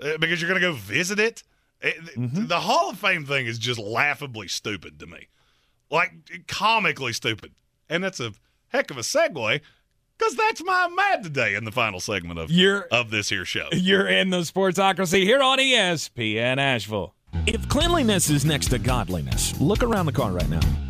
Uh, 0.00 0.18
because 0.18 0.40
you're 0.40 0.48
going 0.50 0.60
to 0.60 0.66
go 0.66 0.72
visit 0.74 1.18
it? 1.18 1.42
It- 1.80 1.96
Mm-hmm. 2.16 2.46
The 2.46 2.60
Hall 2.60 2.90
of 2.90 2.98
Fame 2.98 3.24
thing 3.24 3.46
is 3.46 3.58
just 3.58 3.78
laughably 3.80 4.46
stupid 4.48 5.00
to 5.00 5.06
me. 5.06 5.28
Like, 5.90 6.12
comically 6.46 7.12
stupid. 7.12 7.52
And 7.88 8.04
that's 8.04 8.20
a 8.20 8.32
heck 8.68 8.90
of 8.90 8.96
a 8.98 9.00
segue 9.00 9.60
because 10.18 10.36
that's 10.36 10.62
my 10.64 10.88
mad 10.88 11.22
today 11.24 11.54
in 11.54 11.64
the 11.64 11.72
final 11.72 11.98
segment 12.00 12.38
of, 12.38 12.50
You're- 12.50 12.82
of 12.92 13.10
this 13.10 13.28
here 13.30 13.44
show. 13.44 13.68
You're 13.72 14.06
in 14.06 14.30
the 14.30 14.38
Sportsocracy 14.40 15.22
here 15.24 15.40
on 15.42 15.58
ESPN 15.58 16.58
Asheville. 16.58 17.14
If 17.46 17.68
cleanliness 17.68 18.28
is 18.30 18.44
next 18.44 18.68
to 18.68 18.78
godliness, 18.78 19.58
look 19.60 19.82
around 19.82 20.06
the 20.06 20.12
car 20.12 20.30
right 20.32 20.48
now. 20.48 20.60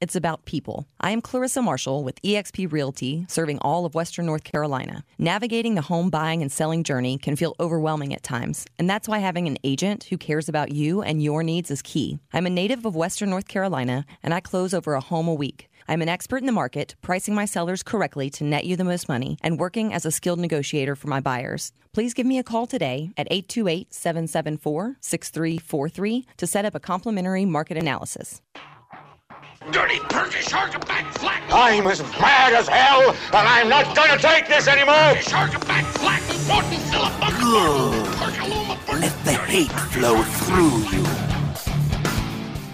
It's 0.00 0.16
about 0.16 0.46
people. 0.46 0.86
I 0.98 1.10
am 1.10 1.20
Clarissa 1.20 1.60
Marshall 1.60 2.02
with 2.02 2.22
eXp 2.22 2.72
Realty, 2.72 3.26
serving 3.28 3.58
all 3.58 3.84
of 3.84 3.94
Western 3.94 4.24
North 4.24 4.44
Carolina. 4.44 5.04
Navigating 5.18 5.74
the 5.74 5.82
home 5.82 6.08
buying 6.08 6.40
and 6.40 6.50
selling 6.50 6.84
journey 6.84 7.18
can 7.18 7.36
feel 7.36 7.54
overwhelming 7.60 8.14
at 8.14 8.22
times, 8.22 8.64
and 8.78 8.88
that's 8.88 9.08
why 9.08 9.18
having 9.18 9.46
an 9.46 9.58
agent 9.62 10.04
who 10.04 10.16
cares 10.16 10.48
about 10.48 10.72
you 10.72 11.02
and 11.02 11.22
your 11.22 11.42
needs 11.42 11.70
is 11.70 11.82
key. 11.82 12.18
I'm 12.32 12.46
a 12.46 12.50
native 12.50 12.86
of 12.86 12.96
Western 12.96 13.28
North 13.28 13.46
Carolina, 13.46 14.06
and 14.22 14.32
I 14.32 14.40
close 14.40 14.72
over 14.72 14.94
a 14.94 15.02
home 15.02 15.28
a 15.28 15.34
week. 15.34 15.68
I'm 15.86 16.00
an 16.00 16.08
expert 16.08 16.38
in 16.38 16.46
the 16.46 16.52
market, 16.52 16.94
pricing 17.02 17.34
my 17.34 17.44
sellers 17.44 17.82
correctly 17.82 18.30
to 18.30 18.44
net 18.44 18.64
you 18.64 18.76
the 18.76 18.84
most 18.84 19.06
money, 19.06 19.36
and 19.42 19.60
working 19.60 19.92
as 19.92 20.06
a 20.06 20.10
skilled 20.10 20.38
negotiator 20.38 20.96
for 20.96 21.08
my 21.08 21.20
buyers. 21.20 21.72
Please 21.92 22.14
give 22.14 22.26
me 22.26 22.38
a 22.38 22.42
call 22.42 22.66
today 22.66 23.10
at 23.18 23.26
828 23.30 23.92
774 23.92 24.96
6343 24.98 26.26
to 26.38 26.46
set 26.46 26.64
up 26.64 26.74
a 26.74 26.80
complimentary 26.80 27.44
market 27.44 27.76
analysis. 27.76 28.40
Dirty 29.70 30.00
Perky 30.08 30.40
Shark 30.40 30.72
back 30.86 31.12
flat. 31.18 31.42
I'm 31.52 31.86
as 31.86 32.02
mad 32.18 32.54
as 32.54 32.66
hell, 32.66 33.10
and 33.10 33.46
I'm 33.46 33.68
not 33.68 33.94
gonna 33.94 34.18
take 34.18 34.48
this 34.48 34.66
anymore. 34.66 35.14
Shark 35.20 35.52
back 35.68 35.84
flat. 35.84 36.22
Important 36.30 36.82
Let 39.00 39.24
the 39.24 39.32
hate 39.32 39.70
flow 39.70 40.22
through 40.22 40.78
you. 40.96 41.04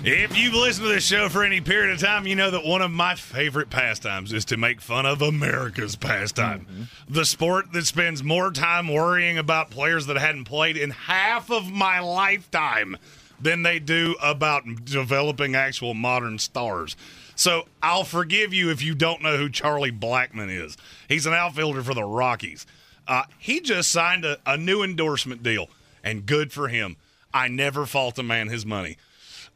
If 0.08 0.38
you've 0.38 0.54
listened 0.54 0.86
to 0.86 0.94
this 0.94 1.04
show 1.04 1.28
for 1.28 1.42
any 1.42 1.60
period 1.60 1.92
of 1.92 1.98
time, 1.98 2.28
you 2.28 2.36
know 2.36 2.52
that 2.52 2.64
one 2.64 2.80
of 2.80 2.92
my 2.92 3.16
favorite 3.16 3.68
pastimes 3.68 4.32
is 4.32 4.44
to 4.46 4.56
make 4.56 4.80
fun 4.80 5.04
of 5.04 5.20
America's 5.20 5.96
pastime. 5.96 6.60
Mm-hmm. 6.60 7.12
The 7.12 7.24
sport 7.24 7.72
that 7.72 7.86
spends 7.86 8.22
more 8.22 8.52
time 8.52 8.86
worrying 8.86 9.36
about 9.36 9.70
players 9.70 10.06
that 10.06 10.16
hadn't 10.16 10.44
played 10.44 10.76
in 10.76 10.90
half 10.90 11.50
of 11.50 11.68
my 11.70 11.98
lifetime 11.98 12.96
than 13.40 13.62
they 13.62 13.78
do 13.78 14.16
about 14.22 14.64
developing 14.84 15.54
actual 15.54 15.94
modern 15.94 16.38
stars. 16.38 16.96
So 17.34 17.66
I'll 17.82 18.04
forgive 18.04 18.54
you 18.54 18.70
if 18.70 18.82
you 18.82 18.94
don't 18.94 19.22
know 19.22 19.36
who 19.36 19.50
Charlie 19.50 19.92
Blackmon 19.92 20.48
is. 20.48 20.76
He's 21.08 21.26
an 21.26 21.34
outfielder 21.34 21.82
for 21.82 21.94
the 21.94 22.04
Rockies. 22.04 22.66
Uh, 23.06 23.24
he 23.38 23.60
just 23.60 23.90
signed 23.90 24.24
a, 24.24 24.38
a 24.46 24.56
new 24.56 24.82
endorsement 24.82 25.42
deal, 25.42 25.68
and 26.02 26.26
good 26.26 26.52
for 26.52 26.68
him. 26.68 26.96
I 27.32 27.48
never 27.48 27.84
fault 27.84 28.18
a 28.18 28.22
man 28.22 28.48
his 28.48 28.64
money. 28.64 28.96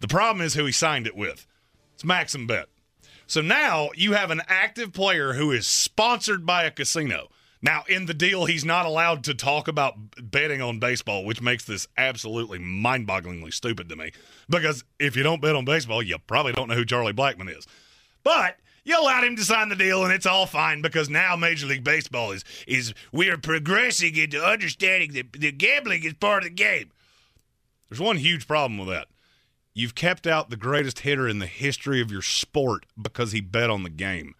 The 0.00 0.08
problem 0.08 0.44
is 0.44 0.54
who 0.54 0.66
he 0.66 0.72
signed 0.72 1.06
it 1.06 1.16
with. 1.16 1.46
It's 1.94 2.04
Maxim 2.04 2.46
Bet. 2.46 2.68
So 3.26 3.40
now 3.40 3.90
you 3.94 4.12
have 4.12 4.30
an 4.30 4.42
active 4.48 4.92
player 4.92 5.34
who 5.34 5.50
is 5.50 5.66
sponsored 5.66 6.44
by 6.44 6.64
a 6.64 6.70
casino. 6.70 7.28
Now, 7.62 7.84
in 7.88 8.06
the 8.06 8.14
deal, 8.14 8.46
he's 8.46 8.64
not 8.64 8.86
allowed 8.86 9.22
to 9.24 9.34
talk 9.34 9.68
about 9.68 9.94
betting 10.18 10.62
on 10.62 10.78
baseball, 10.78 11.24
which 11.24 11.42
makes 11.42 11.64
this 11.64 11.86
absolutely 11.98 12.58
mind 12.58 13.06
bogglingly 13.06 13.52
stupid 13.52 13.88
to 13.90 13.96
me. 13.96 14.12
Because 14.48 14.82
if 14.98 15.14
you 15.14 15.22
don't 15.22 15.42
bet 15.42 15.54
on 15.54 15.66
baseball, 15.66 16.02
you 16.02 16.16
probably 16.26 16.52
don't 16.52 16.68
know 16.68 16.74
who 16.74 16.86
Charlie 16.86 17.12
Blackmon 17.12 17.54
is. 17.54 17.66
But 18.24 18.56
you 18.84 18.98
allowed 18.98 19.24
him 19.24 19.36
to 19.36 19.44
sign 19.44 19.68
the 19.68 19.76
deal, 19.76 20.04
and 20.04 20.12
it's 20.12 20.26
all 20.26 20.46
fine 20.46 20.80
because 20.80 21.10
now 21.10 21.36
Major 21.36 21.66
League 21.66 21.84
Baseball 21.84 22.32
is 22.32 22.44
is 22.66 22.94
we 23.12 23.28
are 23.28 23.36
progressing 23.36 24.16
into 24.16 24.42
understanding 24.42 25.12
that 25.12 25.32
the 25.32 25.52
gambling 25.52 26.04
is 26.04 26.14
part 26.14 26.44
of 26.44 26.48
the 26.48 26.54
game. 26.54 26.90
There's 27.88 28.00
one 28.00 28.16
huge 28.16 28.46
problem 28.46 28.78
with 28.78 28.88
that. 28.88 29.08
You've 29.74 29.94
kept 29.94 30.26
out 30.26 30.50
the 30.50 30.56
greatest 30.56 31.00
hitter 31.00 31.28
in 31.28 31.40
the 31.40 31.46
history 31.46 32.00
of 32.00 32.10
your 32.10 32.22
sport 32.22 32.86
because 33.00 33.32
he 33.32 33.40
bet 33.40 33.70
on 33.70 33.82
the 33.82 33.90
game. 33.90 34.34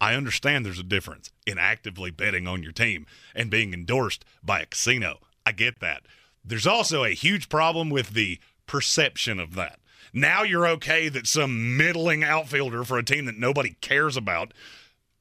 I 0.00 0.14
understand 0.14 0.64
there's 0.64 0.78
a 0.78 0.84
difference 0.84 1.30
in 1.46 1.58
actively 1.58 2.10
betting 2.10 2.46
on 2.46 2.62
your 2.62 2.72
team 2.72 3.06
and 3.34 3.50
being 3.50 3.74
endorsed 3.74 4.24
by 4.42 4.60
a 4.60 4.66
casino. 4.66 5.18
I 5.44 5.52
get 5.52 5.80
that. 5.80 6.02
There's 6.44 6.66
also 6.66 7.04
a 7.04 7.10
huge 7.10 7.48
problem 7.48 7.90
with 7.90 8.10
the 8.10 8.38
perception 8.66 9.40
of 9.40 9.54
that. 9.54 9.80
Now 10.12 10.42
you're 10.42 10.68
okay 10.68 11.08
that 11.08 11.26
some 11.26 11.76
middling 11.76 12.22
outfielder 12.22 12.84
for 12.84 12.98
a 12.98 13.04
team 13.04 13.24
that 13.26 13.38
nobody 13.38 13.76
cares 13.80 14.16
about 14.16 14.54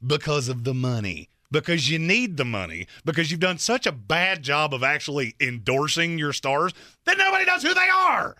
because 0.06 0.48
of 0.48 0.64
the 0.64 0.74
money. 0.74 1.30
Because 1.50 1.90
you 1.90 1.98
need 1.98 2.36
the 2.36 2.46
money, 2.46 2.88
because 3.06 3.32
you've 3.32 3.40
done 3.40 3.58
such 3.58 3.88
a 3.88 3.92
bad 3.94 4.44
job 4.44 4.74
of 4.74 4.84
actually 4.84 5.34
endorsing 5.40 6.20
your 6.20 6.34
stars 6.34 6.74
that 7.06 7.18
nobody 7.18 7.46
knows 7.46 7.64
who 7.64 7.74
they 7.74 7.88
are. 7.90 8.36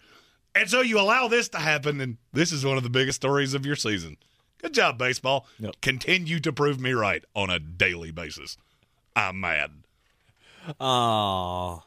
And 0.54 0.70
so 0.70 0.82
you 0.82 1.00
allow 1.00 1.30
this 1.30 1.48
to 1.50 1.58
happen, 1.60 2.02
and 2.02 2.18
this 2.34 2.52
is 2.52 2.66
one 2.66 2.76
of 2.76 2.84
the 2.84 2.90
biggest 2.90 3.16
stories 3.16 3.54
of 3.54 3.66
your 3.66 3.78
season. 3.78 4.18
Good 4.60 4.74
job, 4.74 4.98
baseball. 4.98 5.46
Continue 5.82 6.40
to 6.40 6.52
prove 6.52 6.80
me 6.80 6.92
right 6.94 7.24
on 7.36 7.50
a 7.50 7.60
daily 7.60 8.12
basis. 8.12 8.58
I'm 9.16 9.40
mad. 9.40 9.72
Oh 10.80 11.84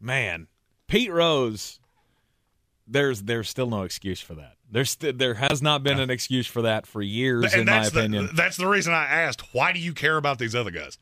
man, 0.00 0.48
Pete 0.88 1.12
Rose. 1.12 1.78
There's 2.86 3.22
there's 3.22 3.48
still 3.48 3.68
no 3.68 3.82
excuse 3.82 4.20
for 4.20 4.34
that. 4.34 4.54
There's 4.70 4.90
st- 4.90 5.18
there 5.18 5.34
has 5.34 5.62
not 5.62 5.82
been 5.82 6.00
an 6.00 6.10
excuse 6.10 6.46
for 6.46 6.62
that 6.62 6.86
for 6.86 7.02
years, 7.02 7.52
and 7.52 7.62
in 7.62 7.66
my 7.66 7.72
that's 7.72 7.90
the, 7.90 8.00
opinion. 8.00 8.30
that's 8.34 8.56
the 8.56 8.66
reason 8.66 8.92
I 8.92 9.04
asked, 9.04 9.54
why 9.54 9.72
do 9.72 9.78
you 9.78 9.94
care 9.94 10.16
about 10.16 10.38
these 10.38 10.54
other 10.54 10.70
guys? 10.70 10.98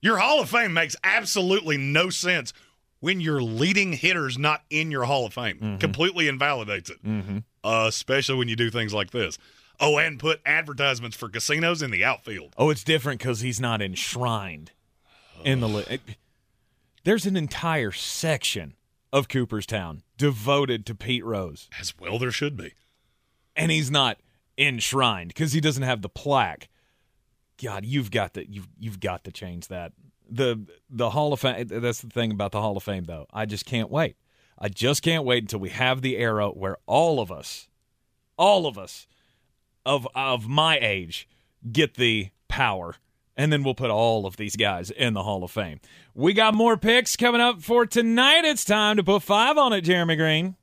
Your 0.00 0.18
Hall 0.18 0.40
of 0.40 0.48
Fame 0.50 0.72
makes 0.72 0.96
absolutely 1.04 1.76
no 1.76 2.10
sense 2.10 2.52
when 3.00 3.20
your 3.20 3.40
leading 3.40 3.92
hitter's 3.92 4.38
not 4.38 4.62
in 4.70 4.90
your 4.90 5.04
Hall 5.04 5.26
of 5.26 5.34
Fame. 5.34 5.56
Mm-hmm. 5.56 5.76
Completely 5.78 6.28
invalidates 6.28 6.90
it, 6.90 6.98
uh, 7.64 7.86
especially 7.88 8.36
when 8.36 8.48
you 8.48 8.56
do 8.56 8.70
things 8.70 8.92
like 8.94 9.10
this. 9.10 9.38
Oh, 9.80 9.96
and 9.98 10.18
put 10.18 10.40
advertisements 10.44 11.16
for 11.16 11.28
casinos 11.28 11.82
in 11.82 11.90
the 11.90 12.04
outfield. 12.04 12.54
Oh, 12.58 12.70
it's 12.70 12.82
different 12.82 13.20
because 13.20 13.40
he's 13.40 13.60
not 13.60 13.80
enshrined 13.80 14.72
in 15.44 15.60
the. 15.60 16.00
There's 17.04 17.26
an 17.26 17.36
entire 17.36 17.92
section 17.92 18.74
of 19.12 19.28
Cooperstown 19.28 20.02
devoted 20.16 20.84
to 20.86 20.94
Pete 20.94 21.24
Rose, 21.24 21.68
As 21.80 21.94
well, 21.98 22.18
there 22.18 22.32
should 22.32 22.56
be. 22.56 22.72
and 23.56 23.70
he's 23.70 23.90
not 23.90 24.18
enshrined 24.58 25.28
because 25.28 25.52
he 25.52 25.60
doesn't 25.60 25.84
have 25.84 26.02
the 26.02 26.08
plaque. 26.08 26.68
God, 27.62 27.84
you've 27.84 28.10
got 28.10 28.34
to 28.34 28.50
you've 28.50 28.68
you've 28.78 29.00
got 29.00 29.24
to 29.24 29.30
change 29.32 29.68
that. 29.68 29.92
The 30.28 30.60
the 30.90 31.10
Hall 31.10 31.32
of 31.32 31.40
Fame. 31.40 31.68
That's 31.68 32.00
the 32.02 32.10
thing 32.10 32.32
about 32.32 32.52
the 32.52 32.60
Hall 32.60 32.76
of 32.76 32.82
Fame, 32.82 33.04
though. 33.04 33.26
I 33.32 33.46
just 33.46 33.64
can't 33.64 33.90
wait. 33.90 34.16
I 34.58 34.68
just 34.68 35.02
can't 35.02 35.24
wait 35.24 35.44
until 35.44 35.60
we 35.60 35.70
have 35.70 36.02
the 36.02 36.16
era 36.16 36.48
where 36.50 36.78
all 36.86 37.20
of 37.20 37.30
us, 37.30 37.68
all 38.36 38.66
of 38.66 38.76
us, 38.76 39.06
of 39.84 40.06
of 40.14 40.48
my 40.48 40.78
age, 40.78 41.28
get 41.70 41.94
the 41.94 42.30
power, 42.48 42.96
and 43.36 43.52
then 43.52 43.62
we'll 43.62 43.74
put 43.74 43.90
all 43.90 44.26
of 44.26 44.36
these 44.36 44.56
guys 44.56 44.90
in 44.90 45.14
the 45.14 45.22
Hall 45.22 45.44
of 45.44 45.50
Fame. 45.50 45.80
We 46.14 46.32
got 46.32 46.54
more 46.54 46.76
picks 46.76 47.16
coming 47.16 47.40
up 47.40 47.62
for 47.62 47.86
tonight. 47.86 48.44
It's 48.44 48.64
time 48.64 48.96
to 48.96 49.04
put 49.04 49.22
five 49.22 49.56
on 49.56 49.72
it, 49.72 49.82
Jeremy 49.82 50.16
Greene. 50.16 50.56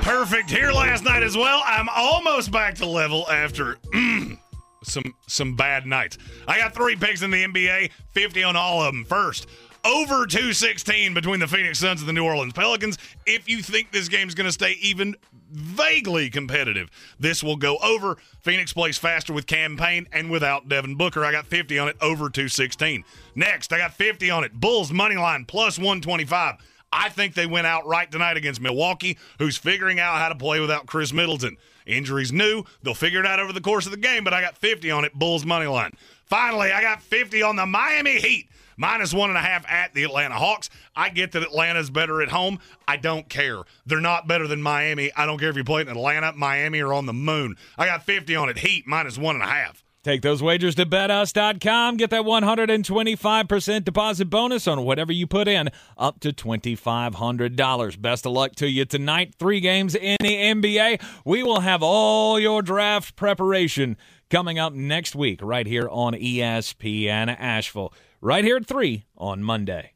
Perfect 0.00 0.50
here 0.50 0.70
last 0.72 1.04
night 1.04 1.22
as 1.22 1.36
well. 1.36 1.62
I'm 1.64 1.88
almost 1.88 2.50
back 2.50 2.74
to 2.76 2.86
level 2.86 3.30
after 3.30 3.76
mm, 3.92 4.38
some 4.82 5.14
some 5.26 5.54
bad 5.56 5.86
nights. 5.86 6.18
I 6.48 6.58
got 6.58 6.74
three 6.74 6.96
picks 6.96 7.22
in 7.22 7.30
the 7.30 7.44
NBA, 7.44 7.90
50 8.12 8.42
on 8.42 8.56
all 8.56 8.82
of 8.82 8.94
them. 8.94 9.04
First, 9.04 9.46
over 9.84 10.26
216 10.26 11.14
between 11.14 11.40
the 11.40 11.46
Phoenix 11.46 11.78
Suns 11.78 12.00
and 12.00 12.08
the 12.08 12.12
New 12.12 12.24
Orleans 12.24 12.52
Pelicans. 12.52 12.98
If 13.26 13.48
you 13.48 13.62
think 13.62 13.90
this 13.90 14.08
game's 14.08 14.34
going 14.34 14.46
to 14.46 14.52
stay 14.52 14.76
even 14.80 15.14
vaguely 15.50 16.30
competitive, 16.30 16.90
this 17.20 17.42
will 17.42 17.56
go 17.56 17.76
over. 17.78 18.16
Phoenix 18.40 18.72
plays 18.72 18.98
faster 18.98 19.32
with 19.32 19.46
Cam 19.46 19.76
Payne 19.76 20.06
and 20.12 20.30
without 20.30 20.68
Devin 20.68 20.96
Booker. 20.96 21.24
I 21.24 21.32
got 21.32 21.46
50 21.46 21.78
on 21.78 21.88
it 21.88 21.96
over 22.00 22.30
216. 22.30 23.04
Next, 23.34 23.72
I 23.72 23.78
got 23.78 23.94
50 23.94 24.30
on 24.30 24.44
it. 24.44 24.52
Bulls 24.54 24.90
money 24.90 25.16
line 25.16 25.44
plus 25.44 25.78
125. 25.78 26.56
I 26.96 27.08
think 27.08 27.34
they 27.34 27.46
went 27.46 27.66
out 27.66 27.86
right 27.86 28.10
tonight 28.10 28.36
against 28.36 28.60
Milwaukee, 28.60 29.18
who's 29.38 29.56
figuring 29.56 29.98
out 29.98 30.18
how 30.18 30.28
to 30.28 30.36
play 30.36 30.60
without 30.60 30.86
Khris 30.86 31.12
Middleton. 31.12 31.56
Injuries 31.86 32.32
new. 32.32 32.64
They'll 32.82 32.94
figure 32.94 33.20
it 33.20 33.26
out 33.26 33.40
over 33.40 33.52
the 33.52 33.60
course 33.60 33.84
of 33.84 33.90
the 33.90 33.98
game, 33.98 34.24
but 34.24 34.32
I 34.32 34.40
got 34.40 34.56
50 34.56 34.90
on 34.92 35.04
it, 35.04 35.12
Bulls 35.12 35.44
money 35.44 35.66
line. 35.66 35.92
Finally, 36.24 36.72
I 36.72 36.80
got 36.80 37.02
50 37.02 37.42
on 37.42 37.56
the 37.56 37.66
Miami 37.66 38.20
Heat. 38.20 38.48
Minus 38.76 39.14
one 39.14 39.30
and 39.30 39.38
a 39.38 39.42
half 39.42 39.64
at 39.68 39.94
the 39.94 40.04
Atlanta 40.04 40.34
Hawks. 40.34 40.70
I 40.94 41.08
get 41.08 41.32
that 41.32 41.42
Atlanta's 41.42 41.90
better 41.90 42.22
at 42.22 42.28
home. 42.28 42.58
I 42.86 42.96
don't 42.96 43.28
care. 43.28 43.62
They're 43.86 44.00
not 44.00 44.28
better 44.28 44.46
than 44.46 44.62
Miami. 44.62 45.12
I 45.16 45.26
don't 45.26 45.38
care 45.38 45.50
if 45.50 45.56
you 45.56 45.64
play 45.64 45.82
in 45.82 45.88
Atlanta, 45.88 46.32
Miami, 46.32 46.80
or 46.80 46.92
on 46.92 47.06
the 47.06 47.12
moon. 47.12 47.56
I 47.78 47.86
got 47.86 48.04
50 48.04 48.34
on 48.36 48.48
it. 48.48 48.58
Heat 48.58 48.86
minus 48.86 49.18
one 49.18 49.36
and 49.36 49.44
a 49.44 49.48
half. 49.48 49.84
Take 50.04 50.20
those 50.20 50.42
wagers 50.42 50.74
to 50.74 50.84
betus.com. 50.84 51.96
Get 51.96 52.10
that 52.10 52.24
125% 52.24 53.84
deposit 53.84 54.26
bonus 54.26 54.68
on 54.68 54.84
whatever 54.84 55.12
you 55.12 55.26
put 55.26 55.48
in, 55.48 55.70
up 55.96 56.20
to 56.20 56.30
$2,500. 56.30 58.02
Best 58.02 58.26
of 58.26 58.32
luck 58.32 58.54
to 58.56 58.68
you 58.68 58.84
tonight. 58.84 59.34
Three 59.38 59.60
games 59.60 59.94
in 59.94 60.18
the 60.20 60.36
NBA. 60.36 61.02
We 61.24 61.42
will 61.42 61.60
have 61.60 61.82
all 61.82 62.38
your 62.38 62.60
draft 62.60 63.16
preparation 63.16 63.96
coming 64.28 64.58
up 64.58 64.74
next 64.74 65.16
week 65.16 65.40
right 65.42 65.66
here 65.66 65.88
on 65.90 66.12
ESPN 66.12 67.34
Asheville, 67.38 67.94
right 68.24 68.42
here 68.42 68.56
at 68.56 68.66
3 68.66 69.04
on 69.18 69.42
Monday. 69.42 69.92